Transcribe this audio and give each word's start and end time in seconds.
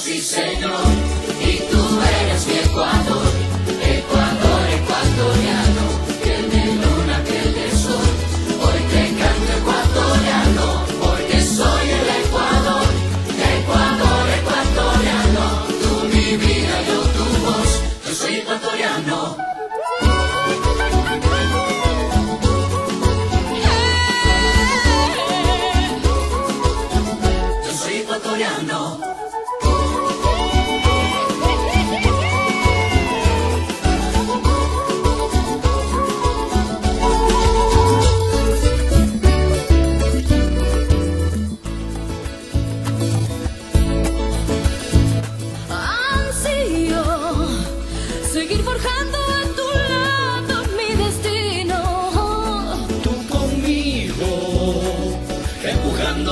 sí 0.00 0.18
señor, 0.18 0.72
y 1.40 1.58
tú 1.70 2.00
eres 2.22 2.46
mi 2.46 2.54
Ecuador 2.54 3.49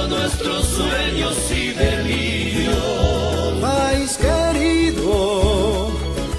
nuestros 0.08 0.66
sueños 0.66 1.36
y 1.50 1.70
delirios. 1.72 2.76
País 3.60 4.18
querido, 4.18 5.90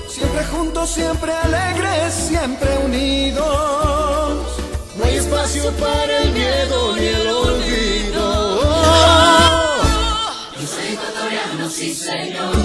siempre 0.07 0.45
juntos, 0.45 0.89
siempre 0.89 1.31
alegres, 1.31 2.13
siempre 2.13 2.69
unidos. 2.85 3.43
No 4.97 5.03
hay 5.03 5.15
espacio 5.15 5.71
para 5.73 6.21
el 6.21 6.31
miedo 6.31 6.95
ni 6.95 7.05
el 7.05 7.27
olvido. 7.27 8.61
Yo 10.59 10.67
soy 10.67 10.93
ecuatoriano, 10.93 11.69
sí 11.69 11.93
señor, 11.93 12.55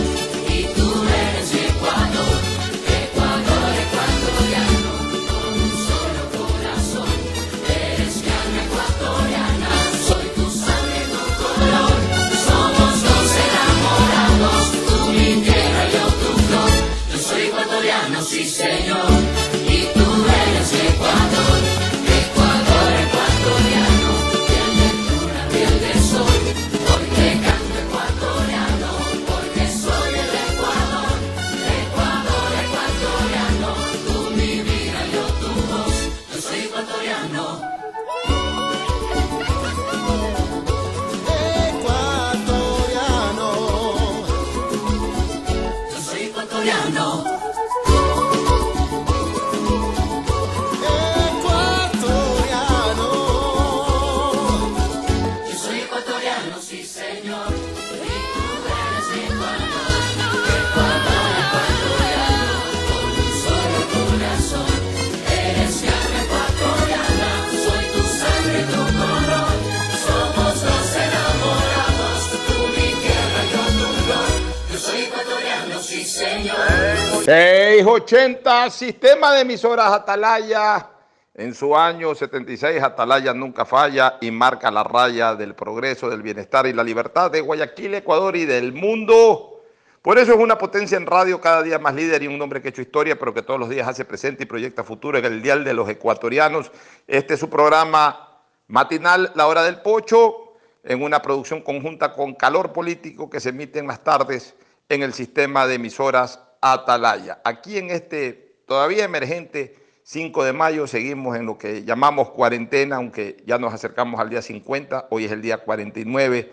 680, 77.25 78.69
sistema 78.69 79.33
de 79.33 79.41
emisoras 79.41 79.91
Atalaya, 79.91 80.91
En 81.33 81.55
su 81.55 81.75
año 81.75 82.15
76, 82.15 82.83
Atalaya 82.83 83.33
nunca 83.33 83.65
falla 83.65 84.19
y 84.21 84.31
marca 84.31 84.71
la 84.71 84.85
raya 84.85 85.35
del 85.35 85.55
progreso, 85.55 86.11
del 86.11 86.21
bienestar 86.21 86.67
y 86.67 86.75
la 86.75 86.85
libertad 86.85 87.31
de 87.31 87.41
Guayaquil, 87.41 87.95
Ecuador 87.95 88.37
y 88.37 88.45
del 88.45 88.75
mundo. 88.75 89.63
Por 90.03 90.19
eso 90.19 90.35
es 90.35 90.39
una 90.39 90.59
potencia 90.59 90.99
en 90.99 91.07
radio 91.07 91.41
cada 91.41 91.63
día 91.63 91.79
más 91.79 91.95
líder 91.95 92.23
y 92.23 92.27
un 92.27 92.43
hombre 92.43 92.61
que 92.61 92.69
ha 92.69 92.73
hecho 92.73 92.83
historia, 92.83 93.19
pero 93.19 93.33
que 93.33 93.41
todos 93.41 93.59
los 93.59 93.71
días 93.71 93.89
hace 93.89 94.05
presente 94.05 94.43
y 94.43 94.47
proyecta 94.47 94.85
futuro 94.85 95.17
en 95.17 95.25
el 95.25 95.41
Dial 95.41 95.65
de 95.65 95.73
los 95.73 95.89
Ecuatorianos. 95.89 96.71
Este 97.07 97.35
es 97.35 97.41
su 97.41 97.49
programa 97.49 98.43
matinal, 98.67 99.33
La 99.35 99.47
Hora 99.47 99.63
del 99.63 99.81
Pocho, 99.81 100.57
en 100.83 101.03
una 101.03 101.23
producción 101.23 101.63
conjunta 101.63 102.13
con 102.13 102.35
Calor 102.35 102.75
Político 102.75 103.31
que 103.31 103.41
se 103.41 103.49
emite 103.49 103.79
en 103.79 103.87
las 103.87 104.05
tardes 104.05 104.55
en 104.91 105.03
el 105.03 105.15
sistema 105.15 105.67
de 105.67 105.77
emisoras 105.77 106.39
Atalaya. 106.73 107.43
Aquí 107.45 107.77
en 107.77 107.91
este 107.91 108.57
todavía 108.65 109.05
emergente 109.05 109.77
5 110.05 110.45
de 110.45 110.55
mayo 110.55 110.87
seguimos 110.87 111.37
en 111.37 111.45
lo 111.45 111.59
que 111.59 111.85
llamamos 111.85 112.31
cuarentena, 112.31 112.97
aunque 112.97 113.37
ya 113.45 113.59
nos 113.59 113.75
acercamos 113.75 114.19
al 114.19 114.31
día 114.31 114.41
50, 114.41 115.09
hoy 115.11 115.27
es 115.27 115.33
el 115.33 115.43
día 115.43 115.59
49, 115.59 116.51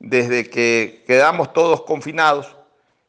desde 0.00 0.50
que 0.50 1.04
quedamos 1.06 1.52
todos 1.52 1.82
confinados 1.82 2.56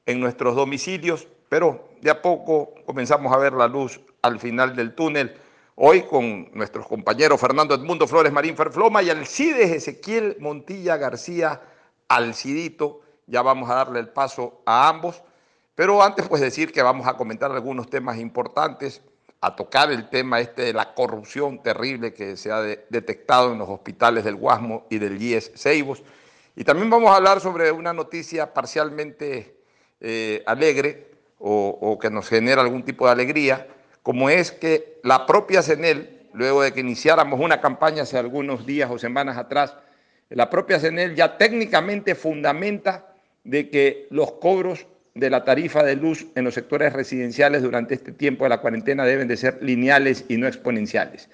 en 0.06 0.20
nuestros 0.20 0.56
domicilios, 0.56 1.28
pero 1.50 1.90
de 2.02 2.12
a 2.12 2.22
poco 2.22 2.76
comenzamos 2.86 3.34
a 3.34 3.38
ver 3.38 3.54
la 3.54 3.68
luz 3.68 4.00
al 4.22 4.40
final 4.40 4.76
del 4.76 4.94
túnel. 4.94 5.36
Hoy 5.74 6.04
con 6.04 6.52
nuestros 6.54 6.88
compañeros 6.88 7.42
Fernando 7.42 7.74
Edmundo 7.74 8.06
Flores 8.06 8.32
Marín 8.32 8.56
Ferfloma 8.56 9.02
y 9.02 9.10
Alcides 9.10 9.72
Ezequiel 9.72 10.38
Montilla 10.40 10.98
García 10.98 11.62
Alcidito. 12.08 13.02
Ya 13.26 13.42
vamos 13.42 13.70
a 13.72 13.76
darle 13.76 14.00
el 14.00 14.10
paso 14.10 14.62
a 14.68 14.88
ambos. 14.88 15.24
Pero 15.78 16.02
antes 16.02 16.28
pues 16.28 16.42
decir 16.42 16.72
que 16.72 16.82
vamos 16.82 17.06
a 17.06 17.14
comentar 17.14 17.52
algunos 17.52 17.88
temas 17.88 18.18
importantes 18.18 19.04
a 19.42 19.56
tocar 19.56 19.92
el 19.92 20.10
tema 20.10 20.40
este 20.40 20.64
de 20.64 20.74
la 20.74 20.96
corrupción 20.96 21.62
terrible 21.62 22.16
que 22.16 22.36
se 22.36 22.52
ha 22.52 22.62
detectado 22.64 23.52
en 23.52 23.60
los 23.60 23.70
hospitales 23.70 24.24
del 24.24 24.38
Guasmo 24.38 24.88
y 24.90 24.98
del 24.98 25.22
IES 25.22 25.52
Ceibos. 25.56 26.02
Y 26.56 26.64
también 26.64 26.90
vamos 26.90 27.12
a 27.12 27.18
hablar 27.18 27.42
sobre 27.42 27.72
una 27.72 27.94
noticia 27.94 28.56
parcialmente 28.56 29.56
eh, 30.02 30.42
alegre 30.48 31.12
o, 31.38 32.00
que 32.02 32.10
nos 32.10 32.28
genera 32.28 32.64
algún 32.64 32.82
tipo 32.82 33.06
de 33.06 33.12
alegría, 33.12 33.68
como 34.02 34.32
es 34.32 34.52
que 34.52 35.00
la 35.04 35.28
propia 35.28 35.62
CENEL, 35.62 36.28
luego 36.34 36.64
de 36.64 36.74
que 36.74 36.80
iniciáramos 36.80 37.40
una 37.40 37.62
campaña 37.62 38.02
hace 38.02 38.18
algunos 38.18 38.66
días 38.66 38.90
o 38.90 38.98
semanas 38.98 39.38
atrás, 39.38 39.76
la 40.30 40.50
propia 40.50 40.80
CENEL 40.80 41.14
ya 41.14 41.38
técnicamente 41.38 42.16
fundamenta 42.16 43.14
de 43.44 43.70
que 43.70 44.08
los 44.10 44.32
cobros 44.32 44.88
de 45.18 45.30
la 45.30 45.44
tarifa 45.44 45.84
de 45.84 45.96
luz 45.96 46.28
en 46.36 46.44
los 46.44 46.54
sectores 46.54 46.94
residenciales 46.94 47.62
durante 47.62 47.96
este 47.96 48.12
tiempo 48.12 48.46
de 48.46 48.50
la 48.50 48.60
cuarentena 48.60 49.06
deben 49.06 49.28
de 49.28 49.38
ser 49.38 49.60
lineales 49.62 50.26
y 50.28 50.38
no 50.38 50.48
exponenciales. 50.48 51.30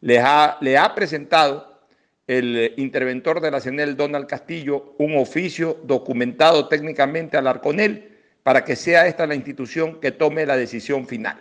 Le 0.00 0.18
ha, 0.18 0.58
le 0.60 0.76
ha 0.76 0.94
presentado 0.94 1.80
el 2.26 2.74
interventor 2.76 3.40
de 3.40 3.50
la 3.50 3.60
CENEL, 3.60 3.96
Donald 3.96 4.26
Castillo, 4.26 4.94
un 4.98 5.16
oficio 5.16 5.78
documentado 5.84 6.68
técnicamente 6.68 7.36
al 7.36 7.46
Arconel 7.46 8.16
para 8.42 8.64
que 8.64 8.76
sea 8.76 9.06
esta 9.06 9.26
la 9.26 9.34
institución 9.34 10.00
que 10.00 10.12
tome 10.12 10.44
la 10.44 10.56
decisión 10.56 11.06
final. 11.06 11.38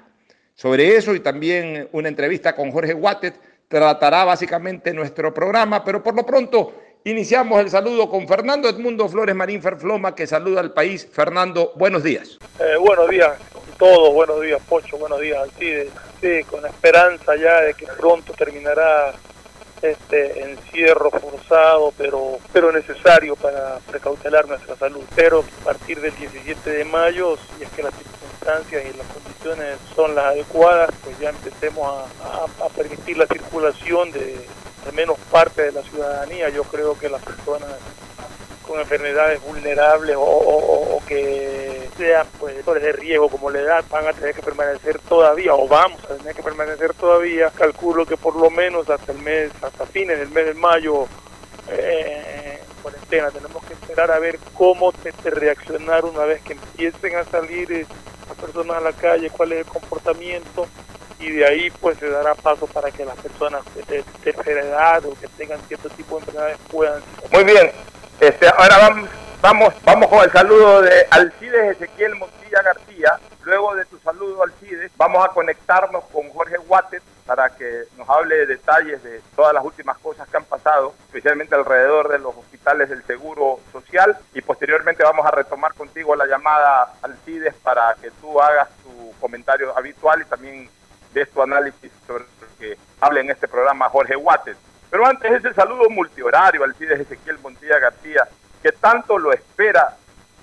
Sobre 0.53 0.95
eso 0.95 1.13
y 1.13 1.19
también 1.19 1.87
una 1.91 2.07
entrevista 2.07 2.55
con 2.55 2.71
Jorge 2.71 2.93
Wattet 2.93 3.35
tratará 3.67 4.23
básicamente 4.23 4.93
nuestro 4.93 5.33
programa, 5.33 5.83
pero 5.83 6.01
por 6.01 6.15
lo 6.15 6.25
pronto 6.25 6.73
Iniciamos 7.07 7.61
el 7.61 7.69
saludo 7.69 8.09
con 8.09 8.27
Fernando 8.27 8.67
Edmundo 8.67 9.07
Flores 9.07 9.33
Marín 9.33 9.61
Ferfloma, 9.61 10.13
que 10.13 10.27
saluda 10.27 10.59
al 10.59 10.73
país. 10.73 11.07
Fernando, 11.09 11.71
buenos 11.75 12.03
días. 12.03 12.37
Eh, 12.59 12.75
buenos 12.77 13.09
días 13.09 13.31
con 13.53 13.63
todos, 13.77 14.13
buenos 14.13 14.41
días 14.41 14.61
Pocho, 14.67 14.97
buenos 14.97 15.21
días 15.21 15.41
Alcides. 15.41 15.87
Sí, 16.19 16.43
con 16.51 16.65
esperanza 16.65 17.37
ya 17.37 17.61
de 17.61 17.75
que 17.75 17.87
pronto 17.97 18.33
terminará 18.33 19.13
este 19.81 20.51
encierro 20.51 21.09
forzado, 21.09 21.93
pero, 21.97 22.39
pero 22.51 22.73
necesario 22.73 23.37
para 23.37 23.79
precautelar 23.89 24.45
nuestra 24.45 24.75
salud. 24.75 25.05
Pero 25.15 25.45
a 25.61 25.63
partir 25.63 26.01
del 26.01 26.13
17 26.13 26.69
de 26.69 26.83
mayo, 26.83 27.37
si 27.37 27.63
es 27.63 27.69
que 27.69 27.83
las 27.83 27.93
circunstancias 27.93 28.83
y 28.83 28.97
las 28.97 29.07
condiciones 29.07 29.77
son 29.95 30.13
las 30.13 30.25
adecuadas, 30.25 30.89
pues 31.05 31.17
ya 31.19 31.29
empecemos 31.29 31.87
a, 31.87 32.01
a, 32.25 32.65
a 32.65 32.69
permitir 32.75 33.17
la 33.17 33.27
circulación 33.27 34.11
de 34.11 34.35
al 34.87 34.93
menos 34.93 35.17
parte 35.31 35.63
de 35.63 35.71
la 35.71 35.81
ciudadanía. 35.83 36.49
Yo 36.49 36.63
creo 36.63 36.97
que 36.97 37.09
las 37.09 37.21
personas 37.21 37.69
con 38.67 38.79
enfermedades 38.79 39.41
vulnerables 39.41 40.15
o, 40.19 41.01
que 41.07 41.89
sean 41.97 42.27
pues 42.37 42.65
de 42.65 42.91
riesgo 42.91 43.29
como 43.29 43.49
la 43.49 43.59
edad 43.59 43.85
van 43.89 44.07
a 44.07 44.13
tener 44.13 44.35
que 44.35 44.41
permanecer 44.41 44.99
todavía 44.99 45.53
o 45.53 45.67
vamos 45.67 46.03
a 46.03 46.15
tener 46.15 46.35
que 46.35 46.43
permanecer 46.43 46.93
todavía 46.93 47.49
calculo 47.51 48.05
que 48.05 48.17
por 48.17 48.35
lo 48.35 48.49
menos 48.49 48.89
hasta 48.89 49.13
el 49.13 49.19
mes 49.19 49.51
hasta 49.61 49.85
fines 49.85 50.19
del 50.19 50.29
mes 50.31 50.47
de 50.47 50.53
mayo 50.53 51.07
eh, 51.69 52.59
cuarentena 52.87 53.31
tenemos 53.31 53.63
que 53.65 53.73
esperar 53.73 54.11
a 54.11 54.19
ver 54.19 54.39
cómo 54.53 54.93
te, 54.93 55.11
te 55.11 55.29
reaccionar 55.29 56.05
una 56.05 56.23
vez 56.23 56.41
que 56.41 56.53
empiecen 56.53 57.17
a 57.17 57.25
salir 57.25 57.69
eh, 57.71 57.85
las 58.29 58.37
personas 58.37 58.77
a 58.77 58.81
la 58.81 58.93
calle 58.93 59.29
cuál 59.29 59.51
es 59.51 59.59
el 59.59 59.65
comportamiento 59.65 60.67
y 61.19 61.31
de 61.31 61.45
ahí 61.45 61.69
pues 61.81 61.97
se 61.97 62.09
dará 62.09 62.33
paso 62.35 62.65
para 62.67 62.89
que 62.91 63.03
las 63.03 63.17
personas 63.17 63.61
de 63.75 64.03
tercera 64.23 64.61
edad 64.61 65.05
o 65.05 65.19
que 65.19 65.27
tengan 65.29 65.59
cierto 65.67 65.89
tipo 65.89 66.15
de 66.15 66.21
enfermedades 66.21 66.57
puedan. 66.71 67.01
Muy 67.31 67.43
bien, 67.43 67.71
este, 68.21 68.47
ahora 68.47 68.77
vamos, 68.77 69.09
vamos, 69.41 69.73
vamos 69.83 70.07
con 70.07 70.23
el 70.23 70.31
saludo 70.31 70.81
de 70.83 71.07
Alcides 71.09 71.75
Ezequiel 71.75 72.15
Montilla 72.15 72.61
García. 72.61 73.19
Luego 73.43 73.75
de 73.75 73.85
tu 73.85 73.97
saludo, 73.99 74.43
Alcides, 74.43 74.91
vamos 74.95 75.25
a 75.25 75.29
conectarnos 75.29 76.05
con 76.05 76.29
Jorge 76.29 76.57
Guatet 76.57 77.03
para 77.27 77.49
que 77.49 77.83
nos 77.97 78.09
hable 78.09 78.35
de 78.35 78.45
detalles 78.47 79.03
de 79.03 79.21
todas 79.35 79.53
las 79.53 79.63
últimas 79.63 79.97
cosas 79.99 80.27
que 80.29 80.37
han 80.37 80.45
pasado, 80.45 80.93
especialmente 81.07 81.53
alrededor 81.53 82.07
de 82.07 82.19
los 82.19 82.33
del 82.75 83.03
Seguro 83.03 83.59
Social. 83.71 84.17
Y 84.33 84.41
posteriormente 84.41 85.03
vamos 85.03 85.25
a 85.25 85.31
retomar 85.31 85.73
contigo 85.73 86.15
la 86.15 86.25
llamada 86.25 86.93
Alcides 87.01 87.53
para 87.55 87.95
que 88.01 88.11
tú 88.21 88.41
hagas 88.41 88.69
tu 88.83 89.13
comentario 89.19 89.77
habitual 89.77 90.21
y 90.21 90.25
también 90.25 90.69
de 91.13 91.25
tu 91.25 91.41
análisis 91.41 91.91
sobre 92.05 92.25
lo 92.25 92.47
que 92.59 92.77
habla 92.99 93.21
en 93.21 93.29
este 93.29 93.47
programa 93.47 93.89
Jorge 93.89 94.15
Wates. 94.15 94.57
Pero 94.89 95.05
antes 95.05 95.31
ese 95.31 95.53
saludo 95.53 95.89
multihorario 95.89 96.63
al 96.63 96.75
CIDES 96.75 97.01
Ezequiel 97.01 97.39
Montilla 97.39 97.79
García, 97.79 98.27
que 98.61 98.71
tanto 98.71 99.17
lo 99.17 99.31
espera 99.31 99.95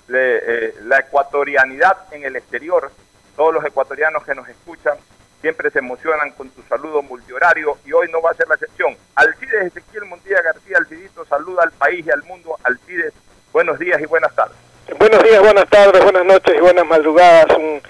le, 0.07 0.37
eh, 0.37 0.75
la 0.83 0.99
ecuatorianidad 0.99 1.97
en 2.11 2.23
el 2.23 2.35
exterior. 2.35 2.91
Todos 3.35 3.53
los 3.53 3.65
ecuatorianos 3.65 4.23
que 4.23 4.35
nos 4.35 4.47
escuchan 4.47 4.97
siempre 5.41 5.69
se 5.71 5.79
emocionan 5.79 6.31
con 6.31 6.49
tu 6.49 6.61
saludo 6.63 7.01
multihorario 7.01 7.77
y 7.85 7.93
hoy 7.93 8.07
no 8.11 8.21
va 8.21 8.31
a 8.31 8.35
ser 8.35 8.47
la 8.47 8.55
excepción. 8.55 8.95
Alcides 9.15 9.67
Ezequiel 9.67 10.05
Montilla 10.05 10.41
García, 10.41 10.77
Alcidito, 10.77 11.25
saluda 11.25 11.63
al 11.63 11.71
país 11.71 12.05
y 12.05 12.11
al 12.11 12.23
mundo. 12.23 12.57
Alcides, 12.63 13.13
buenos 13.51 13.77
días 13.79 14.01
y 14.01 14.05
buenas 14.05 14.33
tardes. 14.35 14.57
Buenos 14.99 15.23
días, 15.23 15.41
buenas 15.41 15.67
tardes, 15.69 16.03
buenas 16.03 16.25
noches 16.25 16.55
y 16.55 16.61
buenas 16.61 16.85
madrugadas. 16.85 17.57
Un 17.57 17.81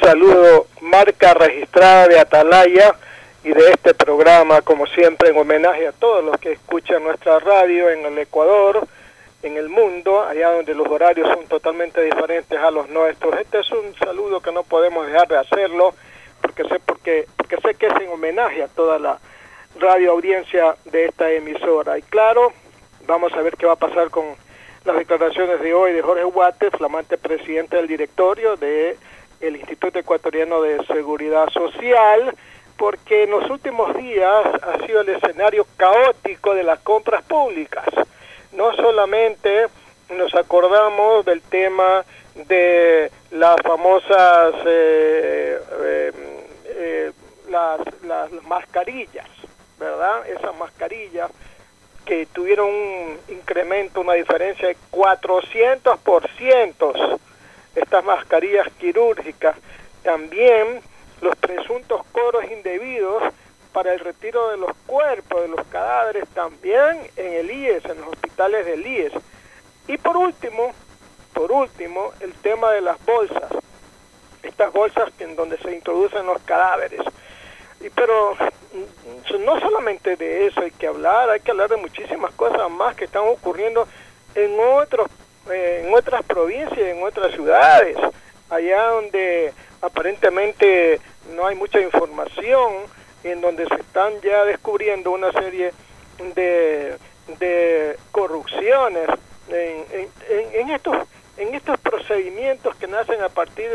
saludo 0.00 0.66
marca 0.80 1.34
registrada 1.34 2.06
de 2.08 2.18
Atalaya 2.18 2.94
y 3.42 3.52
de 3.52 3.70
este 3.70 3.92
programa, 3.94 4.62
como 4.62 4.86
siempre, 4.86 5.30
en 5.30 5.36
homenaje 5.36 5.88
a 5.88 5.92
todos 5.92 6.24
los 6.24 6.38
que 6.38 6.52
escuchan 6.52 7.02
nuestra 7.02 7.38
radio 7.40 7.90
en 7.90 8.06
el 8.06 8.18
Ecuador, 8.18 8.86
en 9.42 9.56
el 9.56 9.68
mundo, 9.68 10.24
allá 10.24 10.50
donde 10.50 10.74
los 10.74 10.88
horarios 10.88 11.28
son 11.28 11.46
totalmente 11.46 12.00
diferentes 12.02 12.58
a 12.58 12.70
los 12.70 12.88
nuestros. 12.88 13.38
Este 13.38 13.60
es 13.60 13.70
un 13.70 13.94
saludo 13.98 14.40
que 14.40 14.52
no 14.52 14.62
podemos 14.62 15.06
dejar 15.06 15.28
de 15.28 15.36
hacerlo, 15.36 15.94
porque 16.54 16.68
sé, 16.68 16.80
porque, 16.86 17.26
porque 17.36 17.56
sé 17.56 17.74
que 17.74 17.86
es 17.86 18.00
en 18.00 18.10
homenaje 18.10 18.62
a 18.62 18.68
toda 18.68 18.98
la 18.98 19.18
radio 19.78 20.12
audiencia 20.12 20.76
de 20.84 21.06
esta 21.06 21.30
emisora. 21.32 21.98
Y 21.98 22.02
claro, 22.02 22.52
vamos 23.06 23.32
a 23.32 23.42
ver 23.42 23.56
qué 23.56 23.66
va 23.66 23.72
a 23.72 23.76
pasar 23.76 24.10
con 24.10 24.24
las 24.84 24.96
declaraciones 24.96 25.60
de 25.60 25.74
hoy 25.74 25.92
de 25.92 26.02
Jorge 26.02 26.24
Guate, 26.24 26.70
flamante 26.70 27.18
presidente 27.18 27.76
del 27.76 27.88
directorio 27.88 28.56
de 28.56 28.96
el 29.40 29.56
Instituto 29.56 29.98
Ecuatoriano 29.98 30.62
de 30.62 30.84
Seguridad 30.86 31.48
Social, 31.50 32.34
porque 32.76 33.24
en 33.24 33.30
los 33.30 33.50
últimos 33.50 33.96
días 33.96 34.46
ha 34.62 34.86
sido 34.86 35.00
el 35.00 35.08
escenario 35.08 35.66
caótico 35.76 36.54
de 36.54 36.62
las 36.62 36.78
compras 36.80 37.24
públicas. 37.24 37.86
No 38.52 38.72
solamente 38.76 39.66
nos 40.16 40.32
acordamos 40.34 41.24
del 41.24 41.42
tema 41.42 42.04
de 42.34 43.10
las 43.30 43.56
famosas 43.62 44.54
eh, 44.66 45.58
eh, 45.82 46.33
eh, 46.74 47.12
las, 47.48 47.80
las 48.02 48.30
mascarillas, 48.44 49.28
¿verdad? 49.78 50.28
Esas 50.28 50.54
mascarillas 50.56 51.30
que 52.04 52.26
tuvieron 52.26 52.68
un 52.68 53.18
incremento, 53.28 54.00
una 54.00 54.14
diferencia 54.14 54.66
de 54.68 54.76
400% 54.90 57.20
estas 57.74 58.04
mascarillas 58.04 58.68
quirúrgicas, 58.78 59.56
también 60.02 60.80
los 61.20 61.34
presuntos 61.36 62.02
coros 62.12 62.44
indebidos 62.50 63.22
para 63.72 63.92
el 63.92 64.00
retiro 64.00 64.50
de 64.50 64.56
los 64.56 64.72
cuerpos, 64.86 65.42
de 65.42 65.48
los 65.48 65.66
cadáveres, 65.66 66.28
también 66.28 67.10
en 67.16 67.32
el 67.32 67.50
IES, 67.50 67.84
en 67.86 68.00
los 68.00 68.10
hospitales 68.10 68.64
del 68.66 68.86
IES. 68.86 69.12
Y 69.88 69.98
por 69.98 70.16
último, 70.16 70.72
por 71.32 71.50
último, 71.50 72.12
el 72.20 72.32
tema 72.34 72.70
de 72.70 72.82
las 72.82 73.04
bolsas, 73.04 73.50
estas 74.44 74.72
bolsas 74.72 75.10
en 75.18 75.36
donde 75.36 75.58
se 75.58 75.74
introducen 75.74 76.26
los 76.26 76.40
cadáveres. 76.42 77.00
Y 77.80 77.90
pero 77.90 78.34
mm, 78.34 79.44
no 79.44 79.60
solamente 79.60 80.16
de 80.16 80.46
eso 80.46 80.60
hay 80.60 80.70
que 80.70 80.86
hablar, 80.86 81.30
hay 81.30 81.40
que 81.40 81.50
hablar 81.50 81.68
de 81.68 81.76
muchísimas 81.76 82.32
cosas 82.34 82.70
más 82.70 82.94
que 82.96 83.04
están 83.04 83.24
ocurriendo 83.26 83.86
en 84.34 84.58
otros 84.58 85.08
eh, 85.50 85.84
en 85.84 85.94
otras 85.94 86.22
provincias, 86.24 86.78
en 86.78 87.02
otras 87.02 87.32
ciudades, 87.32 87.98
allá 88.48 88.86
donde 88.86 89.52
aparentemente 89.82 91.00
no 91.34 91.46
hay 91.46 91.54
mucha 91.54 91.80
información, 91.80 92.72
en 93.22 93.42
donde 93.42 93.66
se 93.66 93.74
están 93.74 94.20
ya 94.22 94.44
descubriendo 94.44 95.10
una 95.10 95.32
serie 95.32 95.72
de, 96.34 96.96
de 97.38 97.98
corrupciones 98.10 99.08
en, 99.48 99.84
en, 99.92 100.60
en 100.60 100.70
estos 100.70 100.96
en 101.36 101.54
estos 101.54 101.78
procedimientos 101.80 102.74
que 102.76 102.86
nacen 102.86 103.22
a 103.22 103.28
partir 103.28 103.68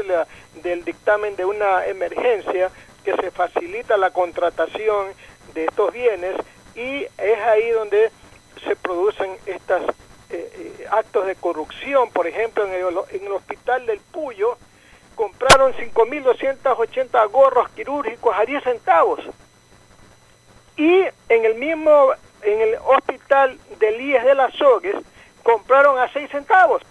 del 0.63 0.85
dictamen 0.85 1.35
de 1.35 1.45
una 1.45 1.85
emergencia 1.85 2.69
que 3.03 3.15
se 3.15 3.31
facilita 3.31 3.97
la 3.97 4.11
contratación 4.11 5.07
de 5.53 5.65
estos 5.65 5.93
bienes 5.93 6.35
y 6.75 7.03
es 7.03 7.39
ahí 7.47 7.69
donde 7.71 8.11
se 8.63 8.75
producen 8.75 9.37
estos 9.45 9.81
eh, 10.29 10.51
eh, 10.79 10.87
actos 10.91 11.25
de 11.25 11.35
corrupción. 11.35 12.11
Por 12.11 12.27
ejemplo, 12.27 12.65
en 12.65 12.73
el, 12.73 12.85
en 13.11 13.25
el 13.25 13.31
hospital 13.31 13.85
del 13.85 13.99
Puyo 13.99 14.57
compraron 15.15 15.73
5.280 15.73 17.29
gorros 17.31 17.69
quirúrgicos 17.71 18.35
a 18.37 18.45
10 18.45 18.63
centavos. 18.63 19.19
Y 20.77 21.03
en 21.27 21.45
el 21.45 21.55
mismo, 21.55 22.13
en 22.41 22.61
el 22.61 22.75
hospital 22.75 23.59
del 23.79 23.99
IES 23.99 24.23
de 24.23 24.35
las 24.35 24.53
Sogues, 24.53 24.95
compraron 25.43 25.99
a 25.99 26.11
6 26.13 26.29
centavos. 26.31 26.81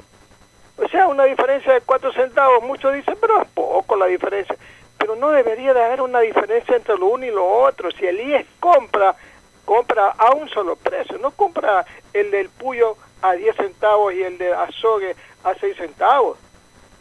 O 0.78 0.88
sea, 0.88 1.08
una 1.08 1.24
diferencia 1.24 1.74
de 1.74 1.80
4 1.80 2.12
centavos. 2.12 2.62
Muchos 2.62 2.94
dicen, 2.94 3.16
pero 3.20 3.42
es 3.42 3.48
poco 3.48 3.96
la 3.96 4.06
diferencia. 4.06 4.56
Pero 4.96 5.16
no 5.16 5.30
debería 5.30 5.74
de 5.74 5.82
haber 5.82 6.00
una 6.00 6.20
diferencia 6.20 6.76
entre 6.76 6.96
lo 6.96 7.06
uno 7.06 7.26
y 7.26 7.30
lo 7.30 7.46
otro. 7.46 7.90
Si 7.90 8.06
el 8.06 8.20
IES 8.20 8.46
compra, 8.60 9.14
compra 9.64 10.10
a 10.10 10.32
un 10.32 10.48
solo 10.48 10.76
precio. 10.76 11.18
No 11.18 11.32
compra 11.32 11.84
el 12.12 12.30
del 12.30 12.48
Puyo 12.48 12.96
a 13.22 13.32
10 13.32 13.56
centavos 13.56 14.14
y 14.14 14.22
el 14.22 14.38
de 14.38 14.52
Azogue 14.54 15.16
a 15.44 15.54
6 15.54 15.76
centavos. 15.76 16.38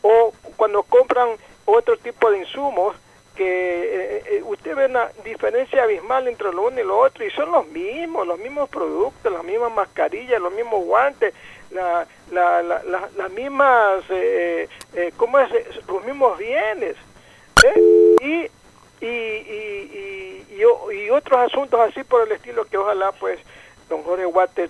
O 0.02 0.34
cuando 0.56 0.84
compran 0.84 1.30
otro 1.66 1.98
tipo 1.98 2.32
de 2.32 2.40
insumos, 2.40 2.96
que 3.38 3.44
eh, 3.44 4.24
eh, 4.26 4.44
usted 4.44 4.76
ve 4.76 4.88
una 4.88 5.10
diferencia 5.24 5.84
abismal 5.84 6.28
entre 6.28 6.52
lo 6.52 6.64
uno 6.64 6.82
y 6.82 6.84
lo 6.84 6.98
otro 6.98 7.24
y 7.24 7.30
son 7.30 7.52
los 7.52 7.68
mismos, 7.68 8.26
los 8.26 8.40
mismos 8.40 8.68
productos, 8.68 9.32
las 9.32 9.44
mismas 9.44 9.72
mascarillas, 9.72 10.42
los 10.42 10.52
mismos 10.52 10.84
guantes, 10.84 11.36
la, 11.72 12.08
la, 12.32 12.62
la, 12.64 13.10
las 13.16 13.32
mismas, 13.32 14.04
eh, 14.10 14.68
eh, 14.94 15.12
¿cómo 15.18 15.40
es? 15.40 15.50
Los 15.88 16.04
mismos 16.06 16.38
bienes. 16.38 16.96
¿eh? 17.66 18.16
Y, 18.22 19.06
y, 19.06 19.08
y, 19.08 20.46
y, 20.50 20.96
y, 20.96 21.10
otros 21.10 21.40
asuntos 21.40 21.80
así 21.80 22.04
por 22.04 22.26
el 22.26 22.32
estilo 22.32 22.66
que 22.66 22.78
ojalá 22.78 23.12
pues 23.12 23.40
don 23.90 24.04
Jorge 24.04 24.26
Guate 24.26 24.70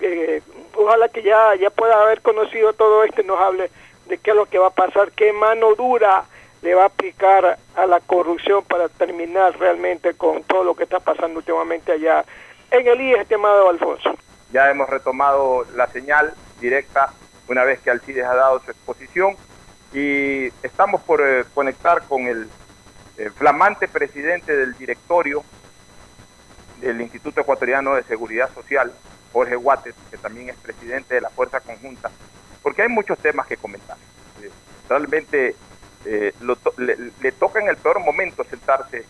eh, 0.00 0.42
ojalá 0.74 1.08
que 1.08 1.22
ya, 1.22 1.54
ya 1.56 1.70
pueda 1.70 2.00
haber 2.00 2.20
conocido 2.22 2.72
todo 2.72 3.04
esto 3.04 3.20
y 3.20 3.24
nos 3.24 3.40
hable 3.40 3.70
de 4.06 4.18
qué 4.18 4.30
es 4.30 4.36
lo 4.36 4.46
que 4.46 4.58
va 4.58 4.68
a 4.68 4.74
pasar, 4.74 5.12
qué 5.12 5.32
mano 5.32 5.74
dura 5.74 6.24
le 6.62 6.74
va 6.74 6.84
a 6.84 6.86
aplicar 6.86 7.58
a 7.74 7.86
la 7.86 8.00
corrupción 8.00 8.64
para 8.64 8.88
terminar 8.88 9.58
realmente 9.58 10.14
con 10.14 10.42
todo 10.44 10.64
lo 10.64 10.74
que 10.74 10.84
está 10.84 11.00
pasando 11.00 11.38
últimamente 11.38 11.92
allá 11.92 12.24
en 12.70 12.86
el 12.86 13.00
IES, 13.00 13.20
estimado 13.20 13.68
Alfonso. 13.68 14.14
Ya 14.52 14.70
hemos 14.70 14.88
retomado 14.88 15.66
la 15.74 15.88
señal 15.88 16.34
directa 16.60 17.12
una 17.48 17.64
vez 17.64 17.80
que 17.80 17.90
Alcides 17.90 18.24
ha 18.24 18.34
dado 18.34 18.60
su 18.60 18.70
exposición 18.70 19.36
y 19.92 20.46
estamos 20.62 21.00
por 21.02 21.20
eh, 21.20 21.44
conectar 21.54 22.02
con 22.02 22.26
el 22.26 22.48
eh, 23.18 23.30
flamante 23.30 23.88
presidente 23.88 24.56
del 24.56 24.74
directorio 24.74 25.44
del 26.80 27.00
Instituto 27.00 27.40
Ecuatoriano 27.40 27.94
de 27.94 28.02
Seguridad 28.04 28.52
Social, 28.54 28.92
Jorge 29.32 29.56
Guates, 29.56 29.94
que 30.10 30.18
también 30.18 30.50
es 30.50 30.56
presidente 30.56 31.14
de 31.14 31.20
la 31.22 31.30
Fuerza 31.30 31.60
Conjunta, 31.60 32.10
porque 32.62 32.82
hay 32.82 32.88
muchos 32.88 33.18
temas 33.18 33.46
que 33.46 33.56
comentar. 33.56 33.96
Eh, 34.42 34.50
realmente 34.88 35.56
lo 36.40 36.54
to 36.54 36.72
le, 36.76 37.32
toca 37.32 37.58
en 37.58 37.68
el 37.68 37.76
peor 37.76 37.98
momento 37.98 38.44
sentarse 38.44 39.04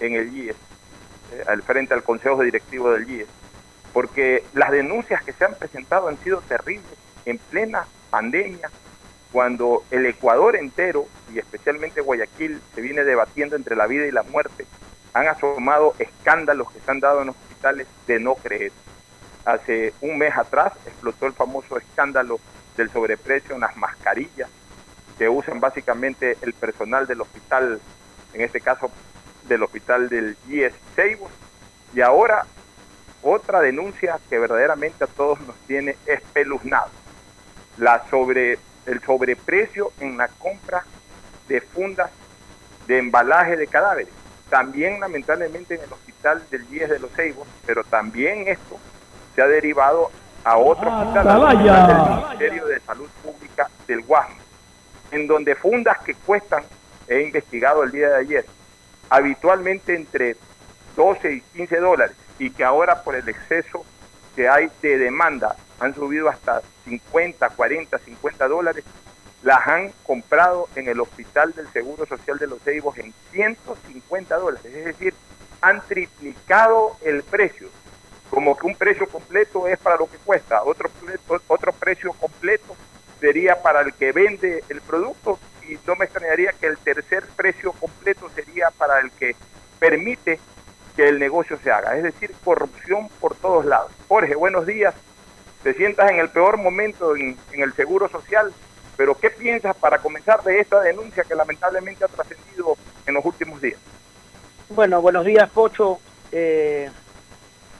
en 0.00 0.14
el 0.14 0.34
IES, 0.34 0.56
al 1.46 1.62
frente 1.62 1.92
al 1.92 2.02
Consejo 2.02 2.42
Directivo 2.42 2.90
del 2.90 3.06
IES, 3.10 3.28
porque 3.92 4.44
las 4.54 4.70
denuncias 4.70 5.22
que 5.22 5.32
se 5.32 5.44
han 5.44 5.54
presentado 5.54 6.08
han 6.08 6.18
sido 6.18 6.40
terribles 6.42 6.92
en 7.24 7.38
plena 7.38 7.86
pandemia, 8.10 8.70
cuando 9.32 9.84
el 9.90 10.06
Ecuador 10.06 10.56
entero, 10.56 11.06
y 11.32 11.38
especialmente 11.38 12.00
Guayaquil, 12.00 12.60
se 12.74 12.80
viene 12.80 13.04
debatiendo 13.04 13.56
entre 13.56 13.76
la 13.76 13.86
vida 13.86 14.06
y 14.06 14.10
la 14.10 14.22
muerte, 14.22 14.66
han 15.12 15.28
asomado 15.28 15.94
escándalos 15.98 16.70
que 16.70 16.80
se 16.80 16.90
han 16.90 17.00
dado 17.00 17.22
en 17.22 17.30
hospitales 17.30 17.86
de 18.06 18.20
no 18.20 18.34
creer. 18.36 18.72
Hace 19.44 19.92
un 20.00 20.18
mes 20.18 20.36
atrás 20.36 20.72
explotó 20.86 21.26
el 21.26 21.32
famoso 21.32 21.76
escándalo 21.76 22.40
del 22.76 22.90
sobreprecio 22.90 23.54
en 23.54 23.62
las 23.62 23.76
mascarillas, 23.76 24.48
que 25.18 25.28
usan 25.28 25.60
básicamente 25.60 26.36
el 26.42 26.52
personal 26.52 27.06
del 27.06 27.20
hospital, 27.20 27.80
en 28.32 28.40
este 28.40 28.60
caso 28.60 28.90
del 29.48 29.62
hospital 29.62 30.08
del 30.08 30.36
IES 30.48 30.74
Seibo. 30.94 31.28
Y 31.94 32.00
ahora 32.00 32.46
otra 33.22 33.60
denuncia 33.60 34.18
que 34.28 34.38
verdaderamente 34.38 35.04
a 35.04 35.06
todos 35.06 35.40
nos 35.40 35.56
tiene 35.66 35.96
espeluznados. 36.06 36.92
La 37.76 38.04
sobre, 38.10 38.58
el 38.86 39.00
sobreprecio 39.04 39.92
en 40.00 40.16
la 40.16 40.28
compra 40.28 40.84
de 41.48 41.60
fundas 41.60 42.10
de 42.86 42.98
embalaje 42.98 43.56
de 43.56 43.66
cadáveres. 43.66 44.12
También 44.50 44.98
lamentablemente 45.00 45.74
en 45.74 45.82
el 45.82 45.92
hospital 45.92 46.42
del 46.50 46.66
IES 46.72 46.88
de 46.90 46.98
los 46.98 47.10
Seibos, 47.12 47.46
pero 47.66 47.84
también 47.84 48.48
esto 48.48 48.78
se 49.34 49.42
ha 49.42 49.46
derivado 49.46 50.10
a 50.44 50.56
otro 50.56 50.88
Ah, 50.90 51.02
hospital, 51.02 51.28
al 51.28 51.42
hospital 51.44 51.86
del 51.86 52.16
Ministerio 52.16 52.66
de 52.66 52.80
Salud 52.80 53.08
Pública 53.22 53.68
del 53.86 54.02
Guasmo 54.02 54.48
en 55.10 55.26
donde 55.26 55.54
fundas 55.54 55.98
que 56.04 56.14
cuestan, 56.14 56.62
he 57.06 57.22
investigado 57.22 57.82
el 57.82 57.90
día 57.90 58.10
de 58.10 58.16
ayer, 58.16 58.46
habitualmente 59.08 59.94
entre 59.94 60.36
12 60.96 61.32
y 61.34 61.40
15 61.40 61.76
dólares 61.78 62.16
y 62.38 62.50
que 62.50 62.64
ahora 62.64 63.02
por 63.02 63.14
el 63.14 63.28
exceso 63.28 63.84
que 64.34 64.48
hay 64.48 64.70
de 64.82 64.98
demanda 64.98 65.56
han 65.80 65.94
subido 65.94 66.28
hasta 66.28 66.62
50, 66.84 67.48
40, 67.50 67.98
50 67.98 68.48
dólares, 68.48 68.84
las 69.42 69.66
han 69.66 69.92
comprado 70.04 70.68
en 70.74 70.88
el 70.88 71.00
Hospital 71.00 71.52
del 71.52 71.68
Seguro 71.72 72.06
Social 72.06 72.38
de 72.38 72.48
los 72.48 72.60
Ceibos 72.62 72.98
en 72.98 73.12
150 73.32 74.36
dólares, 74.36 74.64
es 74.72 74.84
decir, 74.84 75.14
han 75.60 75.80
triplicado 75.82 76.96
el 77.02 77.22
precio, 77.22 77.68
como 78.30 78.56
que 78.56 78.66
un 78.66 78.74
precio 78.74 79.08
completo 79.08 79.66
es 79.68 79.78
para 79.78 79.96
lo 79.96 80.10
que 80.10 80.18
cuesta, 80.18 80.62
otro, 80.62 80.90
otro 81.46 81.72
precio 81.72 82.12
completo 82.12 82.76
sería 83.20 83.60
para 83.62 83.80
el 83.80 83.92
que 83.94 84.12
vende 84.12 84.62
el 84.68 84.80
producto 84.80 85.38
y 85.68 85.78
no 85.86 85.96
me 85.96 86.04
extrañaría 86.04 86.52
que 86.52 86.66
el 86.66 86.78
tercer 86.78 87.24
precio 87.36 87.72
completo 87.72 88.30
sería 88.34 88.70
para 88.76 89.00
el 89.00 89.10
que 89.12 89.34
permite 89.78 90.38
que 90.98 91.08
el 91.08 91.20
negocio 91.20 91.56
se 91.62 91.70
haga. 91.70 91.96
Es 91.96 92.02
decir, 92.02 92.34
corrupción 92.42 93.08
por 93.20 93.36
todos 93.36 93.64
lados. 93.64 93.92
Jorge, 94.08 94.34
buenos 94.34 94.66
días. 94.66 94.92
Te 95.62 95.72
sientas 95.74 96.10
en 96.10 96.18
el 96.18 96.28
peor 96.28 96.56
momento 96.56 97.14
en, 97.14 97.38
el 97.52 97.72
seguro 97.74 98.08
social, 98.08 98.52
pero 98.96 99.14
¿qué 99.14 99.30
piensas 99.30 99.76
para 99.76 99.98
comenzar 99.98 100.42
de 100.42 100.58
esta 100.58 100.80
denuncia 100.80 101.22
que 101.22 101.36
lamentablemente 101.36 102.04
ha 102.04 102.08
trascendido 102.08 102.76
en 103.06 103.14
los 103.14 103.24
últimos 103.24 103.60
días? 103.62 103.78
Bueno, 104.70 105.00
buenos 105.00 105.24
días, 105.24 105.48
Pocho. 105.50 106.00
Eh, 106.32 106.90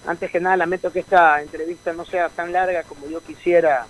antes 0.06 0.30
que 0.30 0.38
nada, 0.38 0.56
lamento 0.56 0.92
que 0.92 1.00
esta 1.00 1.42
entrevista 1.42 1.92
no 1.92 2.04
sea 2.04 2.28
tan 2.28 2.52
larga 2.52 2.84
como 2.84 3.08
yo 3.08 3.20
quisiera 3.20 3.84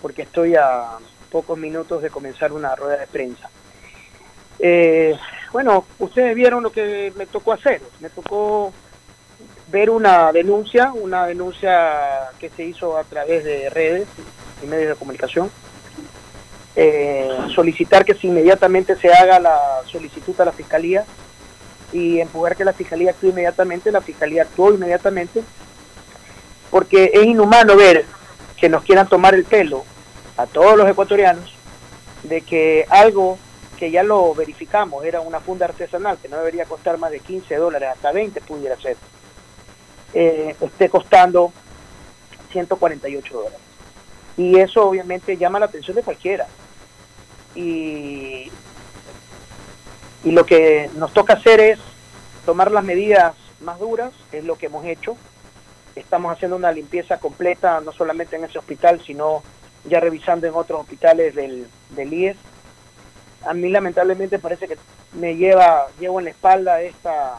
porque 0.00 0.22
estoy 0.22 0.54
a 0.54 0.90
pocos 1.28 1.58
minutos 1.58 2.02
de 2.02 2.10
comenzar 2.10 2.52
una 2.52 2.76
rueda 2.76 2.98
de 2.98 3.08
prensa. 3.08 3.50
Eh, 4.58 5.16
bueno, 5.52 5.84
ustedes 5.98 6.34
vieron 6.34 6.62
lo 6.62 6.72
que 6.72 7.12
me 7.16 7.26
tocó 7.26 7.52
hacer. 7.52 7.80
Me 8.00 8.10
tocó 8.10 8.72
ver 9.68 9.90
una 9.90 10.32
denuncia, 10.32 10.92
una 10.92 11.26
denuncia 11.26 12.30
que 12.38 12.50
se 12.50 12.64
hizo 12.64 12.96
a 12.96 13.04
través 13.04 13.44
de 13.44 13.70
redes 13.70 14.06
y 14.62 14.66
medios 14.66 14.90
de 14.90 14.94
comunicación. 14.96 15.50
Eh, 16.76 17.30
solicitar 17.54 18.04
que 18.04 18.14
si 18.14 18.26
inmediatamente 18.26 18.96
se 18.96 19.12
haga 19.12 19.38
la 19.38 19.58
solicitud 19.86 20.38
a 20.40 20.46
la 20.46 20.52
Fiscalía 20.52 21.04
y 21.92 22.20
empujar 22.20 22.56
que 22.56 22.64
la 22.64 22.72
Fiscalía 22.72 23.10
actúe 23.10 23.28
inmediatamente, 23.28 23.92
la 23.92 24.00
Fiscalía 24.00 24.42
actuó 24.42 24.74
inmediatamente, 24.74 25.44
porque 26.70 27.12
es 27.14 27.24
inhumano 27.24 27.76
ver 27.76 28.04
que 28.56 28.68
nos 28.68 28.82
quieran 28.82 29.08
tomar 29.08 29.34
el 29.34 29.44
pelo 29.44 29.84
a 30.36 30.46
todos 30.46 30.76
los 30.76 30.88
ecuatorianos 30.88 31.54
de 32.24 32.40
que 32.40 32.86
algo 32.88 33.38
que 33.74 33.90
ya 33.90 34.02
lo 34.02 34.34
verificamos 34.34 35.04
era 35.04 35.20
una 35.20 35.40
funda 35.40 35.66
artesanal 35.66 36.18
que 36.18 36.28
no 36.28 36.38
debería 36.38 36.64
costar 36.64 36.98
más 36.98 37.10
de 37.10 37.20
15 37.20 37.56
dólares, 37.56 37.90
hasta 37.92 38.12
20 38.12 38.40
pudiera 38.42 38.76
ser, 38.76 38.96
eh, 40.12 40.56
esté 40.60 40.88
costando 40.88 41.52
148 42.52 43.34
dólares. 43.34 43.58
Y 44.36 44.58
eso 44.58 44.88
obviamente 44.88 45.36
llama 45.36 45.58
la 45.58 45.66
atención 45.66 45.96
de 45.96 46.02
cualquiera. 46.02 46.46
Y, 47.54 48.50
y 50.24 50.30
lo 50.32 50.44
que 50.44 50.90
nos 50.96 51.12
toca 51.12 51.34
hacer 51.34 51.60
es 51.60 51.78
tomar 52.44 52.70
las 52.70 52.84
medidas 52.84 53.34
más 53.60 53.78
duras, 53.78 54.12
es 54.32 54.44
lo 54.44 54.56
que 54.56 54.66
hemos 54.66 54.84
hecho. 54.84 55.16
Estamos 55.94 56.32
haciendo 56.32 56.56
una 56.56 56.72
limpieza 56.72 57.18
completa, 57.18 57.80
no 57.80 57.92
solamente 57.92 58.36
en 58.36 58.44
ese 58.44 58.58
hospital, 58.58 59.00
sino 59.04 59.42
ya 59.84 60.00
revisando 60.00 60.46
en 60.46 60.54
otros 60.54 60.80
hospitales 60.80 61.34
del, 61.34 61.68
del 61.90 62.12
IES. 62.12 62.36
A 63.46 63.54
mí 63.54 63.68
lamentablemente 63.68 64.38
parece 64.38 64.66
que 64.68 64.78
me 65.12 65.36
lleva, 65.36 65.86
llevo 66.00 66.18
en 66.18 66.24
la 66.26 66.30
espalda 66.30 66.80
esta 66.82 67.36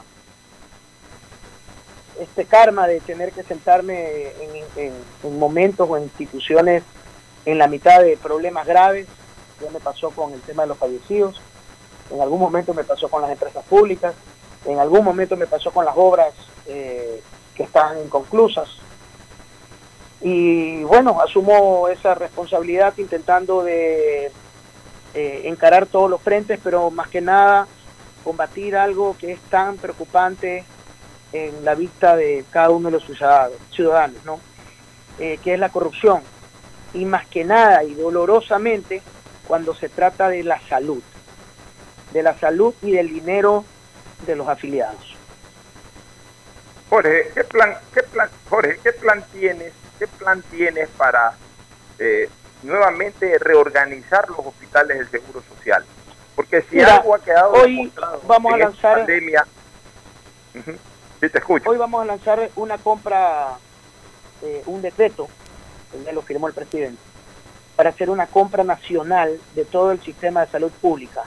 este 2.19 2.45
karma 2.45 2.87
de 2.87 3.01
tener 3.01 3.31
que 3.33 3.43
sentarme 3.43 4.27
en, 4.41 4.55
en- 4.77 4.93
en 5.23 5.39
momentos 5.39 5.89
o 5.89 5.97
en 5.97 6.03
instituciones 6.03 6.83
en 7.45 7.57
la 7.57 7.67
mitad 7.67 8.01
de 8.01 8.15
problemas 8.17 8.65
graves. 8.65 9.07
Ya 9.61 9.69
me 9.71 9.79
pasó 9.79 10.11
con 10.11 10.33
el 10.33 10.41
tema 10.41 10.63
de 10.63 10.69
los 10.69 10.77
fallecidos, 10.77 11.41
en 12.11 12.21
algún 12.21 12.39
momento 12.39 12.73
me 12.73 12.83
pasó 12.83 13.09
con 13.09 13.21
las 13.21 13.31
empresas 13.31 13.63
públicas, 13.65 14.13
en 14.65 14.79
algún 14.79 15.03
momento 15.03 15.35
me 15.37 15.47
pasó 15.47 15.71
con 15.71 15.85
las 15.85 15.95
obras 15.97 16.33
eh, 16.67 17.21
que 17.55 17.63
están 17.63 17.99
inconclusas. 18.03 18.69
Y 20.21 20.83
bueno, 20.83 21.21
asumo 21.21 21.87
esa 21.89 22.15
responsabilidad 22.15 22.93
intentando 22.97 23.63
de 23.63 24.31
eh, 25.15 25.43
encarar 25.45 25.85
todos 25.85 26.09
los 26.09 26.21
frentes, 26.21 26.59
pero 26.63 26.91
más 26.91 27.07
que 27.07 27.21
nada 27.21 27.67
combatir 28.23 28.75
algo 28.75 29.15
que 29.17 29.31
es 29.31 29.39
tan 29.49 29.77
preocupante 29.77 30.65
en 31.31 31.63
la 31.63 31.75
vista 31.75 32.15
de 32.15 32.43
cada 32.51 32.69
uno 32.69 32.89
de 32.89 32.99
los 32.99 33.05
ciudadanos, 33.71 34.25
¿no? 34.25 34.39
Eh, 35.19 35.39
que 35.43 35.53
es 35.53 35.59
la 35.59 35.69
corrupción. 35.69 36.21
Y 36.93 37.05
más 37.05 37.25
que 37.27 37.45
nada 37.45 37.83
y 37.83 37.93
dolorosamente 37.93 39.01
cuando 39.47 39.73
se 39.73 39.89
trata 39.89 40.27
de 40.27 40.43
la 40.43 40.59
salud, 40.67 41.01
de 42.11 42.23
la 42.23 42.37
salud 42.37 42.73
y 42.81 42.91
del 42.91 43.09
dinero 43.09 43.63
de 44.25 44.35
los 44.35 44.47
afiliados. 44.47 45.15
Jorge, 46.89 47.31
¿qué 47.33 47.43
plan, 47.43 47.77
qué 47.93 48.03
plan, 48.03 48.29
Jorge, 48.49 48.79
qué 48.83 48.91
plan 48.93 49.23
tienes, 49.31 49.73
qué 49.97 50.07
plan 50.07 50.43
tienes 50.51 50.89
para 50.97 51.33
eh, 51.99 52.29
nuevamente 52.65 53.37
reorganizar 53.39 54.27
los 54.29 54.39
hospitales 54.39 54.97
del 54.99 55.09
Seguro 55.09 55.41
Social? 55.55 55.83
Porque 56.35 56.61
si 56.63 56.75
Mira, 56.77 56.97
algo 56.97 57.15
ha 57.15 57.19
quedado 57.19 57.53
hoy 57.53 57.75
demostrado 57.77 58.21
vamos 58.27 58.53
a 58.53 58.55
en 58.57 58.61
esta 58.63 58.69
lanzar- 58.89 58.97
pandemia, 58.97 59.47
sí 61.21 61.29
te 61.29 61.37
escucho. 61.37 61.69
Hoy 61.69 61.77
vamos 61.77 62.01
a 62.01 62.05
lanzar 62.05 62.49
una 62.55 62.77
compra, 62.77 63.57
eh, 64.41 64.61
un 64.65 64.81
decreto, 64.81 65.27
ya 66.05 66.11
lo 66.11 66.21
firmó 66.21 66.47
el 66.47 66.53
presidente, 66.53 67.01
para 67.75 67.89
hacer 67.89 68.09
una 68.09 68.27
compra 68.27 68.63
nacional 68.63 69.39
de 69.53 69.65
todo 69.65 69.91
el 69.91 70.01
sistema 70.01 70.45
de 70.45 70.51
salud 70.51 70.71
pública, 70.71 71.23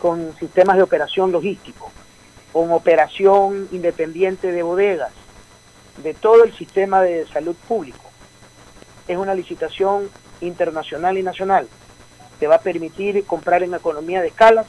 con 0.00 0.36
sistemas 0.38 0.76
de 0.76 0.82
operación 0.82 1.32
logístico, 1.32 1.90
con 2.52 2.72
operación 2.72 3.68
independiente 3.72 4.50
de 4.52 4.62
bodegas, 4.62 5.12
de 5.98 6.14
todo 6.14 6.44
el 6.44 6.54
sistema 6.56 7.00
de 7.02 7.26
salud 7.28 7.56
público. 7.68 8.00
Es 9.08 9.16
una 9.16 9.34
licitación 9.34 10.10
internacional 10.40 11.18
y 11.18 11.22
nacional 11.22 11.68
que 12.38 12.46
va 12.46 12.56
a 12.56 12.60
permitir 12.60 13.24
comprar 13.24 13.62
en 13.62 13.74
economía 13.74 14.20
de 14.20 14.28
escalas 14.28 14.66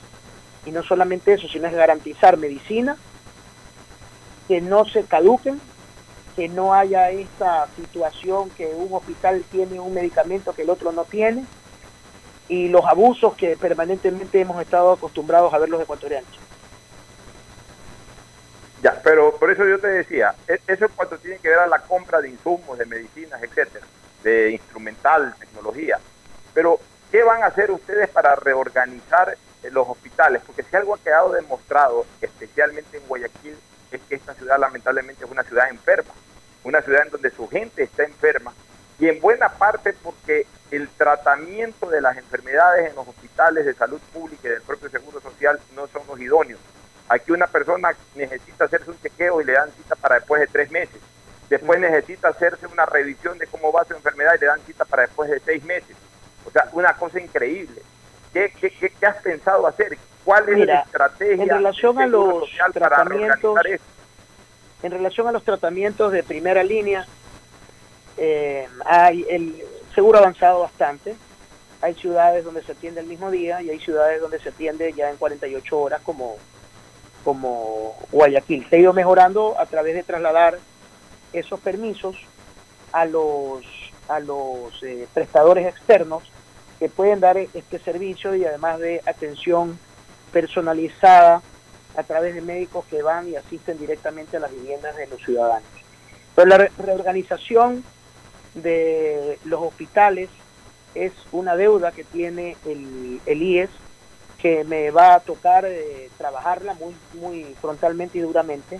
y 0.65 0.71
no 0.71 0.83
solamente 0.83 1.33
eso, 1.33 1.47
sino 1.47 1.67
es 1.67 1.73
garantizar 1.73 2.37
medicina 2.37 2.97
que 4.47 4.61
no 4.61 4.85
se 4.85 5.03
caduquen, 5.03 5.59
que 6.35 6.47
no 6.47 6.73
haya 6.73 7.09
esta 7.09 7.67
situación 7.75 8.49
que 8.51 8.67
un 8.67 8.93
hospital 8.93 9.43
tiene 9.51 9.79
un 9.79 9.93
medicamento 9.93 10.53
que 10.53 10.61
el 10.61 10.69
otro 10.69 10.91
no 10.91 11.03
tiene 11.03 11.45
y 12.47 12.69
los 12.69 12.85
abusos 12.85 13.35
que 13.35 13.57
permanentemente 13.57 14.39
hemos 14.39 14.61
estado 14.61 14.93
acostumbrados 14.93 15.53
a 15.53 15.57
ver 15.57 15.69
los 15.69 15.81
ecuatorianos. 15.81 16.29
Ya, 18.81 19.01
pero 19.03 19.35
por 19.37 19.51
eso 19.51 19.67
yo 19.67 19.79
te 19.79 19.87
decía, 19.87 20.35
e- 20.47 20.61
eso 20.67 20.85
es 20.85 20.91
cuando 20.95 21.17
tiene 21.17 21.39
que 21.39 21.49
ver 21.49 21.59
a 21.59 21.67
la 21.67 21.79
compra 21.79 22.21
de 22.21 22.29
insumos, 22.29 22.77
de 22.77 22.85
medicinas, 22.85 23.41
etcétera, 23.41 23.85
de 24.27 24.51
instrumental, 24.51 25.33
tecnología. 25.39 25.99
Pero, 26.53 26.79
¿qué 27.11 27.23
van 27.23 27.43
a 27.43 27.47
hacer 27.47 27.71
ustedes 27.71 28.09
para 28.09 28.35
reorganizar 28.35 29.37
eh, 29.63 29.69
los 29.71 29.87
hospitales? 29.87 30.41
Porque 30.45 30.63
si 30.63 30.75
algo 30.75 30.95
ha 30.95 30.99
quedado 30.99 31.31
demostrado, 31.31 32.05
especialmente 32.21 32.97
en 32.97 33.07
Guayaquil, 33.07 33.55
es 33.91 34.01
que 34.01 34.15
esta 34.15 34.33
ciudad 34.33 34.59
lamentablemente 34.59 35.23
es 35.23 35.31
una 35.31 35.43
ciudad 35.43 35.69
enferma, 35.69 36.11
una 36.65 36.81
ciudad 36.81 37.03
en 37.05 37.11
donde 37.11 37.29
su 37.29 37.47
gente 37.47 37.83
está 37.83 38.03
enferma 38.03 38.53
y 38.99 39.07
en 39.07 39.21
buena 39.21 39.47
parte 39.49 39.93
porque 39.93 40.45
el 40.71 40.89
tratamiento 40.89 41.89
de 41.89 42.01
las 42.01 42.17
enfermedades 42.17 42.89
en 42.89 42.95
los 42.95 43.07
hospitales 43.07 43.65
de 43.65 43.73
salud 43.75 44.01
pública 44.11 44.49
y 44.49 44.51
del 44.51 44.61
propio 44.61 44.89
Seguro 44.89 45.21
Social 45.21 45.57
no 45.73 45.87
son 45.87 46.01
los 46.05 46.19
idóneos. 46.19 46.59
Aquí 47.07 47.31
una 47.31 47.47
persona 47.47 47.95
necesita 48.15 48.65
hacerse 48.65 48.91
un 48.91 48.99
chequeo 48.99 49.39
y 49.39 49.45
le 49.45 49.53
dan 49.53 49.71
cita 49.71 49.95
para 49.95 50.15
después 50.15 50.41
de 50.41 50.47
tres 50.47 50.69
meses. 50.69 50.99
Después 51.49 51.79
necesita 51.79 52.29
hacerse 52.29 52.67
una 52.67 52.85
revisión 52.85 53.37
de 53.37 53.47
cómo 53.47 53.71
va 53.71 53.85
su 53.85 53.93
enfermedad 53.93 54.33
y 54.35 54.41
le 54.41 54.47
dan 54.47 54.59
cita 54.65 54.85
para 54.85 55.03
después 55.03 55.29
de 55.29 55.39
seis 55.39 55.63
meses. 55.63 55.95
O 56.45 56.51
sea, 56.51 56.67
una 56.73 56.93
cosa 56.93 57.19
increíble. 57.19 57.81
¿Qué, 58.33 58.53
qué, 58.59 58.69
qué, 58.69 58.89
qué 58.89 59.05
has 59.05 59.17
pensado 59.17 59.65
hacer? 59.65 59.97
¿Cuál 60.23 60.49
es 60.49 60.55
Mira, 60.55 60.73
la 60.73 60.81
estrategia 60.81 61.43
en 61.43 61.49
relación 61.49 61.99
a 61.99 62.07
los 62.07 62.49
tratamientos-? 62.73 63.59
En 64.83 64.91
relación 64.91 65.27
a 65.27 65.31
los 65.31 65.43
tratamientos 65.43 66.11
de 66.11 66.21
primera 66.21 66.63
línea, 66.63 67.07
eh, 68.17 68.67
hay 68.85 69.25
el 69.29 69.63
seguro 69.95 70.19
ha 70.19 70.21
avanzado 70.21 70.61
bastante. 70.61 71.15
Hay 71.81 71.93
ciudades 71.95 72.43
donde 72.43 72.61
se 72.63 72.73
atiende 72.73 73.01
el 73.01 73.07
mismo 73.07 73.31
día 73.31 73.61
y 73.61 73.69
hay 73.69 73.79
ciudades 73.79 74.19
donde 74.19 74.39
se 74.39 74.49
atiende 74.49 74.91
ya 74.93 75.09
en 75.09 75.17
48 75.17 75.79
horas 75.79 76.01
como, 76.03 76.35
como 77.23 77.97
Guayaquil. 78.11 78.67
Se 78.69 78.75
ha 78.75 78.79
ido 78.79 78.93
mejorando 78.93 79.55
a 79.59 79.65
través 79.65 79.95
de 79.95 80.03
trasladar 80.03 80.59
esos 81.33 81.59
permisos 81.59 82.15
a 82.91 83.05
los, 83.05 83.65
a 84.07 84.19
los 84.19 84.81
eh, 84.83 85.07
prestadores 85.13 85.67
externos 85.67 86.23
que 86.79 86.89
pueden 86.89 87.19
dar 87.19 87.37
este 87.37 87.79
servicio 87.79 88.35
y 88.35 88.45
además 88.45 88.79
de 88.79 89.01
atención 89.05 89.79
personalizada 90.31 91.41
a 91.95 92.03
través 92.03 92.35
de 92.35 92.41
médicos 92.41 92.85
que 92.85 93.01
van 93.01 93.27
y 93.27 93.35
asisten 93.35 93.77
directamente 93.79 94.37
a 94.37 94.41
las 94.41 94.51
viviendas 94.51 94.95
de 94.95 95.07
los 95.07 95.19
ciudadanos. 95.23 95.67
Pero 96.35 96.47
la 96.47 96.57
re- 96.59 96.71
reorganización 96.77 97.83
de 98.53 99.39
los 99.43 99.61
hospitales 99.61 100.29
es 100.95 101.11
una 101.31 101.55
deuda 101.55 101.91
que 101.91 102.03
tiene 102.03 102.57
el, 102.65 103.19
el 103.25 103.41
IES 103.41 103.69
que 104.37 104.63
me 104.63 104.91
va 104.91 105.15
a 105.15 105.19
tocar 105.19 105.65
eh, 105.65 106.09
trabajarla 106.17 106.75
muy, 106.75 106.95
muy 107.19 107.55
frontalmente 107.59 108.19
y 108.19 108.21
duramente, 108.21 108.79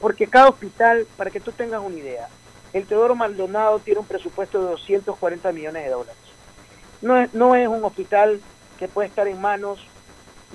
porque 0.00 0.26
cada 0.26 0.48
hospital, 0.48 1.06
para 1.16 1.30
que 1.30 1.40
tú 1.40 1.52
tengas 1.52 1.80
una 1.82 1.96
idea, 1.96 2.28
el 2.72 2.86
Teodoro 2.86 3.14
Maldonado 3.14 3.78
tiene 3.78 4.00
un 4.00 4.06
presupuesto 4.06 4.60
de 4.62 4.70
240 4.70 5.52
millones 5.52 5.84
de 5.84 5.90
dólares. 5.90 6.16
No 7.02 7.16
es, 7.18 7.32
no 7.34 7.54
es 7.54 7.68
un 7.68 7.84
hospital 7.84 8.40
que 8.78 8.88
puede 8.88 9.08
estar 9.08 9.26
en 9.28 9.40
manos 9.40 9.78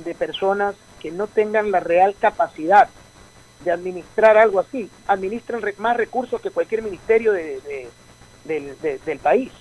de 0.04 0.14
personas 0.16 0.76
que 1.00 1.12
no 1.12 1.28
tengan 1.28 1.72
la 1.72 1.80
real 1.80 2.16
capacidad 2.20 2.90
de 3.64 3.72
administrar 3.72 4.38
algo 4.38 4.60
así. 4.60 4.90
Administran 5.08 5.62
más 5.78 5.98
recursos 5.98 6.40
que 6.42 6.52
cualquier 6.52 6.82
ministerio 6.84 7.32
de- 7.32 7.60
de- 7.62 7.90
del, 8.46 8.80
de- 8.82 9.00
del 9.00 9.20
país. 9.20 9.52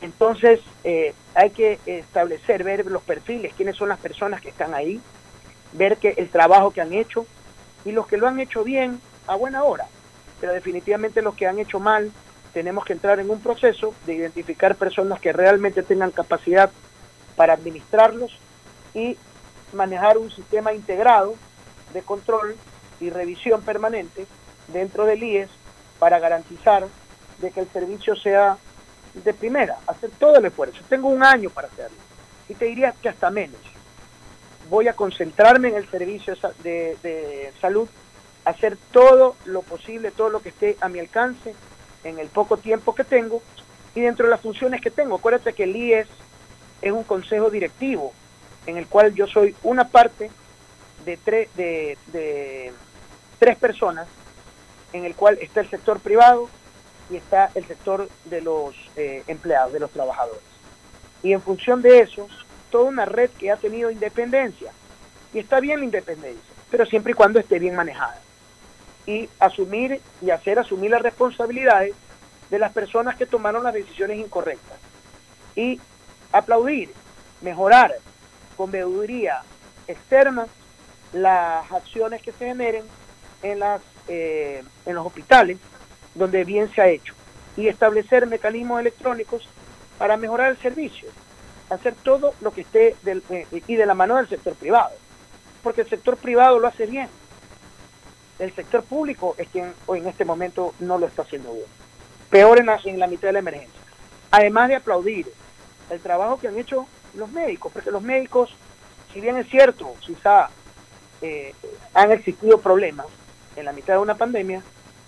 Entonces, 0.00 0.60
eh, 0.84 1.14
hay 1.34 1.50
que 1.50 1.78
establecer, 1.86 2.62
ver 2.64 2.86
los 2.86 3.02
perfiles, 3.02 3.52
quiénes 3.56 3.76
son 3.76 3.88
las 3.88 3.98
personas 3.98 4.40
que 4.40 4.50
están 4.50 4.74
ahí, 4.74 5.00
ver 5.72 5.96
que 5.96 6.10
el 6.16 6.28
trabajo 6.28 6.70
que 6.70 6.80
han 6.80 6.92
hecho 6.92 7.26
y 7.86 7.92
los 7.92 8.06
que 8.06 8.18
lo 8.18 8.28
han 8.28 8.40
hecho 8.40 8.64
bien 8.64 9.00
a 9.26 9.36
buena 9.36 9.64
hora. 9.64 9.86
Pero 10.40 10.52
definitivamente 10.52 11.22
los 11.22 11.34
que 11.34 11.46
han 11.46 11.58
hecho 11.58 11.80
mal, 11.80 12.12
tenemos 12.52 12.84
que 12.84 12.92
entrar 12.92 13.20
en 13.20 13.30
un 13.30 13.40
proceso 13.40 13.94
de 14.04 14.14
identificar 14.14 14.74
personas 14.74 15.20
que 15.20 15.32
realmente 15.32 15.82
tengan 15.82 16.10
capacidad 16.10 16.70
para 17.36 17.54
administrarlos 17.54 18.38
y 18.92 19.16
manejar 19.72 20.18
un 20.18 20.30
sistema 20.30 20.72
integrado 20.72 21.34
de 21.94 22.02
control 22.02 22.56
y 23.00 23.10
revisión 23.10 23.62
permanente 23.62 24.26
dentro 24.68 25.06
del 25.06 25.22
IES 25.22 25.50
para 25.98 26.18
garantizar 26.18 26.86
de 27.38 27.50
que 27.50 27.60
el 27.60 27.68
servicio 27.70 28.16
sea 28.16 28.58
de 29.14 29.32
primera, 29.32 29.78
hacer 29.86 30.10
todo 30.18 30.36
el 30.36 30.46
esfuerzo. 30.46 30.82
Tengo 30.88 31.08
un 31.08 31.22
año 31.22 31.50
para 31.50 31.68
hacerlo 31.68 31.96
y 32.48 32.54
te 32.54 32.66
diría 32.66 32.92
que 33.00 33.08
hasta 33.08 33.30
menos. 33.30 33.60
Voy 34.68 34.88
a 34.88 34.94
concentrarme 34.94 35.68
en 35.68 35.76
el 35.76 35.90
servicio 35.90 36.34
de 36.62 36.96
de, 37.02 37.52
salud, 37.60 37.88
hacer 38.44 38.76
todo 38.92 39.36
lo 39.44 39.62
posible, 39.62 40.10
todo 40.10 40.28
lo 40.30 40.40
que 40.40 40.48
esté 40.50 40.76
a 40.80 40.88
mi 40.88 40.98
alcance 40.98 41.54
en 42.04 42.18
el 42.18 42.28
poco 42.28 42.56
tiempo 42.56 42.94
que 42.94 43.04
tengo 43.04 43.42
y 43.94 44.00
dentro 44.00 44.26
de 44.26 44.30
las 44.30 44.40
funciones 44.40 44.80
que 44.80 44.90
tengo. 44.90 45.16
Acuérdate 45.16 45.52
que 45.52 45.64
el 45.64 45.74
IES 45.76 46.08
es 46.82 46.92
un 46.92 47.04
consejo 47.04 47.50
directivo 47.50 48.12
en 48.66 48.76
el 48.76 48.86
cual 48.86 49.14
yo 49.14 49.26
soy 49.26 49.54
una 49.62 49.88
parte 49.88 50.30
de, 51.04 51.18
tre- 51.18 51.48
de 51.54 52.72
tres 53.38 53.56
personas, 53.56 54.08
en 54.92 55.04
el 55.04 55.14
cual 55.14 55.38
está 55.40 55.60
el 55.60 55.70
sector 55.70 56.00
privado 56.00 56.48
y 57.10 57.16
está 57.16 57.50
el 57.54 57.64
sector 57.66 58.08
de 58.24 58.40
los 58.40 58.74
eh, 58.96 59.22
empleados, 59.28 59.72
de 59.72 59.80
los 59.80 59.90
trabajadores. 59.90 60.40
Y 61.22 61.32
en 61.32 61.40
función 61.40 61.82
de 61.82 62.00
eso, 62.00 62.28
toda 62.70 62.84
una 62.84 63.04
red 63.04 63.30
que 63.30 63.50
ha 63.50 63.56
tenido 63.56 63.90
independencia. 63.90 64.72
Y 65.32 65.38
está 65.38 65.60
bien 65.60 65.80
la 65.80 65.84
independencia. 65.84 66.54
pero 66.70 66.84
siempre 66.84 67.12
y 67.12 67.14
cuando 67.14 67.38
esté 67.38 67.58
bien 67.58 67.76
manejada. 67.76 68.20
Y 69.06 69.28
asumir 69.38 70.00
y 70.20 70.30
hacer 70.30 70.58
asumir 70.58 70.90
las 70.90 71.02
responsabilidades 71.02 71.94
de 72.50 72.58
las 72.58 72.72
personas 72.72 73.16
que 73.16 73.26
tomaron 73.26 73.62
las 73.62 73.74
decisiones 73.74 74.18
incorrectas. 74.18 74.78
Y 75.54 75.80
aplaudir, 76.32 76.90
mejorar 77.40 77.94
con 78.56 78.70
veeduría 78.70 79.42
externa 79.86 80.46
las 81.12 81.70
acciones 81.70 82.20
que 82.20 82.32
se 82.32 82.46
generen 82.46 82.84
en, 83.42 83.60
las, 83.60 83.80
eh, 84.08 84.62
en 84.84 84.94
los 84.94 85.06
hospitales 85.06 85.58
donde 86.14 86.44
bien 86.44 86.72
se 86.74 86.80
ha 86.80 86.88
hecho 86.88 87.14
y 87.56 87.68
establecer 87.68 88.26
mecanismos 88.26 88.80
electrónicos 88.80 89.48
para 89.98 90.16
mejorar 90.16 90.50
el 90.50 90.58
servicio, 90.58 91.08
hacer 91.70 91.94
todo 91.94 92.34
lo 92.40 92.52
que 92.52 92.62
esté 92.62 92.96
del, 93.02 93.22
eh, 93.30 93.46
y 93.50 93.76
de 93.76 93.86
la 93.86 93.94
mano 93.94 94.16
del 94.16 94.28
sector 94.28 94.54
privado, 94.54 94.92
porque 95.62 95.82
el 95.82 95.88
sector 95.88 96.16
privado 96.16 96.58
lo 96.58 96.68
hace 96.68 96.86
bien, 96.86 97.08
el 98.38 98.54
sector 98.54 98.84
público 98.84 99.34
es 99.38 99.48
quien 99.48 99.72
hoy 99.86 100.00
en 100.00 100.08
este 100.08 100.24
momento 100.24 100.74
no 100.78 100.98
lo 100.98 101.06
está 101.06 101.22
haciendo 101.22 101.52
bien, 101.52 101.66
peor 102.30 102.58
en 102.58 102.66
la, 102.66 102.78
en 102.84 102.98
la 102.98 103.06
mitad 103.06 103.28
de 103.28 103.32
la 103.32 103.38
emergencia. 103.40 103.80
Además 104.30 104.68
de 104.68 104.76
aplaudir 104.76 105.32
el 105.90 106.00
trabajo 106.00 106.38
que 106.38 106.48
han 106.48 106.58
hecho 106.58 106.86
los 107.14 107.30
médicos, 107.30 107.72
porque 107.72 107.90
los 107.90 108.02
médicos, 108.02 108.54
si 109.12 109.20
bien 109.20 109.36
es 109.36 109.48
cierto, 109.48 109.94
quizá 110.00 110.50
eh, 111.22 111.54
han 111.94 112.12
existido 112.12 112.60
problemas 112.60 113.06
en 113.56 113.64
la 113.64 113.72
mitad 113.72 113.94
de 113.94 114.00
una 114.00 114.16
pandemia, 114.16 114.62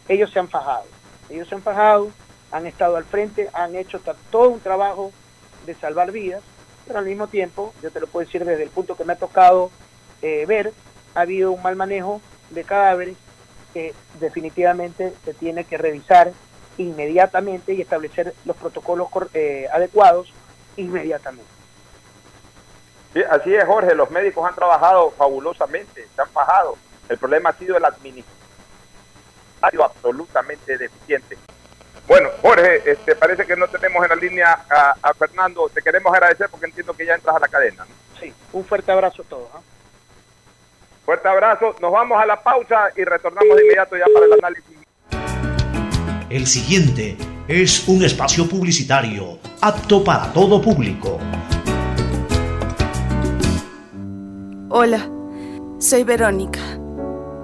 ellos 0.09 0.31
se 0.31 0.39
han 0.39 0.49
fajado. 0.49 0.87
Ellos 1.29 1.47
se 1.49 1.55
han 1.55 1.63
fajado, 1.63 2.11
han 2.51 2.67
estado 2.67 2.97
al 2.97 3.05
frente, 3.05 3.51
han 3.53 3.77
hecho 3.77 4.01
todo 4.31 4.49
un 4.49 4.61
trabajo 4.61 5.13
de 5.69 5.75
salvar 5.75 6.11
vidas, 6.11 6.43
pero 6.87 6.99
al 6.99 7.05
mismo 7.05 7.29
tiempo, 7.29 7.75
yo 7.83 7.91
te 7.91 8.01
lo 8.01 8.07
puedo 8.07 8.25
decir 8.25 8.45
desde 8.45 8.63
el 8.63 8.71
punto 8.71 8.97
que 8.97 9.05
me 9.05 9.13
ha 9.13 9.17
tocado 9.17 9.71
eh, 10.23 10.47
ver, 10.47 10.73
ha 11.15 11.21
habido 11.21 11.53
un 11.53 11.63
mal 11.63 11.77
manejo 11.77 12.21
de 12.51 12.65
cadáveres 12.65 13.17
que 13.75 13.95
definitivamente 14.19 15.13
se 15.25 15.35
tiene 15.35 15.65
que 15.65 15.77
revisar 15.77 16.33
inmediatamente 16.79 17.75
y 17.75 17.83
establecer 17.83 18.35
los 18.47 18.57
protocolos 18.57 19.09
eh, 19.35 19.69
adecuados 19.71 20.33
inmediatamente. 20.77 21.51
Sí, 23.13 23.21
así 23.31 23.55
es, 23.55 23.65
Jorge. 23.65 23.95
Los 23.95 24.11
médicos 24.11 24.49
han 24.49 24.55
trabajado 24.55 25.11
fabulosamente, 25.11 26.09
se 26.15 26.23
han 26.23 26.29
fajado. 26.29 26.77
El 27.09 27.19
problema 27.19 27.51
ha 27.51 27.55
sido 27.55 27.77
el 27.77 27.85
administrativo 27.85 29.85
absolutamente 29.85 30.79
deficiente. 30.79 31.37
Bueno, 32.09 32.31
Jorge, 32.41 32.91
este, 32.91 33.15
parece 33.15 33.45
que 33.45 33.55
no 33.55 33.69
tenemos 33.69 34.03
en 34.03 34.09
la 34.09 34.17
línea 34.17 34.65
a, 35.03 35.13
Fernando. 35.13 35.69
Te 35.69 35.83
queremos 35.83 36.11
agradecer 36.11 36.49
porque 36.51 36.65
entiendo 36.65 36.95
que 36.95 37.05
ya 37.05 37.15
entras 37.15 37.37
a 37.37 37.39
la 37.39 37.49
cadena. 37.49 37.87
Sí, 38.19 38.33
un 38.55 38.65
fuerte 38.65 38.91
abrazo 38.91 39.21
a 39.21 39.25
todos. 39.27 39.49
¿ah? 39.55 39.61
Fuerte 41.05 41.29
abrazo. 41.29 41.77
Nos 41.83 41.93
vamos 41.93 42.19
a 42.19 42.25
la 42.25 42.43
pausa 42.43 42.89
y 42.97 43.05
retornamos 43.05 43.55
de 43.55 43.63
inmediato 43.63 43.95
ya 43.99 44.07
para 44.15 44.25
el 44.25 44.33
análisis. 44.33 44.79
El 46.31 46.47
siguiente 46.47 47.19
es 47.47 47.87
un 47.87 48.03
espacio 48.03 48.49
publicitario 48.49 49.39
apto 49.61 50.03
para 50.03 50.33
todo 50.33 50.63
público. 50.63 51.19
Hola, 54.71 55.11
soy 55.79 56.05
Verónica. 56.05 56.61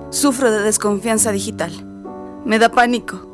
Sufro 0.08 0.50
de 0.50 0.62
desconfianza 0.62 1.32
digital. 1.32 1.70
Me 2.46 2.58
da 2.58 2.70
pánico 2.70 3.33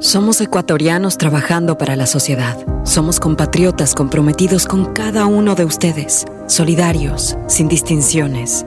Somos 0.00 0.40
ecuatorianos 0.40 1.18
trabajando 1.18 1.78
para 1.78 1.96
la 1.96 2.06
sociedad. 2.06 2.58
Somos 2.84 3.20
compatriotas 3.20 3.94
comprometidos 3.94 4.66
con 4.66 4.92
cada 4.92 5.24
uno 5.26 5.54
de 5.54 5.64
ustedes, 5.64 6.24
solidarios, 6.46 7.36
sin 7.46 7.68
distinciones. 7.68 8.66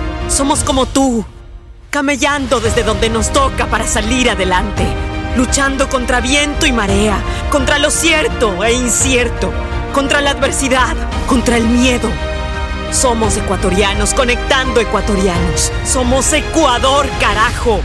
Somos 0.31 0.63
como 0.63 0.85
tú, 0.85 1.25
camellando 1.89 2.61
desde 2.61 2.83
donde 2.83 3.09
nos 3.09 3.33
toca 3.33 3.67
para 3.67 3.85
salir 3.85 4.29
adelante, 4.29 4.81
luchando 5.35 5.89
contra 5.89 6.21
viento 6.21 6.65
y 6.65 6.71
marea, 6.71 7.21
contra 7.51 7.79
lo 7.79 7.91
cierto 7.91 8.63
e 8.63 8.71
incierto, 8.71 9.51
contra 9.93 10.21
la 10.21 10.31
adversidad, 10.31 10.95
contra 11.27 11.57
el 11.57 11.67
miedo. 11.67 12.09
Somos 12.93 13.35
ecuatorianos 13.35 14.13
conectando 14.13 14.79
ecuatorianos. 14.79 15.69
Somos 15.85 16.31
Ecuador, 16.31 17.07
carajo. 17.19 17.81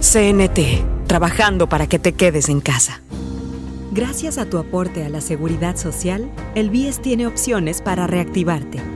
CNT, 0.00 1.06
trabajando 1.06 1.68
para 1.68 1.86
que 1.86 1.98
te 1.98 2.14
quedes 2.14 2.48
en 2.48 2.62
casa. 2.62 3.02
Gracias 3.92 4.38
a 4.38 4.46
tu 4.46 4.56
aporte 4.56 5.04
a 5.04 5.10
la 5.10 5.20
seguridad 5.20 5.76
social, 5.76 6.30
el 6.54 6.70
BIES 6.70 7.02
tiene 7.02 7.26
opciones 7.26 7.82
para 7.82 8.06
reactivarte 8.06 8.95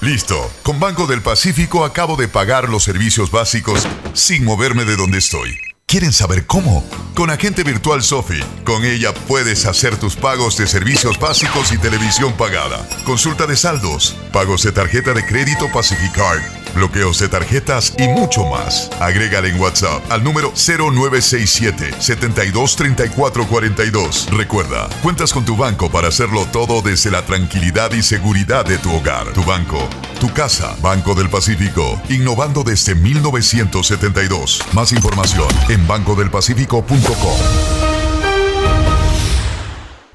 Listo. 0.00 0.50
Con 0.62 0.80
Banco 0.80 1.06
del 1.06 1.20
Pacífico 1.20 1.84
acabo 1.84 2.16
de 2.16 2.26
pagar 2.26 2.70
los 2.70 2.84
servicios 2.84 3.30
básicos 3.30 3.86
sin 4.14 4.44
moverme 4.44 4.86
de 4.86 4.96
donde 4.96 5.18
estoy. 5.18 5.58
¿Quieren 5.84 6.12
saber 6.12 6.46
cómo? 6.46 6.88
Con 7.14 7.28
Agente 7.30 7.64
Virtual 7.64 8.02
Sofi. 8.02 8.40
Con 8.64 8.84
ella 8.84 9.12
puedes 9.12 9.66
hacer 9.66 9.98
tus 9.98 10.16
pagos 10.16 10.56
de 10.56 10.66
servicios 10.66 11.18
básicos 11.18 11.72
y 11.72 11.78
televisión 11.78 12.32
pagada. 12.32 12.88
Consulta 13.04 13.46
de 13.46 13.56
saldos, 13.56 14.16
pagos 14.32 14.62
de 14.62 14.72
tarjeta 14.72 15.12
de 15.12 15.26
crédito 15.26 15.70
Pacificard 15.70 16.59
bloqueos 16.74 17.18
de 17.18 17.28
tarjetas 17.28 17.94
y 17.98 18.08
mucho 18.08 18.46
más. 18.46 18.90
Agrégale 19.00 19.50
en 19.50 19.60
WhatsApp 19.60 20.02
al 20.10 20.24
número 20.24 20.52
0967 20.54 21.94
723442. 21.98 24.28
Recuerda, 24.30 24.88
cuentas 25.02 25.32
con 25.32 25.44
tu 25.44 25.56
banco 25.56 25.90
para 25.90 26.08
hacerlo 26.08 26.46
todo 26.52 26.82
desde 26.82 27.10
la 27.10 27.24
tranquilidad 27.24 27.92
y 27.92 28.02
seguridad 28.02 28.64
de 28.64 28.78
tu 28.78 28.94
hogar. 28.94 29.32
Tu 29.32 29.42
banco, 29.44 29.88
tu 30.20 30.32
casa, 30.32 30.76
Banco 30.82 31.14
del 31.14 31.30
Pacífico, 31.30 32.00
innovando 32.08 32.64
desde 32.64 32.94
1972. 32.94 34.62
Más 34.72 34.92
información 34.92 35.48
en 35.68 35.86
bancodelpacifico.com. 35.86 37.38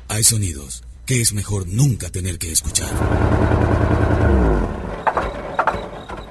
Hay 0.07 0.23
sonidos 0.23 0.83
que 1.05 1.21
es 1.21 1.33
mejor 1.33 1.67
nunca 1.67 2.09
tener 2.09 2.39
que 2.39 2.51
escuchar 2.51 2.89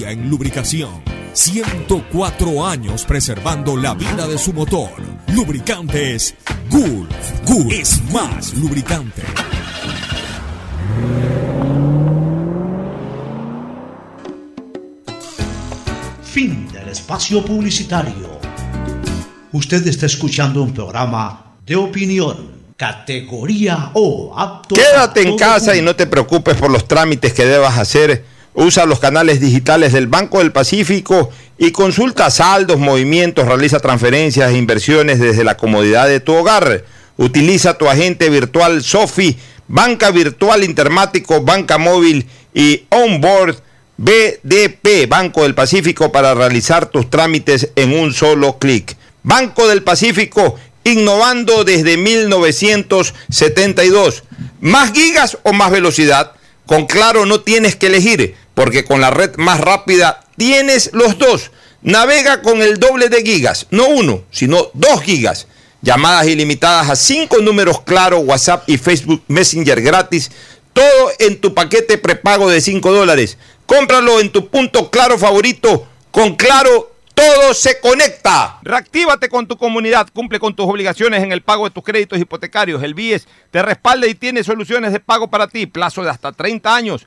en 0.00 0.28
lubricación. 0.28 1.02
104 1.32 2.66
años 2.66 3.04
preservando 3.04 3.76
la 3.76 3.94
vida 3.94 4.26
de 4.26 4.36
su 4.36 4.52
motor. 4.52 4.90
Lubricantes 5.28 6.34
Gulf. 6.68 7.10
Gulf 7.46 7.72
es 7.72 8.02
más 8.12 8.54
lubricante. 8.54 9.22
Fin 16.22 16.70
del 16.70 16.88
espacio 16.88 17.44
publicitario. 17.44 18.38
Usted 19.52 19.86
está 19.86 20.06
escuchando 20.06 20.62
un 20.62 20.74
programa 20.74 21.56
de 21.64 21.76
opinión, 21.76 22.50
categoría 22.76 23.92
O, 23.94 24.34
apto 24.36 24.74
Quédate 24.74 25.22
en 25.22 25.38
casa 25.38 25.74
y 25.74 25.80
no 25.80 25.96
te 25.96 26.06
preocupes 26.06 26.56
por 26.56 26.70
los 26.70 26.86
trámites 26.86 27.32
que 27.32 27.46
debas 27.46 27.78
hacer. 27.78 28.33
Usa 28.54 28.86
los 28.86 29.00
canales 29.00 29.40
digitales 29.40 29.92
del 29.92 30.06
Banco 30.06 30.38
del 30.38 30.52
Pacífico 30.52 31.30
y 31.58 31.72
consulta 31.72 32.30
saldos, 32.30 32.78
movimientos, 32.78 33.46
realiza 33.46 33.80
transferencias 33.80 34.50
e 34.50 34.56
inversiones 34.56 35.18
desde 35.18 35.44
la 35.44 35.56
comodidad 35.56 36.06
de 36.06 36.20
tu 36.20 36.34
hogar. 36.34 36.84
Utiliza 37.16 37.76
tu 37.76 37.88
agente 37.88 38.30
virtual 38.30 38.82
Sofi, 38.82 39.36
banca 39.66 40.12
virtual 40.12 40.62
intermático, 40.62 41.42
banca 41.42 41.78
móvil 41.78 42.26
y 42.54 42.84
onboard 42.90 43.56
BDP, 43.96 45.08
Banco 45.08 45.44
del 45.44 45.54
Pacífico, 45.54 46.10
para 46.10 46.34
realizar 46.34 46.86
tus 46.86 47.08
trámites 47.10 47.70
en 47.76 47.96
un 47.96 48.12
solo 48.12 48.58
clic. 48.58 48.96
Banco 49.22 49.68
del 49.68 49.84
Pacífico, 49.84 50.56
innovando 50.82 51.62
desde 51.64 51.96
1972. 51.96 54.24
¿Más 54.60 54.90
gigas 54.92 55.38
o 55.44 55.52
más 55.52 55.70
velocidad? 55.70 56.32
Con 56.66 56.86
Claro 56.86 57.26
no 57.26 57.40
tienes 57.40 57.76
que 57.76 57.88
elegir, 57.88 58.36
porque 58.54 58.84
con 58.84 59.00
la 59.00 59.10
red 59.10 59.36
más 59.36 59.60
rápida 59.60 60.24
tienes 60.36 60.90
los 60.92 61.18
dos. 61.18 61.50
Navega 61.82 62.40
con 62.40 62.62
el 62.62 62.78
doble 62.78 63.08
de 63.08 63.22
gigas, 63.22 63.66
no 63.70 63.88
uno, 63.88 64.22
sino 64.30 64.68
dos 64.72 65.02
gigas. 65.02 65.46
Llamadas 65.82 66.26
ilimitadas 66.28 66.88
a 66.88 66.96
cinco 66.96 67.38
números 67.38 67.82
Claro, 67.82 68.20
WhatsApp 68.20 68.68
y 68.68 68.78
Facebook 68.78 69.22
Messenger 69.28 69.82
gratis. 69.82 70.30
Todo 70.72 71.12
en 71.18 71.40
tu 71.40 71.54
paquete 71.54 71.98
prepago 71.98 72.48
de 72.50 72.60
5 72.60 72.90
dólares. 72.90 73.38
Cómpralo 73.66 74.18
en 74.18 74.32
tu 74.32 74.48
punto 74.48 74.90
Claro 74.90 75.18
favorito. 75.18 75.86
Con 76.10 76.34
Claro 76.34 76.93
todo 77.14 77.54
se 77.54 77.80
conecta. 77.80 78.58
Reactívate 78.62 79.28
con 79.28 79.46
tu 79.46 79.56
comunidad, 79.56 80.08
cumple 80.12 80.40
con 80.40 80.54
tus 80.54 80.66
obligaciones 80.66 81.22
en 81.22 81.32
el 81.32 81.42
pago 81.42 81.64
de 81.64 81.70
tus 81.70 81.84
créditos 81.84 82.18
hipotecarios. 82.18 82.82
El 82.82 82.94
BIES 82.94 83.26
te 83.50 83.62
respalda 83.62 84.06
y 84.06 84.14
tiene 84.14 84.42
soluciones 84.42 84.92
de 84.92 85.00
pago 85.00 85.28
para 85.28 85.46
ti, 85.46 85.66
plazo 85.66 86.02
de 86.02 86.10
hasta 86.10 86.32
30 86.32 86.74
años. 86.74 87.06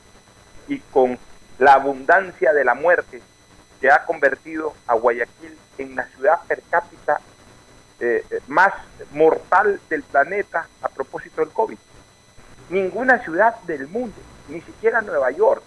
y 0.68 0.80
con 0.80 1.18
la 1.60 1.74
abundancia 1.74 2.54
de 2.54 2.64
la 2.64 2.76
muerte 2.76 3.22
que 3.80 3.92
ha 3.92 4.06
convertido 4.06 4.74
a 4.88 4.96
Guayaquil 4.96 5.58
en 5.78 5.96
la 5.96 6.06
ciudad 6.08 6.40
per 6.48 6.62
cápita 6.70 7.20
eh, 8.00 8.24
eh, 8.30 8.40
más 8.48 8.74
mortal 9.12 9.80
del 9.90 10.04
planeta 10.04 10.68
a 10.82 10.90
propósito 10.90 11.42
del 11.42 11.50
COVID. 11.52 11.78
Ninguna 12.70 13.24
ciudad 13.24 13.56
del 13.62 13.88
mundo, 13.88 14.16
ni 14.50 14.62
siquiera 14.62 15.02
Nueva 15.02 15.32
York, 15.32 15.64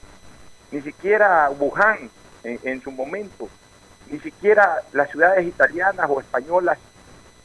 ni 0.70 0.80
siquiera 0.80 1.50
Wuhan 1.50 2.10
en, 2.42 2.82
su 2.82 2.90
momento, 2.90 3.48
ni 4.10 4.18
siquiera 4.20 4.82
las 4.92 5.10
ciudades 5.10 5.46
italianas 5.46 6.06
o 6.08 6.20
españolas 6.20 6.78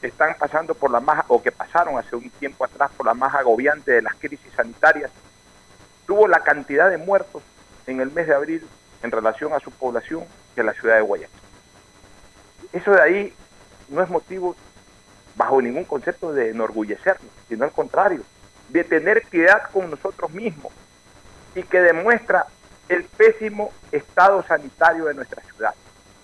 están 0.02 0.36
pasando 0.38 0.74
por 0.74 0.90
la 0.90 1.00
más, 1.00 1.24
o 1.28 1.42
que 1.42 1.52
pasaron 1.52 1.98
hace 1.98 2.16
un 2.16 2.30
tiempo 2.30 2.64
atrás 2.64 2.90
por 2.96 3.06
la 3.06 3.14
más 3.14 3.34
agobiante 3.34 3.92
de 3.92 4.02
las 4.02 4.14
crisis 4.14 4.52
sanitarias, 4.54 5.10
tuvo 6.06 6.28
la 6.28 6.40
cantidad 6.40 6.90
de 6.90 6.98
muertos 6.98 7.42
en 7.86 8.00
el 8.00 8.10
mes 8.10 8.26
de 8.26 8.34
abril 8.34 8.66
en 9.02 9.10
relación 9.10 9.52
a 9.52 9.60
su 9.60 9.70
población 9.70 10.24
que 10.54 10.62
la 10.62 10.72
ciudad 10.72 10.96
de 10.96 11.02
Guayaquil. 11.02 11.40
Eso 12.72 12.92
de 12.92 13.02
ahí 13.02 13.34
no 13.88 14.02
es 14.02 14.08
motivo 14.08 14.56
bajo 15.36 15.60
ningún 15.60 15.84
concepto 15.84 16.32
de 16.32 16.50
enorgullecernos, 16.50 17.30
sino 17.48 17.64
al 17.64 17.72
contrario, 17.72 18.22
de 18.68 18.84
tener 18.84 19.22
piedad 19.28 19.70
con 19.72 19.90
nosotros 19.90 20.30
mismos 20.30 20.72
y 21.54 21.62
que 21.62 21.80
demuestra 21.80 22.46
el 22.88 23.04
pésimo 23.04 23.72
estado 23.92 24.42
sanitario 24.44 25.06
de 25.06 25.14
nuestra 25.14 25.42
ciudad, 25.42 25.74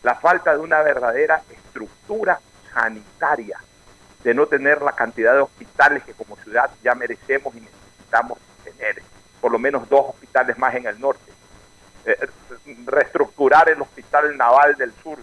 la 0.02 0.14
falta 0.14 0.52
de 0.52 0.58
una 0.58 0.82
verdadera 0.82 1.42
estructura 1.50 2.40
sanitaria, 2.72 3.58
de 4.24 4.34
no 4.34 4.46
tener 4.46 4.82
la 4.82 4.92
cantidad 4.92 5.32
de 5.34 5.40
hospitales 5.40 6.04
que 6.04 6.14
como 6.14 6.36
ciudad 6.36 6.70
ya 6.82 6.94
merecemos 6.94 7.54
y 7.54 7.60
necesitamos 7.60 8.38
tener, 8.64 9.02
por 9.42 9.52
lo 9.52 9.58
menos 9.58 9.86
dos 9.90 10.06
hospitales 10.10 10.56
más 10.56 10.74
en 10.74 10.86
el 10.86 10.98
norte, 10.98 11.30
Eh, 12.04 12.16
reestructurar 12.86 13.68
el 13.68 13.80
hospital 13.80 14.36
naval 14.36 14.74
del 14.76 14.92
sur, 15.02 15.18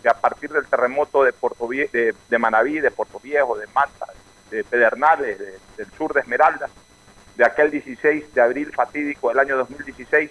que 0.00 0.08
a 0.08 0.14
partir 0.14 0.50
del 0.52 0.64
terremoto 0.66 1.24
de, 1.24 1.32
Puerto 1.32 1.66
Vie- 1.66 1.90
de, 1.90 2.14
de 2.28 2.38
Manaví, 2.38 2.78
de 2.80 2.90
Puerto 2.92 3.18
Viejo, 3.18 3.56
de 3.58 3.66
Manta, 3.68 4.06
de 4.50 4.62
Pedernales, 4.62 5.38
de- 5.38 5.58
del 5.76 5.90
sur 5.96 6.12
de 6.14 6.20
Esmeraldas, 6.20 6.70
de 7.36 7.44
aquel 7.44 7.70
16 7.72 8.32
de 8.32 8.40
abril 8.40 8.72
fatídico 8.72 9.28
del 9.30 9.40
año 9.40 9.56
2016, 9.56 10.30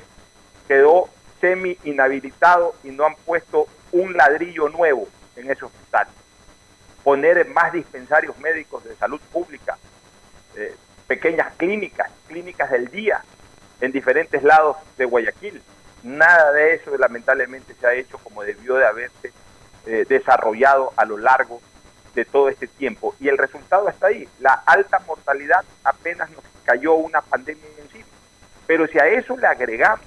quedó 0.70 1.10
semi 1.42 1.78
inhabilitado 1.84 2.76
y 2.84 2.92
no 2.92 3.06
han 3.06 3.16
puesto 3.26 3.68
un 3.92 4.14
ladrillo 4.16 4.70
nuevo 4.70 5.08
en 5.36 5.52
ese 5.52 5.66
hospital. 5.66 6.08
Poner 7.04 7.46
más 7.50 7.74
dispensarios 7.74 8.38
médicos 8.40 8.84
de 8.86 8.96
salud 8.96 9.20
pública, 9.34 9.78
pequeñas 11.10 11.52
clínicas, 11.58 12.12
clínicas 12.28 12.70
del 12.70 12.88
día 12.90 13.24
en 13.82 13.92
diferentes 13.92 14.44
lados 14.44 14.78
de 14.96 15.06
Guayaquil. 15.06 15.62
Nada 16.04 16.52
de 16.54 16.76
eso 16.76 16.96
lamentablemente 16.98 17.74
se 17.74 17.88
ha 17.88 17.94
hecho 17.96 18.20
como 18.20 18.44
debió 18.44 18.76
de 18.76 18.86
haberse 18.86 19.34
eh, 19.88 20.06
desarrollado 20.08 20.94
a 20.96 21.06
lo 21.06 21.18
largo 21.18 21.62
de 22.14 22.26
todo 22.26 22.48
este 22.48 22.68
tiempo. 22.68 23.16
Y 23.20 23.28
el 23.28 23.40
resultado 23.40 23.90
está 23.90 24.08
ahí. 24.08 24.30
La 24.40 24.54
alta 24.54 25.00
mortalidad 25.00 25.66
apenas 25.84 26.30
nos 26.30 26.44
cayó 26.64 26.94
una 26.94 27.22
pandemia 27.22 27.66
encima. 27.80 28.06
Pero 28.68 28.86
si 28.88 29.00
a 29.00 29.08
eso 29.08 29.36
le 29.36 29.48
agregamos 29.48 30.06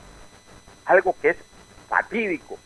algo 0.85 1.17
que 1.21 1.31
es 1.31 1.37
fatídico 1.89 2.59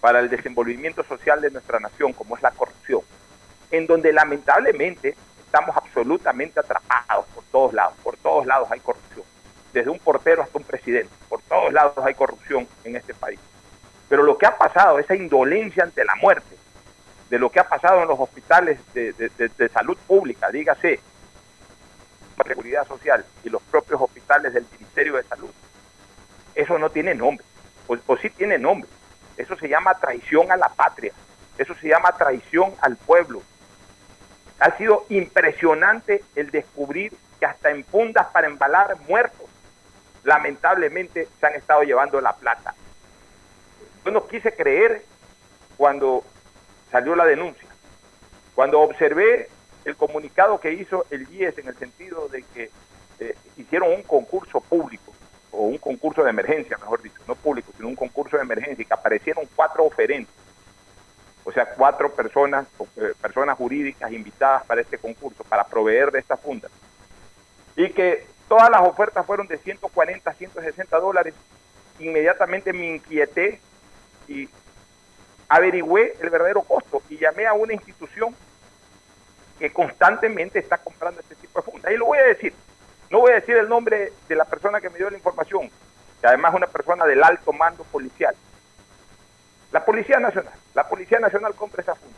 para 0.00 0.18
el 0.18 0.28
desenvolvimiento 0.28 1.04
social 1.04 1.40
de 1.40 1.52
nuestra 1.52 1.78
nación, 1.78 2.12
como 2.14 2.36
es 2.36 2.42
la 2.42 2.50
corrupción, 2.50 3.02
en 3.70 3.86
donde 3.86 4.12
lamentablemente 4.12 5.14
estamos 5.50 5.76
absolutamente 5.76 6.60
atrapados 6.60 7.26
por 7.34 7.42
todos 7.50 7.72
lados, 7.72 7.94
por 8.04 8.16
todos 8.18 8.46
lados 8.46 8.70
hay 8.70 8.78
corrupción, 8.78 9.24
desde 9.72 9.90
un 9.90 9.98
portero 9.98 10.42
hasta 10.42 10.56
un 10.58 10.62
presidente, 10.64 11.10
por 11.28 11.42
todos 11.42 11.72
lados 11.72 11.98
hay 12.04 12.14
corrupción 12.14 12.68
en 12.84 12.94
este 12.94 13.14
país. 13.14 13.40
Pero 14.08 14.22
lo 14.22 14.38
que 14.38 14.46
ha 14.46 14.56
pasado, 14.56 15.00
esa 15.00 15.16
indolencia 15.16 15.82
ante 15.82 16.04
la 16.04 16.14
muerte, 16.14 16.56
de 17.28 17.38
lo 17.38 17.50
que 17.50 17.58
ha 17.58 17.68
pasado 17.68 18.00
en 18.02 18.08
los 18.08 18.18
hospitales 18.20 18.78
de, 18.94 19.12
de- 19.12 19.28
de- 19.36 19.48
de 19.48 19.68
salud 19.70 19.98
pública, 20.06 20.50
dígase, 20.50 21.00
seguridad 22.46 22.86
social 22.86 23.24
y 23.44 23.48
los 23.50 23.60
propios 23.62 24.00
hospitales 24.00 24.54
del 24.54 24.66
Ministerio 24.72 25.16
de 25.16 25.24
Salud, 25.24 25.50
eso 26.54 26.78
no 26.78 26.90
tiene 26.90 27.14
nombre, 27.14 27.44
o, 27.88 27.96
o 28.06 28.16
sí 28.16 28.30
tiene 28.30 28.56
nombre. 28.58 28.88
Eso 29.36 29.56
se 29.56 29.68
llama 29.68 29.94
traición 29.94 30.50
a 30.52 30.56
la 30.56 30.68
patria, 30.68 31.12
eso 31.58 31.74
se 31.74 31.88
llama 31.88 32.12
traición 32.12 32.72
al 32.80 32.96
pueblo. 32.96 33.42
Ha 34.60 34.76
sido 34.76 35.06
impresionante 35.08 36.22
el 36.36 36.50
descubrir 36.50 37.12
que 37.38 37.46
hasta 37.46 37.70
en 37.70 37.84
fundas 37.84 38.26
para 38.28 38.46
embalar 38.46 38.98
muertos, 39.08 39.48
lamentablemente 40.22 41.28
se 41.38 41.46
han 41.46 41.54
estado 41.54 41.82
llevando 41.82 42.20
la 42.20 42.34
plata. 42.34 42.74
Yo 44.04 44.10
no 44.10 44.26
quise 44.26 44.54
creer 44.54 45.02
cuando 45.76 46.24
salió 46.90 47.16
la 47.16 47.24
denuncia, 47.24 47.68
cuando 48.54 48.80
observé 48.80 49.48
el 49.84 49.96
comunicado 49.96 50.60
que 50.60 50.72
hizo 50.72 51.06
el 51.10 51.26
IES 51.30 51.56
en 51.58 51.68
el 51.68 51.76
sentido 51.76 52.28
de 52.28 52.42
que 52.42 52.70
eh, 53.18 53.34
hicieron 53.56 53.92
un 53.92 54.02
concurso 54.02 54.60
público, 54.60 55.12
o 55.52 55.62
un 55.62 55.78
concurso 55.78 56.22
de 56.22 56.30
emergencia, 56.30 56.76
mejor 56.78 57.02
dicho, 57.02 57.20
no 57.26 57.34
público, 57.34 57.72
sino 57.76 57.88
un 57.88 57.96
concurso 57.96 58.36
de 58.36 58.42
emergencia, 58.42 58.82
y 58.82 58.86
que 58.86 58.94
aparecieron 58.94 59.48
cuatro 59.56 59.84
oferentes, 59.84 60.34
o 61.50 61.52
sea, 61.52 61.66
cuatro 61.66 62.14
personas, 62.14 62.64
eh, 62.96 63.12
personas 63.20 63.58
jurídicas 63.58 64.12
invitadas 64.12 64.64
para 64.66 64.80
este 64.80 64.98
concurso, 64.98 65.42
para 65.42 65.64
proveer 65.64 66.12
de 66.12 66.20
esta 66.20 66.36
funda, 66.36 66.68
y 67.74 67.90
que 67.90 68.24
todas 68.48 68.70
las 68.70 68.82
ofertas 68.82 69.26
fueron 69.26 69.48
de 69.48 69.58
140, 69.58 70.32
160 70.32 70.98
dólares, 70.98 71.34
inmediatamente 71.98 72.72
me 72.72 72.94
inquieté 72.94 73.60
y 74.28 74.48
averigüé 75.48 76.14
el 76.20 76.30
verdadero 76.30 76.62
costo 76.62 77.02
y 77.08 77.18
llamé 77.18 77.48
a 77.48 77.52
una 77.52 77.72
institución 77.72 78.34
que 79.58 79.72
constantemente 79.72 80.60
está 80.60 80.78
comprando 80.78 81.20
este 81.20 81.34
tipo 81.34 81.60
de 81.60 81.68
fundas. 81.68 81.92
Y 81.92 81.96
lo 81.96 82.06
voy 82.06 82.18
a 82.18 82.26
decir, 82.26 82.54
no 83.10 83.18
voy 83.18 83.32
a 83.32 83.40
decir 83.40 83.56
el 83.56 83.68
nombre 83.68 84.12
de 84.28 84.34
la 84.36 84.44
persona 84.44 84.80
que 84.80 84.88
me 84.88 84.98
dio 84.98 85.10
la 85.10 85.16
información, 85.16 85.68
que 86.20 86.26
además 86.28 86.52
es 86.52 86.58
una 86.58 86.66
persona 86.68 87.04
del 87.06 87.24
alto 87.24 87.52
mando 87.52 87.82
policial. 87.84 88.36
La 89.72 89.84
Policía 89.84 90.18
Nacional, 90.18 90.52
la 90.74 90.88
Policía 90.88 91.20
Nacional 91.20 91.54
compra 91.54 91.82
esa 91.82 91.94
funda. 91.94 92.16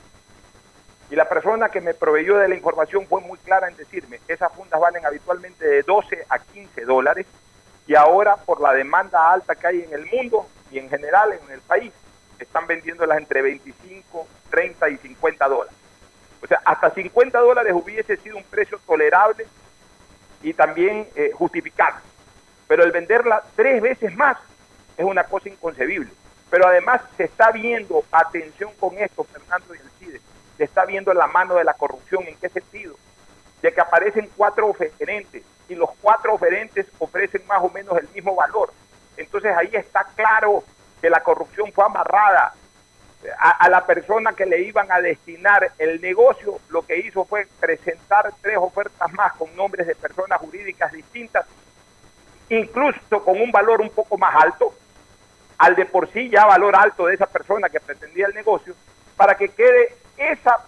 Y 1.11 1.17
la 1.17 1.29
persona 1.29 1.69
que 1.69 1.83
me 1.83 1.93
proveyó 1.93 2.39
de 2.39 2.49
la 2.49 2.55
información 2.55 3.07
fue 3.07 3.21
muy 3.21 3.39
clara 3.39 3.69
en 3.69 3.77
decirme 3.77 4.21
esas 4.29 4.51
fundas 4.53 4.81
valen 4.81 5.05
habitualmente 5.05 5.67
de 5.67 5.83
12 5.83 6.25
a 6.31 6.39
15 6.39 6.85
dólares 6.87 7.27
y 7.87 7.95
ahora 7.95 8.37
por 8.37 8.61
la 8.61 8.73
demanda 8.73 9.31
alta 9.31 9.55
que 9.55 9.67
hay 9.67 9.83
en 9.83 9.93
el 9.93 10.07
mundo 10.07 10.47
y 10.71 10.79
en 10.79 10.89
general 10.89 11.33
en 11.33 11.53
el 11.53 11.61
país, 11.61 11.93
están 12.39 12.67
vendiéndolas 12.67 13.19
entre 13.19 13.43
25, 13.43 14.27
30 14.51 14.89
y 14.89 14.97
50 14.97 15.49
dólares. 15.49 15.75
O 16.43 16.47
sea, 16.47 16.61
hasta 16.65 16.91
50 16.91 17.39
dólares 17.39 17.73
hubiese 17.75 18.17
sido 18.17 18.37
un 18.37 18.45
precio 18.45 18.81
tolerable 18.87 19.47
y 20.43 20.55
también 20.55 21.07
eh, 21.15 21.31
justificable. 21.35 22.01
Pero 22.67 22.85
el 22.85 22.91
venderla 22.91 23.43
tres 23.55 23.83
veces 23.83 24.17
más 24.17 24.39
es 24.97 25.05
una 25.05 25.25
cosa 25.25 25.49
inconcebible. 25.49 26.11
Pero 26.53 26.69
además 26.69 27.01
se 27.17 27.25
está 27.25 27.51
viendo, 27.51 28.05
atención 28.13 28.73
con 28.79 28.99
esto, 28.99 29.25
Fernando 29.25 29.75
y 29.75 29.79
Alcides, 29.79 30.21
se 30.59 30.65
está 30.65 30.85
viendo 30.85 31.15
la 31.15 31.27
mano 31.27 31.55
de 31.55 31.65
la 31.65 31.73
corrupción. 31.73 32.25
¿En 32.29 32.37
qué 32.37 32.51
sentido? 32.51 32.95
De 33.63 33.73
que 33.73 33.81
aparecen 33.81 34.29
cuatro 34.37 34.67
oferentes 34.67 35.43
y 35.71 35.75
los 35.75 35.89
cuatro 36.03 36.35
oferentes 36.35 36.87
ofrecen 36.99 37.41
más 37.47 37.63
o 37.63 37.71
menos 37.71 37.97
el 37.97 38.07
mismo 38.11 38.37
valor. 38.37 38.71
Entonces 39.17 39.57
ahí 39.57 39.71
está 39.73 40.05
claro 40.15 40.63
que 41.01 41.09
la 41.09 41.23
corrupción 41.23 41.73
fue 41.73 41.87
amarrada 41.87 42.53
a 43.39 43.69
la 43.71 43.87
persona 43.87 44.35
que 44.35 44.45
le 44.45 44.61
iban 44.61 44.93
a 44.93 45.01
destinar 45.01 45.73
el 45.79 46.03
negocio, 46.03 46.59
lo 46.69 46.83
que 46.83 46.99
hizo 46.99 47.25
fue 47.25 47.47
presentar 47.61 48.31
tres 48.43 48.59
ofertas 48.59 49.11
más 49.15 49.33
con 49.35 49.57
nombres 49.57 49.87
de 49.87 49.95
personas 49.95 50.39
jurídicas 50.39 50.93
distintas, 50.93 51.47
incluso 52.51 53.25
con 53.25 53.41
un 53.41 53.51
valor 53.51 53.81
un 53.81 53.91
poco 53.91 54.19
más 54.19 54.35
alto, 54.35 54.75
al 55.63 55.77
de 55.77 55.87
por 55.87 56.11
sí 56.13 56.29
ya 56.29 56.45
valor 56.45 56.75
alto 56.75 57.07
de 57.07 57.15
esa 57.15 57.27
persona 57.27 57.69
que 57.69 57.79
pretendía 57.79 58.27
el 58.27 58.35
negocio, 58.35 58.75
para 59.17 59.37
que 59.37 59.49
quede 59.49 59.95
esa 60.17 60.59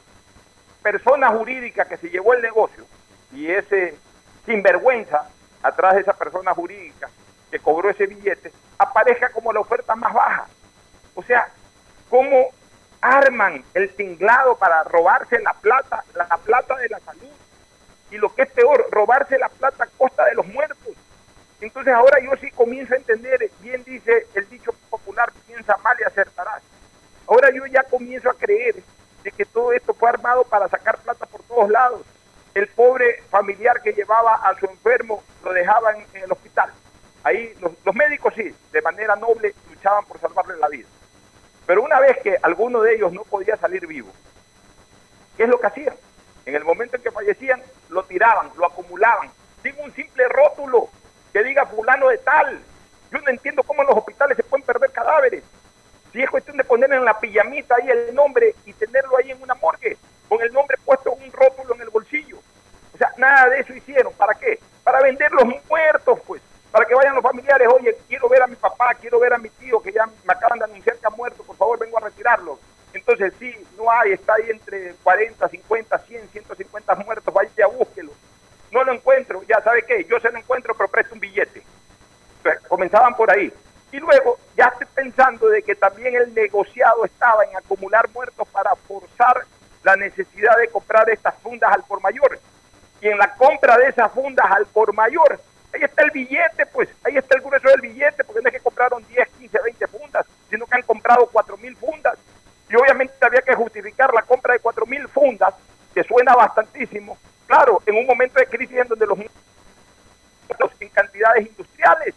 persona 0.85 1.31
jurídica 1.31 1.85
que 1.85 1.97
se 1.97 2.11
llevó 2.11 2.33
el 2.33 2.43
negocio 2.43 2.87
y 3.33 3.51
ese 3.51 3.99
sinvergüenza 4.47 5.29
atrás 5.65 5.95
de 5.95 6.03
esa 6.03 6.13
persona 6.13 6.55
jurídica 6.55 7.11
que 7.51 7.59
cobró 7.59 7.91
ese 7.91 8.07
billete, 8.07 8.53
aparezca 8.79 9.31
como 9.31 9.53
la 9.53 9.61
oferta 9.61 9.97
más 9.97 10.15
baja. 10.15 10.47
O 11.17 11.25
sea, 11.25 11.49
cómo 12.09 12.51
arman 13.01 13.65
el 13.75 13.93
tinglado 13.97 14.57
para 14.57 14.85
robarse 14.85 15.41
la 15.41 15.55
plata, 15.55 16.05
la 16.15 16.37
plata 16.39 16.77
de 16.77 16.89
la 16.89 17.01
salud. 17.01 17.33
Y 18.13 18.19
lo 18.19 18.33
que 18.33 18.43
es 18.43 18.51
peor, 18.53 18.87
robarse 18.93 19.39
la 19.41 19.49
plata 19.49 19.85
a 19.85 19.99
costa 19.99 20.25
de 20.27 20.35
los 20.35 20.47
muertos. 20.47 20.95
Entonces 21.61 21.95
ahora 21.95 22.19
yo 22.21 22.31
sí 22.41 22.51
comienzo 22.51 22.95
a 22.95 22.99
entender, 22.99 23.51
bien 23.61 23.83
dice 23.85 24.27
el 24.35 24.49
dicho 24.51 24.75
piensa 25.47 25.77
mal 25.79 25.97
y 26.01 26.05
acertarás. 26.05 26.63
Ahora 27.27 27.51
yo 27.51 27.67
ya 27.67 27.83
comienzo 27.85 28.31
a 28.31 28.35
creer 28.35 28.83
de 29.23 29.31
que 29.31 29.45
todo 29.45 29.73
esto 29.73 29.95
fue 29.95 30.09
armado 30.09 30.45
para 30.45 30.69
sacar 30.69 30.99
plata 30.99 31.27
por 31.27 31.43
todos 31.43 31.71
lados. 31.71 32.03
El 32.55 32.69
pobre 32.69 33.23
familiar 33.31 33.81
que 33.83 33.93
llevaba 33.93 34.35
a 34.35 34.59
su 34.59 34.67
enfermo 34.67 35.23
lo 35.43 35.53
dejaban 35.53 35.97
en 36.13 36.23
el 36.23 36.33
hospital. 36.33 36.71
Ahí 37.25 37.55
los, 37.61 37.73
los 37.85 37.95
médicos 37.95 38.35
sí, 38.37 38.55
de 38.71 38.83
manera 38.83 39.17
noble, 39.17 39.55
luchaban 39.71 40.05
por 40.05 40.21
salvarle 40.21 40.57
la 40.59 40.69
vida. 40.69 40.89
Pero 41.67 41.83
una 41.83 41.99
vez 42.01 42.19
que 42.23 42.37
alguno 42.43 42.83
de 42.83 42.95
ellos 42.95 43.13
no 43.13 43.25
podía 43.25 43.57
salir 43.57 43.87
vivo, 43.87 44.13
¿qué 45.37 45.45
es 45.45 45.49
lo 45.49 45.59
que 45.59 45.67
hacían? 45.67 45.95
En 46.45 46.55
el 46.55 46.65
momento 46.65 46.97
en 46.97 47.03
que 47.03 47.11
fallecían, 47.11 47.63
lo 47.89 48.05
tiraban, 48.05 48.51
lo 48.57 48.67
acumulaban, 48.67 49.31
sin 49.63 49.75
un 49.81 49.93
simple 49.95 50.29
rótulo 50.29 50.91
que 51.33 51.43
diga 51.43 51.67
fulano 51.67 52.09
de 52.09 52.19
tal. 52.19 52.61
Yo 53.15 53.21
no 53.21 53.31
entiendo 53.31 53.63
cómo 53.63 53.83
en 53.83 53.87
los 53.87 53.97
hospitales 53.97 54.37
se 54.37 54.43
pueden 54.43 54.67
perder 54.67 54.91
cadáveres. 54.91 55.45
Si 56.13 56.21
es 56.21 56.29
cuestión 56.29 56.57
de 56.57 56.65
poner 56.65 56.93
en 56.93 57.05
la 57.05 57.21
pijamita 57.21 57.77
ahí 57.77 57.89
el 57.89 58.13
nombre 58.13 58.57
y 58.67 58.73
tenerlo 58.73 59.17
ahí 59.17 59.31
en 59.31 59.41
una 59.41 59.55
morgue, 59.55 59.97
con 60.29 60.43
el 60.43 60.53
nombre 60.53 60.77
puesto 60.85 61.15
en 61.17 61.23
un 61.23 61.33
rótulo 61.33 61.77
en 61.77 61.83
el 61.83 61.91
bolsillo. 61.91 62.39
O 62.93 62.99
sea, 62.99 63.13
nada 63.17 63.51
de 63.51 63.61
eso 63.61 63.73
hicieron. 63.73 64.13
¿Para 64.15 64.35
qué? 64.35 64.59
Para 64.83 65.01
vender 65.01 65.31
los 65.31 65.45
muertos, 65.69 66.19
pues. 66.27 66.43
Para 66.73 66.87
que 66.87 66.95
vayan 66.97 67.15
los 67.15 67.23
familiares, 67.23 67.69
oye, 67.73 67.97
quiero 68.09 68.29
ver 68.29 68.43
a 68.43 68.49
mi 68.49 68.57
papá, 68.57 68.95
quiero 69.01 69.21
ver 69.21 69.33
a 69.33 69.39
mi 69.39 69.49
tío, 69.49 69.81
que 69.81 69.93
ya 69.93 70.07
me 70.07 70.33
acaban 70.33 70.59
de 70.59 70.65
anunciar 70.65 70.97
que 70.97 71.07
ha 71.07 71.11
muerto, 71.11 71.45
por 71.45 71.57
favor, 71.57 71.79
vengo 71.79 71.99
a 71.99 72.01
retirarlo. 72.01 72.59
Entonces, 72.93 73.33
sí, 73.39 73.55
no 73.77 73.89
hay, 73.93 74.11
está 74.11 74.35
ahí 74.35 74.51
entre 74.51 74.95
40, 75.05 75.49
50, 75.49 75.99
100, 75.99 76.29
150 76.31 76.95
muertos, 76.97 77.33
vaya, 77.33 77.69
búsquelo. 77.69 78.11
No 78.73 78.83
lo 78.83 78.93
encuentro, 78.93 79.41
ya 79.45 79.61
sabe 79.63 79.85
qué, 79.85 80.05
yo 80.05 80.19
se 80.19 80.33
lo 80.33 80.39
encuentro, 80.39 80.75
pero 80.75 80.89
presto 80.89 81.15
un 81.15 81.21
billete. 81.21 81.64
Comenzaban 82.69 83.15
por 83.15 83.31
ahí. 83.31 83.53
Y 83.93 83.99
luego 83.99 84.39
ya 84.57 84.67
estoy 84.67 84.87
pensando 84.95 85.49
de 85.49 85.63
que 85.63 85.75
también 85.75 86.15
el 86.15 86.35
negociado 86.35 87.05
estaba 87.05 87.45
en 87.45 87.57
acumular 87.57 88.09
muertos 88.11 88.47
para 88.49 88.75
forzar 88.75 89.45
la 89.83 89.97
necesidad 89.97 90.57
de 90.59 90.69
comprar 90.69 91.09
estas 91.11 91.35
fundas 91.43 91.73
al 91.73 91.85
por 91.85 92.01
mayor. 92.01 92.39
Y 93.01 93.09
en 93.09 93.19
la 93.19 93.35
compra 93.35 93.77
de 93.77 93.89
esas 93.89 94.11
fundas 94.13 94.47
al 94.51 94.67
por 94.67 94.93
mayor, 94.95 95.41
ahí 95.73 95.83
está 95.83 96.03
el 96.03 96.11
billete, 96.11 96.67
pues, 96.73 96.89
ahí 97.05 97.17
está 97.17 97.37
el 97.37 97.43
grueso 97.43 97.69
del 97.69 97.83
billete, 97.83 98.25
porque 98.25 98.41
no 98.43 98.49
es 98.49 98.55
que 98.55 98.61
compraron 98.61 99.07
10, 99.07 99.29
15, 99.39 99.59
20 99.63 99.87
fundas, 99.87 100.27
sino 100.51 100.67
que 100.67 100.75
han 100.75 100.83
comprado 100.83 101.29
4 101.31 101.57
mil 101.59 101.77
fundas. 101.77 102.19
Y 102.69 102.77
obviamente 102.77 103.15
había 103.21 103.43
que 103.43 103.55
justificar 103.55 104.13
la 104.13 104.23
compra 104.23 104.55
de 104.55 104.61
4 104.61 104.87
mil 104.87 105.07
fundas, 105.09 105.55
que 105.95 106.03
suena 106.03 106.35
bastantísimo, 106.35 107.17
Claro, 107.47 107.83
en 107.87 107.97
un 107.97 108.07
momento 108.07 108.39
de 108.39 108.47
crisis 108.47 108.79
en 108.79 108.89
donde 108.89 109.07
los 109.07 109.19
en 110.81 110.89
cantidades 110.89 111.47
industriales. 111.47 112.15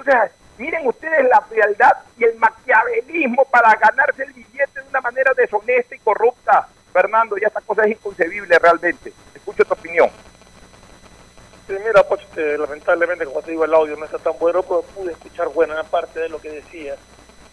Entonces, 0.00 0.32
miren 0.56 0.86
ustedes 0.86 1.28
la 1.28 1.40
frialdad 1.42 1.92
y 2.16 2.24
el 2.24 2.36
maquiavelismo 2.36 3.44
para 3.46 3.74
ganarse 3.74 4.22
el 4.22 4.32
billete 4.32 4.80
de 4.80 4.88
una 4.88 5.00
manera 5.00 5.32
deshonesta 5.36 5.94
y 5.94 5.98
corrupta. 5.98 6.68
Fernando, 6.92 7.36
ya 7.36 7.48
esta 7.48 7.60
cosa 7.60 7.84
es 7.84 7.92
inconcebible 7.92 8.58
realmente. 8.58 9.12
Escucho 9.34 9.64
tu 9.64 9.74
opinión. 9.74 10.10
Sí, 11.66 11.74
mira, 11.86 12.02
pues, 12.02 12.22
este, 12.22 12.58
lamentablemente, 12.58 13.26
como 13.26 13.42
te 13.42 13.52
digo, 13.52 13.64
el 13.64 13.74
audio 13.74 13.96
no 13.96 14.04
está 14.04 14.18
tan 14.18 14.36
bueno, 14.38 14.62
pero 14.62 14.82
pude 14.82 15.12
escuchar 15.12 15.48
buena 15.48 15.84
parte 15.84 16.18
de 16.18 16.28
lo 16.28 16.40
que 16.40 16.50
decías. 16.50 16.98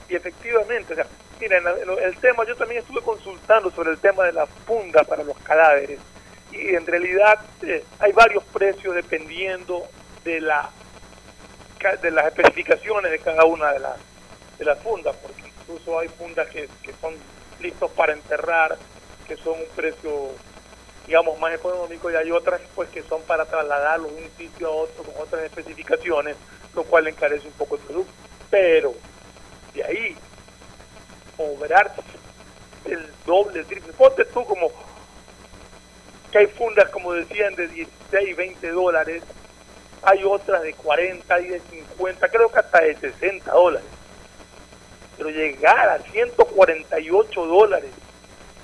Y 0.09 0.15
efectivamente, 0.15 0.93
o 0.93 0.95
sea, 0.95 1.05
miren, 1.39 1.63
el, 1.67 1.89
el 1.99 2.17
tema, 2.17 2.45
yo 2.45 2.55
también 2.55 2.81
estuve 2.81 3.01
consultando 3.01 3.69
sobre 3.71 3.91
el 3.91 3.99
tema 3.99 4.23
de 4.23 4.31
la 4.31 4.45
funda 4.45 5.03
para 5.03 5.23
los 5.23 5.37
cadáveres. 5.39 5.99
Y 6.51 6.73
en 6.73 6.87
realidad 6.87 7.39
eh, 7.61 7.83
hay 7.99 8.13
varios 8.13 8.43
precios 8.45 8.95
dependiendo 8.95 9.85
de 10.23 10.39
la 10.39 10.69
de 12.01 12.11
las 12.11 12.25
especificaciones 12.28 13.11
de 13.11 13.19
cada 13.19 13.45
una 13.45 13.71
de 13.71 13.80
las 13.80 13.97
de 14.57 14.65
las 14.65 14.80
fundas, 14.80 15.15
porque 15.17 15.43
incluso 15.47 15.99
hay 15.99 16.07
fundas 16.07 16.47
que, 16.49 16.67
que 16.82 16.91
son 16.99 17.13
listos 17.59 17.91
para 17.91 18.13
enterrar, 18.13 18.78
que 19.28 19.38
son 19.38 19.53
un 19.53 19.67
precio 19.75 20.32
digamos 21.05 21.39
más 21.39 21.53
económico 21.53 22.11
y 22.11 22.15
hay 22.15 22.32
otras 22.32 22.59
pues 22.75 22.89
que 22.89 23.01
son 23.03 23.21
para 23.21 23.45
trasladarlo 23.45 24.09
de 24.09 24.23
un 24.23 24.30
sitio 24.38 24.67
a 24.67 24.71
otro 24.71 25.03
con 25.03 25.21
otras 25.21 25.43
especificaciones, 25.43 26.36
lo 26.75 26.84
cual 26.84 27.07
encarece 27.07 27.47
un 27.47 27.53
poco 27.53 27.75
el 27.75 27.82
producto. 27.82 28.11
Pero 28.49 28.93
de 29.73 29.84
ahí 29.84 30.15
cobrar 31.38 31.93
el 32.86 33.09
doble, 33.25 33.59
el 33.59 33.65
triple, 33.65 33.93
ponte 33.93 34.25
tú 34.25 34.43
como 34.45 34.69
que 36.32 36.39
hay 36.39 36.47
fundas 36.47 36.89
como 36.89 37.13
decían 37.13 37.55
de 37.55 37.67
16, 37.67 38.36
20 38.36 38.69
dólares 38.71 39.23
hay 40.07 40.23
otras 40.23 40.61
de 40.61 40.73
40 40.73 41.41
y 41.41 41.47
de 41.49 41.59
50, 41.59 42.29
creo 42.29 42.49
que 42.49 42.59
hasta 42.59 42.79
de 42.79 42.95
60 42.95 43.51
dólares. 43.51 43.89
Pero 45.17 45.29
llegar 45.29 45.89
a 45.89 45.99
148 45.99 47.45
dólares 47.45 47.91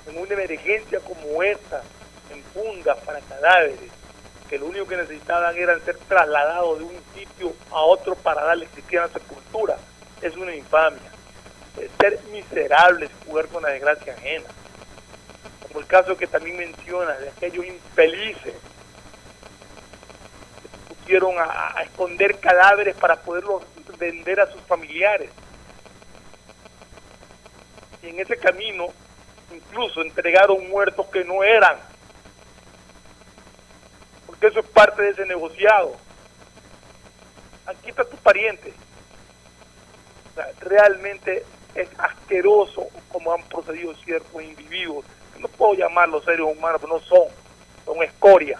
en 0.06 0.18
una 0.18 0.32
emergencia 0.32 1.00
como 1.00 1.42
esta, 1.42 1.82
en 2.30 2.42
fundas 2.44 2.96
para 3.04 3.20
cadáveres, 3.20 3.90
que 4.48 4.58
lo 4.58 4.66
único 4.66 4.86
que 4.86 4.96
necesitaban 4.96 5.54
era 5.54 5.78
ser 5.80 5.98
trasladados 6.08 6.78
de 6.78 6.84
un 6.86 6.98
sitio 7.14 7.52
a 7.70 7.82
otro 7.82 8.14
para 8.14 8.42
darle 8.42 8.64
cristiana 8.68 9.08
sepultura, 9.08 9.76
es 10.22 10.34
una 10.38 10.54
infamia. 10.54 11.12
Ser 12.00 12.20
miserables, 12.32 13.10
jugar 13.26 13.48
con 13.48 13.64
la 13.64 13.68
desgracia 13.68 14.14
ajena. 14.14 14.48
Como 15.68 15.80
el 15.80 15.86
caso 15.86 16.16
que 16.16 16.26
también 16.26 16.56
menciona 16.56 17.12
de 17.18 17.28
aquellos 17.28 17.66
infelices 17.66 18.54
pusieron 21.04 21.34
a, 21.38 21.82
esconder 21.82 22.38
cadáveres 22.40 22.96
para 22.96 23.16
poderlos 23.16 23.62
vender 23.98 24.40
a 24.40 24.50
sus 24.50 24.60
familiares. 24.62 25.30
Y 28.02 28.08
en 28.08 28.20
ese 28.20 28.38
camino 28.38 28.88
incluso 29.54 30.00
entregaron 30.00 30.68
muertos 30.70 31.06
que 31.08 31.22
no 31.24 31.44
eran. 31.44 31.76
Porque 34.26 34.46
eso 34.46 34.60
es 34.60 34.66
parte 34.66 35.02
de 35.02 35.10
ese 35.10 35.26
negociado. 35.26 35.94
Aquí 37.66 37.90
está 37.90 38.04
tu 38.04 38.16
pariente. 38.16 38.72
Realmente 40.60 41.44
es 41.74 41.88
asqueroso 41.98 42.88
como 43.10 43.32
han 43.32 43.42
procedido 43.44 43.94
ciertos 43.96 44.42
individuos. 44.42 45.04
No 45.38 45.48
puedo 45.48 45.74
llamarlos 45.74 46.24
seres 46.24 46.46
humanos, 46.46 46.80
no 46.88 46.98
son. 47.00 47.28
Son 47.84 48.02
escoria. 48.02 48.58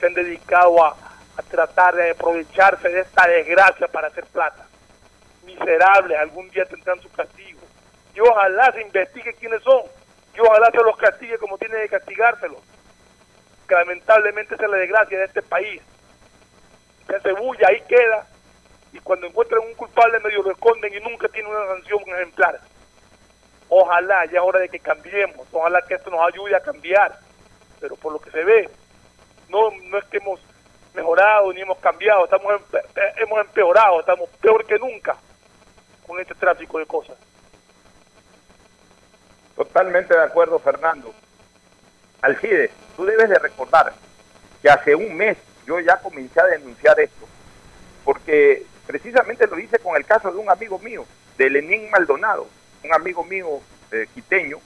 Se 0.00 0.06
han 0.06 0.14
dedicado 0.14 0.84
a, 0.84 1.07
a 1.38 1.42
tratar 1.42 1.94
de 1.94 2.10
aprovecharse 2.10 2.88
de 2.88 3.00
esta 3.00 3.26
desgracia 3.28 3.86
para 3.86 4.08
hacer 4.08 4.26
plata. 4.26 4.66
Miserables, 5.44 6.18
algún 6.18 6.50
día 6.50 6.64
tendrán 6.66 7.00
su 7.00 7.10
castigo. 7.12 7.60
Y 8.12 8.20
ojalá 8.20 8.72
se 8.72 8.82
investigue 8.82 9.32
quiénes 9.34 9.62
son. 9.62 9.82
Y 10.34 10.40
ojalá 10.40 10.68
se 10.72 10.78
los 10.78 10.96
castigue 10.96 11.38
como 11.38 11.56
tiene 11.56 11.80
que 11.82 11.90
castigárselos. 11.90 12.60
Que 13.68 13.74
lamentablemente 13.74 14.56
es 14.56 14.60
la 14.60 14.76
desgracia 14.76 15.18
de 15.18 15.24
este 15.26 15.42
país. 15.42 15.80
Se 17.06 17.32
bulla, 17.32 17.68
ahí 17.68 17.82
queda. 17.82 18.26
Y 18.92 18.98
cuando 18.98 19.28
encuentran 19.28 19.60
un 19.60 19.74
culpable 19.74 20.18
medio 20.18 20.42
lo 20.42 20.50
esconden 20.50 20.92
y 20.92 21.00
nunca 21.00 21.28
tiene 21.28 21.48
una 21.48 21.66
sanción 21.66 22.00
ejemplar. 22.16 22.58
Ojalá, 23.68 24.24
ya 24.26 24.38
es 24.38 24.44
hora 24.44 24.58
de 24.58 24.68
que 24.68 24.80
cambiemos. 24.80 25.46
Ojalá 25.52 25.82
que 25.82 25.94
esto 25.94 26.10
nos 26.10 26.26
ayude 26.26 26.56
a 26.56 26.60
cambiar. 26.60 27.16
Pero 27.78 27.94
por 27.94 28.12
lo 28.12 28.18
que 28.18 28.30
se 28.32 28.42
ve, 28.42 28.68
no, 29.48 29.70
no 29.70 29.98
es 29.98 30.04
que 30.06 30.16
hemos 30.16 30.40
mejorado 30.98 31.52
ni 31.52 31.60
hemos 31.60 31.78
cambiado, 31.78 32.24
estamos 32.24 32.52
empe 32.52 32.78
hemos 33.16 33.40
empeorado, 33.40 34.00
estamos 34.00 34.28
peor 34.40 34.64
que 34.66 34.78
nunca 34.78 35.16
con 36.06 36.18
este 36.20 36.34
tráfico 36.34 36.78
de 36.78 36.86
cosas. 36.86 37.16
Totalmente 39.56 40.14
de 40.14 40.22
acuerdo, 40.22 40.58
Fernando. 40.58 41.14
Alcides, 42.20 42.70
tú 42.96 43.04
debes 43.04 43.28
de 43.28 43.38
recordar 43.38 43.92
que 44.60 44.68
hace 44.68 44.94
un 44.94 45.16
mes 45.16 45.36
yo 45.66 45.78
ya 45.80 46.00
comencé 46.00 46.40
a 46.40 46.46
denunciar 46.46 46.98
esto, 46.98 47.26
porque 48.04 48.64
precisamente 48.86 49.46
lo 49.46 49.58
hice 49.58 49.78
con 49.78 49.96
el 49.96 50.04
caso 50.04 50.32
de 50.32 50.38
un 50.38 50.50
amigo 50.50 50.78
mío, 50.78 51.04
de 51.36 51.50
Lenín 51.50 51.90
Maldonado, 51.90 52.46
un 52.82 52.92
amigo 52.92 53.22
mío 53.22 53.60
eh, 53.92 54.06
quiteño, 54.14 54.58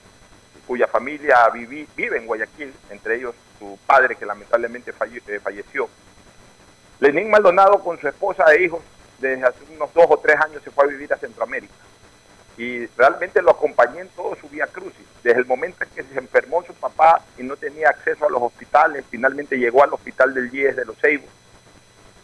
cuya 0.65 0.87
familia 0.87 1.49
viví, 1.49 1.87
vive 1.95 2.17
en 2.17 2.25
Guayaquil, 2.25 2.73
entre 2.89 3.17
ellos 3.17 3.35
su 3.59 3.77
padre 3.85 4.15
que 4.15 4.25
lamentablemente 4.25 4.93
falle, 4.93 5.21
eh, 5.27 5.39
falleció. 5.39 5.89
Lenín 7.03 7.29
Maldonado 7.29 7.79
con 7.79 7.99
su 7.99 8.07
esposa 8.07 8.45
e 8.53 8.63
hijos 8.63 8.81
desde 9.19 9.43
hace 9.43 9.59
unos 9.75 9.93
dos 9.93 10.05
o 10.07 10.17
tres 10.19 10.37
años 10.39 10.63
se 10.63 10.71
fue 10.71 10.85
a 10.85 10.87
vivir 10.87 11.11
a 11.11 11.17
Centroamérica 11.17 11.73
y 12.57 12.85
realmente 12.95 13.41
lo 13.41 13.51
acompañé 13.51 13.99
en 13.99 14.07
todo 14.07 14.37
su 14.37 14.47
vía 14.47 14.67
crucis. 14.67 15.05
Desde 15.21 15.39
el 15.39 15.45
momento 15.45 15.83
en 15.83 15.89
que 15.89 16.03
se 16.03 16.17
enfermó 16.17 16.63
su 16.63 16.73
papá 16.73 17.21
y 17.37 17.43
no 17.43 17.57
tenía 17.57 17.89
acceso 17.89 18.25
a 18.25 18.29
los 18.29 18.41
hospitales, 18.41 19.03
finalmente 19.09 19.57
llegó 19.57 19.83
al 19.83 19.93
hospital 19.93 20.33
del 20.33 20.53
IES 20.55 20.77
de 20.77 20.85
Los 20.85 20.97
Ceibos. 20.97 21.27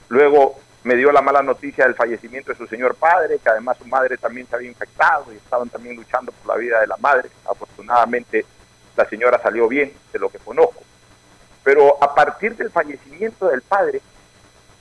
Luego 0.08 0.58
me 0.84 0.96
dio 0.96 1.12
la 1.12 1.22
mala 1.22 1.42
noticia 1.42 1.84
del 1.84 1.96
fallecimiento 1.96 2.54
de 2.54 2.58
su 2.58 2.66
señor 2.68 2.96
padre, 2.96 3.40
que 3.40 3.50
además 3.50 3.78
su 3.80 3.86
madre 3.86 4.16
también 4.16 4.48
se 4.48 4.56
había 4.56 4.70
infectado 4.70 5.26
y 5.34 5.36
estaban 5.36 5.68
también 5.68 5.98
luchando 5.98 6.32
por 6.32 6.56
la 6.56 6.58
vida 6.58 6.80
de 6.80 6.88
la 6.88 6.96
madre. 6.98 7.30
Afortunadamente 7.52 8.46
la 8.96 9.04
señora 9.10 9.42
salió 9.42 9.68
bien, 9.68 9.92
de 10.14 10.20
lo 10.20 10.30
que 10.30 10.40
conozco. 10.40 10.84
Pero 11.66 12.02
a 12.02 12.16
partir 12.16 12.56
del 12.56 12.72
fallecimiento 12.72 13.50
del 13.50 13.62
padre, 13.62 14.02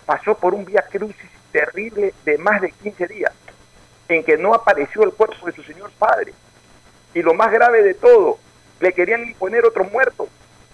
pasó 0.09 0.35
por 0.35 0.55
un 0.55 0.65
vía 0.65 0.83
crucis 0.91 1.31
terrible 1.53 2.15
de 2.25 2.39
más 2.39 2.63
de 2.63 2.73
15 2.73 3.07
días 3.09 3.31
en 4.09 4.25
que 4.25 4.39
no 4.39 4.55
apareció 4.55 5.03
el 5.03 5.13
cuerpo 5.13 5.45
de 5.45 5.53
su 5.53 5.63
señor 5.63 5.91
padre. 5.99 6.33
Y 7.13 7.21
lo 7.21 7.35
más 7.35 7.53
grave 7.53 7.83
de 7.83 7.93
todo, 7.93 8.39
le 8.81 8.95
querían 8.95 9.23
imponer 9.25 9.67
otro 9.67 9.85
muerto. 9.85 10.27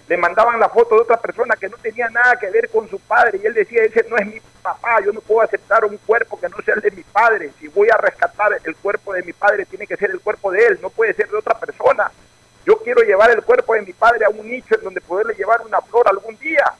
Le 0.06 0.16
mandaban 0.16 0.60
la 0.60 0.68
foto 0.68 0.94
de 0.94 1.00
otra 1.00 1.20
persona 1.20 1.56
que 1.56 1.68
no 1.68 1.76
tenía 1.78 2.08
nada 2.10 2.36
que 2.38 2.48
ver 2.48 2.70
con 2.70 2.88
su 2.88 3.00
padre 3.00 3.40
y 3.42 3.46
él 3.46 3.54
decía, 3.54 3.82
ese 3.82 4.06
no 4.08 4.16
es 4.18 4.26
mi 4.26 4.40
papá, 4.62 5.00
yo 5.04 5.12
no 5.12 5.20
puedo 5.20 5.40
aceptar 5.40 5.84
un 5.84 5.96
cuerpo 5.96 6.38
que 6.38 6.48
no 6.48 6.58
sea 6.64 6.74
el 6.76 6.82
de 6.82 6.92
mi 6.92 7.02
padre. 7.02 7.50
Si 7.58 7.66
voy 7.66 7.88
a 7.88 7.96
rescatar 7.96 8.52
el 8.62 8.76
cuerpo 8.76 9.14
de 9.14 9.24
mi 9.24 9.32
padre, 9.32 9.66
tiene 9.66 9.88
que 9.88 9.96
ser 9.96 10.12
el 10.12 10.20
cuerpo 10.20 10.52
de 10.52 10.64
él, 10.64 10.78
no 10.80 10.90
puede 10.90 11.12
ser 11.12 11.28
de 11.28 11.38
otra 11.38 11.58
persona. 11.58 12.08
Yo 12.64 12.76
quiero 12.76 13.02
llevar 13.02 13.32
el 13.32 13.42
cuerpo 13.42 13.74
de 13.74 13.82
mi 13.82 13.94
padre 13.94 14.26
a 14.26 14.28
un 14.28 14.48
nicho 14.48 14.76
en 14.76 14.84
donde 14.84 15.00
poderle 15.00 15.34
llevar 15.34 15.60
una 15.62 15.80
flor 15.80 16.06
algún 16.08 16.38
día. 16.38 16.72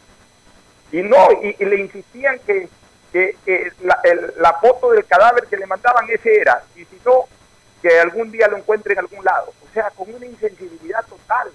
Y 0.95 1.03
no, 1.03 1.29
y, 1.43 1.65
le 1.65 1.81
insistían 1.81 2.39
que 2.47 2.69
que, 3.13 3.73
la, 3.83 3.99
el, 4.05 4.33
foto 4.61 4.93
del 4.93 5.05
cadáver 5.07 5.45
que 5.47 5.57
le 5.57 5.67
mandaban 5.67 6.09
ese 6.09 6.41
era, 6.41 6.63
y 6.77 6.85
si 6.85 7.01
no, 7.05 7.25
que 7.83 7.99
algún 7.99 8.31
día 8.31 8.47
lo 8.47 8.59
encuentre 8.59 8.93
en 8.93 9.01
algún 9.01 9.25
lado. 9.25 9.53
O 9.65 9.73
sea, 9.75 9.91
con 9.91 10.13
una 10.15 10.25
insensibilidad 10.25 11.05
total. 11.07 11.49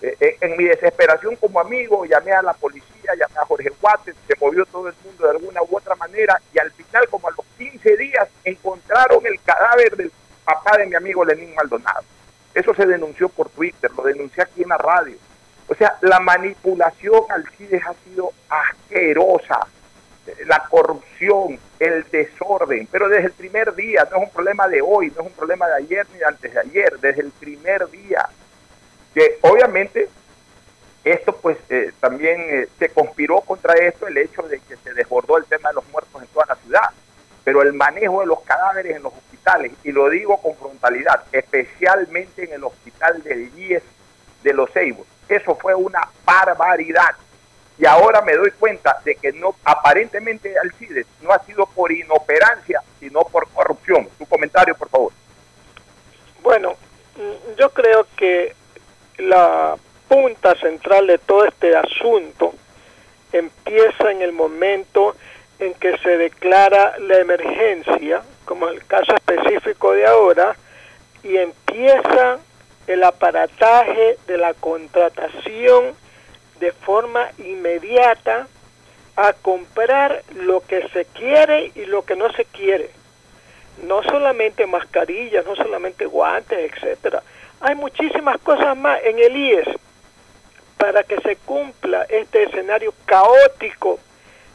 Eh, 0.00 0.16
eh, 0.20 0.36
en 0.40 0.56
mi 0.56 0.62
desesperación 0.64 1.34
como 1.36 1.58
amigo, 1.58 2.04
llamé 2.04 2.30
a 2.30 2.42
la 2.42 2.52
policía, 2.52 3.14
llamé 3.18 3.34
a 3.42 3.46
Jorge 3.46 3.72
Guates, 3.80 4.14
se 4.28 4.34
movió 4.40 4.64
todo 4.66 4.88
el 4.88 4.94
mundo 5.04 5.24
de 5.24 5.30
alguna 5.30 5.60
u 5.62 5.76
otra 5.76 5.96
manera, 5.96 6.40
y 6.54 6.58
al 6.60 6.70
final, 6.70 7.08
como 7.08 7.26
a 7.26 7.32
los 7.32 7.46
15 7.58 7.96
días, 7.96 8.28
encontraron 8.44 9.26
el 9.26 9.40
cadáver 9.42 9.96
del 9.96 10.12
papá 10.44 10.78
de 10.78 10.86
mi 10.86 10.94
amigo 10.94 11.24
Lenín 11.24 11.52
Maldonado. 11.56 12.04
Eso 12.54 12.72
se 12.74 12.86
denunció 12.86 13.28
por 13.28 13.48
Twitter, 13.50 13.90
lo 13.96 14.04
denuncié 14.04 14.44
aquí 14.44 14.62
en 14.62 14.68
la 14.68 14.78
radio. 14.78 15.16
O 15.68 15.74
sea, 15.74 15.96
la 16.00 16.18
manipulación 16.18 17.24
al 17.28 17.44
CIDES 17.56 17.82
ha 17.86 17.94
sido 18.04 18.32
asquerosa. 18.48 19.60
La 20.46 20.66
corrupción, 20.68 21.58
el 21.78 22.04
desorden, 22.10 22.86
pero 22.90 23.08
desde 23.08 23.26
el 23.26 23.32
primer 23.32 23.74
día, 23.74 24.06
no 24.10 24.18
es 24.18 24.22
un 24.24 24.30
problema 24.30 24.68
de 24.68 24.82
hoy, 24.82 25.10
no 25.14 25.22
es 25.22 25.26
un 25.28 25.32
problema 25.32 25.66
de 25.68 25.76
ayer 25.76 26.06
ni 26.12 26.18
de 26.18 26.24
antes 26.26 26.52
de 26.52 26.60
ayer, 26.60 26.98
desde 27.00 27.22
el 27.22 27.30
primer 27.30 27.88
día, 27.90 28.28
que 29.14 29.38
obviamente 29.40 30.08
esto 31.04 31.34
pues 31.36 31.56
eh, 31.70 31.92
también 32.00 32.40
eh, 32.40 32.68
se 32.78 32.90
conspiró 32.90 33.40
contra 33.40 33.74
esto 33.74 34.06
el 34.06 34.18
hecho 34.18 34.42
de 34.42 34.60
que 34.60 34.76
se 34.76 34.92
desbordó 34.92 35.38
el 35.38 35.46
tema 35.46 35.70
de 35.70 35.76
los 35.76 35.88
muertos 35.88 36.20
en 36.20 36.28
toda 36.28 36.44
la 36.46 36.56
ciudad, 36.56 36.90
pero 37.44 37.62
el 37.62 37.72
manejo 37.72 38.20
de 38.20 38.26
los 38.26 38.40
cadáveres 38.42 38.96
en 38.96 39.02
los 39.02 39.14
hospitales, 39.14 39.72
y 39.82 39.92
lo 39.92 40.10
digo 40.10 40.42
con 40.42 40.56
frontalidad, 40.56 41.24
especialmente 41.32 42.44
en 42.44 42.52
el 42.52 42.64
hospital 42.64 43.22
del 43.22 43.50
IES 43.56 43.82
de 44.42 44.52
los 44.52 44.70
Ceibos, 44.70 45.06
eso 45.28 45.56
fue 45.56 45.74
una 45.74 46.08
barbaridad 46.24 47.14
y 47.78 47.86
ahora 47.86 48.22
me 48.22 48.34
doy 48.34 48.50
cuenta 48.52 49.00
de 49.04 49.14
que 49.14 49.32
no 49.32 49.54
aparentemente 49.64 50.54
Alcides 50.58 51.06
no 51.22 51.32
ha 51.32 51.38
sido 51.44 51.66
por 51.66 51.92
inoperancia, 51.92 52.82
sino 52.98 53.20
por 53.20 53.48
corrupción. 53.50 54.08
Tu 54.18 54.26
comentario, 54.26 54.74
por 54.74 54.88
favor. 54.88 55.12
Bueno, 56.42 56.74
yo 57.56 57.70
creo 57.70 58.06
que 58.16 58.54
la 59.18 59.76
punta 60.08 60.56
central 60.56 61.06
de 61.06 61.18
todo 61.18 61.44
este 61.44 61.76
asunto 61.76 62.54
empieza 63.32 64.10
en 64.10 64.22
el 64.22 64.32
momento 64.32 65.14
en 65.60 65.74
que 65.74 65.96
se 65.98 66.16
declara 66.16 66.98
la 66.98 67.18
emergencia, 67.18 68.22
como 68.44 68.68
el 68.68 68.84
caso 68.86 69.14
específico 69.14 69.92
de 69.92 70.06
ahora, 70.06 70.56
y 71.22 71.36
empieza 71.36 72.38
el 72.88 73.04
aparataje 73.04 74.18
de 74.26 74.38
la 74.38 74.54
contratación 74.54 75.94
de 76.58 76.72
forma 76.72 77.28
inmediata 77.38 78.48
a 79.14 79.32
comprar 79.34 80.22
lo 80.34 80.60
que 80.60 80.88
se 80.88 81.04
quiere 81.04 81.70
y 81.74 81.84
lo 81.84 82.04
que 82.04 82.16
no 82.16 82.32
se 82.32 82.46
quiere. 82.46 82.90
No 83.84 84.02
solamente 84.02 84.66
mascarillas, 84.66 85.44
no 85.44 85.54
solamente 85.54 86.06
guantes, 86.06 86.72
etcétera. 86.72 87.22
Hay 87.60 87.74
muchísimas 87.74 88.38
cosas 88.38 88.76
más 88.76 89.00
en 89.04 89.18
el 89.18 89.36
IES 89.36 89.68
para 90.78 91.02
que 91.02 91.20
se 91.20 91.36
cumpla 91.36 92.06
este 92.08 92.44
escenario 92.44 92.94
caótico 93.04 93.98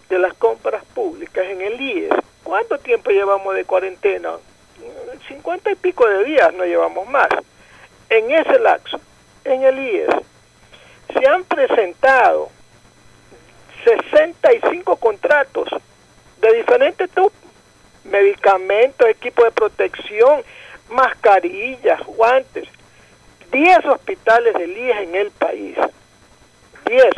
de 0.09 0.17
las 0.17 0.33
compras 0.33 0.83
públicas 0.95 1.45
en 1.45 1.61
el 1.61 1.79
IES. 1.79 2.13
¿Cuánto 2.43 2.79
tiempo 2.79 3.11
llevamos 3.11 3.53
de 3.53 3.65
cuarentena? 3.65 4.31
50 5.27 5.71
y 5.71 5.75
pico 5.75 6.07
de 6.07 6.23
días, 6.23 6.53
no 6.53 6.65
llevamos 6.65 7.07
más. 7.07 7.29
En 8.13 8.29
ese 8.29 8.59
lapso, 8.59 9.01
en 9.43 9.63
el 9.63 9.79
IES, 9.79 10.13
se 11.11 11.27
han 11.27 11.43
presentado 11.45 12.51
65 13.83 14.97
contratos 14.97 15.67
de 16.39 16.53
diferentes 16.53 17.09
tipos, 17.09 17.33
medicamentos, 18.03 19.09
equipo 19.09 19.43
de 19.43 19.49
protección, 19.49 20.43
mascarillas, 20.91 22.05
guantes, 22.05 22.69
10 23.51 23.83
hospitales 23.85 24.53
del 24.59 24.77
IES 24.77 24.97
en 24.97 25.15
el 25.15 25.31
país, 25.31 25.75
10 26.85 27.15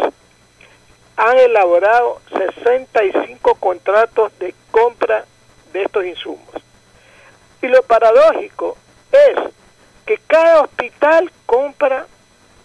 han 1.17 1.37
elaborado 1.39 2.21
65 2.63 3.55
contratos 3.55 4.31
de 4.39 4.55
compra 4.71 5.25
de 5.73 5.83
estos 5.83 6.05
insumos. 6.05 6.55
Y 7.61 7.67
lo 7.67 7.83
paradójico 7.83 8.77
es 9.11 9.55
que 10.05 10.19
cada 10.27 10.61
hospital 10.61 11.31
compra 11.45 12.05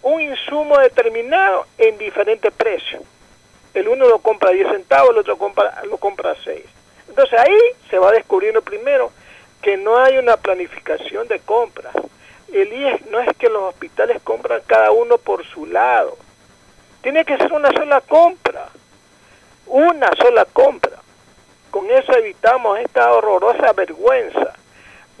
un 0.03 0.21
insumo 0.21 0.77
determinado 0.77 1.65
en 1.77 1.97
diferentes 1.97 2.51
precios. 2.53 3.03
El 3.73 3.87
uno 3.87 4.07
lo 4.07 4.19
compra 4.19 4.49
a 4.49 4.53
10 4.53 4.69
centavos, 4.69 5.11
el 5.11 5.19
otro 5.19 5.37
compra, 5.37 5.81
lo 5.85 5.97
compra 5.97 6.31
a 6.31 6.35
6. 6.43 6.63
Entonces 7.09 7.39
ahí 7.39 7.57
se 7.89 7.97
va 7.97 8.11
descubriendo 8.11 8.61
primero 8.61 9.11
que 9.61 9.77
no 9.77 9.97
hay 9.97 10.17
una 10.17 10.37
planificación 10.37 11.27
de 11.27 11.39
compras. 11.39 11.93
El 12.51 12.73
IES 12.73 13.05
no 13.07 13.19
es 13.19 13.29
que 13.37 13.49
los 13.49 13.63
hospitales 13.63 14.21
compran 14.23 14.61
cada 14.65 14.91
uno 14.91 15.17
por 15.17 15.45
su 15.45 15.65
lado. 15.65 16.17
Tiene 17.01 17.23
que 17.25 17.37
ser 17.37 17.51
una 17.53 17.71
sola 17.71 18.01
compra. 18.01 18.69
Una 19.67 20.09
sola 20.17 20.45
compra. 20.45 20.97
Con 21.69 21.89
eso 21.89 22.11
evitamos 22.17 22.79
esta 22.79 23.11
horrorosa 23.13 23.71
vergüenza 23.71 24.53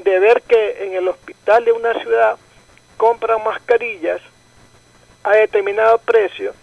de 0.03 0.19
ver 0.19 0.41
que 0.43 0.85
en 0.85 0.93
el 0.93 1.07
hospital 1.07 1.65
de 1.65 1.71
una 1.71 1.93
ciudad 2.01 2.37
compran 2.97 3.43
mascarillas 3.43 4.21
a 5.23 5.31
determinado 5.31 5.97
precio 5.99 6.53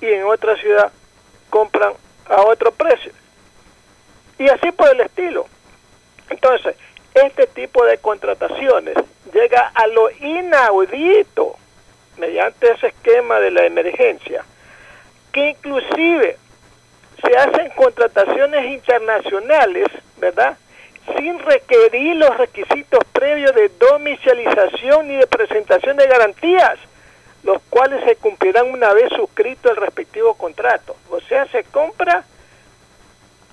y 0.00 0.06
en 0.06 0.24
otra 0.24 0.56
ciudad 0.56 0.92
compran 1.50 1.94
a 2.26 2.42
otro 2.42 2.72
precio. 2.72 3.12
Y 4.38 4.48
así 4.48 4.70
por 4.72 4.88
el 4.90 5.00
estilo. 5.00 5.46
Entonces, 6.30 6.76
este 7.14 7.46
tipo 7.46 7.84
de 7.84 7.98
contrataciones 7.98 8.96
llega 9.32 9.70
a 9.74 9.86
lo 9.86 10.10
inaudito 10.10 11.56
mediante 12.16 12.72
ese 12.72 12.88
esquema 12.88 13.38
de 13.40 13.50
la 13.50 13.64
emergencia, 13.64 14.44
que 15.32 15.50
inclusive 15.50 16.38
se 17.22 17.36
hacen 17.36 17.70
contrataciones 17.76 18.66
internacionales, 18.66 19.86
¿verdad? 20.18 20.56
Sin 21.18 21.38
requerir 21.38 22.16
los 22.16 22.36
requisitos 22.36 23.00
previos 23.12 23.54
de 23.54 23.68
domiciliación 23.68 25.08
ni 25.08 25.16
de 25.16 25.26
presentación 25.26 25.96
de 25.96 26.06
garantías 26.06 26.78
los 27.44 27.60
cuales 27.70 28.02
se 28.04 28.16
cumplirán 28.16 28.70
una 28.70 28.92
vez 28.92 29.10
suscrito 29.14 29.70
el 29.70 29.76
respectivo 29.76 30.34
contrato. 30.34 30.96
O 31.10 31.20
sea, 31.20 31.46
se 31.46 31.62
compra 31.64 32.24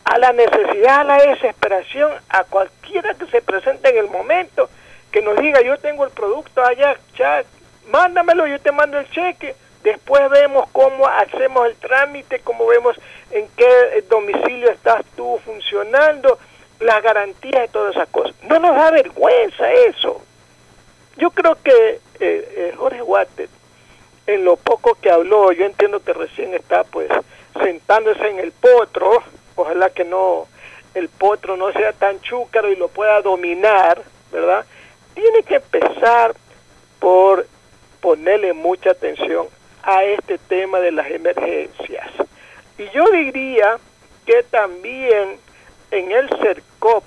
a 0.05 0.17
la 0.17 0.33
necesidad, 0.33 1.01
a 1.01 1.03
la 1.03 1.17
desesperación, 1.17 2.11
a 2.29 2.43
cualquiera 2.45 3.13
que 3.13 3.27
se 3.27 3.41
presente 3.41 3.89
en 3.89 3.97
el 3.97 4.09
momento, 4.09 4.69
que 5.11 5.21
nos 5.21 5.37
diga, 5.37 5.61
yo 5.61 5.77
tengo 5.77 6.05
el 6.05 6.11
producto 6.11 6.63
allá, 6.63 6.97
ya, 7.17 7.43
mándamelo, 7.87 8.47
yo 8.47 8.59
te 8.59 8.71
mando 8.71 8.97
el 8.97 9.09
cheque, 9.11 9.55
después 9.83 10.29
vemos 10.29 10.69
cómo 10.71 11.07
hacemos 11.07 11.67
el 11.67 11.75
trámite, 11.75 12.39
cómo 12.39 12.65
vemos 12.67 12.97
en 13.31 13.47
qué 13.57 14.03
domicilio 14.09 14.71
estás 14.71 15.03
tú 15.17 15.39
funcionando, 15.45 16.39
las 16.81 17.01
garantías 17.01 17.61
de 17.61 17.67
todas 17.69 17.95
esas 17.95 18.09
cosas. 18.09 18.35
No 18.43 18.59
nos 18.59 18.75
da 18.75 18.91
vergüenza 18.91 19.71
eso. 19.71 20.21
Yo 21.17 21.31
creo 21.31 21.57
que 21.63 21.71
eh, 21.71 21.99
eh, 22.19 22.73
Jorge 22.77 23.01
en 24.27 24.45
lo 24.45 24.55
poco 24.55 24.95
que 24.95 25.11
habló, 25.11 25.51
yo 25.51 25.65
entiendo 25.65 26.03
que 26.03 26.13
recién 26.13 26.53
está 26.53 26.83
pues 26.83 27.09
sentándose 27.61 28.27
en 28.29 28.39
el 28.39 28.51
potro, 28.51 29.23
ojalá 29.55 29.89
que 29.89 30.05
no 30.05 30.47
el 30.93 31.09
potro 31.09 31.57
no 31.57 31.71
sea 31.71 31.93
tan 31.93 32.19
chúcaro 32.21 32.71
y 32.71 32.75
lo 32.75 32.87
pueda 32.89 33.21
dominar, 33.21 34.01
¿verdad? 34.31 34.65
Tiene 35.13 35.43
que 35.43 35.55
empezar 35.55 36.35
por 36.99 37.47
ponerle 38.01 38.53
mucha 38.53 38.91
atención 38.91 39.47
a 39.83 40.03
este 40.03 40.37
tema 40.37 40.79
de 40.79 40.91
las 40.91 41.09
emergencias. 41.09 42.09
Y 42.77 42.89
yo 42.89 43.05
diría 43.11 43.79
que 44.25 44.43
también 44.43 45.37
en 45.91 46.11
el 46.11 46.29
CERCOP, 46.29 47.03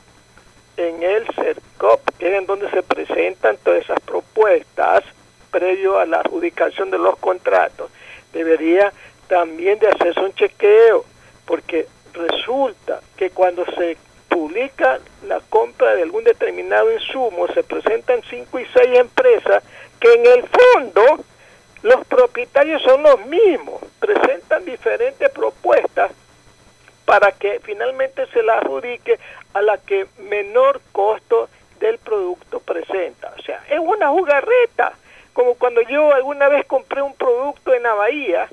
en 0.76 1.03
el 1.03 1.26
CERCOP, 1.35 2.01
que 2.18 2.28
es 2.28 2.39
en 2.39 2.47
donde 2.47 2.70
se 2.70 2.82
presentan 2.82 3.57
todas 3.59 3.82
esas 3.82 4.01
propuestas, 4.01 5.03
previo 5.51 5.99
a 5.99 6.07
la 6.07 6.18
adjudicación 6.18 6.91
de 6.91 6.99
los 6.99 7.16
contratos, 7.18 7.91
debería 8.32 8.93
también 9.28 9.78
de 9.78 9.89
hacerse 9.89 10.20
un 10.20 10.35
chequeo, 10.35 11.05
porque 11.47 11.87
resulta 12.12 13.01
que 13.16 13.30
cuando 13.30 13.64
se 13.66 13.97
publica 14.28 14.99
la 15.26 15.41
compra 15.49 15.95
de 15.95 16.03
algún 16.03 16.24
determinado 16.24 16.93
insumo, 16.93 17.47
se 17.49 17.62
presentan 17.62 18.20
cinco 18.28 18.59
y 18.59 18.66
seis 18.74 18.99
empresas 18.99 19.62
que 20.01 20.12
en 20.12 20.26
el 20.26 20.45
fondo 20.49 21.24
los 21.82 22.05
propietarios 22.07 22.82
son 22.82 23.03
los 23.03 23.24
mismos, 23.26 23.80
presentan 24.01 24.64
diferentes 24.64 25.30
propuestas 25.30 26.11
para 27.05 27.32
que 27.32 27.61
finalmente 27.61 28.26
se 28.26 28.42
la 28.42 28.55
adjudique 28.55 29.18
a 29.52 29.62
la 29.62 29.78
que 29.78 30.07
menor 30.18 30.80
costo 30.92 31.48
del 31.80 31.98
producto 31.98 32.61
presenta. 32.61 33.32
O 33.38 33.42
sea, 33.42 33.62
es 33.68 33.78
una 33.78 34.09
jugarreta 34.09 34.92
como 35.32 35.55
cuando 35.55 35.82
yo 35.82 36.14
alguna 36.14 36.48
vez 36.48 36.64
compré 36.66 37.02
un 37.02 37.14
producto 37.14 37.74
en 37.74 37.82
la 37.82 37.94
bahía, 37.94 38.48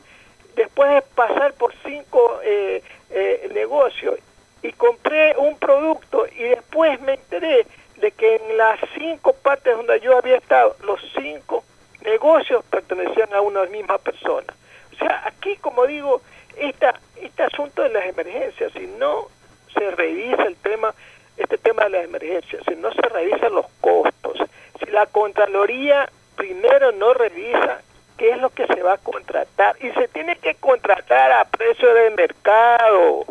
después 0.56 0.90
de 0.90 1.02
pasar 1.02 1.54
por 1.54 1.74
cinco 1.86 2.40
eh, 2.44 2.84
eh, 3.12 3.50
negocios 3.54 4.20
y 4.64 4.72
compré 4.74 5.36
un 5.38 5.58
producto 5.58 6.26
y 6.28 6.44
después 6.44 7.00
me 7.02 7.14
enteré 7.14 7.66
de 7.98 8.12
que 8.12 8.36
en 8.36 8.58
las 8.58 8.80
cinco 8.98 9.34
partes 9.34 9.78
donde 9.78 10.00
yo 10.02 10.18
había 10.18 10.38
estado, 10.38 10.76
los 10.84 11.00
cinco 11.16 11.64
negocios 12.04 12.64
pertenecían 12.66 13.34
a 13.34 13.42
una 13.42 13.66
misma 13.66 13.98
persona. 14.00 14.54
O 14.94 14.96
sea, 14.96 15.22
aquí, 15.26 15.56
como 15.58 15.86
digo, 15.86 16.22
esta, 16.58 17.00
este 17.22 17.44
asunto 17.44 17.82
de 17.84 17.90
las 17.90 18.06
emergencias, 18.06 18.72
si 18.74 18.88
no 18.88 19.28
se 19.74 19.92
revisa 19.92 20.44
el 20.44 20.56
tema, 20.58 20.94
este 21.38 21.58
tema 21.58 21.84
de 21.84 21.90
las 21.92 22.06
emergencias, 22.06 22.64
si 22.68 22.76
no 22.76 22.92
se 22.94 23.02
revisan 23.02 23.54
los 23.54 23.66
costos, 23.80 24.38
si 24.80 24.92
la 24.92 25.06
Contraloría 25.08 26.10
primero 26.36 26.92
no 26.94 27.14
revisa 27.14 27.82
qué 28.18 28.32
es 28.32 28.38
lo 28.38 28.50
que 28.50 28.68
se 28.68 28.84
va 28.84 28.94
a 28.94 28.98
contratar 28.98 29.76
y 29.80 29.90
se 29.92 30.08
tiene 30.10 30.36
que 30.38 30.56
contratar 30.56 31.32
a 31.32 31.46
precio 31.46 31.94
de 31.94 32.12
mercado, 32.12 33.26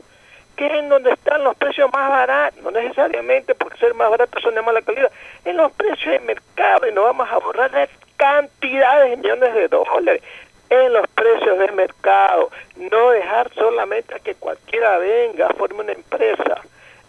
que 0.57 0.67
es 0.67 0.73
en 0.75 0.89
donde 0.89 1.13
están 1.13 1.45
los 1.45 1.57
precios 1.57 1.91
más 1.93 2.11
baratos, 2.11 2.63
no 2.63 2.71
necesariamente 2.71 3.55
porque 3.55 3.79
ser 3.79 3.95
más 3.95 4.11
barato 4.11 4.41
son 4.41 4.55
de 4.55 4.63
mala 4.63 4.83
calidad, 4.83 5.11
en 5.45 5.57
los 5.57 5.73
precios 5.73 6.13
de 6.13 6.21
mercado 6.21 6.89
y 6.89 6.93
no 6.93 7.05
vamos 7.05 7.29
a 7.31 7.39
borrar 7.39 7.89
cantidades 8.17 9.11
de 9.11 9.17
millones 9.17 9.55
de 9.55 9.69
dólares 9.69 10.23
en 10.71 10.93
los 10.93 11.07
precios 11.09 11.59
de 11.59 11.73
mercado, 11.73 12.50
solamente 13.55 14.15
a 14.15 14.19
que 14.19 14.35
cualquiera 14.35 14.99
venga, 14.99 15.49
forme 15.51 15.81
una 15.81 15.93
empresa 15.93 16.63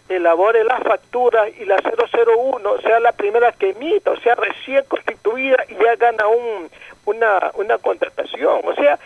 elabore 0.08 0.64
la 0.64 0.78
factura 0.80 1.48
y 1.48 1.64
la 1.64 1.76
001 1.76 2.80
sea 2.80 3.00
la 3.00 3.12
primera 3.12 3.52
que 3.52 3.70
emita, 3.70 4.10
o 4.10 4.20
sea, 4.20 4.34
recién 4.34 4.84
constituida 4.88 5.56
y 5.68 5.74
ya 5.74 5.96
gana 5.96 6.26
un, 6.26 6.70
una, 7.06 7.50
una 7.54 7.78
contratación. 7.78 8.60
O 8.64 8.74
sea, 8.74 8.98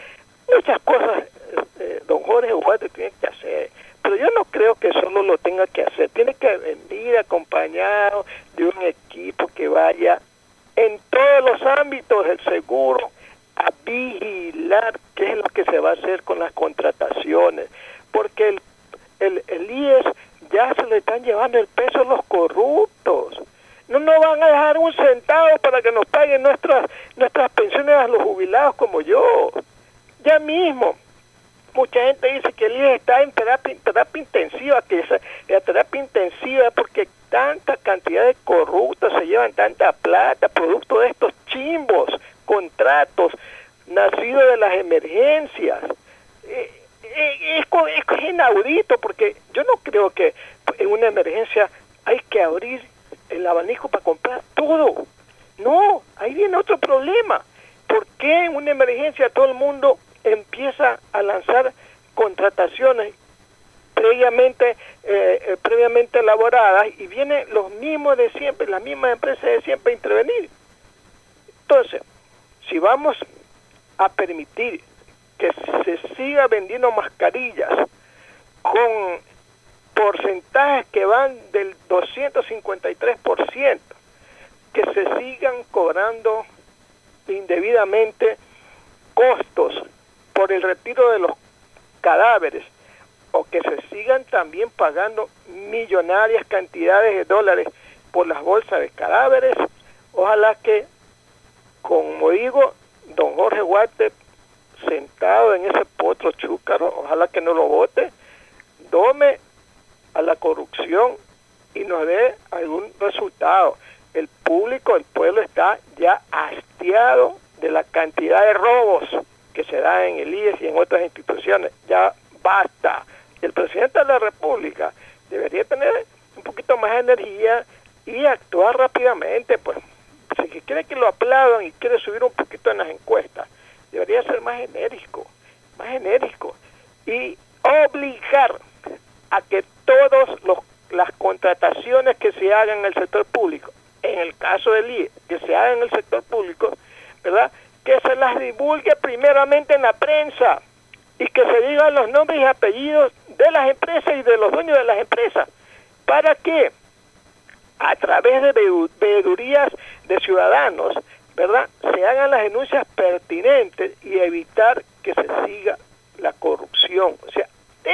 muchas 0.54 0.80
cosas, 0.82 1.24
eh, 1.80 2.02
don 2.06 2.22
Jorge 2.22 2.52
Guate 2.52 2.88
tiene 2.88 3.12
que 3.20 3.26
hacer. 3.26 3.70
Pero 4.02 4.16
yo 4.16 4.26
no 4.36 4.44
creo 4.44 4.74
que 4.76 4.92
solo 4.92 5.22
lo 5.22 5.36
tenga 5.38 5.66
que 5.66 5.82
hacer. 5.82 6.08
Tiene 6.10 6.34
que 6.34 6.56
venir 6.58 7.18
acompañado 7.18 8.24
de 8.56 8.64
un 8.64 8.82
equipo 8.82 9.48
que 9.48 9.68
vaya 9.68 10.20
en 10.76 10.98
todos 11.10 11.44
los 11.44 11.78
ámbitos 11.78 12.26
del 12.26 12.40
seguro 12.40 13.10
a 13.56 13.70
vigilar 13.84 15.00
qué 15.14 15.32
es 15.32 15.36
lo 15.36 15.44
que 15.44 15.64
se 15.64 15.80
va 15.80 15.90
a 15.90 15.94
hacer 15.94 16.22
con 16.22 16.38
las 16.38 16.52
contrataciones. 16.52 16.75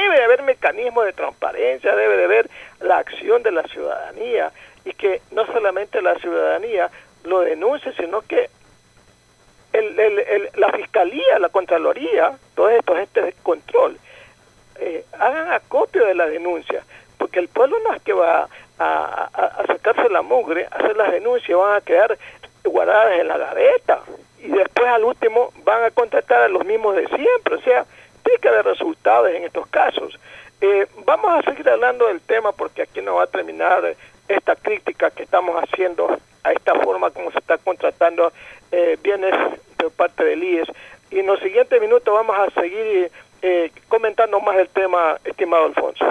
Debe 0.01 0.17
de 0.17 0.23
haber 0.23 0.41
mecanismos 0.43 1.05
de 1.05 1.13
transparencia, 1.13 1.95
debe 1.95 2.17
de 2.17 2.23
haber 2.25 2.49
la 2.81 2.97
acción 2.97 3.43
de 3.43 3.51
la 3.51 3.63
ciudadanía 3.63 4.51
y 4.85 4.93
que 4.93 5.21
no 5.31 5.45
solamente 5.45 6.01
la 6.01 6.15
ciudadanía 6.15 6.89
lo 7.23 7.41
denuncie, 7.41 7.93
sino 7.93 8.21
que 8.21 8.49
el, 9.71 9.99
el- 9.99 10.19
el- 10.19 10.49
la 10.55 10.71
fiscalía, 10.71 11.39
la 11.39 11.49
contraloría, 11.49 12.37
todos 12.55 12.71
estos 12.73 12.97
entes 12.99 13.25
de 13.25 13.33
control, 13.43 13.97
eh, 14.79 15.05
hagan 15.19 15.51
acopio 15.51 16.05
de 16.05 16.15
la 16.15 16.27
denuncia, 16.27 16.83
porque 17.17 17.39
el 17.39 17.47
pueblo 17.47 17.77
no 17.83 17.93
es 17.95 18.01
que 18.01 18.13
va 18.13 18.47
a, 18.79 19.63
sacarse 19.67 20.09
la 20.09 20.21
mugre, 20.21 20.67
hacer 20.71 20.97
las 20.97 21.11
denuncias, 21.11 21.57
van 21.57 21.77
a 21.77 21.81
quedar 21.81 22.17
guardadas 22.63 23.19
en 23.19 23.27
la 23.27 23.37
gaveta 23.37 24.01
y 24.39 24.47
después 24.49 24.87
al 24.87 25.03
último 25.05 25.51
van 25.63 25.83
a 25.83 25.91
contratar 25.91 26.41
a 26.43 26.47
los 26.49 26.65
mismos 26.65 26.95
de 26.95 27.07
siempre, 27.07 27.55
o 27.55 27.61
sea, 27.61 27.85
haber 28.43 28.65
resultados 28.65 29.29
en 29.29 29.43
estos 29.43 29.67
casos. 29.67 30.19
Eh, 30.61 30.87
vamos 31.05 31.29
a 31.33 31.41
seguir 31.49 31.67
hablando 31.69 32.07
del 32.07 32.21
tema 32.21 32.51
porque 32.51 32.83
aquí 32.83 33.01
no 33.01 33.15
va 33.15 33.23
a 33.23 33.27
terminar 33.27 33.95
esta 34.27 34.55
crítica 34.55 35.11
que 35.11 35.23
estamos 35.23 35.55
haciendo 35.61 36.17
a 36.43 36.51
esta 36.53 36.73
forma 36.75 37.11
como 37.11 37.31
se 37.31 37.39
está 37.39 37.57
contratando 37.57 38.31
eh, 38.71 38.97
bienes 39.01 39.33
de 39.77 39.89
parte 39.89 40.23
del 40.23 40.43
IES. 40.43 40.67
Y 41.11 41.19
en 41.19 41.27
los 41.27 41.39
siguientes 41.39 41.79
minutos 41.81 42.13
vamos 42.13 42.35
a 42.37 42.49
seguir 42.61 43.11
eh, 43.41 43.71
comentando 43.87 44.39
más 44.39 44.55
del 44.55 44.69
tema, 44.69 45.17
estimado 45.25 45.65
Alfonso. 45.65 46.05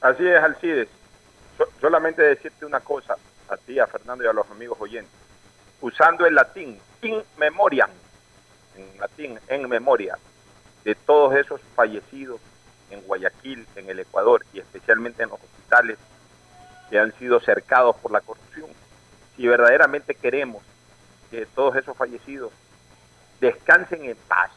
Así 0.00 0.26
es, 0.28 0.42
Alcides. 0.42 0.88
So- 1.56 1.68
solamente 1.80 2.22
decirte 2.22 2.66
una 2.66 2.80
cosa 2.80 3.16
a 3.48 3.56
ti, 3.56 3.78
a 3.78 3.86
Fernando 3.86 4.24
y 4.24 4.26
a 4.26 4.32
los 4.32 4.50
amigos 4.50 4.78
oyentes. 4.80 5.12
Usando 5.80 6.26
el 6.26 6.34
latín, 6.34 6.78
in 7.02 7.22
memoriam, 7.36 7.90
en 8.76 8.98
latín, 9.00 9.38
en 9.48 9.68
memoria, 9.68 10.16
de 10.84 10.94
todos 10.94 11.34
esos 11.36 11.60
fallecidos 11.74 12.40
en 12.90 13.00
Guayaquil, 13.02 13.66
en 13.76 13.88
el 13.88 14.00
Ecuador 14.00 14.44
y 14.52 14.60
especialmente 14.60 15.22
en 15.22 15.30
los 15.30 15.40
hospitales 15.40 15.98
que 16.90 16.98
han 16.98 17.12
sido 17.18 17.40
cercados 17.40 17.96
por 17.96 18.12
la 18.12 18.20
corrupción. 18.20 18.68
Si 19.36 19.46
verdaderamente 19.46 20.14
queremos 20.14 20.62
que 21.30 21.46
todos 21.46 21.76
esos 21.76 21.96
fallecidos 21.96 22.52
descansen 23.40 24.04
en 24.04 24.16
paz, 24.28 24.50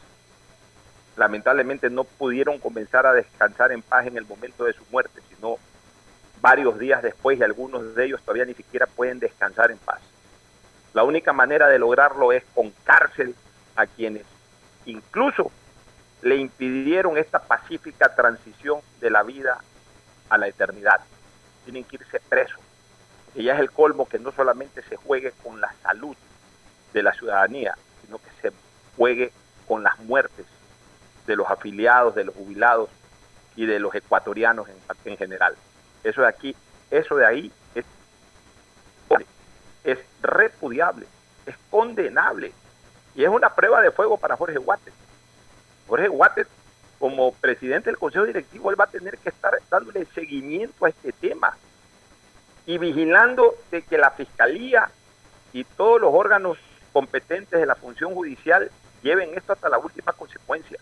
lamentablemente 1.15 1.89
no 1.89 2.03
pudieron 2.03 2.59
comenzar 2.59 3.05
a 3.05 3.13
descansar 3.13 3.71
en 3.71 3.82
paz 3.82 4.05
en 4.07 4.17
el 4.17 4.26
momento 4.26 4.65
de 4.65 4.73
su 4.73 4.84
muerte, 4.91 5.21
sino 5.30 5.57
varios 6.41 6.78
días 6.78 7.01
después 7.01 7.39
y 7.39 7.43
algunos 7.43 7.95
de 7.95 8.05
ellos 8.05 8.21
todavía 8.21 8.45
ni 8.45 8.53
siquiera 8.53 8.86
pueden 8.86 9.19
descansar 9.19 9.71
en 9.71 9.78
paz. 9.78 10.01
La 10.93 11.03
única 11.03 11.34
manera 11.34 11.67
de 11.67 11.80
lograrlo 11.80 12.32
es 12.32 12.43
con 12.53 12.71
cárcel 12.84 13.36
a 13.76 13.88
quienes 13.88 14.23
incluso 14.86 15.51
le 16.22 16.38
impidieron 16.38 17.18
esta 17.18 17.39
pacífica 17.39 18.16
transición 18.16 18.82
de 18.99 19.09
la 19.09 19.24
vida 19.24 19.59
a 20.30 20.38
la 20.38 20.47
eternidad. 20.47 21.01
Tienen 21.63 21.84
que 21.84 21.97
irse 21.97 22.20
presos. 22.20 22.59
Y 23.36 23.49
es 23.49 23.59
el 23.59 23.72
colmo 23.72 24.07
que 24.07 24.20
no 24.20 24.32
solamente 24.32 24.82
se 24.84 24.95
juegue 24.95 25.34
con 25.43 25.59
la 25.59 25.74
salud 25.84 26.16
de 26.93 27.03
la 27.03 27.13
ciudadanía, 27.13 27.78
sino 28.03 28.18
que 28.18 28.30
se 28.41 28.51
juegue 28.95 29.32
con 29.68 29.84
las 29.84 29.99
muertes 29.99 30.45
de 31.28 31.36
los 31.36 31.49
afiliados, 31.49 32.16
de 32.16 32.24
los 32.24 32.36
jubilados 32.36 32.89
y 33.55 33.66
de 33.66 33.80
los 33.80 33.93
ecuatorianos 33.93 34.68
en, 34.70 34.78
en 35.11 35.18
general. 35.18 35.55
Eso 36.03 36.22
de 36.22 36.28
aquí, 36.28 36.55
eso 36.91 37.16
de 37.18 37.26
ahí 37.26 37.51
es, 37.74 37.86
es 39.84 39.99
repudiable, 40.22 41.07
es 41.45 41.55
condenable 41.70 42.53
y 43.16 43.24
es 43.24 43.30
una 43.30 43.53
prueba 43.53 43.82
de 43.82 43.91
fuego 43.91 44.18
para 44.18 44.38
Jorge 44.38 44.57
Guates. 44.57 44.93
Jorge 45.88 46.07
Guates, 46.07 46.47
como 46.99 47.33
presidente 47.33 47.89
del 47.89 47.99
Consejo 47.99 48.25
Directivo, 48.25 48.71
él 48.71 48.79
va 48.79 48.86
a 48.86 48.88
tener 48.88 49.17
que 49.17 49.29
estar 49.29 49.53
dándole 49.69 50.05
seguimiento 50.15 50.86
a 50.86 50.89
este 50.89 51.11
tema 51.11 51.55
y 52.65 52.77
vigilando 52.77 53.55
de 53.69 53.81
que 53.83 53.97
la 53.97 54.11
Fiscalía 54.11 54.89
y 55.53 55.63
todos 55.63 56.01
los 56.01 56.13
órganos 56.13 56.57
competentes 56.93 57.59
de 57.59 57.65
la 57.65 57.75
función 57.75 58.13
judicial 58.13 58.71
lleven 59.03 59.31
esto 59.36 59.53
hasta 59.53 59.69
la 59.69 59.77
última 59.77 60.13
consecuencia. 60.13 60.79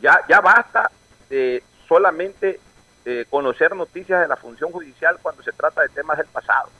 ya, 0.00 0.20
ya 0.28 0.40
basta 0.40 0.90
de 1.28 1.62
solamente 1.88 2.60
conocer 3.28 3.76
noticias 3.76 4.20
de 4.20 4.28
la 4.28 4.36
función 4.36 4.72
judicial 4.72 5.18
cuando 5.20 5.42
se 5.42 5.52
trata 5.52 5.82
de 5.82 5.88
temas 5.90 6.16
del 6.16 6.26
pasado. 6.26 6.70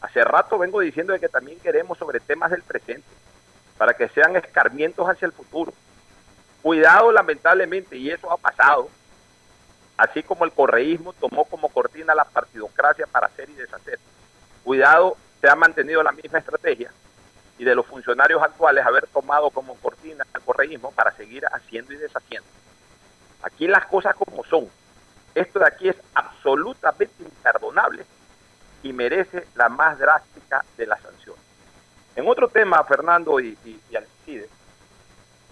Hace 0.00 0.24
rato 0.24 0.58
vengo 0.58 0.80
diciendo 0.80 1.12
de 1.12 1.20
que 1.20 1.28
también 1.28 1.60
queremos 1.60 1.98
sobre 1.98 2.20
temas 2.20 2.50
del 2.50 2.62
presente, 2.62 3.06
para 3.78 3.94
que 3.94 4.08
sean 4.08 4.34
escarmientos 4.36 5.08
hacia 5.08 5.26
el 5.26 5.32
futuro. 5.32 5.72
Cuidado, 6.66 7.12
lamentablemente, 7.12 7.96
y 7.96 8.10
eso 8.10 8.28
ha 8.28 8.36
pasado, 8.36 8.88
así 9.96 10.20
como 10.24 10.44
el 10.44 10.50
correísmo 10.50 11.12
tomó 11.12 11.44
como 11.44 11.68
cortina 11.68 12.12
la 12.12 12.24
partidocracia 12.24 13.06
para 13.06 13.28
hacer 13.28 13.48
y 13.48 13.52
deshacer. 13.52 14.00
Cuidado, 14.64 15.16
se 15.40 15.48
ha 15.48 15.54
mantenido 15.54 16.02
la 16.02 16.10
misma 16.10 16.40
estrategia 16.40 16.90
y 17.56 17.62
de 17.62 17.72
los 17.72 17.86
funcionarios 17.86 18.42
actuales 18.42 18.84
haber 18.84 19.06
tomado 19.06 19.50
como 19.50 19.76
cortina 19.76 20.26
el 20.34 20.40
correísmo 20.40 20.90
para 20.90 21.12
seguir 21.12 21.44
haciendo 21.52 21.92
y 21.92 21.98
deshaciendo. 21.98 22.48
Aquí 23.44 23.68
las 23.68 23.86
cosas 23.86 24.16
como 24.16 24.42
son. 24.42 24.68
Esto 25.36 25.60
de 25.60 25.68
aquí 25.68 25.88
es 25.88 25.96
absolutamente 26.14 27.22
imperdonable 27.22 28.04
y 28.82 28.92
merece 28.92 29.46
la 29.54 29.68
más 29.68 30.00
drástica 30.00 30.64
de 30.76 30.86
las 30.86 31.00
sanciones. 31.00 31.44
En 32.16 32.26
otro 32.26 32.48
tema, 32.48 32.82
Fernando 32.82 33.38
y, 33.38 33.56
y, 33.64 33.94
Alcides, 33.94 34.50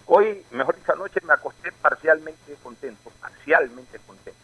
hoy, 0.06 0.44
mejor 0.50 0.76
dicho, 0.76 0.92
anoche 0.92 1.20
me 1.22 1.32
acosté 1.32 1.72
parcialmente 1.72 2.54
contento, 2.62 3.10
parcialmente 3.20 3.98
contento, 4.06 4.40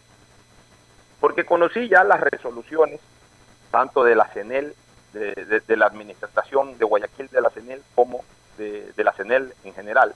porque 1.21 1.45
conocí 1.45 1.89
ya 1.89 2.05
las 2.05 2.21
resoluciones, 2.21 3.01
tanto 3.71 4.05
de 4.05 4.15
la 4.15 4.27
CENEL, 4.29 4.75
de, 5.13 5.77
la 5.77 5.87
administración 5.87 6.79
de 6.79 6.85
Guayaquil 6.85 7.29
de 7.29 7.41
la 7.41 7.51
CENEL, 7.51 7.83
como 7.95 8.25
de, 8.59 8.93
la 8.97 9.13
CENEL 9.13 9.53
en 9.65 9.75
general, 9.75 10.15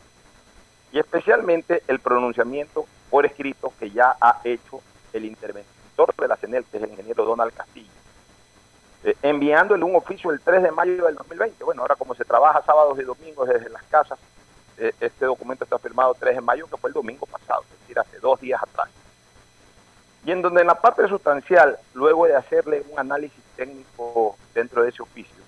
y 0.93 0.99
especialmente 0.99 1.83
el 1.89 1.99
pronunciamiento 1.99 2.87
por 3.11 3.27
escrito 3.27 3.73
que 3.79 3.91
ya 3.91 4.17
ha 4.21 4.41
hecho 4.45 4.81
el 5.13 5.25
interventor 5.25 6.15
de 6.17 6.29
la 6.29 6.37
CENEL, 6.37 6.65
que 6.65 6.77
es 6.77 6.83
el 6.83 6.91
ingeniero 6.91 7.25
Donald 7.25 7.53
Castillo, 7.53 7.91
eh, 9.05 9.17
enviándole 9.23 9.85
un 9.85 9.97
oficio 9.97 10.31
el 10.31 10.41
3 10.41 10.63
de 10.63 10.71
mayo 10.71 11.05
del 11.05 11.15
2020. 11.17 11.63
Bueno, 11.65 11.83
ahora 11.83 11.97
como 11.97 12.15
se 12.15 12.25
trabaja 12.25 12.63
sábados 12.63 12.99
y 12.99 13.03
domingos 13.03 13.49
desde 13.49 13.69
las 13.69 13.83
casas, 13.85 14.19
este 14.79 15.27
documento 15.27 15.65
está 15.65 15.79
firmado 15.79 16.15
3 16.19 16.37
de 16.37 16.41
mayo, 16.41 16.67
que 16.67 16.77
fue 16.77 16.91
el 16.91 16.95
domingo 16.95 17.27
pasado, 17.27 17.63
es 17.63 17.81
decir, 17.81 17.99
hace 17.99 18.19
dos 18.19 18.41
días 18.41 18.63
atrás. 18.63 18.89
Y 20.25 20.33
en 20.33 20.43
donde 20.43 20.63
en 20.63 20.67
la 20.67 20.81
parte 20.81 21.07
sustancial, 21.07 21.79
luego 21.93 22.27
de 22.27 22.35
hacerle 22.35 22.85
un 22.91 22.99
análisis 22.99 23.43
técnico 23.57 24.37
dentro 24.55 24.83
de 24.83 24.89
ese 24.89 25.03
oficio, 25.03 25.43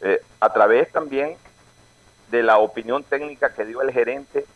eh, 0.00 0.22
a 0.40 0.52
través 0.52 0.90
también 0.92 1.36
de 2.30 2.42
la 2.42 2.58
opinión 2.58 3.02
técnica 3.02 3.52
que 3.52 3.64
dio 3.64 3.82
el 3.82 3.92
gerente 3.92 4.46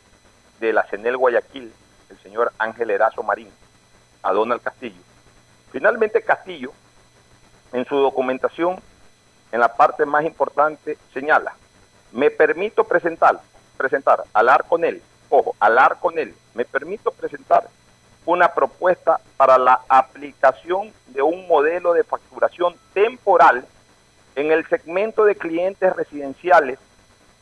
de 0.60 0.72
la 0.72 0.84
CENEL 0.84 1.16
Guayaquil, 1.16 1.72
el 2.10 2.18
señor 2.18 2.52
Ángel 2.58 2.90
Erazo 2.90 3.22
Marín, 3.22 3.50
a 4.22 4.32
Donald 4.32 4.62
Castillo. 4.62 5.00
Finalmente 5.72 6.22
Castillo, 6.22 6.72
en 7.72 7.84
su 7.86 7.96
documentación, 7.96 8.80
en 9.50 9.60
la 9.60 9.74
parte 9.74 10.06
más 10.06 10.24
importante, 10.24 10.96
señala, 11.12 11.54
me 12.12 12.30
permito 12.30 12.84
presentar, 12.84 13.40
presentar, 13.76 14.24
hablar 14.32 14.64
con 14.68 14.84
él, 14.84 15.02
ojo, 15.28 15.54
hablar 15.60 15.98
con 16.00 16.18
él, 16.18 16.34
me 16.54 16.64
permito 16.64 17.10
presentar 17.10 17.68
una 18.24 18.52
propuesta 18.52 19.20
para 19.36 19.58
la 19.58 19.80
aplicación 19.88 20.92
de 21.08 21.22
un 21.22 21.46
modelo 21.48 21.92
de 21.92 22.04
facturación 22.04 22.76
temporal 22.94 23.66
en 24.36 24.52
el 24.52 24.66
segmento 24.68 25.24
de 25.24 25.34
clientes 25.34 25.94
residenciales 25.94 26.78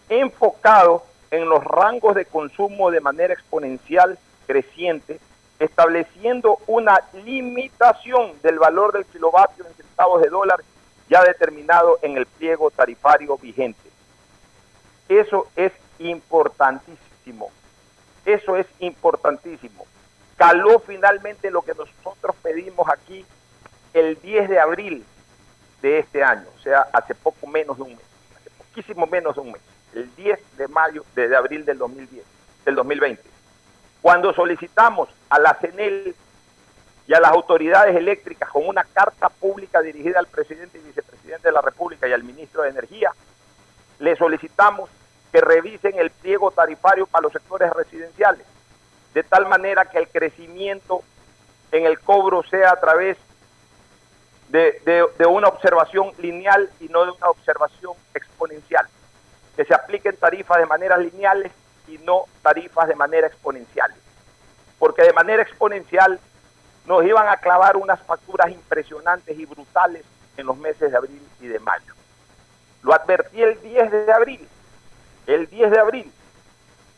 enfocado 0.08 1.04
en 1.30 1.48
los 1.48 1.62
rangos 1.62 2.14
de 2.14 2.24
consumo 2.24 2.90
de 2.90 3.00
manera 3.00 3.32
exponencial 3.32 4.18
creciente, 4.46 5.20
estableciendo 5.60 6.58
una 6.66 7.00
limitación 7.24 8.32
del 8.42 8.58
valor 8.58 8.92
del 8.92 9.04
kilovatio 9.06 9.64
en 9.64 9.74
centavos 9.74 10.22
de 10.22 10.28
dólar 10.28 10.60
ya 11.08 11.22
determinado 11.22 11.98
en 12.02 12.16
el 12.16 12.26
pliego 12.26 12.70
tarifario 12.70 13.36
vigente. 13.38 13.88
Eso 15.08 15.46
es 15.56 15.72
importantísimo. 16.00 17.50
Eso 18.24 18.56
es 18.56 18.66
importantísimo. 18.80 19.86
Caló 20.36 20.80
finalmente 20.80 21.50
lo 21.50 21.62
que 21.62 21.74
nosotros 21.74 22.34
pedimos 22.42 22.88
aquí 22.88 23.24
el 23.92 24.20
10 24.20 24.48
de 24.48 24.58
abril 24.58 25.04
de 25.82 25.98
este 25.98 26.22
año, 26.22 26.46
o 26.56 26.62
sea, 26.62 26.86
hace 26.92 27.14
poco 27.14 27.46
menos 27.46 27.76
de 27.76 27.82
un 27.84 27.90
mes, 27.90 28.06
hace 28.36 28.50
poquísimo 28.50 29.06
menos 29.06 29.34
de 29.34 29.40
un 29.40 29.52
mes, 29.52 29.62
el 29.94 30.14
10 30.14 30.56
de 30.56 30.68
mayo, 30.68 31.04
de, 31.14 31.34
abril 31.34 31.64
del 31.64 31.78
2010, 31.78 32.24
del 32.64 32.74
2020. 32.74 33.22
Cuando 34.02 34.32
solicitamos 34.32 35.08
a 35.28 35.38
la 35.38 35.54
CENEL 35.54 36.14
y 37.06 37.14
a 37.14 37.20
las 37.20 37.32
autoridades 37.32 37.96
eléctricas 37.96 38.50
con 38.50 38.66
una 38.66 38.84
carta 38.84 39.28
pública 39.28 39.80
dirigida 39.80 40.18
al 40.18 40.26
presidente 40.26 40.78
y 40.78 40.82
vicepresidente 40.82 41.48
de 41.48 41.52
la 41.52 41.60
República 41.60 42.06
y 42.06 42.12
al 42.12 42.22
ministro 42.22 42.62
de 42.62 42.70
Energía, 42.70 43.10
le 43.98 44.16
solicitamos 44.16 44.88
que 45.32 45.40
revisen 45.40 45.98
el 45.98 46.10
pliego 46.10 46.50
tarifario 46.50 47.06
para 47.06 47.22
los 47.22 47.32
sectores 47.32 47.70
residenciales, 47.72 48.46
de 49.14 49.22
tal 49.22 49.46
manera 49.48 49.84
que 49.84 49.98
el 49.98 50.08
crecimiento 50.08 51.02
en 51.72 51.86
el 51.86 52.00
cobro 52.00 52.42
sea 52.44 52.70
a 52.72 52.80
través 52.80 53.16
de, 54.48 54.80
de- 55.18 55.26
una 55.26 55.48
observación 55.48 56.12
lineal 56.18 56.68
y 56.80 56.88
no 56.88 57.04
de 57.04 57.12
una 57.12 57.28
observación 57.30 57.92
exponencial, 58.14 58.86
que 59.56 59.64
se 59.64 59.74
apliquen 59.74 60.16
tarifas 60.16 60.58
de 60.58 60.66
maneras 60.66 60.98
lineales 60.98 61.52
y 61.86 61.98
no 61.98 62.24
tarifas 62.42 62.88
de 62.88 62.96
manera 62.96 63.26
exponencial, 63.28 63.92
porque 64.78 65.02
de 65.02 65.12
manera 65.12 65.42
exponencial 65.42 66.18
nos 66.86 67.04
iban 67.04 67.28
a 67.28 67.36
clavar 67.36 67.76
unas 67.76 68.00
facturas 68.02 68.50
impresionantes 68.50 69.38
y 69.38 69.44
brutales 69.46 70.04
en 70.36 70.46
los 70.46 70.56
meses 70.56 70.90
de 70.90 70.96
abril 70.96 71.22
y 71.40 71.46
de 71.46 71.58
mayo. 71.60 71.94
Lo 72.82 72.94
advertí 72.94 73.42
el 73.42 73.60
10 73.60 73.90
de 73.92 74.12
abril, 74.12 74.48
el 75.34 75.46
10 75.48 75.70
de 75.70 75.78
abril. 75.78 76.12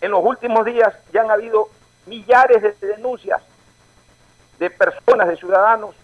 En 0.00 0.10
los 0.10 0.24
últimos 0.24 0.64
días 0.64 0.92
ya 1.12 1.20
han 1.22 1.30
habido 1.30 1.68
millares 2.06 2.62
de 2.62 2.72
denuncias 2.86 3.40
de 4.58 4.70
personas, 4.70 5.28
de 5.28 5.36
ciudadanos, 5.36 5.94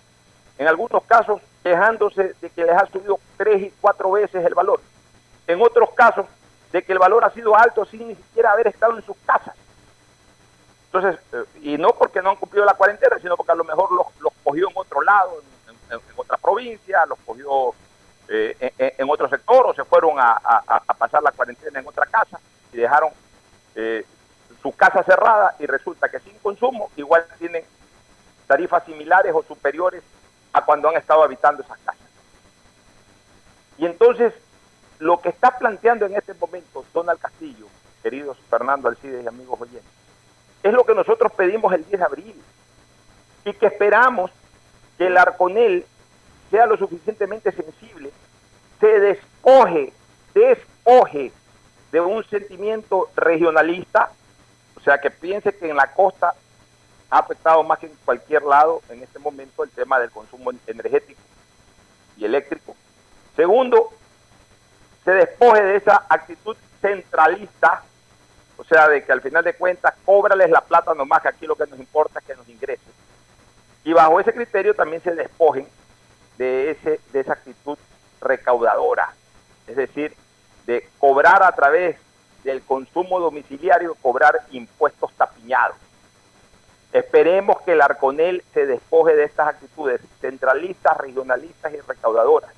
en 0.59 0.67
algunos 0.69 1.03
casos 1.05 1.41
quejándose 1.63 2.35
de 2.41 2.51
que 2.51 2.65
les 2.65 2.75
ha 2.77 2.87
subido 2.87 3.19
tres 3.37 3.63
y 3.63 3.73
cuatro 3.81 4.11
veces 4.13 4.45
el 4.45 4.55
valor. 4.55 4.81
En 5.47 5.61
otros 5.63 5.91
casos, 5.95 6.27
de 6.73 6.83
que 6.83 6.93
el 6.93 6.99
valor 6.99 7.25
ha 7.25 7.31
sido 7.31 7.57
alto 7.57 7.85
sin 7.87 8.07
ni 8.09 8.15
siquiera 8.15 8.53
haber 8.53 8.67
estado 8.69 8.97
en 8.97 9.03
sus 9.05 9.17
casas. 9.25 9.55
Entonces, 10.93 11.21
eh, 11.33 11.45
y 11.63 11.79
no 11.79 11.91
porque 11.91 12.21
no 12.23 12.31
han 12.31 12.37
cumplido 12.37 12.65
la 12.65 12.75
cuarentena, 12.75 13.19
sino 13.19 13.37
porque 13.37 13.53
a 13.53 13.57
lo 13.57 13.65
mejor 13.65 13.91
los, 13.93 14.07
los 14.21 14.33
cogió 14.45 14.69
en 14.69 14.77
otro 14.77 15.01
lado, 15.03 15.41
en, 15.69 15.75
en- 15.75 16.01
en 16.01 16.13
otra 16.17 16.37
provincia, 16.37 17.05
los 17.07 17.19
cogió 17.27 17.75
eh, 18.29 18.95
en, 18.99 19.09
otro 19.11 19.29
sector 19.29 19.67
o 19.67 19.75
se 19.75 19.85
fueron 19.85 20.19
a, 20.19 20.33
a- 20.33 20.63
a 20.87 20.95
pasar 20.95 21.23
la 21.23 21.33
cuarentena 21.33 21.81
en 21.81 21.87
otra 21.89 22.07
casa 22.07 22.39
y 22.73 22.77
dejaron 22.77 23.11
eh, 23.75 24.05
su 24.63 24.73
casa 24.73 25.03
cerrada 25.03 25.55
y 25.59 25.67
resulta 25.67 26.09
que 26.09 26.19
sin 26.21 26.37
consumo 26.39 26.91
igual 26.97 27.25
tienen 27.39 27.65
tarifas 28.47 28.85
similares 28.85 29.33
o 29.35 29.43
superiores 29.43 30.03
a 30.53 30.65
cuando 30.65 30.89
han 30.89 30.97
estado 30.97 31.23
habitando 31.23 31.63
esas 31.63 31.79
casas. 31.79 32.03
Y 33.79 33.87
entonces, 33.87 34.35
lo 34.99 35.21
que 35.21 35.29
está 35.29 35.57
planteando 35.59 36.07
en 36.07 36.17
este 36.17 36.35
momento 36.35 36.85
Donald 36.93 37.21
Castillo, 37.21 37.67
queridos 38.03 38.37
Fernando 38.51 38.89
Alcides 38.89 39.25
y 39.25 39.29
amigos 39.29 39.61
oyentes, 39.61 39.93
es 40.63 40.73
lo 40.73 40.85
que 40.85 40.95
nosotros 40.95 41.33
pedimos 41.33 41.73
el 41.73 41.85
10 41.87 41.99
de 42.01 42.05
abril 42.05 42.43
y 43.45 43.53
que 43.53 43.67
esperamos 43.67 44.31
que 44.97 45.07
el 45.07 45.17
Arconel 45.17 45.87
sea 46.51 46.67
lo 46.67 46.77
suficientemente 46.77 47.53
sensible, 47.53 48.11
se 48.81 48.87
despoje, 49.01 49.93
despoje 50.35 51.33
de 51.93 52.01
un 52.01 52.25
sentimiento 52.25 53.11
regionalista, 53.17 54.11
o 54.77 54.81
sea, 54.81 54.99
que 54.99 55.11
piense 55.11 55.53
que 55.53 55.69
en 55.69 55.77
la 55.77 55.93
costa 55.93 56.35
ha 57.11 57.19
afectado 57.19 57.63
más 57.65 57.79
que 57.79 57.87
en 57.87 57.97
cualquier 58.05 58.43
lado 58.43 58.83
en 58.89 59.03
este 59.03 59.19
momento 59.19 59.65
el 59.65 59.71
tema 59.71 59.99
del 59.99 60.11
consumo 60.11 60.51
energético 60.67 61.21
y 62.17 62.25
eléctrico. 62.25 62.77
Segundo, 63.35 63.91
se 65.05 65.13
despoje 65.13 65.63
de 65.63 65.77
esa 65.77 66.05
actitud 66.09 66.57
centralista, 66.81 67.83
o 68.57 68.65
sea, 68.65 68.89
de 68.89 69.03
que 69.05 69.13
al 69.13 69.23
final 69.23 69.43
de 69.43 69.55
cuentas 69.55 69.95
cóbrales 70.05 70.51
la 70.51 70.61
plata 70.61 70.95
nomás, 70.95 71.23
que 71.23 71.29
aquí 71.29 71.47
lo 71.47 71.57
que 71.57 71.67
nos 71.67 71.79
importa 71.79 72.19
es 72.19 72.27
que 72.27 72.35
nos 72.35 72.49
ingrese. 72.49 72.83
Y 73.85 73.93
bajo 73.93 74.21
ese 74.21 74.35
criterio 74.35 74.75
también 74.75 75.03
se 75.03 75.15
despojen 75.15 75.67
de, 76.39 76.71
ese, 76.71 77.01
de 77.13 77.21
esa 77.21 77.35
actitud 77.35 77.77
recaudadora, 78.21 79.13
es 79.67 79.77
decir, 79.77 80.15
de 80.67 80.89
cobrar 80.99 81.43
a 81.43 81.53
través 81.53 81.97
del 82.45 82.63
consumo 82.63 83.21
domiciliario, 83.21 83.95
cobrar 84.01 84.41
impuestos 84.51 85.13
tapiñados. 85.15 85.77
Esperemos 86.93 87.61
que 87.63 87.73
el 87.73 87.83
Arconel 87.83 88.43
se 88.55 88.65
despoje 88.65 89.15
de 89.15 89.25
estas 89.25 89.49
actitudes 89.49 90.01
centralistas, 90.21 90.97
regionalistas 90.97 91.75
y 91.75 91.81
recaudadoras 91.81 92.51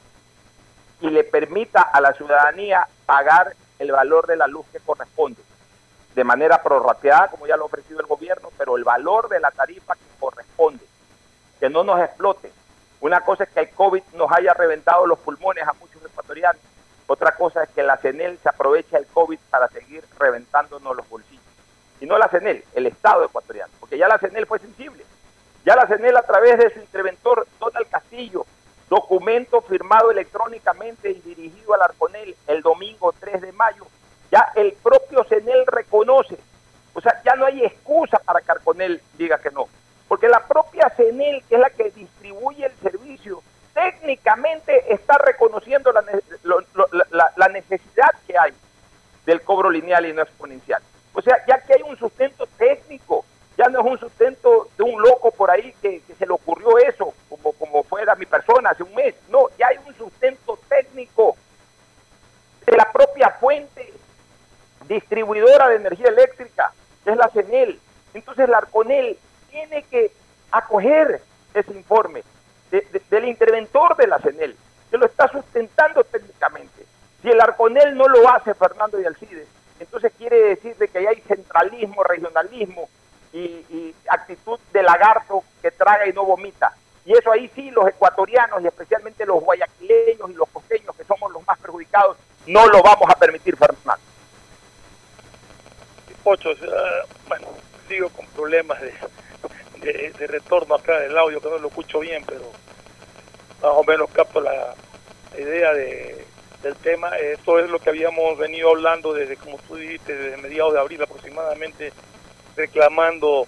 y 1.00 1.08
le 1.10 1.24
permita 1.24 1.82
a 1.82 2.00
la 2.00 2.12
ciudadanía 2.12 2.86
pagar 3.06 3.54
el 3.78 3.90
valor 3.90 4.26
de 4.26 4.36
la 4.36 4.46
luz 4.46 4.66
que 4.72 4.80
corresponde. 4.80 5.42
de 6.14 6.24
manera 6.24 6.60
prorrateada, 6.60 7.28
como 7.28 7.46
ya 7.46 7.56
lo 7.56 7.62
ha 7.62 7.66
ofrecido 7.66 8.00
el 8.00 8.06
gobierno, 8.06 8.50
pero 8.58 8.76
el 8.76 8.82
valor 8.82 9.28
de 9.28 9.38
la 9.38 9.52
tarifa 9.52 9.94
que 9.94 10.00
corresponde, 10.18 10.84
que 11.60 11.70
no 11.70 11.84
nos 11.84 12.00
explote. 12.00 12.52
Una 13.00 13.22
cosa 13.22 13.44
es 13.44 13.50
que 13.50 13.60
el 13.60 13.70
COVID 13.70 14.02
nos 14.14 14.30
haya 14.30 14.52
reventado 14.52 15.06
los 15.06 15.18
pulmones 15.18 15.66
a 15.66 15.72
muchos 15.74 16.04
ecuatorianos, 16.04 16.60
otra 17.06 17.34
cosa 17.34 17.64
es 17.64 17.70
que 17.70 17.82
la 17.82 17.96
CENEL 17.96 18.38
se 18.40 18.48
aprovecha 18.48 18.96
del 18.96 19.06
COVID 19.08 19.38
para 19.50 19.66
seguir 19.68 20.04
reventándonos 20.18 20.96
los 20.96 21.08
bolsillos. 21.08 21.42
Y 22.00 22.06
no 22.06 22.16
la 22.18 22.28
CENEL, 22.28 22.64
el 22.74 22.86
Estado 22.86 23.24
ecuatoriano, 23.24 23.72
porque 23.80 23.98
ya 23.98 24.06
la 24.06 24.18
CENEL 24.18 24.46
fue 24.46 24.60
sensible. 24.60 25.04
Ya 25.64 25.74
la 25.74 25.86
CENEL 25.86 26.16
a 26.16 26.22
través 26.22 26.58
de 26.58 26.72
su 26.72 26.78
interventor 26.78 27.48
Donald 27.58 27.88
Castillo, 27.88 28.46
documento 28.88 29.60
firmado 29.62 30.10
electrónicamente 30.10 31.10
y 31.10 31.20
dirigido 31.20 31.74
al 31.74 31.82
Arconel 31.82 32.36
el 32.46 32.62
domingo 32.62 33.12
3 33.18 33.40
de 33.40 33.52
mayo, 33.52 33.86
ya 34.30 34.52
el 34.54 34.72
propio 34.74 35.24
CENEL 35.24 35.66
reconoce. 35.66 36.38
O 36.94 37.00
sea, 37.00 37.20
ya 37.24 37.34
no 37.34 37.44
hay 37.46 37.64
excusa 37.64 38.18
para 38.18 38.40
que 38.40 38.52
Arconel 38.52 39.02
diga 39.18 39.38
que 39.38 39.50
no. 39.50 39.68
Porque 40.10 40.26
la 40.26 40.44
propia 40.44 40.90
CENEL, 40.96 41.44
que 41.48 41.54
es 41.54 41.60
la 41.60 41.70
que 41.70 41.88
distribuye 41.90 42.66
el 42.66 42.76
servicio, 42.82 43.44
técnicamente 43.72 44.92
está 44.92 45.16
reconociendo 45.18 45.92
la, 45.92 47.32
la, 47.36 47.48
necesidad 47.48 48.10
que 48.26 48.36
hay 48.36 48.52
del 49.24 49.40
cobro 49.42 49.70
lineal 49.70 50.04
y 50.06 50.12
no 50.12 50.22
exponencial. 50.22 50.82
O 51.12 51.22
sea, 51.22 51.36
ya 51.46 51.60
que 51.60 51.74
hay 51.74 51.82
un 51.82 51.96
sustento 51.96 52.48
técnico, 52.58 53.24
ya 53.56 53.68
no 53.68 53.82
es 53.82 53.86
un 53.86 54.00
sustento 54.00 54.66
de 54.76 54.82
un 54.82 55.00
loco 55.00 55.30
por 55.30 55.48
ahí 55.48 55.72
que, 55.80 56.00
que, 56.00 56.14
se 56.16 56.26
le 56.26 56.32
ocurrió 56.32 56.76
eso, 56.78 57.14
como, 57.28 57.52
como 57.52 57.84
fuera 57.84 58.16
mi 58.16 58.26
persona 58.26 58.70
hace 58.70 58.82
un 58.82 58.92
mes. 58.96 59.14
No, 59.28 59.46
ya 59.60 59.68
hay 59.68 59.76
un 59.86 59.94
sustento 59.94 60.58
técnico 60.68 61.36
de 62.66 62.76
la 62.76 62.90
propia 62.90 63.30
fuente 63.38 63.92
distribuidora 64.88 65.68
de 65.68 65.76
energía 65.76 66.08
eléctrica, 66.08 66.72
que 67.04 67.12
es 67.12 67.16
la 67.16 67.28
CENEL. 67.28 67.78
Entonces 68.12 68.48
la 68.48 68.58
ARCONEL 68.58 69.16
tiene 69.50 69.82
que 69.84 70.12
acoger 70.50 71.22
ese 71.54 71.72
informe 71.72 72.22
de, 72.70 72.80
de, 72.92 73.02
del 73.10 73.26
interventor 73.26 73.96
de 73.96 74.06
la 74.06 74.18
CENEL, 74.18 74.56
que 74.90 74.98
lo 74.98 75.06
está 75.06 75.28
sustentando 75.28 76.04
técnicamente. 76.04 76.84
Si 77.22 77.28
el 77.28 77.40
ARCONEL 77.40 77.96
no 77.96 78.08
lo 78.08 78.28
hace, 78.30 78.54
Fernando 78.54 79.00
y 79.00 79.04
Alcides, 79.04 79.46
entonces 79.78 80.12
quiere 80.16 80.36
decir 80.36 80.76
de 80.76 80.88
que 80.88 81.06
hay 81.06 81.20
centralismo, 81.22 82.02
regionalismo 82.04 82.88
y, 83.32 83.94
actitud 84.08 84.58
de 84.72 84.82
lagarto 84.82 85.44
que 85.62 85.70
traga 85.70 86.06
y 86.08 86.12
no 86.12 86.24
vomita. 86.24 86.74
Y 87.04 87.12
eso 87.12 87.30
ahí 87.30 87.50
sí 87.54 87.70
los 87.70 87.88
ecuatorianos 87.88 88.60
y 88.62 88.66
especialmente 88.66 89.24
los 89.24 89.42
guayaquileños 89.42 90.30
y 90.30 90.34
los 90.34 90.48
costeños, 90.48 90.94
que 90.96 91.04
somos 91.04 91.32
los 91.32 91.46
más 91.46 91.58
perjudicados, 91.58 92.16
no 92.46 92.66
lo 92.66 92.82
vamos 92.82 93.08
a 93.08 93.18
permitir, 93.18 93.56
Fernando. 93.56 94.02
Pocho, 96.24 96.50
uh, 96.50 97.28
bueno, 97.28 97.46
sigo 97.88 98.10
con 98.10 98.26
problemas 98.26 98.80
de, 98.82 98.92
de, 99.80 100.26
retorno 100.26 100.74
acá 100.74 100.98
del 101.00 101.16
audio, 101.16 101.40
que 101.40 101.48
no 101.48 101.58
lo 101.58 101.68
escucho 101.68 102.00
bien, 102.00 102.24
pero 102.26 102.42
más 103.62 103.72
o 103.72 103.84
menos 103.84 104.10
capto 104.10 104.40
la, 104.40 104.74
la 105.32 105.40
idea 105.40 105.72
de, 105.72 106.24
del 106.62 106.76
tema. 106.76 107.16
Esto 107.16 107.58
es 107.58 107.70
lo 107.70 107.78
que 107.78 107.90
habíamos 107.90 108.38
venido 108.38 108.70
hablando 108.70 109.12
desde, 109.12 109.36
como 109.36 109.58
tú 109.58 109.76
dijiste, 109.76 110.14
desde 110.14 110.36
mediados 110.36 110.74
de 110.74 110.80
abril 110.80 111.02
aproximadamente, 111.02 111.92
reclamando 112.56 113.46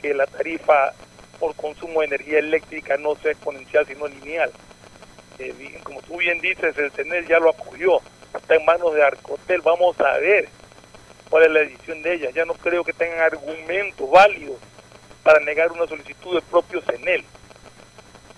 que 0.00 0.14
la 0.14 0.26
tarifa 0.26 0.92
por 1.38 1.54
consumo 1.56 2.00
de 2.00 2.06
energía 2.06 2.38
eléctrica 2.38 2.96
no 2.96 3.16
sea 3.16 3.32
exponencial, 3.32 3.86
sino 3.86 4.06
lineal. 4.06 4.52
Eh, 5.38 5.80
como 5.82 6.00
tú 6.02 6.18
bien 6.18 6.40
dices, 6.40 6.76
el 6.78 6.92
CENEL 6.92 7.26
ya 7.26 7.38
lo 7.40 7.50
acogió, 7.50 8.00
está 8.34 8.54
en 8.54 8.64
manos 8.64 8.94
de 8.94 9.02
Arcotel, 9.02 9.60
vamos 9.62 9.98
a 10.00 10.18
ver 10.18 10.48
cuál 11.28 11.44
es 11.44 11.50
la 11.50 11.60
decisión 11.60 12.02
de 12.02 12.14
ella. 12.14 12.30
Ya 12.30 12.44
no 12.44 12.54
creo 12.54 12.84
que 12.84 12.92
tengan 12.92 13.20
argumentos 13.20 14.08
válidos 14.10 14.58
para 15.24 15.40
negar 15.40 15.72
una 15.72 15.86
solicitud 15.86 16.34
del 16.34 16.42
propio 16.42 16.82
CENEL. 16.82 17.24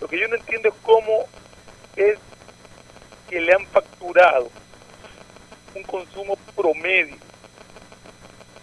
Lo 0.01 0.09
que 0.09 0.19
yo 0.19 0.29
no 0.29 0.37
entiendo 0.37 0.69
es 0.69 0.75
cómo 0.83 1.27
es 1.97 2.19
que 3.29 3.41
le 3.41 3.53
han 3.53 3.67
facturado 3.67 4.49
un 5.75 5.83
consumo 5.83 6.39
promedio 6.55 7.17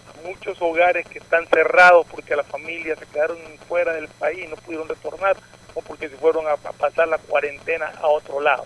a 0.10 0.28
muchos 0.28 0.60
hogares 0.62 1.06
que 1.08 1.20
están 1.20 1.46
cerrados 1.48 2.08
porque 2.10 2.36
las 2.36 2.48
familias 2.48 2.98
se 2.98 3.06
quedaron 3.08 3.38
fuera 3.68 3.94
del 3.94 4.08
país, 4.08 4.50
no 4.50 4.56
pudieron 4.56 4.88
retornar 4.88 5.36
o 5.74 5.82
porque 5.82 6.08
se 6.10 6.18
fueron 6.18 6.48
a 6.48 6.56
pasar 6.56 7.08
la 7.08 7.18
cuarentena 7.18 7.92
a 8.02 8.08
otro 8.08 8.40
lado. 8.40 8.66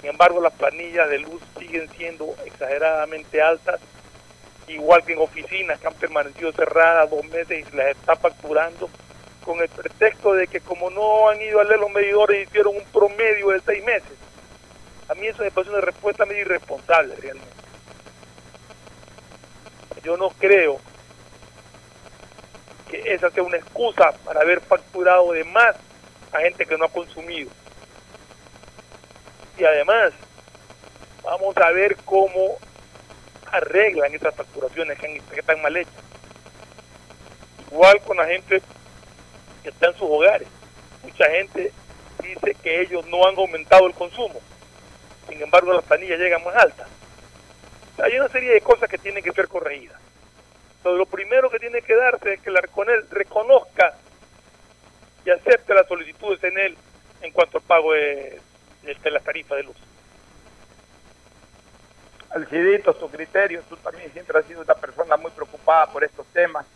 Sin 0.00 0.10
embargo, 0.10 0.40
las 0.40 0.52
planillas 0.52 1.08
de 1.08 1.20
luz 1.20 1.40
siguen 1.58 1.88
siendo 1.96 2.34
exageradamente 2.44 3.40
altas, 3.40 3.80
igual 4.68 5.04
que 5.04 5.12
en 5.12 5.20
oficinas 5.20 5.78
que 5.78 5.86
han 5.86 5.94
permanecido 5.94 6.52
cerradas 6.52 7.10
dos 7.10 7.24
meses 7.26 7.66
y 7.66 7.76
las 7.76 7.88
está 7.88 8.16
facturando 8.16 8.88
con 9.44 9.60
el 9.60 9.68
pretexto 9.68 10.32
de 10.32 10.48
que 10.48 10.60
como 10.60 10.90
no 10.90 11.28
han 11.28 11.40
ido 11.40 11.60
a 11.60 11.64
leer 11.64 11.78
los 11.78 11.90
medidores 11.90 12.48
hicieron 12.48 12.76
un 12.76 12.84
promedio 12.86 13.50
de 13.50 13.60
seis 13.60 13.84
meses. 13.84 14.12
A 15.08 15.14
mí 15.14 15.26
eso 15.28 15.42
me 15.42 15.50
parece 15.52 15.72
una 15.72 15.80
respuesta 15.80 16.26
medio 16.26 16.42
irresponsable 16.42 17.14
realmente. 17.16 17.56
Yo 20.02 20.16
no 20.16 20.30
creo 20.30 20.78
que 22.90 23.14
esa 23.14 23.30
sea 23.30 23.42
una 23.42 23.56
excusa 23.56 24.12
para 24.24 24.40
haber 24.40 24.60
facturado 24.60 25.32
de 25.32 25.44
más 25.44 25.76
a 26.32 26.38
gente 26.40 26.66
que 26.66 26.76
no 26.76 26.84
ha 26.84 26.88
consumido. 26.88 27.50
Y 29.58 29.64
además, 29.64 30.12
vamos 31.22 31.56
a 31.56 31.70
ver 31.70 31.96
cómo 32.04 32.58
arreglan 33.52 34.14
esas 34.14 34.34
facturaciones 34.34 34.98
que, 34.98 35.20
que 35.32 35.40
están 35.40 35.60
mal 35.62 35.76
hechas. 35.76 35.94
Igual 37.70 38.00
con 38.02 38.16
la 38.16 38.26
gente 38.26 38.62
que 39.62 39.68
está 39.68 39.88
en 39.88 39.94
sus 39.94 40.08
hogares. 40.08 40.48
Mucha 41.02 41.30
gente 41.30 41.72
dice 42.22 42.56
que 42.62 42.80
ellos 42.82 43.06
no 43.06 43.26
han 43.26 43.36
aumentado 43.36 43.86
el 43.86 43.94
consumo 43.94 44.40
sin 45.28 45.42
embargo 45.42 45.72
las 45.72 45.84
planillas 45.84 46.18
llegan 46.18 46.42
más 46.44 46.54
altas. 46.56 46.88
Hay 47.98 48.16
una 48.16 48.28
serie 48.28 48.52
de 48.52 48.60
cosas 48.60 48.88
que 48.88 48.98
tienen 48.98 49.24
que 49.24 49.32
ser 49.32 49.48
corregidas. 49.48 50.00
Entonces, 50.78 50.98
lo 50.98 51.06
primero 51.06 51.50
que 51.50 51.58
tiene 51.58 51.82
que 51.82 51.96
darse 51.96 52.34
es 52.34 52.40
que 52.40 52.50
el 52.50 52.56
Arconel 52.56 53.08
reconozca 53.10 53.94
y 55.24 55.30
acepte 55.30 55.74
la 55.74 55.84
solicitud 55.84 56.38
de 56.38 56.48
CENEL 56.48 56.76
en 57.22 57.32
cuanto 57.32 57.58
al 57.58 57.64
pago 57.64 57.92
de, 57.92 58.40
de, 58.82 58.94
de 58.94 59.10
las 59.10 59.24
tarifas 59.24 59.56
de 59.56 59.64
luz. 59.64 59.76
Alcidito, 62.36 62.94
tu 62.94 63.08
criterio, 63.08 63.62
tú 63.66 63.76
también 63.78 64.12
siempre 64.12 64.38
has 64.38 64.44
sido 64.44 64.60
una 64.60 64.74
persona 64.74 65.16
muy 65.16 65.30
preocupada 65.30 65.86
por 65.86 66.04
estos 66.04 66.26
temas. 66.34 66.66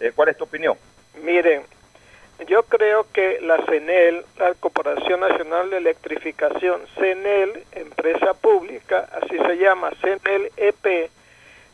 Eh, 0.00 0.10
¿Cuál 0.14 0.30
es 0.30 0.36
tu 0.36 0.42
opinión? 0.42 0.76
Miren, 1.22 1.62
yo 2.48 2.64
creo 2.64 3.06
que 3.12 3.38
la 3.40 3.64
CENEL, 3.64 4.24
la 4.38 4.54
Corporación 4.54 5.20
Nacional 5.20 5.70
de 5.70 5.76
Electrificación, 5.76 6.82
CENEL, 6.98 7.64
empresa 7.72 8.34
pública, 8.34 9.08
así 9.12 9.38
se 9.38 9.56
llama, 9.56 9.92
CENEL 10.00 10.50
EP, 10.56 11.10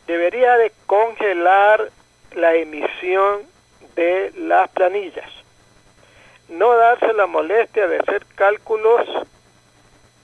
debería 0.07 0.59
de 0.59 0.71
congelar 0.85 1.91
la 2.35 2.55
emisión 2.55 3.45
de 3.97 4.33
las 4.37 4.69
planillas. 4.71 5.31
No 6.51 6.77
darse 6.77 7.13
la 7.15 7.27
molestia 7.27 7.89
de 7.89 8.01
hacer 8.01 8.27
cálculos 8.35 9.09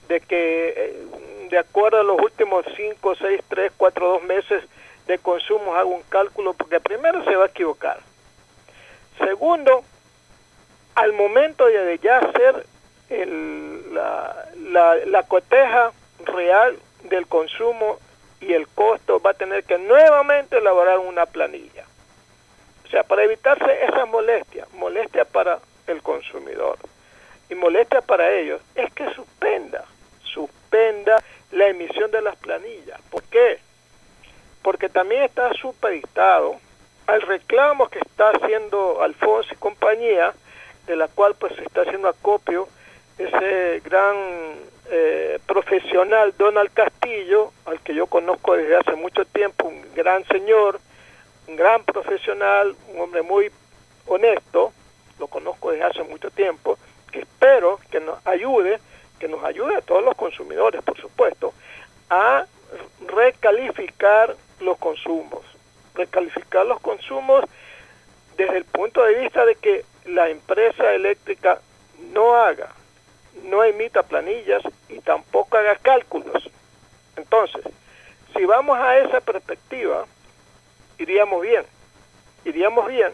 de 0.09 0.21
que, 0.21 0.97
de 1.49 1.59
acuerdo 1.59 2.01
a 2.01 2.03
los 2.03 2.21
últimos 2.21 2.65
5, 2.77 3.15
6, 3.17 3.41
3, 3.49 3.73
4, 3.77 4.09
2 4.09 4.23
meses 4.25 4.65
de 5.07 5.19
consumo, 5.19 5.75
haga 5.75 5.85
un 5.85 6.03
cálculo, 6.03 6.55
porque 6.55 6.81
primero 6.81 7.25
se 7.25 7.37
va 7.37 7.45
a 7.45 7.49
equivocar. 7.49 8.01
Segundo, 9.19 9.85
al 10.95 11.13
momento 11.13 11.67
de 11.67 11.99
ya 11.99 12.19
hacer 12.19 12.67
el, 13.09 13.95
la, 13.95 14.47
la, 14.71 14.97
la, 15.07 15.23
coteja 15.23 15.93
real 16.25 16.79
del 17.05 17.27
consumo 17.27 17.99
y 18.41 18.53
el 18.53 18.67
costo, 18.69 19.21
va 19.21 19.31
a 19.31 19.35
tener 19.35 19.65
que 19.65 19.79
nuevamente 19.79 20.59
elaborar 20.59 20.99
una 20.99 21.27
planilla. 21.27 21.85
O 22.85 22.89
sea, 22.89 23.05
para 23.05 23.25
evitarse 23.25 23.85
esa 23.85 24.07
molestia, 24.07 24.67
molestia 24.75 25.25
para 25.25 25.59
el 25.87 26.03
consumidor 26.03 26.79
y 27.49 27.55
molestia 27.55 28.01
para 28.01 28.33
ellos, 28.33 28.61
es 28.75 28.93
que 28.93 29.09
suspenda, 29.15 29.85
suspenda 30.23 31.23
la 31.57 31.69
emisión 31.69 32.11
de 32.11 32.21
las 32.21 32.37
planillas. 32.37 33.01
¿Por 33.11 33.23
qué? 33.25 33.59
Porque 34.63 34.89
también 34.89 35.23
está 35.23 35.53
supeditado 35.55 36.57
al 37.07 37.23
reclamo 37.23 37.89
que 37.89 37.99
está 37.99 38.31
haciendo 38.31 39.03
Alfonso 39.03 39.49
y 39.53 39.57
compañía, 39.57 40.35
de 40.87 40.97
la 40.97 41.09
cual 41.09 41.35
pues 41.35 41.55
se 41.57 41.63
está 41.63 41.83
haciendo 41.83 42.09
acopio 42.09 42.69
ese 43.19 43.81
gran 43.85 44.17
eh, 44.91 45.39
profesional 45.47 46.35
Donald 46.37 46.71
Castillo, 46.75 47.53
al 47.65 47.81
que 47.81 47.95
yo 47.95 48.07
conozco 48.07 48.55
desde 48.55 48.77
hace 48.77 48.95
mucho 48.95 49.25
tiempo, 49.25 49.69
un 49.69 49.83
gran 49.95 50.25
señor, 50.27 50.79
un 51.49 51.57
gran 51.57 51.83
profesional, 51.85 52.77
un 52.89 53.01
hombre 53.01 53.23
muy 53.23 53.51
honesto, 54.07 54.73
lo 55.19 55.29
conozco 55.29 55.71
desde 55.71 55.85
hace 55.85 56.03
mucho 56.03 56.31
tiempo, 56.31 56.79
que 57.11 57.21
espero 57.21 57.81
que 57.91 58.01
nos 58.01 58.25
ayude, 58.27 58.79
que 59.19 59.29
nos 59.29 59.43
ayude 59.45 59.77
a 59.77 59.81
todos 59.81 60.05
los 60.05 60.15
consumidores, 60.15 60.83
por 60.83 60.99
supuesto, 61.01 61.53
a 62.11 62.47
recalificar 63.07 64.37
los 64.61 64.79
consumos. 64.79 65.43
recalificar 65.95 66.67
los 66.67 66.79
consumos 66.81 67.43
desde 68.37 68.59
el 68.59 68.65
punto 68.67 69.03
de 69.03 69.15
vista 69.21 69.47
de 69.47 69.55
que 69.55 69.83
la 70.05 70.29
empresa 70.29 70.93
eléctrica 70.93 71.59
no 72.13 72.35
haga, 72.37 72.69
no 73.45 73.65
emita 73.65 74.03
planillas 74.03 74.63
y 74.91 75.01
tampoco 75.01 75.57
haga 75.57 75.77
cálculos. 75.77 76.51
Entonces, 77.17 77.65
si 78.35 78.45
vamos 78.45 78.79
a 78.79 78.99
esa 78.99 79.23
perspectiva, 79.23 80.05
iríamos 80.99 81.41
bien, 81.41 81.65
iríamos 82.45 82.87
bien 82.89 83.13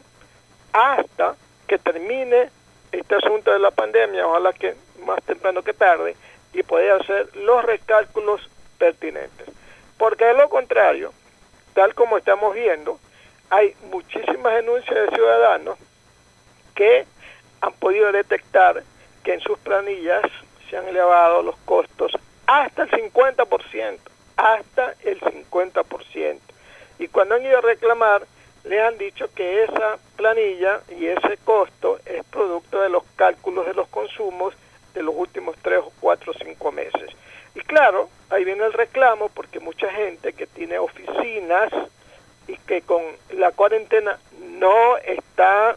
hasta 0.73 1.37
que 1.69 1.79
termine 1.79 2.51
este 2.91 3.15
asunto 3.15 3.53
de 3.53 3.59
la 3.59 3.71
pandemia, 3.71 4.27
ojalá 4.27 4.53
que 4.53 4.75
más 5.03 5.23
temprano 5.25 5.63
que 5.63 5.75
tarde, 5.75 6.17
y 6.53 6.63
poder 6.63 7.01
hacer 7.01 7.35
los 7.37 7.65
recálculos 7.65 8.41
pertinentes. 8.79 9.49
Porque 9.99 10.25
de 10.25 10.35
lo 10.35 10.49
contrario, 10.49 11.13
tal 11.75 11.95
como 11.95 12.19
estamos 12.19 12.55
viendo, 12.55 12.99
hay 13.51 13.75
muchísimas 13.91 14.55
denuncias 14.55 14.95
de 14.95 15.15
ciudadanos 15.15 15.79
que 16.75 17.07
han 17.61 17.73
podido 17.75 18.11
detectar 18.13 18.83
que 19.23 19.35
en 19.35 19.41
sus 19.41 19.59
planillas 19.59 20.23
se 20.69 20.77
han 20.77 20.89
elevado 20.89 21.43
los 21.43 21.57
costos 21.59 22.13
hasta 22.47 22.83
el 22.83 22.91
50%, 22.91 23.99
hasta 24.37 24.95
el 25.05 25.21
50%. 25.21 26.39
Y 26.99 27.09
cuando 27.09 27.35
han 27.37 27.45
ido 27.45 27.59
a 27.59 27.63
reclamar, 27.63 28.27
le 28.65 28.81
han 28.81 28.97
dicho 28.99 29.27
que 29.35 29.65
esa 29.65 29.99
planilla 30.17 30.81
y 30.97 31.07
ese 31.07 31.37
costo 31.45 31.99
es 32.07 32.25
producto 32.25 32.81
de 32.81 32.89
los 32.89 33.03
cálculos 33.17 33.67
de 33.67 33.75
los 33.75 33.89
consumos 33.89 34.55
de 34.95 35.03
los 35.03 35.15
últimos 35.15 35.57
tres 35.63 35.79
o 35.79 35.93
cuatro 36.01 36.33
o 36.33 36.45
cinco 36.45 36.73
meses. 36.73 37.11
Y 37.55 37.61
claro, 37.61 38.09
ahí 38.31 38.45
viene 38.45 38.65
el 38.65 38.73
reclamo 38.73 39.29
porque 39.29 39.61
mucha 39.61 39.91
gente 39.91 40.33
que 40.33 40.47
tiene 40.47 40.79
oficinas 40.79 41.71
y 42.49 42.57
que 42.57 42.83
con 42.83 43.03
la 43.35 43.53
cuarentena 43.53 44.19
no 44.41 44.97
está 44.99 45.77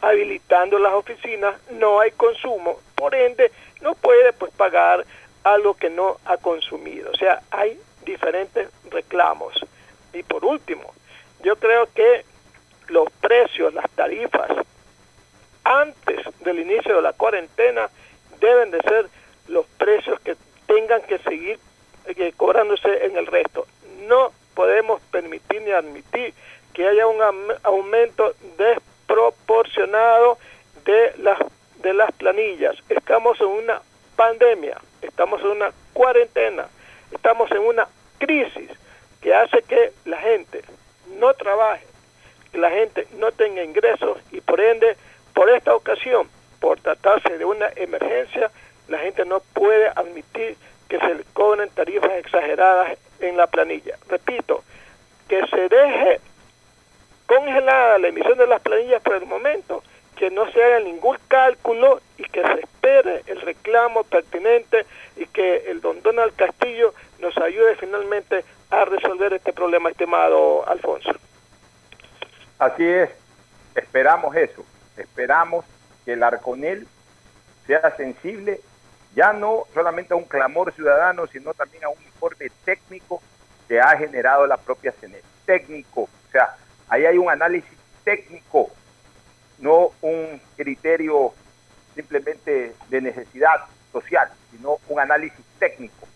habilitando 0.00 0.78
las 0.78 0.92
oficinas, 0.94 1.54
no 1.70 2.00
hay 2.00 2.10
consumo, 2.12 2.78
por 2.96 3.14
ende 3.14 3.52
no 3.80 3.94
puede 3.94 4.32
pues 4.32 4.52
pagar 4.52 5.04
algo 5.44 5.74
que 5.74 5.90
no 5.90 6.18
ha 6.24 6.36
consumido. 6.38 7.10
O 7.10 7.16
sea, 7.16 7.42
hay 7.50 7.78
diferentes 8.04 8.68
reclamos. 8.90 9.54
Y 10.12 10.22
por 10.22 10.44
último, 10.44 10.92
yo 11.42 11.56
creo 11.56 11.88
que 11.94 12.24
los 12.88 13.10
precios, 13.20 13.72
las 13.74 13.90
tarifas, 13.90 14.50
antes 15.64 16.18
del 16.40 16.58
inicio 16.58 16.96
de 16.96 17.02
la 17.02 17.12
cuarentena, 17.12 17.88
deben 18.42 18.70
de 18.70 18.80
ser 18.82 19.06
los 19.48 19.64
precios 19.78 20.20
que 20.20 20.36
tengan 20.66 21.00
que 21.02 21.18
seguir 21.18 21.58
eh, 22.06 22.32
cobrándose 22.36 23.06
en 23.06 23.16
el 23.16 23.26
resto. 23.26 23.66
No 24.06 24.32
podemos 24.54 25.00
permitir 25.10 25.62
ni 25.62 25.70
admitir 25.70 26.34
que 26.74 26.86
haya 26.86 27.06
un 27.06 27.20
aumento 27.62 28.34
desproporcionado 28.58 30.38
de 30.84 31.14
las 31.18 31.38
de 31.76 31.94
las 31.94 32.12
planillas. 32.12 32.76
Estamos 32.88 33.40
en 33.40 33.48
una 33.48 33.82
pandemia, 34.16 34.80
estamos 35.00 35.40
en 35.42 35.48
una 35.48 35.72
cuarentena, 35.92 36.68
estamos 37.10 37.50
en 37.50 37.58
una 37.58 37.88
crisis 38.18 38.70
que 39.20 39.34
hace 39.34 39.62
que 39.62 39.92
la 40.04 40.18
gente 40.18 40.62
no 41.18 41.34
trabaje, 41.34 41.86
que 42.50 42.58
la 42.58 42.70
gente 42.70 43.06
no 43.18 43.32
tenga 43.32 43.62
ingresos 43.62 44.18
y 44.30 44.40
por 44.40 44.60
ende, 44.60 44.96
por 45.34 45.50
esta 45.50 45.74
ocasión, 45.74 46.28
por 46.62 46.80
tratarse 46.80 47.36
de 47.36 47.44
una 47.44 47.68
emergencia, 47.74 48.48
la 48.86 48.98
gente 48.98 49.24
no 49.24 49.40
puede 49.40 49.88
admitir 49.88 50.56
que 50.88 50.96
se 51.00 51.14
le 51.16 51.24
cobren 51.32 51.68
tarifas 51.70 52.12
exageradas 52.12 52.96
en 53.18 53.36
la 53.36 53.48
planilla. 53.48 53.98
Repito, 54.08 54.62
que 55.28 55.44
se 55.48 55.68
deje 55.68 56.20
congelada 57.26 57.98
la 57.98 58.08
emisión 58.08 58.38
de 58.38 58.46
las 58.46 58.62
planillas 58.62 59.02
por 59.02 59.16
el 59.16 59.26
momento, 59.26 59.82
que 60.14 60.30
no 60.30 60.48
se 60.52 60.62
haga 60.62 60.78
ningún 60.78 61.18
cálculo 61.26 62.00
y 62.16 62.22
que 62.22 62.42
se 62.42 62.60
espere 62.60 63.24
el 63.26 63.40
reclamo 63.40 64.04
pertinente 64.04 64.86
y 65.16 65.26
que 65.26 65.68
el 65.68 65.80
don 65.80 66.00
Donald 66.02 66.36
Castillo 66.36 66.94
nos 67.18 67.36
ayude 67.38 67.74
finalmente 67.74 68.44
a 68.70 68.84
resolver 68.84 69.32
este 69.32 69.52
problema, 69.52 69.90
estimado 69.90 70.68
Alfonso. 70.68 71.10
Así 72.60 72.86
es, 72.86 73.10
esperamos 73.74 74.36
eso, 74.36 74.64
esperamos 74.96 75.64
que 76.04 76.14
el 76.14 76.22
Arconel 76.22 76.86
sea 77.66 77.94
sensible 77.96 78.60
ya 79.14 79.32
no 79.32 79.64
solamente 79.74 80.14
a 80.14 80.16
un 80.16 80.24
clamor 80.24 80.72
ciudadano, 80.72 81.26
sino 81.26 81.52
también 81.54 81.84
a 81.84 81.88
un 81.88 82.02
informe 82.02 82.50
técnico 82.64 83.22
que 83.68 83.80
ha 83.80 83.96
generado 83.96 84.46
la 84.46 84.56
propia 84.56 84.92
CNE. 84.92 85.20
Técnico, 85.44 86.02
o 86.02 86.30
sea, 86.30 86.56
ahí 86.88 87.04
hay 87.04 87.18
un 87.18 87.30
análisis 87.30 87.76
técnico, 88.04 88.70
no 89.58 89.90
un 90.00 90.40
criterio 90.56 91.34
simplemente 91.94 92.74
de 92.88 93.00
necesidad 93.00 93.66
social, 93.92 94.30
sino 94.50 94.78
un 94.88 95.00
análisis 95.00 95.44
técnico. 95.58 96.08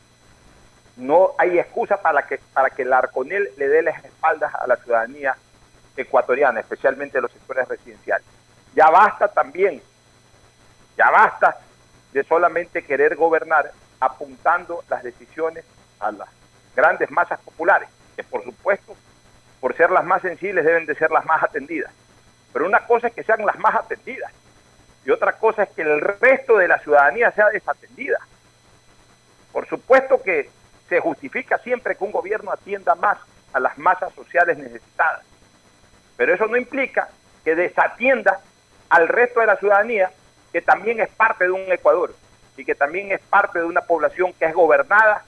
No 0.96 1.34
hay 1.36 1.58
excusa 1.58 2.00
para 2.00 2.26
que, 2.26 2.38
para 2.54 2.70
que 2.70 2.82
el 2.82 2.92
Arconel 2.92 3.50
le 3.58 3.68
dé 3.68 3.82
las 3.82 4.02
espaldas 4.02 4.54
a 4.54 4.66
la 4.66 4.76
ciudadanía 4.76 5.36
ecuatoriana, 5.96 6.60
especialmente 6.60 7.20
los 7.20 7.32
sectores 7.32 7.68
residenciales. 7.68 8.35
Ya 8.76 8.90
basta 8.90 9.28
también, 9.28 9.82
ya 10.98 11.10
basta 11.10 11.56
de 12.12 12.22
solamente 12.24 12.84
querer 12.84 13.16
gobernar 13.16 13.72
apuntando 13.98 14.84
las 14.90 15.02
decisiones 15.02 15.64
a 15.98 16.12
las 16.12 16.28
grandes 16.76 17.10
masas 17.10 17.40
populares, 17.40 17.88
que 18.14 18.22
por 18.22 18.44
supuesto, 18.44 18.94
por 19.60 19.74
ser 19.74 19.90
las 19.90 20.04
más 20.04 20.20
sensibles, 20.20 20.62
deben 20.62 20.84
de 20.84 20.94
ser 20.94 21.10
las 21.10 21.24
más 21.24 21.42
atendidas. 21.42 21.90
Pero 22.52 22.66
una 22.66 22.80
cosa 22.80 23.06
es 23.06 23.14
que 23.14 23.24
sean 23.24 23.46
las 23.46 23.58
más 23.58 23.74
atendidas 23.74 24.30
y 25.06 25.10
otra 25.10 25.32
cosa 25.32 25.62
es 25.62 25.70
que 25.70 25.80
el 25.80 25.98
resto 25.98 26.58
de 26.58 26.68
la 26.68 26.78
ciudadanía 26.80 27.30
sea 27.30 27.48
desatendida. 27.48 28.18
Por 29.52 29.66
supuesto 29.66 30.22
que 30.22 30.50
se 30.86 31.00
justifica 31.00 31.56
siempre 31.58 31.96
que 31.96 32.04
un 32.04 32.12
gobierno 32.12 32.52
atienda 32.52 32.94
más 32.94 33.16
a 33.54 33.58
las 33.58 33.78
masas 33.78 34.12
sociales 34.12 34.58
necesitadas, 34.58 35.24
pero 36.18 36.34
eso 36.34 36.46
no 36.46 36.58
implica 36.58 37.08
que 37.42 37.54
desatienda 37.54 38.38
al 38.88 39.08
resto 39.08 39.40
de 39.40 39.46
la 39.46 39.56
ciudadanía 39.56 40.10
que 40.52 40.62
también 40.62 41.00
es 41.00 41.08
parte 41.10 41.44
de 41.44 41.50
un 41.50 41.70
Ecuador 41.70 42.14
y 42.56 42.64
que 42.64 42.74
también 42.74 43.12
es 43.12 43.20
parte 43.20 43.58
de 43.58 43.64
una 43.64 43.82
población 43.82 44.32
que 44.32 44.46
es 44.46 44.54
gobernada 44.54 45.24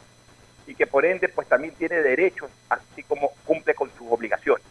y 0.67 0.75
que 0.75 0.87
por 0.87 1.05
ende 1.05 1.29
pues 1.29 1.49
también 1.49 1.75
tiene 1.75 2.03
derechos, 2.03 2.51
así 2.69 3.03
como 3.03 3.31
cumple 3.45 3.75
con 3.75 3.91
sus 3.97 4.07
obligaciones. 4.11 4.65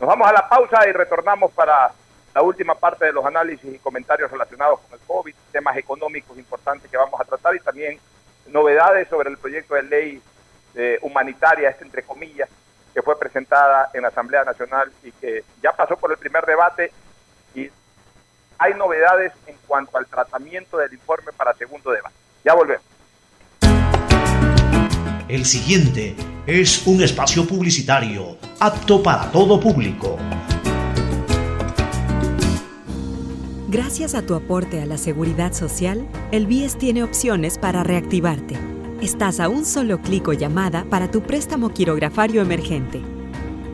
Nos 0.00 0.08
vamos 0.08 0.28
a 0.28 0.32
la 0.32 0.48
pausa 0.48 0.88
y 0.88 0.92
retornamos 0.92 1.52
para 1.52 1.92
la 2.34 2.42
última 2.42 2.74
parte 2.74 3.06
de 3.06 3.12
los 3.12 3.24
análisis 3.24 3.74
y 3.74 3.78
comentarios 3.78 4.30
relacionados 4.30 4.80
con 4.80 4.98
el 4.98 5.04
COVID, 5.06 5.34
temas 5.50 5.76
económicos 5.76 6.38
importantes 6.38 6.90
que 6.90 6.96
vamos 6.96 7.20
a 7.20 7.24
tratar 7.24 7.56
y 7.56 7.60
también 7.60 7.98
novedades 8.46 9.08
sobre 9.08 9.30
el 9.30 9.38
proyecto 9.38 9.74
de 9.74 9.82
ley 9.82 10.22
eh, 10.74 10.98
humanitaria, 11.02 11.70
este 11.70 11.84
entre 11.84 12.02
comillas, 12.02 12.48
que 12.94 13.02
fue 13.02 13.18
presentada 13.18 13.90
en 13.94 14.02
la 14.02 14.08
Asamblea 14.08 14.44
Nacional 14.44 14.92
y 15.02 15.10
que 15.12 15.44
ya 15.62 15.72
pasó 15.72 15.96
por 15.96 16.12
el 16.12 16.18
primer 16.18 16.44
debate 16.46 16.92
y 17.54 17.70
hay 18.58 18.74
novedades 18.74 19.32
en 19.46 19.56
cuanto 19.66 19.96
al 19.96 20.06
tratamiento 20.06 20.78
del 20.78 20.92
informe 20.92 21.32
para 21.36 21.54
segundo 21.54 21.90
debate. 21.90 22.14
Ya 22.44 22.54
volvemos. 22.54 22.84
El 25.28 25.44
siguiente 25.44 26.16
es 26.46 26.86
un 26.86 27.02
espacio 27.02 27.46
publicitario 27.46 28.38
apto 28.58 29.02
para 29.02 29.30
todo 29.30 29.60
público. 29.60 30.18
Gracias 33.68 34.14
a 34.14 34.22
tu 34.22 34.34
aporte 34.34 34.80
a 34.80 34.86
la 34.86 34.96
seguridad 34.96 35.52
social, 35.52 36.08
el 36.32 36.46
BIES 36.46 36.78
tiene 36.78 37.02
opciones 37.02 37.58
para 37.58 37.84
reactivarte. 37.84 38.56
Estás 39.02 39.40
a 39.40 39.50
un 39.50 39.66
solo 39.66 40.00
clic 40.00 40.26
o 40.28 40.32
llamada 40.32 40.84
para 40.88 41.10
tu 41.10 41.22
préstamo 41.22 41.74
quirografario 41.74 42.40
emergente. 42.40 43.02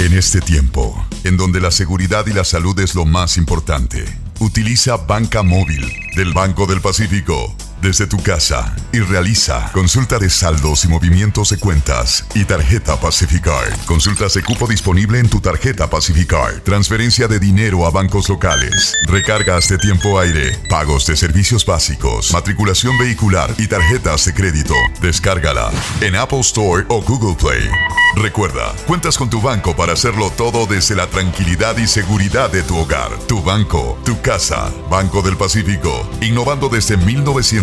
En 0.00 0.14
este 0.14 0.40
tiempo, 0.40 1.06
en 1.24 1.36
donde 1.36 1.60
la 1.60 1.70
seguridad 1.70 2.26
y 2.26 2.32
la 2.32 2.44
salud 2.44 2.80
es 2.80 2.94
lo 2.94 3.04
más 3.04 3.36
importante, 3.36 4.02
utiliza 4.38 4.96
Banca 4.96 5.42
Móvil 5.42 5.92
del 6.16 6.32
Banco 6.32 6.64
del 6.64 6.80
Pacífico 6.80 7.54
desde 7.80 8.06
tu 8.06 8.22
casa 8.22 8.74
y 8.92 9.00
realiza 9.00 9.70
consulta 9.72 10.18
de 10.18 10.30
saldos 10.30 10.84
y 10.84 10.88
movimientos 10.88 11.50
de 11.50 11.58
cuentas 11.58 12.24
y 12.34 12.44
tarjeta 12.44 13.00
Pacificard. 13.00 13.72
Consultas 13.86 14.34
de 14.34 14.42
cupo 14.42 14.66
disponible 14.66 15.18
en 15.18 15.28
tu 15.28 15.40
tarjeta 15.40 15.88
Pacificard. 15.88 16.62
Transferencia 16.62 17.28
de 17.28 17.38
dinero 17.38 17.86
a 17.86 17.90
bancos 17.90 18.28
locales. 18.28 18.94
Recargas 19.06 19.68
de 19.68 19.78
tiempo 19.78 20.18
aire. 20.18 20.58
Pagos 20.68 21.06
de 21.06 21.16
servicios 21.16 21.64
básicos. 21.64 22.32
Matriculación 22.32 22.98
vehicular 22.98 23.54
y 23.58 23.66
tarjetas 23.66 24.24
de 24.26 24.34
crédito. 24.34 24.74
Descárgala 25.00 25.70
en 26.00 26.16
Apple 26.16 26.40
Store 26.40 26.84
o 26.88 27.02
Google 27.02 27.36
Play. 27.36 27.68
Recuerda, 28.16 28.74
cuentas 28.86 29.16
con 29.16 29.30
tu 29.30 29.40
banco 29.40 29.76
para 29.76 29.92
hacerlo 29.92 30.30
todo 30.36 30.66
desde 30.66 30.96
la 30.96 31.06
tranquilidad 31.06 31.76
y 31.78 31.86
seguridad 31.86 32.50
de 32.50 32.62
tu 32.62 32.76
hogar, 32.76 33.16
tu 33.28 33.40
banco, 33.40 33.98
tu 34.04 34.20
casa. 34.20 34.72
Banco 34.90 35.22
del 35.22 35.36
Pacífico, 35.36 36.08
innovando 36.20 36.68
desde 36.68 36.96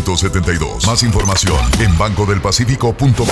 1972. 0.08 0.88
Más 0.88 1.04
información 1.04 1.58
en 1.80 1.98
bancodelpacifico.com. 1.98 3.28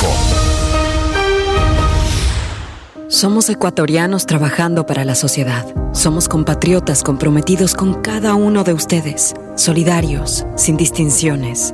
Somos 3.07 3.49
ecuatorianos 3.49 4.25
trabajando 4.25 4.85
para 4.85 5.05
la 5.05 5.15
sociedad. 5.15 5.65
Somos 5.93 6.27
compatriotas 6.27 7.03
comprometidos 7.03 7.73
con 7.75 8.01
cada 8.01 8.35
uno 8.35 8.63
de 8.63 8.73
ustedes, 8.73 9.33
solidarios, 9.55 10.45
sin 10.57 10.75
distinciones. 10.75 11.73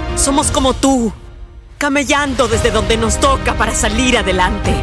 Somos 0.15 0.51
como 0.51 0.73
tú, 0.73 1.11
camellando 1.77 2.47
desde 2.47 2.71
donde 2.71 2.97
nos 2.97 3.19
toca 3.19 3.55
para 3.55 3.73
salir 3.73 4.17
adelante, 4.17 4.73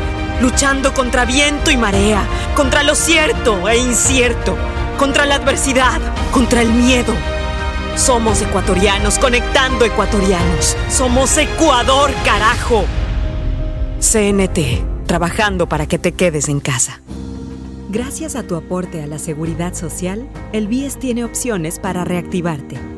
luchando 0.41 0.93
contra 0.95 1.25
viento 1.25 1.71
y 1.71 1.77
marea, 1.77 2.23
contra 2.57 2.83
lo 2.83 2.95
cierto 2.95 3.69
e 3.69 3.79
incierto, 3.79 4.57
contra 4.99 5.27
la 5.27 5.37
adversidad, 5.37 6.01
contra 6.33 6.63
el 6.63 6.73
miedo. 6.73 7.15
Somos 7.97 8.43
ecuatorianos 8.43 9.19
conectando 9.19 9.85
ecuatorianos. 9.85 10.77
Somos 10.89 11.37
Ecuador, 11.37 12.11
carajo. 12.25 12.85
CNT, 14.01 15.07
trabajando 15.07 15.69
para 15.69 15.87
que 15.87 15.99
te 15.99 16.13
quedes 16.13 16.49
en 16.49 16.61
casa. 16.61 17.01
Gracias 17.91 18.37
a 18.37 18.45
tu 18.45 18.55
aporte 18.55 19.03
a 19.03 19.07
la 19.07 19.19
seguridad 19.19 19.75
social, 19.75 20.29
el 20.53 20.69
BIES 20.69 20.99
tiene 20.99 21.25
opciones 21.25 21.79
para 21.79 22.05
reactivarte. 22.05 22.98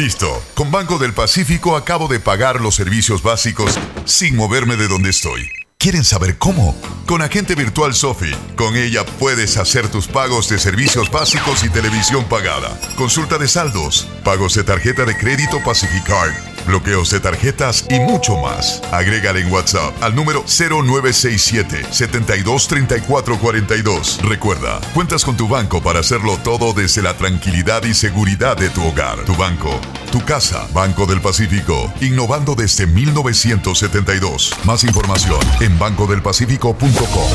Listo. 0.00 0.42
Con 0.54 0.70
Banco 0.70 0.96
del 0.96 1.12
Pacífico 1.12 1.76
acabo 1.76 2.08
de 2.08 2.20
pagar 2.20 2.62
los 2.62 2.74
servicios 2.74 3.22
básicos 3.22 3.78
sin 4.06 4.34
moverme 4.34 4.76
de 4.76 4.88
donde 4.88 5.10
estoy. 5.10 5.50
¿Quieren 5.76 6.04
saber 6.04 6.38
cómo? 6.38 6.74
Con 7.06 7.20
Agente 7.20 7.54
Virtual 7.54 7.92
Sofi. 7.92 8.30
Con 8.56 8.76
ella 8.76 9.04
puedes 9.18 9.58
hacer 9.58 9.88
tus 9.88 10.08
pagos 10.08 10.48
de 10.48 10.58
servicios 10.58 11.10
básicos 11.10 11.64
y 11.64 11.68
televisión 11.68 12.24
pagada. 12.24 12.80
Consulta 12.96 13.36
de 13.36 13.46
saldos, 13.46 14.08
pagos 14.24 14.54
de 14.54 14.64
tarjeta 14.64 15.04
de 15.04 15.18
crédito 15.18 15.62
Pacificard, 15.62 16.32
bloqueos 16.70 17.10
de 17.10 17.20
tarjetas 17.20 17.84
y 17.90 17.98
mucho 17.98 18.36
más. 18.36 18.80
Agrégale 18.92 19.40
en 19.40 19.50
WhatsApp 19.52 19.92
al 20.02 20.14
número 20.14 20.44
0967 20.46 21.86
723442. 21.90 24.20
Recuerda, 24.22 24.80
cuentas 24.94 25.24
con 25.24 25.36
tu 25.36 25.48
banco 25.48 25.82
para 25.82 25.98
hacerlo 26.00 26.38
todo 26.44 26.72
desde 26.72 27.02
la 27.02 27.16
tranquilidad 27.16 27.82
y 27.84 27.92
seguridad 27.92 28.56
de 28.56 28.70
tu 28.70 28.86
hogar, 28.86 29.24
tu 29.24 29.34
banco, 29.34 29.80
tu 30.12 30.24
casa. 30.24 30.68
Banco 30.72 31.06
del 31.06 31.20
Pacífico, 31.20 31.92
innovando 32.00 32.54
desde 32.54 32.86
1972. 32.86 34.54
Más 34.64 34.84
información 34.84 35.40
en 35.60 35.76
bancodelpacifico.com. 35.78 37.30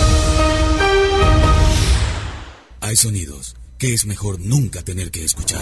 Hay 2.80 2.96
sonidos 2.96 3.58
que 3.78 3.94
es 3.94 4.06
mejor 4.06 4.40
nunca 4.40 4.82
tener 4.82 5.12
que 5.12 5.26
escuchar. 5.26 5.62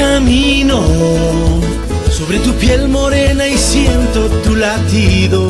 Camino 0.00 0.80
sobre 2.08 2.38
tu 2.38 2.54
piel 2.54 2.88
morena 2.88 3.46
y 3.46 3.58
siento 3.58 4.30
tu 4.42 4.56
latido. 4.56 5.40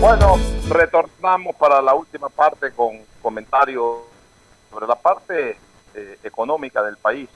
Bueno, 0.00 0.36
retornamos 0.68 1.54
para 1.54 1.80
la 1.80 1.94
última 1.94 2.28
parte 2.28 2.72
con 2.72 2.98
comentarios 3.22 3.98
sobre 4.68 4.88
la 4.88 4.96
parte 4.96 5.56
eh, 5.94 6.18
económica 6.24 6.82
del 6.82 6.96
país 6.96 7.28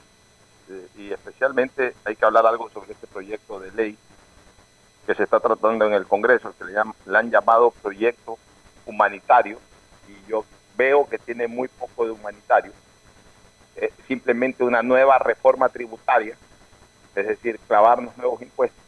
eh, 0.69 0.87
y 0.97 1.13
especialmente 1.13 1.95
hay 2.03 2.17
que 2.17 2.25
hablar 2.25 2.45
algo 2.45 2.69
sobre 2.71 2.91
este 2.91 3.07
proyecto 3.07 3.61
de 3.61 3.71
ley 3.71 3.97
que 5.07 5.15
se 5.15 5.23
está 5.23 5.39
tratando 5.39 5.85
en 5.85 5.93
el 5.93 6.05
Congreso, 6.07 6.53
que 6.57 6.65
le, 6.65 6.73
le 6.73 7.17
han 7.17 7.31
llamado 7.31 7.71
proyecto 7.71 8.37
humanitario 8.85 9.59
y 10.09 10.29
yo 10.29 10.43
veo 10.75 11.07
que 11.07 11.19
tiene 11.19 11.47
muy 11.47 11.69
poco 11.69 12.03
de 12.03 12.11
humanitario. 12.11 12.73
Eh, 13.77 13.93
simplemente 14.09 14.65
una 14.65 14.83
nueva 14.83 15.17
reforma 15.19 15.69
tributaria, 15.69 16.35
es 17.19 17.27
decir, 17.27 17.59
clavarnos 17.67 18.17
nuevos 18.17 18.41
impuestos. 18.41 18.83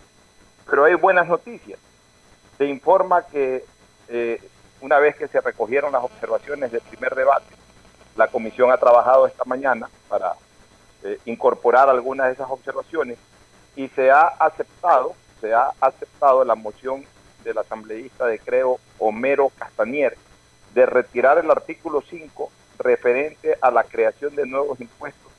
Pero 0.69 0.85
hay 0.85 0.95
buenas 0.95 1.27
noticias. 1.27 1.79
Se 2.57 2.65
informa 2.65 3.25
que 3.27 3.65
eh, 4.07 4.41
una 4.81 4.99
vez 4.99 5.15
que 5.15 5.27
se 5.27 5.41
recogieron 5.41 5.91
las 5.91 6.03
observaciones 6.03 6.71
del 6.71 6.81
primer 6.81 7.15
debate, 7.15 7.53
la 8.15 8.27
comisión 8.27 8.71
ha 8.71 8.77
trabajado 8.77 9.27
esta 9.27 9.43
mañana 9.45 9.89
para 10.09 10.33
eh, 11.03 11.19
incorporar 11.25 11.89
algunas 11.89 12.27
de 12.27 12.33
esas 12.33 12.49
observaciones 12.49 13.17
y 13.75 13.87
se 13.89 14.11
ha 14.11 14.21
aceptado, 14.21 15.13
se 15.39 15.53
ha 15.53 15.71
aceptado 15.79 16.43
la 16.43 16.55
moción 16.55 17.05
del 17.43 17.57
asambleísta 17.57 18.25
de 18.27 18.39
Creo 18.39 18.79
Homero 18.99 19.51
Castanier 19.57 20.17
de 20.73 20.85
retirar 20.85 21.37
el 21.37 21.49
artículo 21.49 22.01
5 22.01 22.51
referente 22.79 23.57
a 23.61 23.71
la 23.71 23.83
creación 23.83 24.35
de 24.35 24.45
nuevos 24.45 24.79
impuestos 24.79 25.31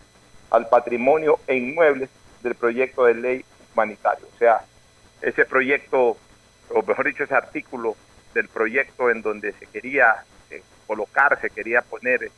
al 0.50 0.68
patrimonio 0.68 1.38
e 1.46 1.56
inmuebles 1.56 2.10
del 2.42 2.54
proyecto 2.54 3.04
de 3.04 3.14
ley 3.14 3.44
humanitario. 3.72 4.26
O 4.34 4.38
sea, 4.38 4.62
ese 5.20 5.44
proyecto, 5.44 6.16
o 6.70 6.82
mejor 6.82 7.06
dicho, 7.06 7.24
ese 7.24 7.34
artículo 7.34 7.96
del 8.34 8.48
proyecto 8.48 9.10
en 9.10 9.22
donde 9.22 9.52
se 9.52 9.66
quería 9.66 10.24
eh, 10.50 10.62
colocar, 10.86 11.40
se 11.40 11.50
quería 11.50 11.82
poner 11.82 12.30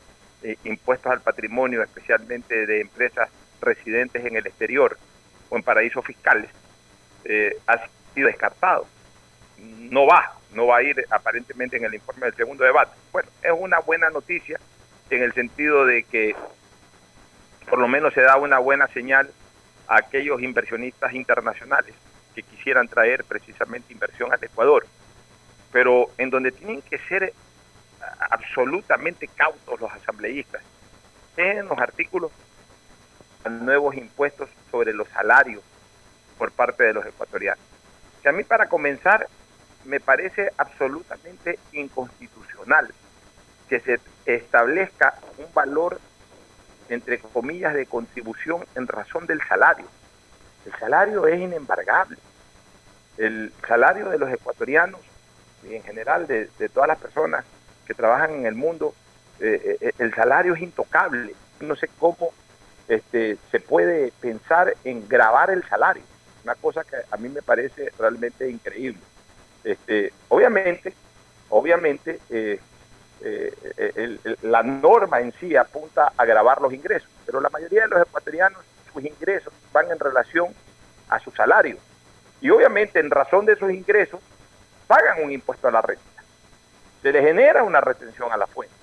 eh, 0.43 0.57
impuestos 0.63 1.11
al 1.11 1.21
patrimonio, 1.21 1.81
especialmente 1.81 2.65
de 2.65 2.81
empresas 2.81 3.29
residentes 3.61 4.23
en 4.25 4.35
el 4.35 4.45
exterior 4.45 4.97
o 5.49 5.55
en 5.55 5.63
paraísos 5.63 6.05
fiscales, 6.05 6.49
eh, 7.23 7.57
ha 7.67 7.79
sido 8.13 8.27
descartado. 8.27 8.87
No 9.57 10.05
va, 10.05 10.33
no 10.53 10.67
va 10.67 10.77
a 10.77 10.83
ir 10.83 11.05
aparentemente 11.09 11.77
en 11.77 11.85
el 11.85 11.95
informe 11.95 12.27
del 12.27 12.35
segundo 12.35 12.63
debate. 12.63 12.91
Bueno, 13.11 13.29
es 13.41 13.51
una 13.57 13.79
buena 13.79 14.09
noticia 14.09 14.59
en 15.09 15.23
el 15.23 15.33
sentido 15.33 15.85
de 15.85 16.03
que 16.03 16.35
por 17.69 17.79
lo 17.79 17.87
menos 17.87 18.13
se 18.13 18.21
da 18.21 18.37
una 18.37 18.59
buena 18.59 18.87
señal 18.87 19.31
a 19.87 19.97
aquellos 19.97 20.41
inversionistas 20.41 21.13
internacionales 21.13 21.93
que 22.33 22.43
quisieran 22.43 22.87
traer 22.87 23.23
precisamente 23.23 23.93
inversión 23.93 24.33
al 24.33 24.43
Ecuador, 24.43 24.85
pero 25.71 26.09
en 26.17 26.29
donde 26.29 26.51
tienen 26.51 26.81
que 26.81 26.97
ser 26.99 27.33
a- 28.01 28.25
absolutamente 28.31 29.27
cautos 29.27 29.79
los 29.79 29.91
asambleístas, 29.91 30.61
en 31.37 31.67
los 31.67 31.77
artículos 31.77 32.31
nuevos 33.49 33.95
impuestos 33.95 34.49
sobre 34.71 34.93
los 34.93 35.07
salarios 35.09 35.61
por 36.37 36.51
parte 36.51 36.83
de 36.83 36.93
los 36.93 37.05
ecuatorianos. 37.05 37.63
Que 38.23 38.29
a 38.29 38.31
mí 38.31 38.43
para 38.43 38.67
comenzar 38.67 39.27
me 39.83 39.99
parece 39.99 40.51
absolutamente 40.57 41.59
inconstitucional 41.73 42.91
que 43.69 43.79
se 43.81 43.99
establezca 44.25 45.15
un 45.37 45.53
valor 45.53 45.99
entre 46.89 47.19
comillas 47.19 47.73
de 47.73 47.85
contribución 47.85 48.65
en 48.75 48.87
razón 48.87 49.25
del 49.25 49.41
salario. 49.47 49.85
El 50.65 50.73
salario 50.79 51.27
es 51.27 51.39
inembargable. 51.39 52.17
El 53.17 53.53
salario 53.67 54.09
de 54.09 54.17
los 54.17 54.31
ecuatorianos 54.31 54.99
y 55.63 55.75
en 55.75 55.83
general 55.83 56.27
de, 56.27 56.49
todas 56.73 56.87
las 56.87 56.99
personas 56.99 57.45
que 57.85 57.93
trabajan 57.93 58.31
en 58.31 58.45
el 58.45 58.55
mundo, 58.55 58.93
eh, 59.39 59.77
eh, 59.79 59.91
el 59.99 60.13
salario 60.13 60.53
es 60.53 60.61
intocable. 60.61 61.33
No 61.59 61.75
sé 61.75 61.89
cómo 61.99 62.31
este, 62.87 63.37
se 63.51 63.59
puede 63.59 64.11
pensar 64.19 64.73
en 64.83 65.07
grabar 65.07 65.49
el 65.49 65.63
salario. 65.67 66.03
Una 66.43 66.55
cosa 66.55 66.83
que 66.83 66.97
a 67.09 67.17
mí 67.17 67.29
me 67.29 67.41
parece 67.41 67.91
realmente 67.97 68.49
increíble. 68.49 69.01
Este, 69.63 70.13
obviamente, 70.29 70.93
obviamente, 71.49 72.19
eh, 72.29 72.59
eh, 73.21 73.53
el- 73.95 74.37
la 74.41 74.63
norma 74.63 75.19
en 75.21 75.31
sí 75.33 75.55
apunta 75.55 76.11
a 76.15 76.25
grabar 76.25 76.61
los 76.61 76.73
ingresos, 76.73 77.09
pero 77.25 77.41
la 77.41 77.49
mayoría 77.49 77.83
de 77.83 77.87
los 77.89 78.01
ecuatorianos, 78.01 78.59
sus 78.93 79.03
ingresos 79.03 79.53
van 79.73 79.91
en 79.91 79.99
relación 79.99 80.53
a 81.09 81.19
su 81.19 81.31
salario. 81.31 81.77
Y 82.41 82.49
obviamente, 82.49 82.99
en 82.99 83.09
razón 83.09 83.45
de 83.45 83.53
esos 83.53 83.71
ingresos, 83.71 84.19
pagan 84.87 85.23
un 85.23 85.31
impuesto 85.31 85.67
a 85.67 85.71
la 85.71 85.81
renta. 85.81 86.03
Se 87.01 87.11
les 87.11 87.23
genera 87.23 87.63
una 87.63 87.81
retención 87.81 88.31
a 88.31 88.37
la 88.37 88.47
fuente, 88.47 88.75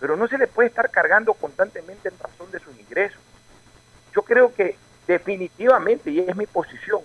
pero 0.00 0.16
no 0.16 0.26
se 0.28 0.38
les 0.38 0.48
puede 0.48 0.68
estar 0.68 0.90
cargando 0.90 1.32
constantemente 1.34 2.08
en 2.08 2.18
razón 2.18 2.50
de 2.50 2.58
sus 2.60 2.78
ingresos. 2.78 3.20
Yo 4.14 4.22
creo 4.22 4.52
que 4.54 4.76
definitivamente, 5.06 6.10
y 6.10 6.20
es 6.20 6.36
mi 6.36 6.46
posición, 6.46 7.00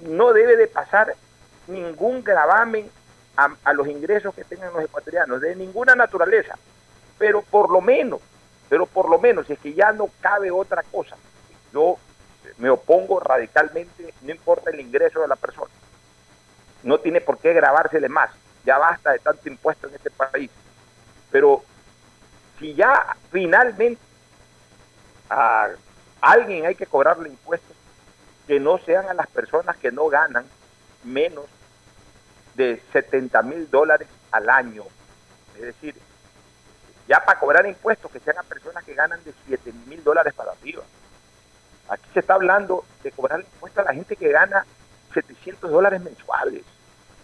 no 0.00 0.32
debe 0.32 0.56
de 0.56 0.66
pasar 0.66 1.14
ningún 1.66 2.22
gravamen 2.24 2.90
a, 3.36 3.54
a 3.64 3.72
los 3.72 3.88
ingresos 3.88 4.34
que 4.34 4.44
tengan 4.44 4.72
los 4.72 4.84
ecuatorianos, 4.84 5.40
de 5.40 5.56
ninguna 5.56 5.94
naturaleza, 5.94 6.56
pero 7.18 7.42
por 7.42 7.70
lo 7.70 7.80
menos, 7.80 8.20
pero 8.68 8.86
por 8.86 9.08
lo 9.08 9.18
menos, 9.18 9.46
si 9.46 9.54
es 9.54 9.58
que 9.58 9.74
ya 9.74 9.92
no 9.92 10.08
cabe 10.20 10.50
otra 10.50 10.82
cosa, 10.82 11.16
yo 11.72 11.98
me 12.58 12.70
opongo 12.70 13.20
radicalmente, 13.20 14.14
no 14.22 14.30
importa 14.30 14.70
el 14.70 14.80
ingreso 14.80 15.20
de 15.20 15.28
la 15.28 15.36
persona. 15.36 15.72
No 16.82 16.98
tiene 16.98 17.20
por 17.20 17.38
qué 17.38 17.52
grabársele 17.52 18.08
más. 18.08 18.30
Ya 18.64 18.78
basta 18.78 19.12
de 19.12 19.18
tanto 19.18 19.48
impuesto 19.48 19.88
en 19.88 19.94
este 19.94 20.10
país. 20.10 20.50
Pero 21.30 21.64
si 22.58 22.74
ya 22.74 23.16
finalmente 23.30 24.00
a 25.30 25.68
alguien 26.20 26.66
hay 26.66 26.74
que 26.74 26.86
cobrarle 26.86 27.28
impuestos, 27.28 27.76
que 28.46 28.60
no 28.60 28.78
sean 28.78 29.08
a 29.08 29.14
las 29.14 29.26
personas 29.28 29.76
que 29.78 29.90
no 29.90 30.08
ganan 30.08 30.44
menos 31.02 31.46
de 32.54 32.80
70 32.92 33.42
mil 33.42 33.70
dólares 33.70 34.08
al 34.30 34.48
año. 34.48 34.84
Es 35.56 35.62
decir, 35.62 35.94
ya 37.08 37.24
para 37.24 37.38
cobrar 37.38 37.66
impuestos 37.66 38.10
que 38.10 38.20
sean 38.20 38.44
personas 38.46 38.84
que 38.84 38.94
ganan 38.94 39.22
de 39.24 39.34
7 39.46 39.72
mil 39.86 40.02
dólares 40.02 40.32
para 40.34 40.52
arriba. 40.52 40.82
Aquí 41.88 42.08
se 42.14 42.20
está 42.20 42.34
hablando 42.34 42.84
de 43.02 43.10
cobrar 43.10 43.40
impuestos 43.40 43.84
a 43.84 43.88
la 43.88 43.94
gente 43.94 44.16
que 44.16 44.30
gana 44.30 44.64
700 45.12 45.70
dólares 45.70 46.00
mensuales, 46.00 46.62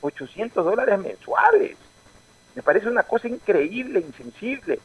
800 0.02 0.64
dólares 0.64 0.98
mensuales. 0.98 1.76
Me 2.54 2.62
parece 2.62 2.88
una 2.88 3.04
cosa 3.04 3.28
increíble, 3.28 4.00
insensible. 4.00 4.80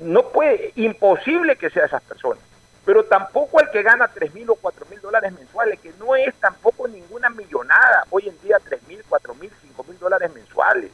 No 0.00 0.28
puede, 0.28 0.72
imposible 0.76 1.56
que 1.56 1.70
sea 1.70 1.86
esas 1.86 2.02
personas. 2.02 2.51
Pero 2.84 3.04
tampoco 3.04 3.60
el 3.60 3.70
que 3.70 3.82
gana 3.82 4.08
3 4.08 4.34
mil 4.34 4.50
o 4.50 4.56
4 4.56 4.86
mil 4.90 5.00
dólares 5.00 5.32
mensuales, 5.32 5.78
que 5.78 5.92
no 5.98 6.16
es 6.16 6.34
tampoco 6.36 6.88
ninguna 6.88 7.30
millonada. 7.30 8.04
Hoy 8.10 8.28
en 8.28 8.40
día 8.40 8.58
3 8.62 8.82
mil, 8.88 9.02
4 9.08 9.34
mil, 9.36 9.52
5 9.60 9.84
mil 9.84 9.98
dólares 9.98 10.34
mensuales. 10.34 10.90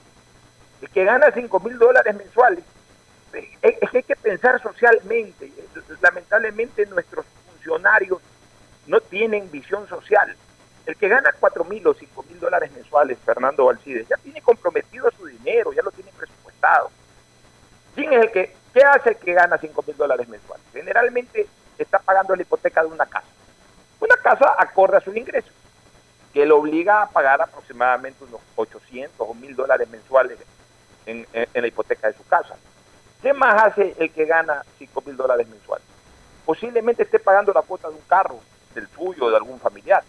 El 0.83 0.91
que 0.91 1.05
gana 1.05 1.31
5 1.33 1.61
mil 1.61 1.79
dólares 1.79 2.15
mensuales, 2.15 2.63
eh, 3.33 3.79
es 3.81 3.91
que 3.91 3.99
hay 3.99 4.03
que 4.03 4.17
pensar 4.17 4.61
socialmente. 4.61 5.51
Lamentablemente 6.01 6.85
nuestros 6.87 7.25
funcionarios 7.47 8.21
no 8.87 9.01
tienen 9.01 9.51
visión 9.51 9.89
social. 9.89 10.37
El 10.85 10.97
que 10.97 11.09
gana 11.09 11.31
4 11.39 11.65
mil 11.65 11.87
o 11.87 11.95
5 11.95 12.23
mil 12.25 12.41
dólares 12.41 12.71
mensuales, 12.73 13.19
Fernando 13.25 13.67
Valcides, 13.67 14.09
ya 14.09 14.17
tiene 14.17 14.41
comprometido 14.43 15.11
su 15.11 15.27
dinero, 15.27 15.73
ya 15.73 15.83
lo 15.83 15.91
tiene 15.91 16.11
presupuestado. 16.17 16.91
¿Quién 17.95 18.13
es 18.13 18.25
el 18.25 18.31
que, 18.31 18.55
qué 18.73 18.83
hace 18.83 19.11
el 19.11 19.17
que 19.17 19.33
gana 19.33 19.59
5 19.59 19.85
mil 19.87 19.97
dólares 19.97 20.29
mensuales? 20.29 20.65
Generalmente 20.73 21.47
está 21.83 21.99
pagando 21.99 22.35
la 22.35 22.43
hipoteca 22.43 22.83
de 22.83 22.89
una 22.89 23.07
casa. 23.07 23.29
Una 24.01 24.17
casa 24.17 24.55
acorde 24.59 24.99
a 24.99 25.01
sus 25.01 25.17
ingresos, 25.17 25.53
que 26.33 26.47
lo 26.47 26.59
obliga 26.59 27.03
a 27.03 27.09
pagar 27.09 27.41
aproximadamente 27.41 28.25
unos 28.25 28.41
800 28.57 29.15
o 29.19 29.35
1000 29.35 29.57
dólares 29.57 29.89
mensuales 29.89 30.39
en, 31.07 31.27
la 31.33 31.67
hipoteca 31.67 32.09
de 32.09 32.15
su 32.15 32.25
casa. 32.27 32.57
¿Qué 33.23 33.33
más 33.33 33.63
hace 33.63 33.95
el 33.99 34.13
que 34.13 34.25
gana 34.27 34.65
5 34.79 35.03
mil 35.07 35.17
dólares 35.17 35.49
mensuales? 35.49 35.87
Posiblemente 36.45 37.03
esté 37.03 37.19
pagando 37.19 37.53
la 37.53 37.63
cuota 37.63 37.89
de 37.89 37.95
un 37.95 38.01
carro, 38.03 38.39
del 38.75 38.89
suyo 38.89 39.25
o 39.25 39.31
de 39.31 39.37
algún 39.37 39.59
familiar. 39.59 40.05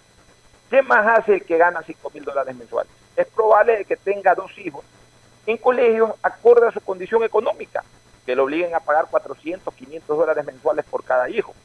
¿Qué 0.69 0.81
más 0.83 1.19
hace 1.19 1.35
el 1.35 1.45
que 1.45 1.57
gana 1.57 1.81
5 1.81 2.11
mil 2.13 2.23
dólares 2.23 2.55
mensuales? 2.55 2.91
Es 3.15 3.27
probable 3.27 3.83
que 3.85 3.97
tenga 3.97 4.35
dos 4.35 4.55
hijos 4.59 4.85
en 5.47 5.57
colegios 5.57 6.11
acorde 6.21 6.67
a 6.67 6.71
su 6.71 6.79
condición 6.81 7.23
económica, 7.23 7.83
que 8.30 8.35
lo 8.35 8.43
obliguen 8.43 8.76
a 8.76 8.80
pagar 8.80 9.07
400, 9.10 9.73
500 9.73 10.15
dólares 10.15 10.45
mensuales 10.45 10.85
por 10.85 11.03
cada 11.03 11.27
hijo. 11.31 11.56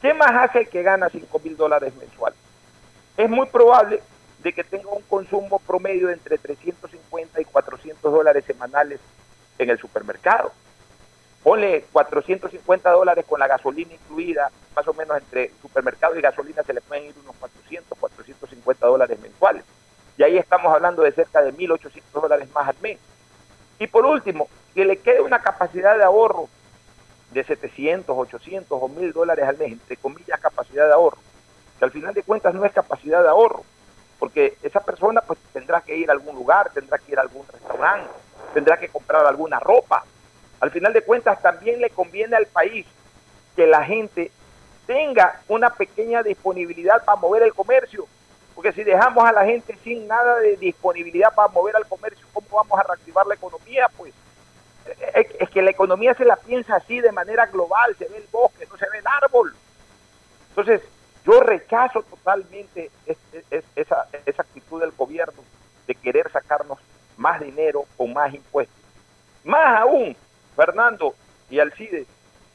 ¿Qué 0.00 0.14
más 0.14 0.30
hace 0.30 0.60
el 0.60 0.68
que 0.68 0.84
gana 0.84 1.08
5 1.08 1.40
mil 1.40 1.56
dólares 1.56 1.92
mensuales? 1.96 2.38
Es 3.16 3.28
muy 3.28 3.48
probable 3.48 4.00
de 4.38 4.52
que 4.52 4.62
tenga 4.62 4.90
un 4.90 5.02
consumo 5.02 5.58
promedio 5.58 6.06
de 6.06 6.12
entre 6.12 6.38
350 6.38 7.40
y 7.40 7.44
400 7.44 8.12
dólares 8.12 8.44
semanales 8.44 9.00
en 9.58 9.70
el 9.70 9.78
supermercado. 9.80 10.52
Ponle 11.42 11.84
450 11.90 12.90
dólares 12.92 13.24
con 13.28 13.40
la 13.40 13.48
gasolina 13.48 13.92
incluida, 13.92 14.52
más 14.76 14.86
o 14.86 14.94
menos 14.94 15.16
entre 15.16 15.50
supermercado 15.60 16.16
y 16.16 16.22
gasolina 16.22 16.62
se 16.62 16.74
le 16.74 16.80
pueden 16.80 17.06
ir 17.06 17.14
unos 17.24 17.34
400, 17.40 17.98
450 17.98 18.86
dólares 18.86 19.18
mensuales. 19.18 19.64
Y 20.16 20.22
ahí 20.22 20.38
estamos 20.38 20.72
hablando 20.72 21.02
de 21.02 21.10
cerca 21.10 21.42
de 21.42 21.52
1.800 21.52 22.20
dólares 22.22 22.48
más 22.54 22.68
al 22.68 22.76
mes. 22.82 23.00
Y 23.80 23.88
por 23.88 24.06
último, 24.06 24.48
que 24.74 24.84
le 24.84 24.98
quede 24.98 25.20
una 25.20 25.40
capacidad 25.40 25.96
de 25.96 26.04
ahorro 26.04 26.48
de 27.30 27.44
700, 27.44 28.16
800 28.16 28.66
o 28.80 28.88
1000 28.88 29.12
dólares 29.12 29.46
al 29.46 29.58
mes, 29.58 29.72
entre 29.72 29.96
comillas, 29.96 30.40
capacidad 30.40 30.86
de 30.86 30.92
ahorro, 30.92 31.18
que 31.78 31.84
al 31.84 31.90
final 31.90 32.14
de 32.14 32.22
cuentas 32.22 32.54
no 32.54 32.64
es 32.64 32.72
capacidad 32.72 33.22
de 33.22 33.28
ahorro, 33.28 33.64
porque 34.18 34.56
esa 34.62 34.80
persona 34.80 35.20
pues 35.20 35.38
tendrá 35.52 35.80
que 35.80 35.96
ir 35.96 36.08
a 36.10 36.12
algún 36.12 36.34
lugar, 36.34 36.70
tendrá 36.72 36.98
que 36.98 37.12
ir 37.12 37.18
a 37.18 37.22
algún 37.22 37.46
restaurante, 37.46 38.10
tendrá 38.54 38.78
que 38.78 38.88
comprar 38.88 39.26
alguna 39.26 39.60
ropa. 39.60 40.04
Al 40.60 40.70
final 40.70 40.92
de 40.92 41.02
cuentas 41.02 41.40
también 41.40 41.80
le 41.80 41.90
conviene 41.90 42.36
al 42.36 42.46
país 42.46 42.86
que 43.54 43.66
la 43.66 43.84
gente 43.84 44.30
tenga 44.86 45.40
una 45.48 45.70
pequeña 45.70 46.22
disponibilidad 46.22 47.04
para 47.04 47.20
mover 47.20 47.42
el 47.42 47.54
comercio, 47.54 48.06
porque 48.54 48.72
si 48.72 48.82
dejamos 48.82 49.24
a 49.24 49.32
la 49.32 49.44
gente 49.44 49.76
sin 49.84 50.08
nada 50.08 50.38
de 50.38 50.56
disponibilidad 50.56 51.32
para 51.34 51.48
mover 51.48 51.76
al 51.76 51.86
comercio, 51.86 52.26
¿cómo 52.32 52.48
vamos 52.50 52.78
a 52.80 52.82
reactivar 52.82 53.26
la 53.26 53.34
economía? 53.34 53.88
Pues 53.96 54.12
es 55.14 55.50
que 55.50 55.62
la 55.62 55.70
economía 55.70 56.14
se 56.14 56.24
la 56.24 56.36
piensa 56.36 56.76
así 56.76 57.00
de 57.00 57.12
manera 57.12 57.46
global, 57.46 57.94
se 57.96 58.08
ve 58.08 58.18
el 58.18 58.28
bosque, 58.30 58.66
no 58.70 58.76
se 58.76 58.88
ve 58.90 58.98
el 58.98 59.06
árbol. 59.06 59.54
Entonces, 60.50 60.82
yo 61.24 61.40
rechazo 61.40 62.02
totalmente 62.02 62.90
esa, 63.76 64.08
actitud 64.38 64.80
del 64.80 64.92
gobierno 64.92 65.42
de 65.86 65.94
querer 65.94 66.30
sacarnos 66.30 66.78
más 67.16 67.40
dinero 67.40 67.84
o 67.96 68.06
más 68.06 68.32
impuestos. 68.32 68.76
Más 69.44 69.80
aún, 69.80 70.16
Fernando 70.56 71.14
y 71.50 71.58
Alcides, 71.58 72.06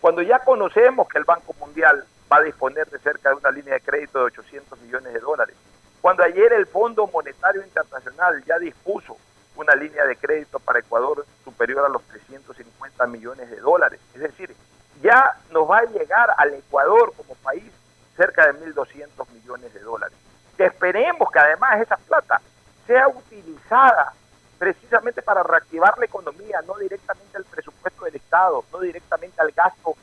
cuando 0.02 0.22
ya 0.22 0.40
conocemos 0.40 1.08
que 1.08 1.18
el 1.18 1.24
Banco 1.24 1.54
Mundial 1.60 2.04
va 2.32 2.38
a 2.38 2.42
disponer 2.42 2.88
de 2.90 3.00
cerca 3.00 3.30
de 3.30 3.36
una 3.36 3.52
línea 3.52 3.76
de 3.76 3.82
crédito 3.82 4.20
de 4.20 4.26
800 4.26 4.80
millones 4.82 5.14
de 5.14 5.20
dólares, 5.20 5.56
cuando 6.02 6.24
ayer 6.24 6.52
el 6.54 6.66
Fondo 6.66 7.08
Monetario 7.08 7.64
Internacional 7.64 8.44
ya 8.46 8.58
dispuso 8.60 9.18
una 9.56 9.76
línea 9.76 10.06
de 10.06 10.16
crédito 10.16 10.60
para 10.60 10.80
Ecuador 10.80 11.26
superior 11.44 11.86
a 11.86 11.90
los 11.90 12.04
350 12.04 13.08
millones 13.08 13.50
de 13.50 13.58
dólares. 13.58 14.00
Es 14.14 14.22
decir, 14.22 14.56
ya 15.02 15.38
nos 15.52 15.70
va 15.70 15.80
a 15.80 15.86
llegar 15.86 16.30
al 16.38 16.54
Ecuador 16.54 17.14
como 17.16 17.36
país 17.36 17.72
cerca 18.16 18.52
de 18.52 18.74
1.200 18.74 19.30
millones 19.32 19.74
de 19.74 19.80
dólares. 19.80 20.18
Que 20.58 20.66
esperemos 20.66 21.32
que 21.32 21.40
además 21.40 21.82
esa 21.82 21.98
plata 21.98 22.42
sea 22.86 23.08
utilizada 23.08 24.14
precisamente 24.58 25.22
para 25.22 25.44
reactivar 25.44 25.98
la 25.98 26.06
economía, 26.06 26.62
no 26.66 26.76
directamente 26.78 27.38
al 27.38 27.44
presupuesto 27.44 28.06
del 28.06 28.16
Estado, 28.16 28.64
no 28.72 28.80
directamente 28.80 29.42
al 29.42 29.52
gasto, 29.52 29.96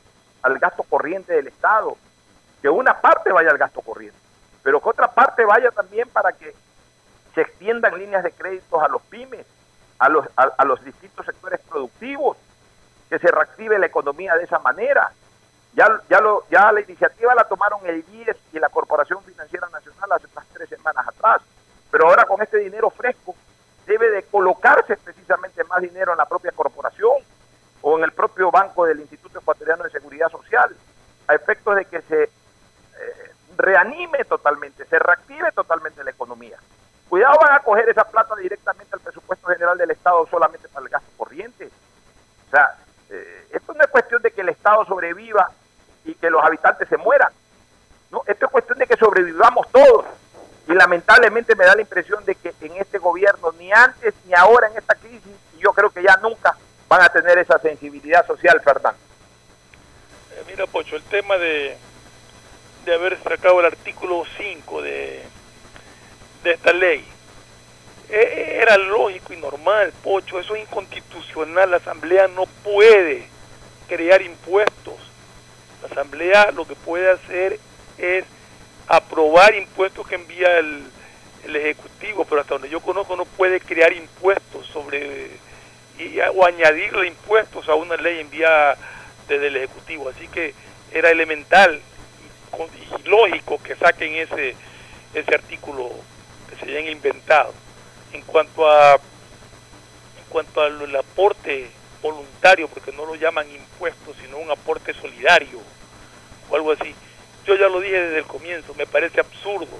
al 0.43 0.59
gasto 0.59 0.83
corriente 0.83 1.33
del 1.33 1.47
Estado, 1.47 1.97
que 2.61 2.69
una 2.69 2.99
parte 2.99 3.31
vaya 3.31 3.49
al 3.49 3.57
gasto 3.57 3.81
corriente, 3.81 4.19
pero 4.61 4.79
que 4.79 4.89
otra 4.89 5.11
parte 5.11 5.45
vaya 5.45 5.71
también 5.71 6.07
para 6.09 6.31
que 6.33 6.53
se 7.33 7.41
extiendan 7.41 7.97
líneas 7.97 8.23
de 8.23 8.31
créditos 8.31 8.81
a 8.81 8.87
los 8.87 9.01
pymes, 9.03 9.45
a 9.99 10.09
los, 10.09 10.25
a, 10.35 10.65
los 10.65 10.83
distintos 10.83 11.25
sectores 11.25 11.59
productivos, 11.61 12.37
que 13.09 13.19
se 13.19 13.27
reactive 13.29 13.77
la 13.77 13.85
economía 13.85 14.35
de 14.35 14.43
esa 14.43 14.59
manera. 14.59 15.11
Ya, 15.73 15.87
ya, 16.09 16.19
lo, 16.19 16.45
ya 16.49 16.71
la 16.71 16.81
iniciativa 16.81 17.33
la 17.35 17.45
tomaron 17.45 17.79
el 17.85 18.03
IES 18.11 18.37
y 18.51 18.59
la 18.59 18.69
Corporación 18.69 19.23
Financiera 19.23 19.69
Nacional 19.69 20.11
hace 20.11 20.27
unas 20.31 20.47
tres 20.47 20.69
semanas 20.69 21.07
atrás, 21.07 21.41
pero 21.89 22.07
ahora 22.07 22.25
con 22.25 22.41
este 22.41 22.57
dinero 22.57 22.89
fresco 22.89 23.35
debe 23.85 24.09
de 24.09 24.23
colocarse 24.23 24.97
precisamente 24.97 25.63
más 25.65 25.81
dinero 25.81 26.11
en 26.11 26.17
la 26.17 26.25
propia 26.25 26.51
corporación 26.51 27.17
o 27.81 27.97
en 27.97 28.03
el 28.03 28.11
propio 28.11 28.51
banco 28.51 28.85
del 28.85 28.99
Instituto 28.99 29.39
Ecuatoriano 29.39 29.83
de 29.83 29.89
Seguridad 29.89 30.29
Social, 30.29 30.75
a 31.27 31.35
efectos 31.35 31.75
de 31.75 31.85
que 31.85 32.01
se 32.01 32.23
eh, 32.23 32.29
reanime 33.57 34.23
totalmente, 34.25 34.85
se 34.85 34.99
reactive 34.99 35.51
totalmente 35.51 36.03
la 36.03 36.11
economía. 36.11 36.57
Cuidado, 37.11 37.37
van 37.41 37.55
a 37.55 37.59
coger 37.59 37.89
esa 37.89 38.05
plata 38.05 38.37
directamente 38.37 38.95
al 38.95 39.01
presupuesto 39.01 39.45
general 39.49 39.77
del 39.77 39.91
Estado 39.91 40.25
solamente 40.31 40.69
para 40.69 40.85
el 40.85 40.89
gasto 40.89 41.09
corriente. 41.17 41.69
O 42.47 42.49
sea, 42.49 42.73
eh, 43.09 43.47
esto 43.51 43.73
no 43.73 43.83
es 43.83 43.89
cuestión 43.89 44.21
de 44.21 44.31
que 44.31 44.39
el 44.39 44.47
Estado 44.47 44.85
sobreviva 44.85 45.51
y 46.05 46.15
que 46.15 46.29
los 46.29 46.41
habitantes 46.41 46.87
se 46.87 46.95
mueran. 46.95 47.33
No, 48.11 48.23
esto 48.27 48.45
es 48.45 48.51
cuestión 48.53 48.79
de 48.79 48.87
que 48.87 48.95
sobrevivamos 48.95 49.69
todos. 49.73 50.05
Y 50.69 50.73
lamentablemente 50.73 51.53
me 51.53 51.65
da 51.65 51.75
la 51.75 51.81
impresión 51.81 52.23
de 52.23 52.33
que 52.35 52.53
en 52.61 52.77
este 52.77 52.97
gobierno, 52.97 53.51
ni 53.59 53.73
antes 53.73 54.13
ni 54.25 54.33
ahora 54.33 54.67
en 54.67 54.77
esta 54.77 54.95
crisis, 54.95 55.35
y 55.57 55.59
yo 55.59 55.73
creo 55.73 55.89
que 55.89 56.03
ya 56.03 56.15
nunca 56.21 56.55
van 56.87 57.01
a 57.01 57.09
tener 57.09 57.37
esa 57.39 57.59
sensibilidad 57.59 58.25
social, 58.25 58.61
Fernando. 58.61 59.01
Eh, 60.31 60.43
mira, 60.47 60.65
Pocho, 60.65 60.95
el 60.95 61.03
tema 61.03 61.35
de, 61.37 61.77
de 62.85 62.93
haber 62.93 63.21
sacado 63.21 63.59
el 63.59 63.65
artículo 63.65 64.23
5 64.37 64.81
de, 64.81 65.25
de 66.43 66.51
esta 66.51 66.73
ley, 66.73 67.03
eh, 68.09 68.59
era 68.61 68.77
lógico 68.77 69.33
y 69.33 69.37
normal, 69.37 69.93
Pocho, 70.03 70.39
eso 70.39 70.55
es 70.55 70.61
inconstitucional, 70.61 71.71
la 71.71 71.77
Asamblea 71.77 72.27
no 72.27 72.45
puede 72.63 73.27
crear 73.87 74.21
impuestos. 74.21 74.95
La 75.81 75.87
Asamblea 75.87 76.51
lo 76.51 76.65
que 76.67 76.75
puede 76.75 77.09
hacer 77.11 77.59
es 77.97 78.25
aprobar 78.87 79.55
impuestos 79.55 80.07
que 80.07 80.15
envía 80.15 80.59
el, 80.59 80.83
el 81.45 81.55
Ejecutivo, 81.55 82.25
pero 82.25 82.41
hasta 82.41 82.55
donde 82.55 82.69
yo 82.69 82.81
conozco 82.81 83.15
no 83.15 83.25
puede 83.25 83.59
crear 83.59 83.93
impuestos 83.93 84.67
sobre 84.67 85.29
y, 85.97 86.19
o 86.33 86.45
añadirle 86.45 87.07
impuestos 87.07 87.67
a 87.69 87.75
una 87.75 87.95
ley 87.95 88.19
enviada 88.19 88.77
desde 89.27 89.47
el 89.47 89.55
Ejecutivo. 89.57 90.09
Así 90.09 90.27
que 90.27 90.53
era 90.91 91.09
elemental 91.09 91.79
con- 92.51 92.67
y 92.67 93.07
lógico 93.07 93.61
que 93.63 93.75
saquen 93.75 94.15
ese, 94.15 94.55
ese 95.13 95.35
artículo 95.35 95.91
se 96.61 96.71
hayan 96.71 96.87
inventado. 96.87 97.53
En 98.13 98.21
cuanto 98.23 98.69
a 98.69 98.95
en 98.95 100.23
cuanto 100.29 100.61
al 100.61 100.95
aporte 100.95 101.69
voluntario, 102.01 102.67
porque 102.67 102.91
no 102.91 103.05
lo 103.05 103.15
llaman 103.15 103.49
impuestos, 103.51 104.15
sino 104.21 104.37
un 104.37 104.51
aporte 104.51 104.93
solidario 104.93 105.59
o 106.49 106.55
algo 106.55 106.71
así. 106.71 106.95
Yo 107.45 107.55
ya 107.55 107.67
lo 107.67 107.79
dije 107.79 107.99
desde 107.99 108.19
el 108.19 108.25
comienzo, 108.25 108.73
me 108.75 108.85
parece 108.85 109.19
absurdo, 109.19 109.77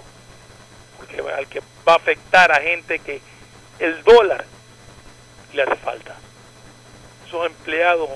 porque 0.97 1.21
al 1.31 1.47
que 1.47 1.61
va 1.87 1.93
a 1.93 1.97
afectar 1.97 2.51
a 2.51 2.61
gente 2.61 2.99
que 2.99 3.21
el 3.79 4.03
dólar 4.03 4.45
le 5.53 5.63
hace 5.63 5.75
falta. 5.75 6.15
Esos 7.27 7.45
empleados 7.45 8.09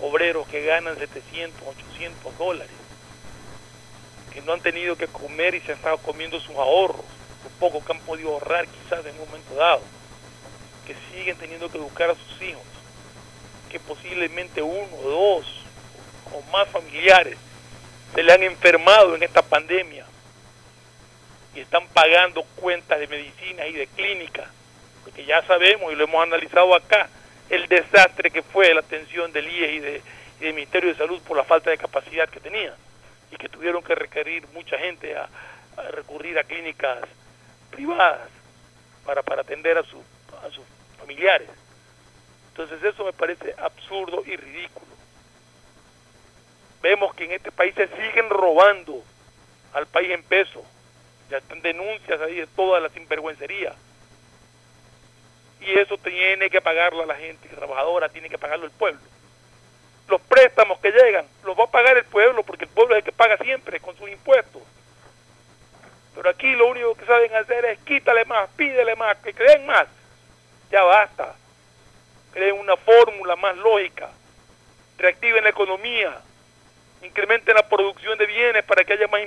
obreros 0.00 0.46
que 0.48 0.64
ganan 0.64 0.98
700, 0.98 1.60
800 1.66 2.38
dólares, 2.38 2.72
que 4.32 4.42
no 4.42 4.52
han 4.52 4.60
tenido 4.60 4.96
que 4.96 5.06
comer 5.06 5.54
y 5.54 5.60
se 5.60 5.72
han 5.72 5.78
estado 5.78 5.98
comiendo 5.98 6.40
sus 6.40 6.56
ahorros, 6.56 7.04
lo 7.44 7.50
poco 7.60 7.84
que 7.84 7.92
han 7.92 8.00
podido 8.00 8.32
ahorrar 8.32 8.66
quizás 8.66 9.04
en 9.04 9.12
un 9.12 9.26
momento 9.26 9.54
dado, 9.54 9.82
que 10.86 10.96
siguen 11.12 11.36
teniendo 11.36 11.70
que 11.70 11.78
educar 11.78 12.10
a 12.10 12.14
sus 12.14 12.42
hijos, 12.42 12.62
que 13.70 13.78
posiblemente 13.78 14.62
uno, 14.62 14.96
dos 15.02 15.46
o 16.32 16.42
más 16.50 16.68
familiares 16.68 17.36
se 18.14 18.22
le 18.22 18.32
han 18.32 18.42
enfermado 18.42 19.14
en 19.14 19.22
esta 19.22 19.42
pandemia 19.42 20.06
y 21.54 21.60
están 21.60 21.86
pagando 21.88 22.42
cuentas 22.56 22.98
de 22.98 23.06
medicina 23.06 23.66
y 23.66 23.72
de 23.72 23.86
clínica, 23.88 24.50
porque 25.02 25.24
ya 25.24 25.42
sabemos 25.42 25.92
y 25.92 25.96
lo 25.96 26.04
hemos 26.04 26.22
analizado 26.22 26.74
acá, 26.74 27.08
el 27.50 27.68
desastre 27.68 28.30
que 28.30 28.42
fue 28.42 28.72
la 28.72 28.80
atención 28.80 29.32
del 29.32 29.48
IE 29.48 29.72
y, 29.72 29.78
de, 29.80 30.02
del 30.40 30.54
Ministerio 30.54 30.88
de 30.88 30.96
Salud 30.96 31.20
por 31.22 31.36
la 31.36 31.44
falta 31.44 31.70
de 31.70 31.78
capacidad 31.78 32.28
que 32.28 32.40
tenía 32.40 32.74
y 33.30 33.36
que 33.36 33.48
tuvieron 33.48 33.82
que 33.82 33.94
requerir 33.94 34.46
mucha 34.54 34.78
gente 34.78 35.14
a 35.16 35.28
recurrir 35.90 36.38
a 36.38 36.44
clínicas 36.44 37.00
privadas 37.74 38.28
para, 39.04 39.22
para 39.22 39.42
atender 39.42 39.76
a, 39.78 39.82
su, 39.82 40.02
a 40.44 40.50
sus 40.50 40.64
familiares. 40.98 41.48
Entonces 42.50 42.82
eso 42.82 43.04
me 43.04 43.12
parece 43.12 43.54
absurdo 43.58 44.22
y 44.24 44.36
ridículo. 44.36 44.86
Vemos 46.82 47.14
que 47.14 47.24
en 47.24 47.32
este 47.32 47.50
país 47.50 47.74
se 47.74 47.88
siguen 47.88 48.30
robando 48.30 49.02
al 49.72 49.86
país 49.86 50.10
en 50.10 50.22
peso. 50.22 50.64
Ya 51.30 51.38
están 51.38 51.62
denuncias 51.62 52.20
ahí 52.20 52.36
de 52.36 52.46
toda 52.46 52.78
la 52.80 52.90
sinvergüencería. 52.90 53.74
Y 55.60 55.78
eso 55.78 55.96
tiene 55.98 56.50
que 56.50 56.60
pagarlo 56.60 57.02
a 57.02 57.06
la 57.06 57.16
gente 57.16 57.48
trabajadora, 57.48 58.08
tiene 58.08 58.28
que 58.28 58.38
pagarlo 58.38 58.66
el 58.66 58.70
pueblo. 58.70 59.00
Los 60.08 60.20
préstamos 60.20 60.78
que 60.80 60.92
llegan 60.92 61.26
los 61.44 61.58
va 61.58 61.64
a 61.64 61.70
pagar 61.70 61.96
el 61.96 62.04
pueblo 62.04 62.42
porque 62.44 62.66
el 62.66 62.70
pueblo 62.70 62.94
es 62.94 62.98
el 62.98 63.04
que 63.04 63.12
paga 63.12 63.38
siempre 63.38 63.80
con 63.80 63.96
sus 63.96 64.10
impuestos. 64.10 64.62
Pero 66.14 66.30
aquí 66.30 66.54
lo 66.54 66.68
único 66.68 66.94
que 66.94 67.06
saben 67.06 67.34
hacer 67.34 67.64
es 67.64 67.78
quítale 67.80 68.24
más, 68.24 68.48
pídele 68.56 68.94
más, 68.96 69.16
que 69.18 69.34
creen 69.34 69.66
más. 69.66 69.86
Ya 70.70 70.82
basta. 70.82 71.34
Creen 72.32 72.58
una 72.58 72.76
fórmula 72.76 73.36
más 73.36 73.56
lógica. 73.56 74.10
Reactiven 74.98 75.44
la 75.44 75.50
economía. 75.50 76.20
Incrementen 77.02 77.54
la 77.54 77.68
producción 77.68 78.16
de 78.16 78.26
bienes 78.26 78.64
para 78.64 78.84
que 78.84 78.92
haya 78.92 79.08
más, 79.08 79.22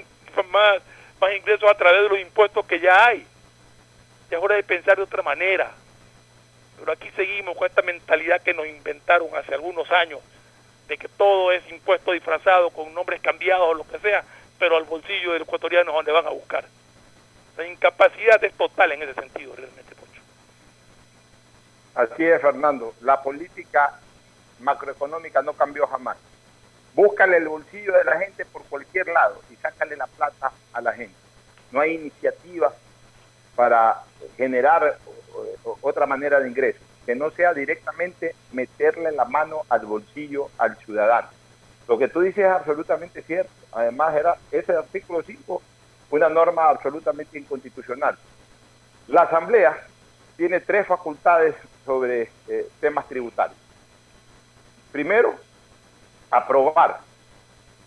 más, 0.50 0.82
más 1.20 1.36
ingresos 1.36 1.70
a 1.70 1.76
través 1.76 2.04
de 2.04 2.10
los 2.10 2.20
impuestos 2.20 2.66
que 2.66 2.80
ya 2.80 3.06
hay. 3.06 3.26
Ya 4.30 4.38
es 4.38 4.44
hora 4.44 4.56
de 4.56 4.64
pensar 4.64 4.98
de 4.98 5.04
otra 5.04 5.22
manera. 5.22 5.72
Pero 6.80 6.92
aquí 6.92 7.10
seguimos 7.16 7.58
con 7.58 7.68
esta 7.68 7.82
mentalidad 7.82 8.42
que 8.42 8.54
nos 8.54 8.68
inventaron 8.68 9.30
hace 9.36 9.54
algunos 9.54 9.90
años, 9.92 10.20
de 10.88 10.98
que 10.98 11.08
todo 11.08 11.52
es 11.52 11.68
impuesto 11.70 12.12
disfrazado 12.12 12.70
con 12.70 12.94
nombres 12.94 13.22
cambiados 13.22 13.70
o 13.70 13.74
lo 13.74 13.88
que 13.88 14.00
sea, 14.00 14.24
pero 14.60 14.78
al 14.78 14.84
bolsillo 14.86 15.34
del 15.34 15.44
ecuatoriano 15.44 15.92
donde 15.92 16.12
van 16.12 16.28
a 16.28 16.32
buscar. 16.32 16.66
La 17.58 17.66
incapacidad 17.66 18.44
es 18.44 18.54
total 18.54 18.92
en 18.92 19.04
ese 19.04 19.14
sentido, 19.14 19.56
realmente. 19.56 19.88
Así 21.98 22.24
es, 22.24 22.40
Fernando. 22.40 22.94
La 23.02 23.24
política 23.24 24.00
macroeconómica 24.60 25.42
no 25.42 25.54
cambió 25.54 25.88
jamás. 25.88 26.16
Búscale 26.94 27.38
el 27.38 27.48
bolsillo 27.48 27.92
de 27.94 28.04
la 28.04 28.20
gente 28.20 28.46
por 28.46 28.64
cualquier 28.66 29.08
lado 29.08 29.42
y 29.50 29.56
sácale 29.56 29.96
la 29.96 30.06
plata 30.06 30.52
a 30.74 30.82
la 30.82 30.94
gente. 30.94 31.16
No 31.72 31.80
hay 31.80 31.96
iniciativa 31.96 32.72
para 33.56 34.04
generar 34.36 34.84
eh, 34.86 35.58
otra 35.82 36.06
manera 36.06 36.40
de 36.40 36.48
ingreso, 36.48 36.80
que 37.04 37.16
no 37.16 37.32
sea 37.32 37.56
directamente 37.56 38.36
meterle 38.52 39.12
la 39.12 39.26
mano 39.26 39.64
al 39.68 39.84
bolsillo 39.88 40.52
al 40.60 40.78
ciudadano. 40.78 41.30
Lo 41.88 41.98
que 41.98 42.08
tú 42.08 42.22
dices 42.22 42.46
es 42.46 42.52
absolutamente 42.52 43.22
cierto. 43.22 43.52
Además, 43.72 44.16
era 44.16 44.38
ese 44.52 44.74
artículo 44.74 45.24
5 45.24 45.62
una 46.10 46.30
norma 46.30 46.70
absolutamente 46.70 47.38
inconstitucional. 47.38 48.18
La 49.08 49.24
Asamblea 49.24 49.86
tiene 50.36 50.60
tres 50.60 50.88
facultades 50.88 51.56
sobre 51.86 52.30
eh, 52.48 52.70
temas 52.80 53.08
tributarios. 53.08 53.58
Primero, 54.92 55.36
aprobar 56.30 57.00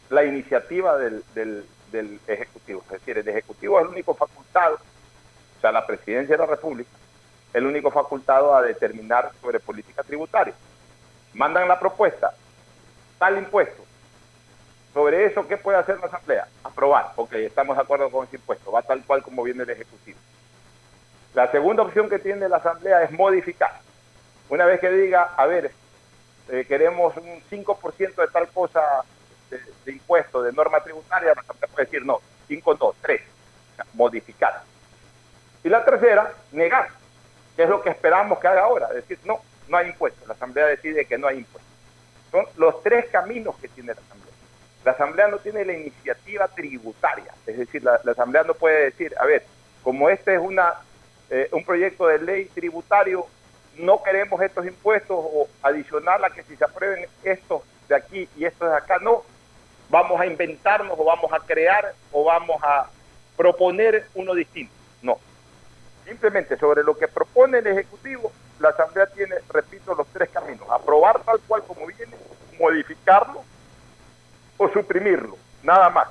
la 0.09 0.25
iniciativa 0.25 0.97
del, 0.99 1.25
del, 1.35 1.65
Ejecutivo. 2.27 2.83
Es 2.85 3.01
decir, 3.01 3.19
el 3.19 3.29
Ejecutivo 3.29 3.79
es 3.79 3.85
el 3.85 3.91
único 3.91 4.15
facultado, 4.15 4.77
o 4.77 5.61
sea, 5.61 5.73
la 5.73 5.85
Presidencia 5.85 6.37
de 6.37 6.39
la 6.39 6.47
República, 6.47 6.91
el 7.53 7.67
único 7.67 7.91
facultado 7.91 8.55
a 8.55 8.63
determinar 8.63 9.33
sobre 9.41 9.59
política 9.59 10.05
tributaria. 10.05 10.55
Mandan 11.35 11.67
la 11.67 11.81
propuesta, 11.81 12.33
tal 13.19 13.39
impuesto. 13.39 13.90
Sobre 15.31 15.43
eso, 15.43 15.49
¿qué 15.49 15.57
puede 15.57 15.79
hacer 15.79 15.99
la 16.01 16.07
Asamblea? 16.07 16.49
Aprobar. 16.65 17.13
Ok, 17.17 17.35
estamos 17.35 17.77
de 17.77 17.83
acuerdo 17.83 18.11
con 18.11 18.27
ese 18.27 18.37
impuesto. 18.37 18.73
Va 18.73 18.83
tal 18.83 19.05
cual 19.05 19.23
como 19.23 19.43
viene 19.43 19.63
el 19.63 19.71
Ejecutivo. 19.71 20.19
La 21.35 21.51
segunda 21.51 21.83
opción 21.83 22.09
que 22.09 22.19
tiene 22.19 22.49
la 22.49 22.57
Asamblea 22.57 23.03
es 23.03 23.13
modificar. 23.13 23.81
Una 24.49 24.67
vez 24.67 24.81
que 24.81 24.91
diga, 24.91 25.35
a 25.37 25.47
ver, 25.47 25.71
eh, 26.49 26.65
queremos 26.67 27.17
un 27.17 27.41
5% 27.49 28.15
de 28.17 28.29
tal 28.29 28.49
cosa 28.49 28.81
de, 29.51 29.61
de 29.85 29.93
impuesto, 29.93 30.43
de 30.43 30.53
norma 30.53 30.83
tributaria, 30.83 31.35
la 31.35 31.43
Asamblea 31.43 31.71
puede 31.73 31.85
decir 31.85 32.05
no, 32.05 32.21
5 32.49 32.77
no, 32.81 32.95
3. 33.01 33.21
O 33.21 33.77
sea, 33.77 33.87
modificar. 33.95 34.63
Y 35.63 35.69
la 35.69 35.85
tercera, 35.85 36.33
negar, 36.51 36.89
que 37.55 37.63
es 37.63 37.69
lo 37.69 37.81
que 37.83 37.91
esperamos 37.91 38.39
que 38.41 38.49
haga 38.49 38.63
ahora. 38.63 38.89
Decir, 38.89 39.19
no, 39.25 39.41
no 39.69 39.77
hay 39.77 39.89
impuesto. 39.89 40.27
La 40.27 40.35
Asamblea 40.35 40.67
decide 40.67 41.05
que 41.05 41.19
no 41.19 41.29
hay 41.29 41.39
impuesto. 41.39 41.71
Son 42.33 42.47
los 42.57 42.83
tres 42.83 43.07
caminos 43.11 43.55
que 43.57 43.69
tiene 43.69 43.95
la 43.95 44.01
Asamblea. 44.01 44.20
La 44.85 44.93
Asamblea 44.93 45.29
no 45.29 45.39
tiene 45.39 45.65
la 45.65 45.75
iniciativa 45.75 46.49
tributaria, 46.49 47.35
es 47.47 47.59
decir, 47.59 47.85
la, 47.85 48.01
Asamblea 48.11 48.45
no 48.45 48.55
puede 48.55 48.85
decir, 48.85 49.15
a 49.19 49.27
ver, 49.27 49.45
como 49.83 50.09
este 50.09 50.35
es 50.35 50.41
una 50.41 50.75
eh, 51.29 51.49
un 51.53 51.65
proyecto 51.65 52.07
de 52.07 52.19
ley 52.19 52.47
tributario, 52.47 53.27
no 53.77 54.03
queremos 54.03 54.41
estos 54.43 54.67
impuestos 54.67 55.17
o 55.17 55.49
adicional 55.63 56.25
a 56.25 56.31
que 56.31 56.43
si 56.43 56.57
se 56.57 56.65
aprueben 56.65 57.09
estos 57.23 57.63
de 57.89 57.95
aquí 57.95 58.29
y 58.37 58.45
estos 58.45 58.69
de 58.69 58.77
acá, 58.77 58.99
no, 59.01 59.23
vamos 59.91 60.21
a 60.21 60.27
inventarnos 60.27 60.99
o 60.99 61.05
vamos 61.05 61.33
a 61.33 61.39
crear 61.41 61.95
o 62.11 62.25
vamos 62.25 62.57
a 62.63 62.89
proponer 63.37 64.07
uno 64.15 64.35
distinto. 64.35 64.73
No. 65.03 65.19
Simplemente 66.05 66.57
sobre 66.57 66.83
lo 66.83 66.97
que 66.97 67.07
propone 67.07 67.59
el 67.59 67.67
Ejecutivo, 67.69 68.33
la 68.59 68.71
Asamblea 68.71 69.07
tiene, 69.07 69.37
repito, 69.51 69.95
los 69.95 70.07
tres 70.09 70.31
caminos. 70.31 70.69
Aprobar 70.69 71.21
tal 71.21 71.39
cual 71.47 71.63
como 71.63 71.87
viene, 71.87 72.17
modificarlo 72.59 73.45
o 74.61 74.69
suprimirlo. 74.69 75.37
Nada 75.63 75.89
más. 75.89 76.09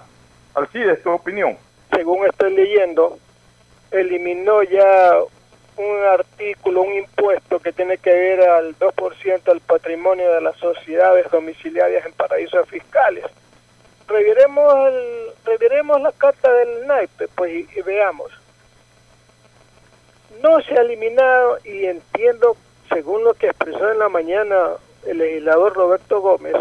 Alcides, 0.55 1.01
tu 1.03 1.11
opinión. 1.11 1.55
según 1.91 2.25
estoy 2.25 2.51
leyendo, 2.53 3.17
eliminó 3.91 4.63
ya 4.63 5.13
un 5.77 6.03
artículo, 6.11 6.81
un 6.81 6.93
impuesto 6.93 7.59
que 7.59 7.71
tiene 7.71 7.97
que 7.97 8.11
ver 8.11 8.41
al 8.41 8.77
2% 8.77 9.43
del 9.43 9.61
patrimonio 9.61 10.33
de 10.33 10.41
las 10.41 10.57
sociedades 10.57 11.29
domiciliarias 11.31 12.05
en 12.05 12.13
paraísos 12.13 12.67
fiscales. 12.67 13.25
Reviremos, 14.07 14.87
el, 14.87 15.31
reviremos 15.45 16.01
la 16.01 16.11
carta 16.11 16.51
del 16.51 16.87
naipe, 16.87 17.27
pues, 17.35 17.67
y 17.75 17.81
veamos. 17.83 18.31
No 20.41 20.59
se 20.61 20.75
ha 20.75 20.81
eliminado 20.81 21.59
y 21.63 21.85
entiendo, 21.85 22.57
según 22.91 23.23
lo 23.23 23.35
que 23.35 23.47
expresó 23.47 23.91
en 23.91 23.99
la 23.99 24.09
mañana 24.09 24.71
el 25.05 25.19
legislador 25.19 25.73
Roberto 25.75 26.19
Gómez, 26.21 26.55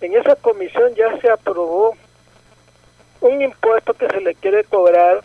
en 0.00 0.16
esa 0.16 0.36
comisión 0.36 0.94
ya 0.94 1.18
se 1.20 1.30
aprobó 1.30 1.94
un 3.20 3.42
impuesto 3.42 3.94
que 3.94 4.08
se 4.08 4.20
le 4.20 4.34
quiere 4.34 4.64
cobrar 4.64 5.22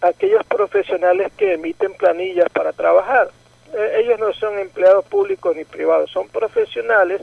a 0.00 0.08
aquellos 0.08 0.44
profesionales 0.46 1.32
que 1.36 1.54
emiten 1.54 1.94
planillas 1.94 2.48
para 2.50 2.72
trabajar. 2.72 3.30
Eh, 3.74 4.00
ellos 4.00 4.18
no 4.20 4.32
son 4.32 4.58
empleados 4.58 5.04
públicos 5.06 5.56
ni 5.56 5.64
privados, 5.64 6.10
son 6.10 6.28
profesionales 6.28 7.22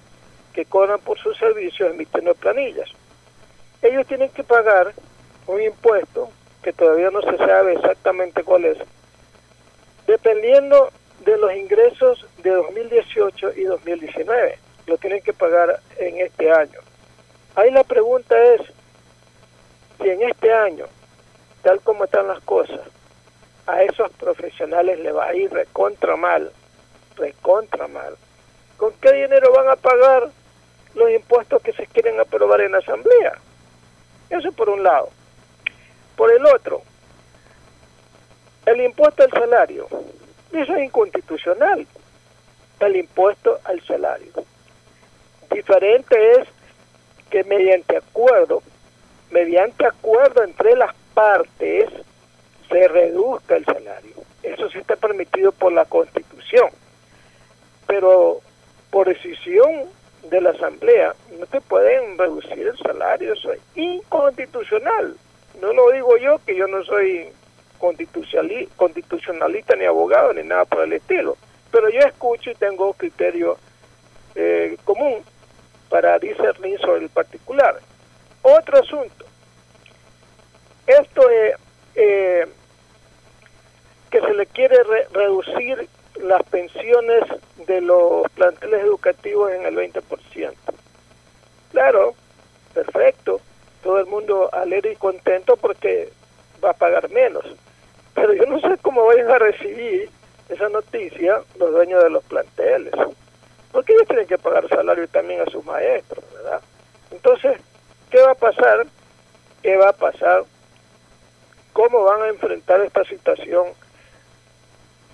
que 0.53 0.65
cobran 0.65 0.99
por 0.99 1.17
sus 1.19 1.37
servicios 1.37 1.91
emitiendo 1.91 2.35
planillas. 2.35 2.89
Ellos 3.81 4.05
tienen 4.07 4.29
que 4.29 4.43
pagar 4.43 4.93
un 5.47 5.61
impuesto 5.61 6.29
que 6.61 6.73
todavía 6.73 7.09
no 7.09 7.21
se 7.21 7.37
sabe 7.37 7.73
exactamente 7.73 8.43
cuál 8.43 8.65
es, 8.65 8.77
dependiendo 10.07 10.89
de 11.25 11.37
los 11.37 11.53
ingresos 11.53 12.25
de 12.41 12.51
2018 12.51 13.53
y 13.55 13.63
2019. 13.63 14.57
Lo 14.85 14.97
tienen 14.97 15.21
que 15.21 15.33
pagar 15.33 15.79
en 15.97 16.19
este 16.19 16.51
año. 16.51 16.79
Ahí 17.55 17.71
la 17.71 17.83
pregunta 17.83 18.35
es, 18.55 18.61
si 20.01 20.09
en 20.09 20.23
este 20.23 20.51
año, 20.51 20.85
tal 21.61 21.79
como 21.81 22.05
están 22.05 22.27
las 22.27 22.41
cosas, 22.41 22.81
a 23.67 23.81
esos 23.83 24.11
profesionales 24.13 24.99
le 24.99 25.11
va 25.11 25.27
a 25.27 25.35
ir 25.35 25.51
recontra 25.51 26.15
mal, 26.15 26.51
recontra 27.15 27.87
mal, 27.87 28.15
¿con 28.77 28.91
qué 28.93 29.11
dinero 29.13 29.53
van 29.53 29.69
a 29.69 29.75
pagar 29.75 30.29
los 30.95 31.09
impuestos 31.11 31.61
que 31.61 31.73
se 31.73 31.87
quieren 31.87 32.19
aprobar 32.19 32.61
en 32.61 32.73
la 32.73 32.79
Asamblea? 32.79 33.37
Eso 34.29 34.51
por 34.51 34.69
un 34.69 34.83
lado. 34.83 35.09
Por 36.17 36.31
el 36.31 36.45
otro, 36.45 36.81
el 38.65 38.81
impuesto 38.81 39.23
al 39.23 39.31
salario. 39.31 39.87
Eso 40.51 40.75
es 40.75 40.83
inconstitucional, 40.83 41.87
el 42.79 42.95
impuesto 42.95 43.59
al 43.63 43.81
salario. 43.85 44.31
Diferente 45.53 46.31
es 46.33 46.47
que 47.29 47.43
mediante 47.43 47.97
acuerdo, 47.97 48.61
mediante 49.31 49.85
acuerdo 49.85 50.43
entre 50.43 50.75
las 50.75 50.93
partes, 51.13 51.89
se 52.69 52.87
reduzca 52.87 53.55
el 53.55 53.65
salario. 53.65 54.15
Eso 54.41 54.69
sí 54.69 54.79
está 54.79 54.95
permitido 54.95 55.51
por 55.51 55.71
la 55.71 55.85
Constitución. 55.85 56.69
Pero 57.87 58.39
por 58.89 59.07
decisión 59.07 59.85
de 60.29 60.41
la 60.41 60.51
Asamblea 60.51 61.13
no 61.39 61.45
te 61.47 61.61
pueden 61.61 62.17
reducir 62.17 62.67
el 62.67 62.77
salario, 62.77 63.33
eso 63.33 63.51
es 63.51 63.59
inconstitucional. 63.75 65.15
No 65.61 65.73
lo 65.73 65.91
digo 65.91 66.17
yo, 66.17 66.39
que 66.45 66.55
yo 66.55 66.67
no 66.67 66.83
soy 66.83 67.27
constitucionali- 67.79 68.69
constitucionalista 68.75 69.75
ni 69.75 69.85
abogado 69.85 70.33
ni 70.33 70.43
nada 70.43 70.65
por 70.65 70.83
el 70.83 70.93
estilo, 70.93 71.37
pero 71.71 71.89
yo 71.89 71.99
escucho 71.99 72.51
y 72.51 72.55
tengo 72.55 72.93
criterio 72.93 73.57
eh, 74.35 74.77
común 74.83 75.23
para 75.93 76.17
discernir 76.17 76.79
sobre 76.79 77.03
el 77.03 77.09
particular. 77.09 77.79
Otro 78.41 78.79
asunto, 78.79 79.25
esto 80.87 81.29
es 81.29 81.55
eh, 81.93 82.47
que 84.09 84.19
se 84.19 84.33
le 84.33 84.47
quiere 84.47 84.81
re- 84.81 85.07
reducir 85.13 85.87
las 86.15 86.41
pensiones 86.49 87.23
de 87.67 87.79
los 87.81 88.27
planteles 88.31 88.81
educativos 88.83 89.51
en 89.51 89.67
el 89.67 89.75
20%. 89.75 90.53
Claro, 91.71 92.15
perfecto, 92.73 93.39
todo 93.83 93.99
el 93.99 94.07
mundo 94.07 94.49
alegre 94.51 94.93
y 94.93 94.95
contento 94.95 95.57
porque 95.57 96.11
va 96.63 96.71
a 96.71 96.73
pagar 96.73 97.07
menos. 97.11 97.45
Pero 98.15 98.33
yo 98.33 98.47
no 98.47 98.59
sé 98.61 98.79
cómo 98.81 99.05
vayan 99.05 99.29
a 99.29 99.37
recibir 99.37 100.09
esa 100.49 100.69
noticia 100.69 101.43
los 101.59 101.71
dueños 101.71 102.03
de 102.03 102.09
los 102.09 102.23
planteles. 102.23 102.93
Porque 103.73 103.91
ellos 103.91 104.07
tienen 104.07 104.27
que 104.27 104.37
pagar 104.37 104.69
salario 104.69 105.07
también 105.07 105.41
a 105.41 105.51
sus 105.51 105.65
maestros, 105.65 106.23
¿verdad? 106.31 106.61
Entonces, 107.09 107.57
¿qué 108.11 108.21
va 108.21 108.31
a 108.31 108.35
pasar? 108.35 108.85
¿Qué 109.63 109.75
va 109.75 109.89
a 109.89 109.93
pasar? 109.93 110.43
¿Cómo 111.73 112.03
van 112.03 112.21
a 112.21 112.27
enfrentar 112.27 112.81
esta 112.81 113.03
situación 113.03 113.65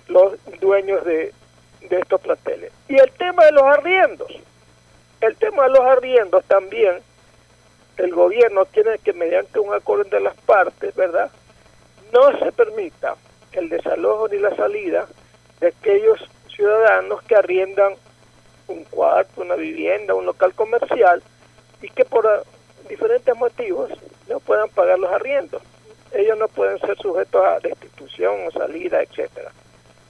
los 0.08 0.34
dueños 0.60 1.02
de, 1.06 1.32
de 1.88 1.98
estos 1.98 2.20
planteles? 2.20 2.70
Y 2.86 2.98
el 2.98 3.10
tema 3.12 3.46
de 3.46 3.52
los 3.52 3.64
arriendos. 3.64 4.30
El 5.22 5.36
tema 5.36 5.64
de 5.64 5.70
los 5.70 5.80
arriendos 5.80 6.44
también, 6.44 7.00
el 7.96 8.14
gobierno 8.14 8.66
tiene 8.66 8.98
que, 8.98 9.14
mediante 9.14 9.58
un 9.58 9.72
acuerdo 9.72 10.04
de 10.04 10.20
las 10.20 10.36
partes, 10.42 10.94
¿verdad? 10.94 11.30
No 12.12 12.38
se 12.38 12.52
permita 12.52 13.16
el 13.52 13.70
desalojo 13.70 14.28
ni 14.28 14.38
la 14.38 14.54
salida 14.54 15.06
de 15.60 15.68
aquellos 15.68 16.20
ciudadanos 16.54 17.22
que 17.22 17.36
arriendan 17.36 17.94
un 18.70 18.84
cuarto, 18.84 19.42
una 19.42 19.56
vivienda, 19.56 20.14
un 20.14 20.26
local 20.26 20.54
comercial 20.54 21.22
y 21.82 21.88
que 21.88 22.04
por 22.04 22.26
ah, 22.26 22.42
diferentes 22.88 23.34
motivos 23.36 23.90
no 24.28 24.40
puedan 24.40 24.68
pagar 24.70 24.98
los 24.98 25.12
arriendos. 25.12 25.62
Ellos 26.12 26.36
no 26.38 26.48
pueden 26.48 26.78
ser 26.80 26.96
sujetos 26.98 27.44
a 27.44 27.60
destitución 27.60 28.46
o 28.46 28.50
salida, 28.50 29.02
etcétera. 29.02 29.52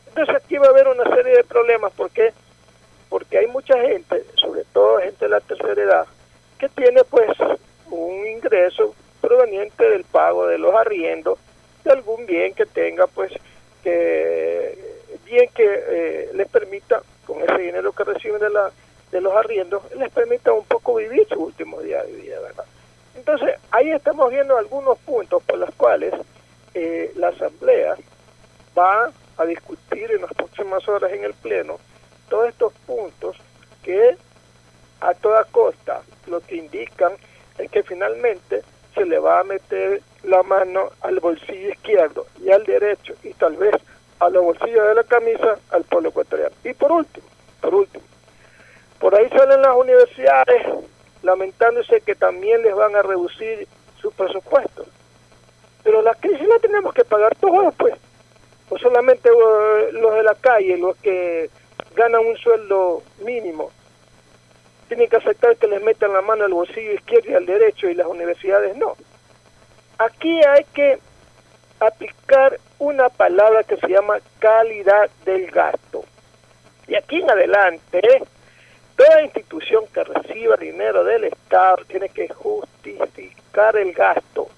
Entonces 0.08 0.34
aquí 0.34 0.56
va 0.56 0.66
a 0.66 0.70
haber 0.70 0.88
una 0.88 1.04
serie 1.14 1.36
de 1.36 1.44
problemas 1.44 1.92
porque 1.96 2.32
porque 3.08 3.38
hay 3.38 3.48
mucha 3.48 3.76
gente, 3.80 4.24
sobre 4.36 4.64
todo 4.72 5.00
gente 5.00 5.24
de 5.24 5.30
la 5.30 5.40
tercera 5.40 5.82
edad, 5.82 6.06
que 6.58 6.68
tiene 6.68 7.02
pues 7.04 7.28
un 7.90 8.26
ingreso 8.26 8.94
proveniente 9.20 9.84
del 9.88 10.04
pago 10.04 10.46
de 10.46 10.58
los 10.58 10.74
arriendos 10.74 11.38
de 11.84 11.90
algún 11.90 12.24
bien 12.26 12.54
que 12.54 12.66
tenga 12.66 13.06
pues 13.08 13.32
que 13.82 14.78
bien 15.24 15.48
que 15.54 15.64
eh, 15.64 16.30
les 16.34 16.48
permita 16.48 17.02
con 17.30 17.42
ese 17.42 17.58
dinero 17.62 17.92
que 17.92 18.02
reciben 18.02 18.40
de 18.40 18.50
la 18.50 18.72
de 19.12 19.20
los 19.20 19.32
arriendos 19.34 19.82
les 19.96 20.10
permita 20.10 20.52
un 20.52 20.64
poco 20.64 20.96
vivir 20.96 21.26
su 21.28 21.40
último 21.40 21.80
día 21.80 22.02
de 22.02 22.12
vida 22.12 22.40
verdad 22.40 22.64
entonces 23.14 23.54
ahí 23.70 23.90
estamos 23.90 24.30
viendo 24.30 24.56
algunos 24.56 24.98
puntos 24.98 25.40
por 25.44 25.58
los 25.58 25.72
cuales 25.76 26.12
eh, 26.74 27.12
la 27.14 27.28
asamblea 27.28 27.96
va 28.76 29.10
a 29.36 29.44
discutir 29.44 30.10
en 30.10 30.22
las 30.22 30.32
próximas 30.34 30.88
horas 30.88 31.12
en 31.12 31.24
el 31.24 31.34
pleno 31.34 31.78
todos 32.28 32.48
estos 32.48 32.72
puntos 32.86 33.36
que 33.84 34.16
a 35.00 35.14
toda 35.14 35.44
costa 35.44 36.02
lo 36.26 36.40
que 36.40 36.56
indican 36.56 37.12
es 37.58 37.70
que 37.70 37.84
finalmente 37.84 38.62
se 38.94 39.04
le 39.04 39.18
va 39.20 39.40
a 39.40 39.44
meter 39.44 40.02
la 40.24 40.42
mano 40.42 40.90
al 41.02 41.20
bolsillo 41.20 41.70
izquierdo 41.70 42.26
y 42.40 42.50
al 42.50 42.64
derecho 42.64 43.14
y 43.22 43.32
tal 43.34 43.56
vez 43.56 43.74
a 44.20 44.28
los 44.28 44.44
bolsillos 44.44 44.86
de 44.86 44.94
la 44.94 45.04
camisa 45.04 45.58
al 45.70 45.84
pueblo 45.84 46.10
ecuatoriano. 46.10 46.54
Y 46.64 46.74
por 46.74 46.92
último, 46.92 47.26
por 47.60 47.74
último, 47.74 48.04
por 48.98 49.14
ahí 49.14 49.28
salen 49.30 49.62
las 49.62 49.74
universidades 49.74 50.66
lamentándose 51.22 52.00
que 52.02 52.14
también 52.14 52.62
les 52.62 52.74
van 52.74 52.94
a 52.96 53.02
reducir 53.02 53.66
sus 54.00 54.12
presupuestos. 54.14 54.86
Pero 55.82 56.02
la 56.02 56.14
crisis 56.14 56.46
la 56.46 56.58
tenemos 56.58 56.92
que 56.94 57.04
pagar 57.04 57.34
todos, 57.36 57.74
pues. 57.76 57.94
O 58.68 58.78
solamente 58.78 59.28
eh, 59.28 59.92
los 59.92 60.14
de 60.14 60.22
la 60.22 60.34
calle, 60.34 60.76
los 60.76 60.96
que 60.98 61.50
ganan 61.96 62.24
un 62.24 62.36
sueldo 62.36 63.02
mínimo, 63.24 63.70
tienen 64.88 65.08
que 65.08 65.16
aceptar 65.16 65.56
que 65.56 65.66
les 65.66 65.82
metan 65.82 66.12
la 66.12 66.20
mano 66.20 66.44
al 66.44 66.52
bolsillo 66.52 66.92
izquierdo 66.92 67.30
y 67.30 67.34
al 67.34 67.46
derecho 67.46 67.88
y 67.88 67.94
las 67.94 68.06
universidades 68.06 68.76
no. 68.76 68.96
Aquí 69.98 70.40
hay 70.44 70.64
que 70.74 70.98
aplicar 71.78 72.58
una 72.80 73.10
palabra 73.10 73.62
que 73.62 73.76
se 73.76 73.88
llama 73.88 74.18
calidad 74.38 75.08
del 75.24 75.50
gasto. 75.50 76.02
Y 76.88 76.96
aquí 76.96 77.20
en 77.20 77.30
adelante, 77.30 78.00
toda 78.96 79.22
institución 79.22 79.84
que 79.92 80.02
reciba 80.02 80.56
dinero 80.56 81.04
del 81.04 81.24
Estado 81.24 81.76
tiene 81.86 82.08
que 82.08 82.28
justificar 82.28 83.76
el 83.76 83.92
gasto. 83.92 84.48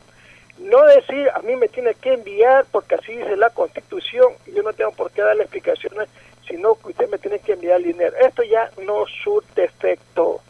No 0.58 0.84
decir, 0.84 1.28
a 1.34 1.40
mí 1.40 1.56
me 1.56 1.66
tiene 1.66 1.94
que 1.94 2.14
enviar 2.14 2.64
porque 2.70 2.94
así 2.94 3.12
dice 3.12 3.36
la 3.36 3.50
Constitución 3.50 4.34
y 4.46 4.52
yo 4.52 4.62
no 4.62 4.72
tengo 4.72 4.92
por 4.92 5.10
qué 5.10 5.22
darle 5.22 5.42
explicaciones, 5.42 6.08
sino 6.46 6.76
que 6.76 6.90
usted 6.90 7.08
me 7.10 7.18
tiene 7.18 7.40
que 7.40 7.54
enviar 7.54 7.78
el 7.78 7.84
dinero. 7.84 8.16
Esto 8.18 8.44
ya 8.44 8.70
no 8.86 9.04
surte 9.24 9.64
efecto. 9.64 10.40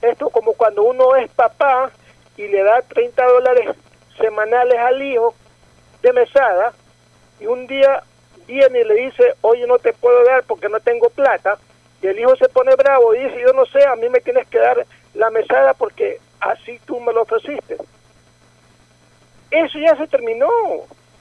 Esto 0.00 0.30
como 0.30 0.54
cuando 0.54 0.82
uno 0.82 1.14
es 1.16 1.30
papá 1.30 1.90
y 2.38 2.48
le 2.48 2.62
da 2.62 2.80
30 2.80 3.22
dólares 3.26 3.76
semanales 4.16 4.78
al 4.78 5.02
hijo 5.02 5.34
de 6.00 6.12
mesada 6.14 6.72
y 7.42 7.46
un 7.46 7.66
día 7.66 8.02
viene 8.46 8.80
y 8.80 8.84
le 8.84 8.94
dice, 8.94 9.34
oye, 9.40 9.66
no 9.66 9.78
te 9.78 9.92
puedo 9.92 10.24
dar 10.24 10.44
porque 10.44 10.68
no 10.68 10.78
tengo 10.80 11.10
plata, 11.10 11.58
y 12.00 12.06
el 12.06 12.18
hijo 12.18 12.36
se 12.36 12.48
pone 12.48 12.74
bravo 12.76 13.14
y 13.14 13.24
dice, 13.24 13.40
yo 13.40 13.52
no 13.52 13.66
sé, 13.66 13.84
a 13.86 13.96
mí 13.96 14.08
me 14.08 14.20
tienes 14.20 14.46
que 14.48 14.58
dar 14.58 14.86
la 15.14 15.30
mesada 15.30 15.74
porque 15.74 16.18
así 16.40 16.78
tú 16.84 17.00
me 17.00 17.12
lo 17.12 17.22
ofreciste. 17.22 17.76
Eso 19.50 19.78
ya 19.78 19.96
se 19.96 20.08
terminó. 20.08 20.48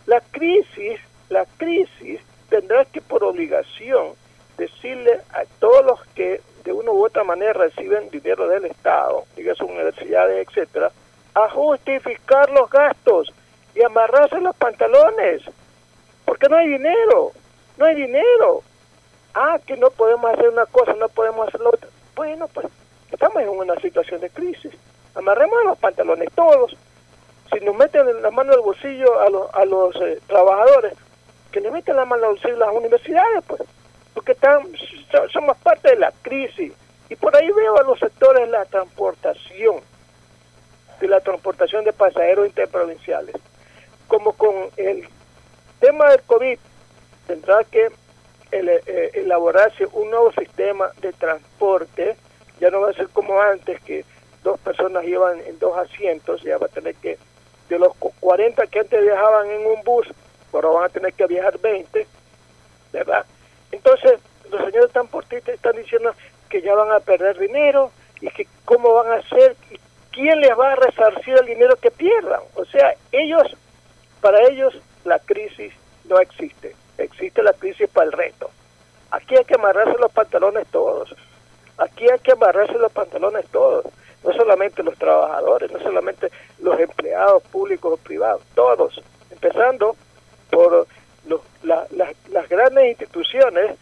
La 0.08 0.22
crisis, 0.32 1.00
la 1.30 1.46
crisis 1.58 2.20
tendrá 2.50 2.86
que 2.86 3.02
por 3.02 3.24
obligación 3.24 4.14
decirle 4.58 5.20
a 5.34 5.44
todos 5.60 5.86
los 5.86 6.06
que 6.16 6.42
de 6.64 6.74
una 6.74 6.92
u 6.92 7.06
otra 7.06 7.24
manera 7.24 7.54
reciben 7.54 8.10
dinero 8.10 8.48
del 8.48 8.66
Estado, 8.66 9.26
diga 9.36 9.54
sus 9.56 9.70
universidades, 9.70 10.48
etcétera, 10.48 10.92
a 11.34 11.50
justificar 11.50 12.50
los 12.52 12.70
gastos 12.70 13.32
y 13.76 13.84
amarrarse 13.84 14.40
los 14.40 14.56
pantalones, 14.56 15.44
porque 16.26 16.48
no 16.50 16.58
hay 16.58 16.68
dinero, 16.70 17.32
no 17.78 17.86
hay 17.86 17.96
dinero. 17.96 18.62
Ah, 19.34 19.60
que 19.66 19.78
no 19.78 19.90
podemos 19.92 20.32
hacer 20.34 20.50
una 20.50 20.66
cosa, 20.66 20.94
no 20.94 21.08
podemos 21.10 21.48
hacer 21.48 21.62
la 21.62 21.70
otra. 21.70 21.90
Bueno, 22.16 22.48
pues 22.50 22.68
estamos 23.12 23.42
en 23.42 23.50
una 23.50 23.76
situación 23.80 24.20
de 24.22 24.30
crisis. 24.30 24.74
Amarremos 25.16 25.58
los 25.66 25.78
pantalones 25.78 26.30
todos. 26.36 26.76
Si 27.52 27.60
nos 27.66 27.76
meten 27.76 28.22
la 28.22 28.32
mano 28.32 28.54
al 28.54 28.62
bolsillo 28.62 29.20
a 29.22 29.30
los, 29.30 29.54
a 29.54 29.66
los 29.66 29.96
eh, 30.02 30.20
trabajadores, 30.28 30.94
que 31.52 31.60
le 31.62 31.72
meten 31.72 31.96
la 31.98 32.06
mano 32.06 32.24
al 32.26 32.32
bolsillo 32.32 32.56
a 32.56 32.68
las 32.68 32.76
universidades, 32.76 33.44
pues, 33.48 33.62
porque 34.14 34.34
están, 34.34 34.64
so- 35.12 35.30
somos 35.30 35.58
parte 35.58 35.90
de 35.92 35.96
la 35.98 36.12
crisis. 36.22 36.74
Y 37.10 37.16
por 37.16 37.36
ahí 37.36 37.50
veo 37.52 37.78
a 37.78 37.84
los 37.84 38.00
sectores 38.00 38.46
de 38.46 38.52
la 38.52 38.64
transportación, 38.66 39.82
de 41.02 41.08
la 41.08 41.20
transportación 41.20 41.84
de 41.84 41.92
pasajeros 41.94 42.48
interprovinciales. 42.48 43.36
Como 44.08 44.32
con 44.34 44.54
el 44.78 45.08
tema 45.82 46.10
del 46.12 46.22
COVID, 46.24 46.58
tendrá 47.28 47.64
que 47.66 47.90
eh, 48.54 49.12
elaborarse 49.16 49.86
un 49.92 50.10
nuevo 50.10 50.32
sistema 50.32 50.90
de 51.02 51.12
transporte. 51.14 52.16
Ya 52.60 52.70
no 52.70 52.80
va 52.82 52.92
a 52.92 52.94
ser 52.94 53.10
como 53.10 53.42
antes, 53.42 53.82
que 53.82 54.06
dos 54.44 54.60
personas 54.60 55.04
llevan 55.04 55.40
en 55.42 55.60
dos 55.60 55.78
asientos, 55.78 56.42
ya 56.44 56.58
va 56.58 56.68
a 56.68 56.70
tener 56.70 56.96
que 56.96 57.18
de 57.70 57.80
los 57.80 57.94
cu- 57.96 58.14
40 58.20 58.68
que 58.68 58.80
antes 58.80 59.02
viajaban 59.02 59.50
en 59.50 59.66
un 59.66 59.82
bus, 59.84 60.08
ahora 60.54 60.70
van 60.70 60.84
a 60.86 60.90
tener 60.90 61.14
que 61.14 61.26
viajar 61.28 61.58
20, 61.60 62.06
¿verdad? 62.92 63.26
Entonces, 63.72 64.20
los 64.50 64.60
señores 64.66 64.92
transportistas 64.92 65.56
están 65.56 65.76
diciendo 65.78 66.14
que 66.50 66.62
ya 66.62 66.76
van 66.76 66.92
a 66.92 67.00
perder 67.00 67.38
dinero 67.40 67.92
y 68.20 68.30
que 68.30 68.46
cómo 68.66 68.94
van 68.94 69.12
a 69.12 69.16
hacer, 69.16 69.56
y 69.72 69.80
quién 70.12 70.40
les 70.42 70.52
va 70.60 70.74
a 70.74 70.76
resarcir 70.76 71.36
el 71.40 71.46
dinero 71.46 71.78
que 71.78 71.90
pierdan. 71.92 72.42
O 72.56 72.66
sea, 72.66 72.94
ellos, 73.14 73.56
para 74.20 74.42
ellos, 74.50 74.76
la 75.06 75.20
crisis 75.20 75.74
no 76.06 76.20
existe, 76.20 76.76
existe 76.98 77.42
la 77.44 77.54
crisis 77.54 77.90
para 77.90 78.06
el 78.08 78.12
resto. 78.12 78.50
Aquí 79.12 79.36
hay 79.36 79.46
que 79.46 79.56
amarrarse 79.56 79.98
los 80.00 80.12
pantalones 80.12 80.68
todos. 80.68 81.14
Aquí 81.78 82.10
hay 82.10 82.20
que 82.20 82.32
amarrarse 82.32 82.74
los 82.78 82.92
pantalones 82.92 83.46
todos. 83.48 83.86
No 84.24 84.34
solamente 84.34 84.84
los 84.84 84.98
trabajadores, 84.98 85.72
no 85.72 85.80
solamente 85.80 86.30
los 86.60 86.80
empleados 86.80 87.42
públicos 87.44 87.94
o 87.94 87.98
privados, 87.98 88.42
todos. 88.56 89.02
Empezando 89.32 89.96
por 90.52 90.88
los- 91.26 91.42
la- 91.64 91.88
la- 91.92 92.14
las 92.30 92.48
grandes 92.48 92.88
instituciones 92.90 93.78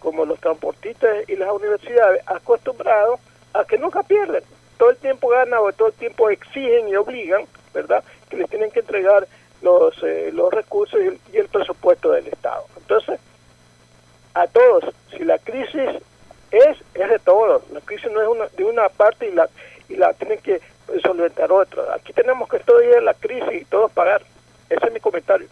como 0.00 0.24
los 0.24 0.38
transportistas 0.40 1.28
y 1.28 1.36
las 1.36 1.50
universidades 1.50 2.22
acostumbrados 2.26 3.20
a 3.54 3.64
que 3.64 3.78
nunca 3.78 4.02
pierden. 4.02 4.42
Todo 4.78 4.90
el 4.90 4.96
tiempo 4.96 5.28
ganan 5.28 5.60
o 5.60 5.72
todo 5.72 5.88
el 5.88 5.94
tiempo 5.94 6.28
exigen 6.30 6.88
y 6.88 6.96
obligan, 6.96 7.46
¿verdad? 7.74 8.02
Que 8.30 8.36
les 8.36 8.48
tienen 8.50 8.70
que 8.70 8.80
entregar 8.80 9.26
los, 9.62 9.94
eh, 10.02 10.30
los 10.32 10.52
recursos 10.52 11.00
y 11.00 11.06
el, 11.08 11.18
y 11.32 11.36
el 11.38 11.48
presupuesto 11.48 12.10
del 12.12 12.26
Estado. 12.28 12.64
Entonces, 12.76 13.18
a 14.34 14.46
todos, 14.46 14.84
si 15.10 15.24
la 15.24 15.38
crisis 15.38 15.88
es, 16.50 16.76
es 16.94 17.08
de 17.10 17.18
todos. 17.18 17.62
La 17.70 17.80
crisis 17.80 18.10
no 18.12 18.20
es 18.22 18.28
una, 18.28 18.46
de 18.48 18.64
una 18.64 18.88
parte 18.88 19.28
y 19.28 19.32
la, 19.32 19.48
y 19.88 19.96
la 19.96 20.12
tienen 20.14 20.38
que 20.40 20.60
solventar 21.02 21.50
otra. 21.52 21.94
Aquí 21.94 22.12
tenemos 22.12 22.48
que 22.48 22.56
estudiar 22.58 23.02
la 23.02 23.14
crisis 23.14 23.62
y 23.62 23.64
todos 23.64 23.90
pagar. 23.92 24.22
Ese 24.70 24.86
es 24.86 24.92
mi 24.92 25.00
comentario. 25.00 25.48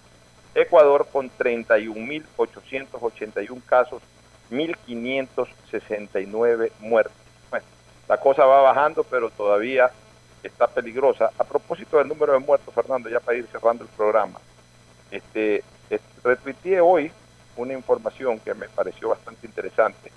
Ecuador 0.54 1.06
con 1.12 1.30
31.881 1.30 3.62
casos, 3.66 4.02
1.569 4.50 6.72
muertos. 6.80 7.14
Bueno, 7.50 7.66
la 8.08 8.18
cosa 8.18 8.46
va 8.46 8.62
bajando, 8.62 9.04
pero 9.04 9.28
todavía 9.30 9.90
está 10.42 10.66
peligrosa. 10.66 11.30
A 11.38 11.44
propósito 11.44 11.98
del 11.98 12.08
número 12.08 12.32
de 12.32 12.38
muertos, 12.38 12.74
Fernando, 12.74 13.10
ya 13.10 13.20
para 13.20 13.36
ir 13.36 13.46
cerrando 13.48 13.84
el 13.84 13.90
programa, 13.90 14.40
este, 15.10 15.62
eh, 15.90 16.00
retuiteé 16.22 16.80
hoy 16.80 17.12
una 17.56 17.74
información 17.74 18.40
que 18.40 18.54
me 18.54 18.66
pareció 18.68 19.10
bastante 19.10 19.46
interesante. 19.46 20.10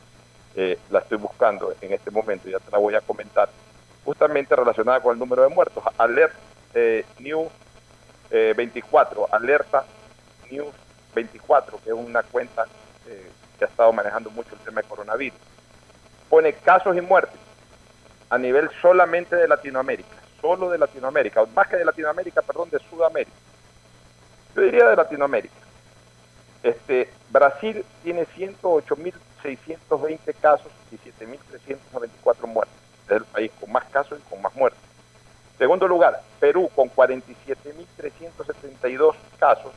Eh, 0.60 0.80
la 0.90 1.00
estoy 1.00 1.20
buscando 1.20 1.72
en 1.80 1.94
este 1.94 2.10
momento, 2.10 2.50
ya 2.50 2.58
te 2.58 2.72
la 2.72 2.80
voy 2.80 2.96
a 2.96 3.02
comentar, 3.02 3.48
justamente 4.04 4.56
relacionada 4.56 5.00
con 5.00 5.14
el 5.14 5.20
número 5.20 5.44
de 5.44 5.50
muertos. 5.50 5.84
Alert 6.00 6.34
eh, 6.74 7.06
News 7.20 7.48
eh, 8.32 8.56
24, 8.58 9.28
Alerta 9.32 9.86
News 10.50 10.74
24, 11.14 11.80
que 11.84 11.90
es 11.92 11.96
una 11.96 12.24
cuenta 12.24 12.66
eh, 13.08 13.30
que 13.60 13.66
ha 13.66 13.68
estado 13.68 13.94
manejando 13.94 14.32
mucho 14.32 14.50
el 14.54 14.60
tema 14.62 14.82
de 14.82 14.88
coronavirus. 14.88 15.40
Pone 16.28 16.54
casos 16.54 16.98
y 16.98 17.02
muertes 17.02 17.40
a 18.30 18.38
nivel 18.40 18.70
solamente 18.82 19.36
de 19.36 19.48
Latinoamérica, 19.48 20.18
solo 20.42 20.70
de 20.72 20.80
Latinoamérica, 20.80 21.46
más 21.56 21.68
que 21.68 21.78
de 21.78 21.86
Latinoamérica, 21.86 22.42
perdón, 22.42 22.70
de 22.72 22.80
Sudamérica. 22.90 23.38
Yo 24.56 24.64
diría 24.64 24.90
de 24.90 24.96
Latinoamérica. 24.96 25.56
Este, 26.64 27.10
Brasil 27.30 27.86
tiene 28.04 28.26
108.620 29.44 30.34
casos 30.42 30.72
y 30.92 30.98
7.394 30.98 32.48
muertos. 32.48 32.76
Es 33.06 33.12
el 33.12 33.26
país 33.26 33.52
con 33.60 33.72
más 33.72 33.86
casos 33.86 34.20
y 34.20 34.24
con 34.30 34.42
más 34.42 34.56
muertos. 34.56 34.82
Segundo 35.58 35.88
lugar, 35.88 36.22
Perú 36.40 36.70
con 36.76 36.90
47.372 36.90 39.16
casos, 39.40 39.72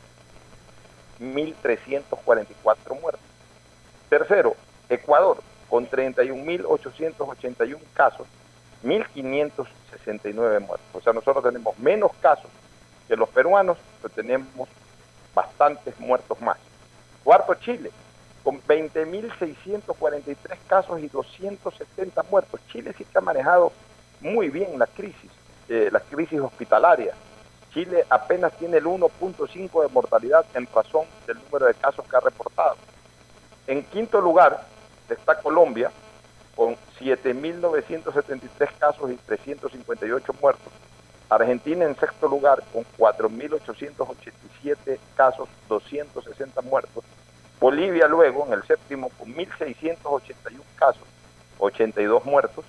1.344 1.21 3.01
muertos. 3.01 3.23
Tercero, 4.11 4.57
Ecuador 4.89 5.39
con 5.71 5.89
31.881 5.89 7.79
casos, 7.95 8.27
1.569 8.85 10.61
muertos. 10.61 10.89
O 10.93 11.01
sea, 11.01 11.13
nosotros 11.13 11.45
tenemos 11.45 11.79
menos 11.79 12.11
casos 12.21 12.51
que 13.09 13.17
los 13.17 13.29
peruanos, 13.31 13.79
pero 14.03 14.13
tenemos 14.13 14.69
bastantes 15.35 15.99
muertos 15.99 16.41
más. 16.41 16.59
Cuarto, 17.25 17.55
Chile, 17.55 17.91
con 18.43 18.63
20.643 18.63 20.37
casos 20.67 21.01
y 21.01 21.09
270 21.09 22.23
muertos. 22.25 22.61
Chile 22.71 22.95
sí 22.97 23.05
que 23.05 23.19
ha 23.19 23.21
manejado 23.21 23.73
muy 24.21 24.49
bien 24.49 24.79
la 24.79 24.87
crisis, 24.87 25.31
eh, 25.69 25.91
la 25.93 26.01
crisis 26.01 26.41
hospitalaria. 26.41 27.13
Chile 27.73 28.05
apenas 28.09 28.53
tiene 28.55 28.79
el 28.79 28.85
1.5 28.85 29.83
de 29.83 29.89
mortalidad 29.89 30.47
en 30.55 30.67
razón 30.75 31.05
del 31.27 31.37
número 31.45 31.67
de 31.67 31.75
casos 31.75 32.07
que 32.09 32.17
ha 32.17 32.21
reportado. 32.21 32.77
En 33.67 33.83
quinto 33.85 34.19
lugar 34.21 34.67
está 35.09 35.41
Colombia, 35.41 35.91
con 36.57 36.77
7.973 36.99 38.79
casos 38.79 39.11
y 39.11 39.17
358 39.17 40.35
muertos. 40.41 40.73
Argentina 41.29 41.85
en 41.85 41.95
sexto 41.97 42.27
lugar, 42.27 42.63
con 42.73 42.85
4.887 42.99 44.99
casos, 45.15 45.49
260 45.69 46.61
muertos. 46.63 47.05
Bolivia 47.61 48.09
luego 48.09 48.47
en 48.47 48.55
el 48.55 48.63
séptimo, 48.63 49.11
con 49.11 49.35
1.681 49.35 50.63
casos, 50.77 51.03
82 51.59 52.25
muertos. 52.25 52.65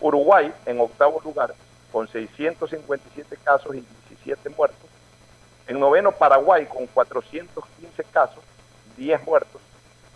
Uruguay 0.00 0.52
en 0.66 0.80
octavo 0.80 1.20
lugar, 1.24 1.54
con 1.92 2.08
657 2.08 3.36
casos 3.44 3.76
y 3.76 3.86
17 4.08 4.50
muertos. 4.50 4.90
En 5.68 5.78
noveno, 5.78 6.10
Paraguay, 6.12 6.66
con 6.66 6.86
415 6.88 8.04
casos, 8.12 8.42
10 8.96 9.24
muertos. 9.24 9.62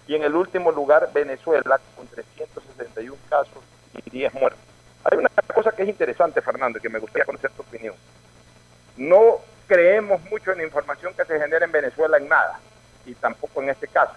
Y 0.08 0.16
en 0.16 0.24
el 0.24 0.34
último 0.34 0.72
lugar, 0.72 1.08
Venezuela, 1.14 1.80
con 1.96 2.06
361 2.08 3.16
casos 3.30 3.62
y 4.04 4.10
10 4.10 4.34
muertos. 4.34 4.60
Hay 5.04 5.16
una 5.16 5.30
cosa 5.54 5.70
que 5.70 5.84
es 5.84 5.88
interesante, 5.88 6.42
Fernando, 6.42 6.80
que 6.80 6.88
me 6.88 6.98
gustaría 6.98 7.24
conocer 7.24 7.50
tu 7.52 7.62
opinión. 7.62 7.94
No 8.96 9.38
creemos 9.68 10.20
mucho 10.24 10.50
en 10.50 10.58
la 10.58 10.64
información 10.64 11.14
que 11.14 11.24
se 11.24 11.38
genera 11.38 11.64
en 11.64 11.72
Venezuela 11.72 12.16
en 12.16 12.28
nada, 12.28 12.58
y 13.06 13.14
tampoco 13.14 13.62
en 13.62 13.70
este 13.70 13.88
caso. 13.88 14.12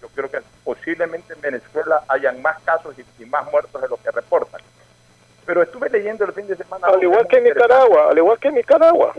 Yo 0.00 0.08
creo 0.08 0.30
que 0.30 0.40
posiblemente 0.64 1.32
en 1.34 1.40
Venezuela 1.40 2.02
hayan 2.08 2.42
más 2.42 2.60
casos 2.62 2.94
y, 2.98 3.22
y 3.22 3.26
más 3.26 3.50
muertos 3.50 3.80
de 3.80 3.88
los 3.88 4.00
que 4.00 4.10
reportan. 4.10 4.60
Pero 5.46 5.62
estuve 5.62 5.88
leyendo 5.90 6.24
el 6.24 6.32
fin 6.32 6.46
de 6.46 6.56
semana... 6.56 6.86
Al 6.88 7.02
igual 7.02 7.26
que 7.28 7.38
en 7.38 7.44
Nicaragua, 7.44 8.08
al 8.10 8.18
igual 8.18 8.38
que 8.38 8.48
en 8.48 8.54
Nicaragua. 8.54 9.14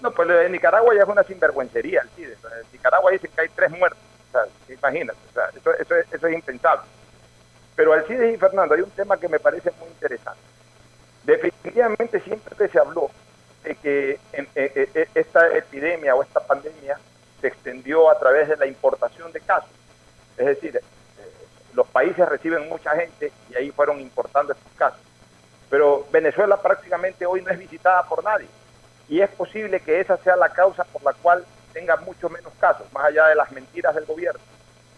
No, 0.00 0.10
pues 0.10 0.28
en 0.28 0.52
Nicaragua 0.52 0.94
ya 0.94 1.02
es 1.02 1.08
una 1.08 1.22
sinvergüencería. 1.22 2.00
el 2.02 2.08
CIDE. 2.10 2.32
En 2.32 2.72
Nicaragua 2.72 3.10
dicen 3.10 3.30
que 3.34 3.40
hay 3.42 3.48
tres 3.50 3.70
muertos. 3.70 3.98
O 4.28 4.32
sea, 4.32 4.74
imagínate, 4.74 5.18
o 5.30 5.32
sea, 5.34 5.48
eso, 5.56 5.72
eso, 5.74 5.94
es- 5.96 6.12
eso 6.12 6.26
es 6.26 6.34
impensable. 6.34 6.82
Pero 7.74 7.92
Alcides 7.92 8.34
y 8.34 8.38
Fernando, 8.38 8.74
hay 8.74 8.80
un 8.80 8.90
tema 8.90 9.16
que 9.18 9.28
me 9.28 9.38
parece 9.38 9.70
muy 9.78 9.88
interesante. 9.88 10.40
Definitivamente 11.24 12.20
siempre 12.20 12.68
se 12.68 12.78
habló 12.78 13.10
de 13.64 13.74
que 13.76 14.18
en- 14.32 14.48
eh, 14.54 14.72
eh, 14.74 14.90
eh, 14.94 15.08
esta 15.14 15.48
epidemia 15.56 16.14
o 16.14 16.22
esta 16.22 16.40
pandemia 16.40 16.98
se 17.40 17.48
extendió 17.48 18.10
a 18.10 18.18
través 18.18 18.48
de 18.48 18.56
la 18.56 18.66
importación 18.66 19.32
de 19.32 19.40
casos. 19.40 19.70
Es 20.36 20.46
decir, 20.46 20.76
eh, 20.76 20.82
los 21.74 21.86
países 21.88 22.28
reciben 22.28 22.68
mucha 22.68 22.90
gente 22.96 23.32
y 23.50 23.56
ahí 23.56 23.70
fueron 23.70 24.00
importando 24.00 24.52
estos 24.52 24.72
casos. 24.76 25.00
Pero 25.70 26.06
Venezuela 26.10 26.60
prácticamente 26.60 27.26
hoy 27.26 27.42
no 27.42 27.50
es 27.50 27.58
visitada 27.58 28.02
por 28.04 28.22
nadie. 28.22 28.48
Y 29.08 29.20
es 29.20 29.30
posible 29.30 29.80
que 29.80 30.00
esa 30.00 30.16
sea 30.18 30.36
la 30.36 30.48
causa 30.48 30.84
por 30.84 31.02
la 31.02 31.12
cual 31.14 31.44
tenga 31.72 31.96
mucho 31.96 32.28
menos 32.28 32.52
casos, 32.58 32.90
más 32.92 33.04
allá 33.04 33.26
de 33.26 33.34
las 33.34 33.52
mentiras 33.52 33.94
del 33.94 34.06
gobierno, 34.06 34.40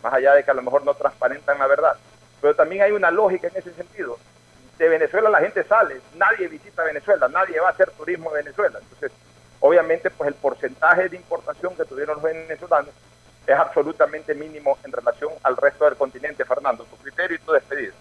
más 0.03 0.15
allá 0.15 0.35
de 0.35 0.45
que 0.45 0.51
a 0.51 0.55
lo 0.55 0.63
mejor 0.63 0.85
no 0.85 0.95
transparentan 0.95 1.59
la 1.59 1.67
verdad. 1.67 1.97
Pero 2.41 2.55
también 2.55 2.83
hay 2.83 2.93
una 2.93 3.11
lógica 3.11 3.49
en 3.49 3.57
ese 3.57 3.73
sentido. 3.75 4.17
De 4.79 4.89
Venezuela 4.89 5.29
la 5.29 5.41
gente 5.41 5.65
sale, 5.65 6.01
nadie 6.15 6.47
visita 6.47 6.85
Venezuela, 6.85 7.29
nadie 7.29 7.59
va 7.59 7.69
a 7.69 7.73
hacer 7.73 7.91
turismo 7.91 8.31
de 8.31 8.45
Venezuela. 8.45 8.79
Entonces, 8.81 9.11
obviamente, 9.61 10.11
pues 10.11 10.29
el 10.29 10.35
porcentaje 10.35 11.09
de 11.09 11.17
importación 11.17 11.77
que 11.77 11.85
tuvieron 11.85 12.17
los 12.17 12.23
venezolanos 12.23 12.91
es 13.47 13.55
absolutamente 13.55 14.35
mínimo 14.35 14.79
en 14.85 14.93
relación 14.93 15.33
al 15.43 15.57
resto 15.57 15.85
del 15.85 15.97
continente. 15.97 16.45
Fernando, 16.45 16.85
tu 16.85 16.97
criterio 16.97 17.37
y 17.37 17.41
tu 17.41 17.53
despedida. 17.53 17.93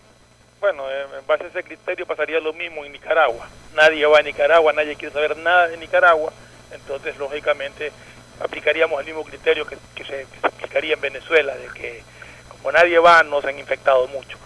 Bueno, 0.60 0.90
eh, 0.90 1.06
en 1.20 1.28
base 1.28 1.46
a 1.46 1.48
ese 1.48 1.64
criterio 1.64 2.06
pasaría 2.06 2.40
lo 2.40 2.52
mismo 2.54 2.84
en 2.84 2.92
Nicaragua. 2.92 3.48
Nadie 3.76 4.06
va 4.08 4.20
a 4.20 4.24
Nicaragua, 4.24 4.74
nadie 4.74 4.96
quiere 4.96 5.14
saber 5.14 5.38
nada 5.38 5.68
de 5.68 5.78
Nicaragua, 5.78 6.34
entonces 6.72 7.18
lógicamente 7.18 7.92
aplicaríamos 8.40 9.00
el 9.00 9.06
mismo 9.06 9.24
criterio 9.24 9.66
que, 9.66 9.78
que 9.96 10.04
se, 10.04 10.26
se 10.26 10.48
aplicaría 10.48 10.96
en 10.96 11.02
Venezuela, 11.02 11.56
de 11.56 11.68
que 11.70 12.04
como 12.50 12.72
nadie 12.72 12.98
va, 13.00 13.24
no 13.24 13.42
se 13.42 13.50
han 13.50 13.60
infectado 13.60 14.08
mucho. 14.08 14.38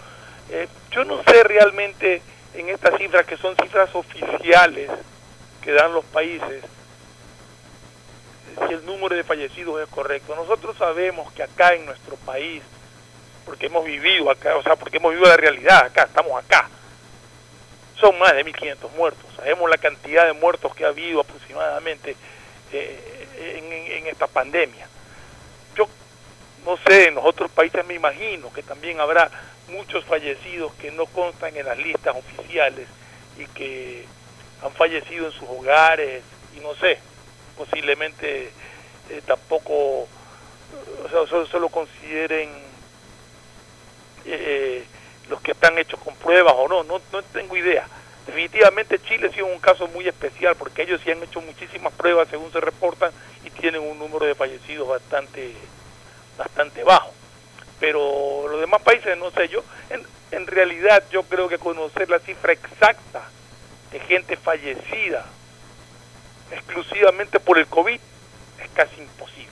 Eh, 0.50 0.68
yo 0.90 1.04
no 1.04 1.22
sé 1.24 1.44
realmente 1.44 2.20
en 2.54 2.68
estas 2.68 2.98
cifras, 2.98 3.24
que 3.26 3.38
son 3.38 3.56
cifras 3.56 3.94
oficiales 3.94 4.90
que 5.62 5.72
dan 5.72 5.94
los 5.94 6.04
países, 6.04 6.62
si 8.68 8.74
el 8.74 8.84
número 8.86 9.14
de 9.16 9.24
fallecidos 9.24 9.82
es 9.82 9.88
correcto. 9.88 10.34
Nosotros 10.36 10.76
sabemos 10.76 11.32
que 11.32 11.42
acá 11.42 11.74
en 11.74 11.86
nuestro 11.86 12.16
país, 12.16 12.62
porque 13.44 13.66
hemos 13.66 13.84
vivido 13.84 14.30
acá, 14.30 14.56
o 14.56 14.62
sea, 14.62 14.76
porque 14.76 14.98
hemos 14.98 15.12
vivido 15.12 15.28
la 15.28 15.36
realidad 15.36 15.84
acá, 15.86 16.04
estamos 16.04 16.42
acá, 16.42 16.68
son 17.98 18.18
más 18.18 18.32
de 18.34 18.44
1.500 18.44 18.90
muertos. 18.96 19.24
Sabemos 19.36 19.68
la 19.70 19.78
cantidad 19.78 20.26
de 20.26 20.32
muertos 20.32 20.74
que 20.74 20.84
ha 20.84 20.88
habido 20.88 21.20
aproximadamente 21.20 22.16
eh, 22.72 23.28
en, 23.58 23.72
en- 23.72 24.06
esta 24.06 24.26
pandemia. 24.26 24.86
Yo 25.76 25.86
no 26.64 26.76
sé, 26.86 27.08
en 27.08 27.14
los 27.14 27.24
otros 27.24 27.50
países 27.50 27.84
me 27.86 27.94
imagino 27.94 28.52
que 28.52 28.62
también 28.62 29.00
habrá 29.00 29.30
muchos 29.68 30.04
fallecidos 30.04 30.72
que 30.74 30.90
no 30.90 31.06
constan 31.06 31.56
en 31.56 31.64
las 31.66 31.78
listas 31.78 32.14
oficiales 32.16 32.86
y 33.38 33.46
que 33.46 34.04
han 34.62 34.72
fallecido 34.72 35.26
en 35.26 35.32
sus 35.32 35.48
hogares 35.48 36.22
y 36.56 36.60
no 36.60 36.74
sé, 36.74 36.98
posiblemente 37.62 38.50
eh, 39.10 39.22
tampoco, 39.24 39.72
o 39.74 41.08
sea, 41.08 41.46
solo, 41.46 41.68
consideren 41.68 42.50
eh, 44.24 44.84
los 45.28 45.40
que 45.42 45.52
están 45.52 45.78
hechos 45.78 46.00
con 46.00 46.14
pruebas 46.16 46.54
o 46.56 46.66
no, 46.66 46.82
no, 46.82 47.00
no 47.12 47.22
tengo 47.22 47.56
idea. 47.56 47.86
Definitivamente 48.26 49.00
Chile 49.00 49.30
sí 49.32 49.40
es 49.40 49.44
un 49.44 49.60
caso 49.60 49.86
muy 49.88 50.08
especial 50.08 50.56
porque 50.56 50.82
ellos 50.82 51.00
sí 51.04 51.10
han 51.12 51.22
hecho 51.22 51.40
muchísimas 51.40 51.92
pruebas 51.92 52.28
según 52.28 52.50
se 52.52 52.60
reportan 52.60 53.12
y 53.44 53.50
tienen 53.50 53.82
un 53.82 53.98
número 53.98 54.26
de 54.26 54.34
fallecidos 54.34 54.88
bastante 54.88 55.54
bastante 56.36 56.82
bajo. 56.82 57.12
Pero 57.78 58.48
los 58.48 58.60
demás 58.60 58.82
países 58.82 59.16
no 59.18 59.30
sé, 59.30 59.48
yo 59.48 59.62
en, 59.90 60.04
en 60.32 60.46
realidad 60.48 61.04
yo 61.10 61.22
creo 61.24 61.48
que 61.48 61.58
conocer 61.58 62.10
la 62.10 62.18
cifra 62.18 62.52
exacta 62.52 63.22
de 63.92 64.00
gente 64.00 64.36
fallecida 64.36 65.26
exclusivamente 66.52 67.40
por 67.40 67.58
el 67.58 67.66
COVID 67.66 67.98
es 68.62 68.70
casi 68.74 69.00
imposible. 69.00 69.50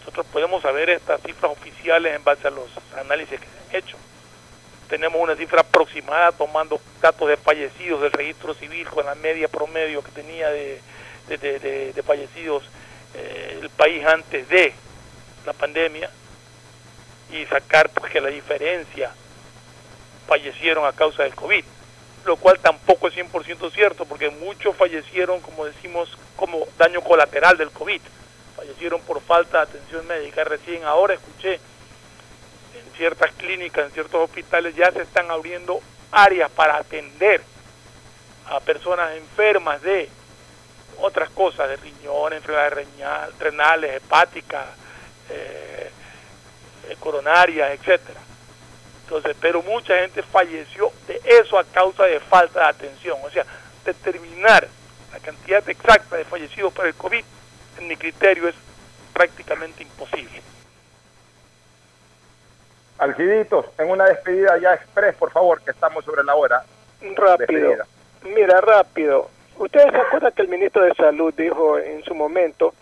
Nosotros 0.00 0.26
podemos 0.32 0.62
saber 0.62 0.90
estas 0.90 1.20
cifras 1.22 1.52
oficiales 1.52 2.14
en 2.14 2.24
base 2.24 2.48
a 2.48 2.50
los 2.50 2.68
análisis 2.98 3.38
que 3.40 3.46
se 3.46 3.58
han 3.76 3.82
hecho. 3.82 3.96
Tenemos 4.88 5.20
una 5.20 5.36
cifra 5.36 5.60
aproximada 5.60 6.32
tomando 6.32 6.80
datos 7.00 7.28
de 7.28 7.36
fallecidos 7.36 8.02
del 8.02 8.12
registro 8.12 8.52
civil 8.54 8.88
con 8.88 9.06
la 9.06 9.14
media 9.14 9.48
promedio 9.48 10.02
que 10.02 10.10
tenía 10.10 10.50
de, 10.50 10.80
de, 11.28 11.92
de- 11.94 12.02
fallecidos 12.02 12.64
eh, 13.14 13.58
el 13.62 13.70
país 13.70 14.04
antes 14.04 14.48
de 14.48 14.74
la 15.46 15.52
pandemia 15.54 16.10
y 17.30 17.46
sacar 17.46 17.88
pues 17.90 18.12
que 18.12 18.20
la 18.20 18.28
diferencia 18.28 19.12
fallecieron 20.26 20.84
a 20.86 20.92
causa 20.92 21.22
del 21.22 21.34
COVID, 21.34 21.64
lo 22.24 22.36
cual 22.36 22.58
tampoco 22.60 23.08
es 23.08 23.14
100% 23.14 23.72
cierto 23.72 24.04
porque 24.04 24.30
muchos 24.30 24.76
fallecieron, 24.76 25.40
como 25.40 25.64
decimos, 25.64 26.16
como 26.36 26.66
daño 26.78 27.00
colateral 27.02 27.56
del 27.56 27.70
COVID, 27.70 28.00
fallecieron 28.56 29.00
por 29.02 29.20
falta 29.20 29.58
de 29.58 29.64
atención 29.64 30.06
médica. 30.06 30.44
Recién 30.44 30.84
ahora 30.84 31.14
escuché 31.14 31.54
en 31.54 32.96
ciertas 32.96 33.32
clínicas, 33.32 33.86
en 33.86 33.92
ciertos 33.92 34.22
hospitales 34.22 34.74
ya 34.76 34.90
se 34.92 35.02
están 35.02 35.30
abriendo 35.30 35.80
áreas 36.12 36.50
para 36.50 36.76
atender 36.76 37.42
a 38.46 38.60
personas 38.60 39.16
enfermas 39.16 39.82
de 39.82 40.08
otras 40.98 41.30
cosas, 41.30 41.68
de 41.68 41.76
riñones, 41.76 42.38
enfermedades 42.38 43.38
renales, 43.38 43.96
hepáticas, 43.96 44.66
eh, 45.30 45.90
eh, 46.88 46.96
coronarias, 47.00 47.72
etcétera. 47.72 48.20
Entonces, 49.04 49.36
pero 49.40 49.62
mucha 49.62 49.98
gente 49.98 50.22
falleció 50.22 50.90
de 51.06 51.20
eso 51.24 51.58
a 51.58 51.64
causa 51.64 52.04
de 52.04 52.20
falta 52.20 52.60
de 52.60 52.66
atención. 52.66 53.18
O 53.22 53.30
sea, 53.30 53.44
determinar 53.84 54.66
la 55.12 55.18
cantidad 55.18 55.68
exacta 55.68 56.16
de 56.16 56.24
fallecidos 56.24 56.72
por 56.72 56.86
el 56.86 56.94
COVID, 56.94 57.24
en 57.78 57.88
mi 57.88 57.96
criterio, 57.96 58.48
es 58.48 58.54
prácticamente 59.12 59.82
imposible. 59.82 60.42
Alciditos, 62.98 63.66
en 63.78 63.90
una 63.90 64.04
despedida 64.04 64.58
ya 64.58 64.74
express, 64.74 65.14
por 65.16 65.30
favor, 65.32 65.60
que 65.62 65.72
estamos 65.72 66.04
sobre 66.04 66.22
la 66.24 66.34
hora. 66.34 66.64
Rápido. 67.00 67.36
Despedida. 67.36 67.86
Mira, 68.22 68.60
rápido. 68.60 69.28
Ustedes 69.58 69.90
se 69.90 69.96
acuerdan 69.96 70.32
que 70.32 70.42
el 70.42 70.48
ministro 70.48 70.84
de 70.84 70.94
Salud 70.94 71.34
dijo 71.36 71.78
en 71.78 72.02
su 72.04 72.14
momento 72.14 72.74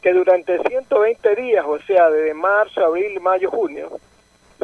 que 0.00 0.12
durante 0.12 0.58
120 0.62 1.34
días, 1.36 1.64
o 1.66 1.78
sea, 1.80 2.10
desde 2.10 2.34
marzo, 2.34 2.84
abril, 2.84 3.20
mayo, 3.20 3.50
junio, 3.50 4.00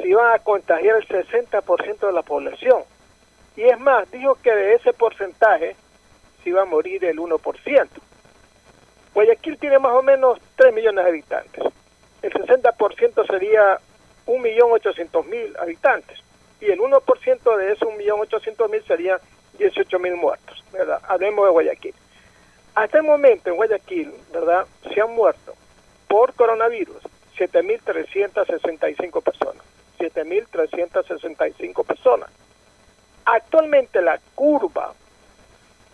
se 0.02 0.08
iban 0.08 0.34
a 0.34 0.38
contagiar 0.40 0.96
el 0.96 1.06
60% 1.06 2.06
de 2.06 2.12
la 2.12 2.22
población. 2.22 2.82
Y 3.56 3.62
es 3.62 3.78
más, 3.78 4.10
dijo 4.10 4.34
que 4.34 4.52
de 4.52 4.74
ese 4.74 4.92
porcentaje 4.92 5.76
se 6.42 6.50
iba 6.50 6.62
a 6.62 6.66
morir 6.66 7.04
el 7.04 7.18
1%. 7.18 7.88
Guayaquil 9.14 9.58
tiene 9.58 9.78
más 9.78 9.92
o 9.92 10.02
menos 10.02 10.40
3 10.56 10.74
millones 10.74 11.04
de 11.04 11.10
habitantes. 11.10 11.64
El 12.22 12.32
60% 12.32 13.26
sería 13.26 13.78
1.800.000 14.26 15.60
habitantes. 15.60 16.18
Y 16.60 16.66
el 16.66 16.80
1% 16.80 17.56
de 17.56 17.72
esos 17.72 17.88
1.800.000 17.88 18.86
serían 18.86 19.18
18.000 19.58 20.16
muertos, 20.16 20.64
¿verdad? 20.72 21.00
Hablemos 21.06 21.44
de 21.44 21.52
Guayaquil. 21.52 21.94
Hasta 22.74 22.98
el 22.98 23.04
momento 23.04 23.50
en 23.50 23.56
Guayaquil, 23.56 24.12
¿verdad? 24.32 24.66
Se 24.92 25.00
han 25.00 25.14
muerto 25.14 25.54
por 26.08 26.32
coronavirus 26.34 27.02
7.365 27.36 29.22
personas. 29.22 29.71
7.365 30.10 31.84
personas. 31.84 32.30
Actualmente 33.24 34.02
la 34.02 34.18
curva 34.34 34.92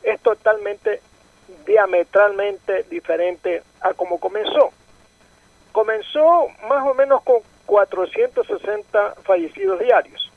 es 0.02 0.20
totalmente 0.20 1.00
diametralmente 1.66 2.84
diferente 2.84 3.62
a 3.80 3.94
como 3.94 4.18
comenzó. 4.18 4.70
Comenzó 5.72 6.48
más 6.68 6.86
o 6.86 6.94
menos 6.94 7.22
con 7.22 7.40
460 7.66 9.14
fallecidos 9.22 9.78
diarios. 9.80 10.32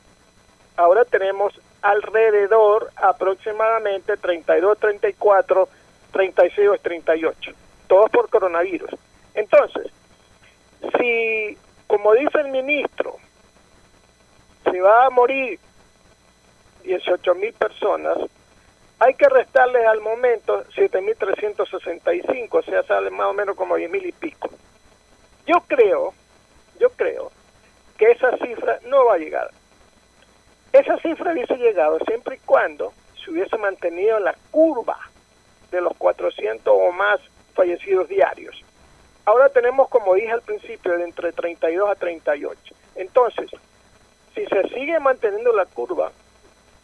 Ahora 0.75 1.05
tenemos 1.05 1.53
alrededor 1.81 2.91
aproximadamente 2.95 4.17
32, 4.17 4.77
34, 4.77 5.69
36 6.11 6.69
o 6.69 6.77
38, 6.77 7.51
todos 7.87 8.09
por 8.11 8.29
coronavirus. 8.29 8.91
Entonces, 9.33 9.91
si, 10.97 11.57
como 11.87 12.13
dice 12.13 12.39
el 12.39 12.49
ministro, 12.49 13.15
se 14.63 14.81
va 14.81 15.05
a 15.05 15.09
morir 15.09 15.59
18 16.83 17.35
mil 17.35 17.53
personas, 17.53 18.17
hay 18.99 19.15
que 19.15 19.27
restarles 19.27 19.85
al 19.87 20.01
momento 20.01 20.63
7.365, 20.75 22.47
o 22.51 22.61
sea, 22.61 22.83
sale 22.83 23.09
más 23.09 23.27
o 23.27 23.33
menos 23.33 23.55
como 23.55 23.77
10.000 23.77 24.05
y 24.05 24.11
pico. 24.11 24.49
Yo 25.47 25.61
creo, 25.67 26.13
yo 26.79 26.89
creo 26.91 27.31
que 27.97 28.11
esa 28.11 28.37
cifra 28.37 28.79
no 28.85 29.05
va 29.05 29.15
a 29.15 29.17
llegar. 29.17 29.49
Esa 30.71 30.97
cifra 30.99 31.33
hubiese 31.33 31.57
llegado 31.57 31.97
siempre 32.05 32.35
y 32.35 32.39
cuando 32.45 32.93
se 33.23 33.31
hubiese 33.31 33.57
mantenido 33.57 34.19
la 34.19 34.35
curva 34.51 34.97
de 35.71 35.81
los 35.81 35.95
400 35.97 36.71
o 36.71 36.91
más 36.91 37.19
fallecidos 37.53 38.07
diarios. 38.07 38.63
Ahora 39.25 39.49
tenemos, 39.49 39.89
como 39.89 40.13
dije 40.15 40.31
al 40.31 40.41
principio, 40.41 40.97
de 40.97 41.03
entre 41.03 41.31
32 41.31 41.89
a 41.89 41.95
38. 41.95 42.75
Entonces, 42.95 43.49
si 44.35 44.45
se 44.45 44.69
sigue 44.69 44.99
manteniendo 44.99 45.53
la 45.53 45.65
curva 45.65 46.11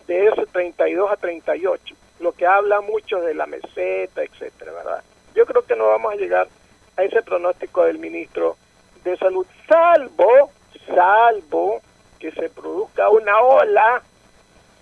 de 0.07 0.27
ese 0.27 0.45
32 0.47 1.11
a 1.11 1.17
38, 1.17 1.95
lo 2.19 2.31
que 2.31 2.45
habla 2.45 2.81
mucho 2.81 3.19
de 3.21 3.33
la 3.33 3.45
meseta, 3.45 4.23
etcétera, 4.23 4.71
¿verdad? 4.71 5.03
Yo 5.35 5.45
creo 5.45 5.63
que 5.63 5.75
no 5.75 5.87
vamos 5.87 6.13
a 6.13 6.17
llegar 6.17 6.47
a 6.95 7.03
ese 7.03 7.21
pronóstico 7.21 7.83
del 7.85 7.99
ministro 7.99 8.57
de 9.03 9.17
Salud, 9.17 9.45
salvo, 9.67 10.49
salvo 10.87 11.81
que 12.19 12.31
se 12.31 12.49
produzca 12.49 13.09
una 13.09 13.39
ola, 13.39 14.01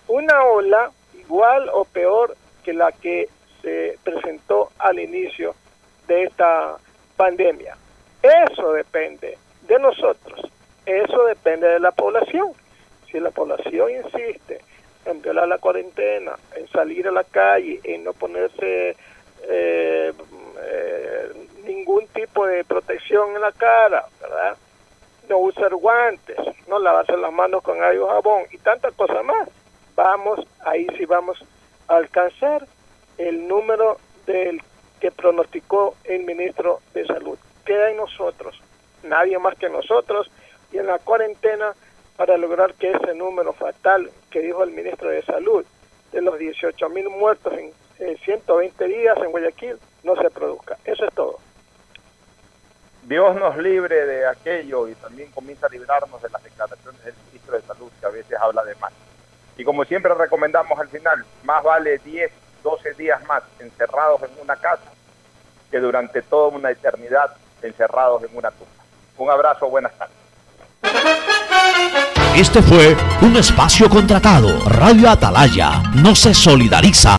una 0.08 0.44
ola 0.44 0.90
igual 1.18 1.68
o 1.72 1.84
peor 1.84 2.36
que 2.64 2.72
la 2.72 2.90
que 2.92 3.28
se 3.62 3.98
presentó 4.02 4.70
al 4.78 4.98
inicio 4.98 5.54
de 6.06 6.24
esta 6.24 6.76
pandemia. 7.16 7.76
Eso 8.22 8.72
depende 8.72 9.36
de 9.62 9.78
nosotros, 9.78 10.40
eso 10.86 11.24
depende 11.26 11.68
de 11.68 11.80
la 11.80 11.90
población. 11.90 12.52
Si 13.10 13.20
la 13.20 13.30
población 13.30 13.90
insiste 13.90 14.60
en 15.04 15.20
violar 15.22 15.48
la 15.48 15.58
cuarentena, 15.58 16.32
en 16.54 16.68
salir 16.68 17.06
a 17.08 17.12
la 17.12 17.24
calle, 17.24 17.80
en 17.84 18.04
no 18.04 18.12
ponerse 18.12 18.96
eh, 19.48 20.12
eh, 20.62 21.32
ningún 21.64 22.06
tipo 22.08 22.46
de 22.46 22.64
protección 22.64 23.34
en 23.34 23.40
la 23.40 23.52
cara, 23.52 24.06
¿verdad? 24.20 24.56
No 25.28 25.38
usar 25.38 25.74
guantes, 25.74 26.36
no 26.68 26.78
lavarse 26.78 27.16
las 27.16 27.32
manos 27.32 27.62
con 27.62 27.82
agua 27.82 27.94
y 27.94 28.14
jabón 28.14 28.42
y 28.52 28.58
tantas 28.58 28.94
cosas 28.94 29.24
más. 29.24 29.48
Vamos, 29.94 30.46
ahí 30.64 30.86
sí 30.96 31.04
vamos 31.04 31.42
a 31.88 31.96
alcanzar 31.96 32.66
el 33.18 33.48
número 33.48 33.98
del 34.26 34.60
que 35.00 35.10
pronosticó 35.10 35.96
el 36.04 36.24
ministro 36.24 36.80
de 36.94 37.06
Salud. 37.06 37.38
Queda 37.64 37.90
en 37.90 37.96
nosotros, 37.96 38.60
nadie 39.02 39.38
más 39.38 39.56
que 39.56 39.68
nosotros, 39.68 40.30
y 40.76 40.78
en 40.78 40.86
la 40.86 40.98
cuarentena 40.98 41.72
para 42.18 42.36
lograr 42.36 42.74
que 42.74 42.90
ese 42.90 43.14
número 43.14 43.54
fatal 43.54 44.10
que 44.30 44.40
dijo 44.40 44.62
el 44.62 44.72
ministro 44.72 45.08
de 45.08 45.22
Salud, 45.22 45.64
de 46.12 46.20
los 46.20 46.38
18 46.38 46.88
mil 46.90 47.08
muertos 47.08 47.52
en, 47.54 47.72
120 47.98 48.84
días 48.84 49.16
en 49.16 49.30
Guayaquil, 49.30 49.78
no 50.04 50.16
se 50.16 50.28
produzca. 50.28 50.76
Eso 50.84 51.06
es 51.06 51.14
todo. 51.14 51.38
Dios 53.04 53.36
nos 53.36 53.56
libre 53.56 54.04
de 54.04 54.26
aquello 54.26 54.86
y 54.86 54.94
también 54.96 55.30
comienza 55.32 55.66
a 55.66 55.70
librarnos 55.70 56.20
de 56.20 56.28
las 56.28 56.44
declaraciones 56.44 57.02
del 57.02 57.14
ministro 57.26 57.56
de 57.56 57.62
Salud, 57.62 57.90
que 57.98 58.06
a 58.06 58.10
veces 58.10 58.36
habla 58.38 58.62
de 58.64 58.74
más. 58.74 58.92
Y 59.56 59.64
como 59.64 59.82
siempre 59.86 60.12
recomendamos 60.12 60.78
al 60.78 60.88
final, 60.88 61.24
más 61.44 61.64
vale 61.64 61.96
10, 61.98 62.30
12 62.62 62.92
días 62.94 63.24
más 63.24 63.42
encerrados 63.60 64.22
en 64.24 64.42
una 64.42 64.56
casa 64.56 64.92
que 65.70 65.78
durante 65.78 66.20
toda 66.20 66.48
una 66.48 66.70
eternidad 66.70 67.34
encerrados 67.62 68.22
en 68.24 68.36
una 68.36 68.50
tumba. 68.50 68.84
Un 69.16 69.30
abrazo, 69.30 69.70
buenas 69.70 69.96
tardes. 69.96 70.25
Este 72.36 72.60
fue 72.62 72.96
un 73.22 73.36
espacio 73.36 73.88
contratado. 73.88 74.68
Radio 74.68 75.10
Atalaya 75.10 75.82
no 75.94 76.14
se 76.14 76.34
solidariza 76.34 77.16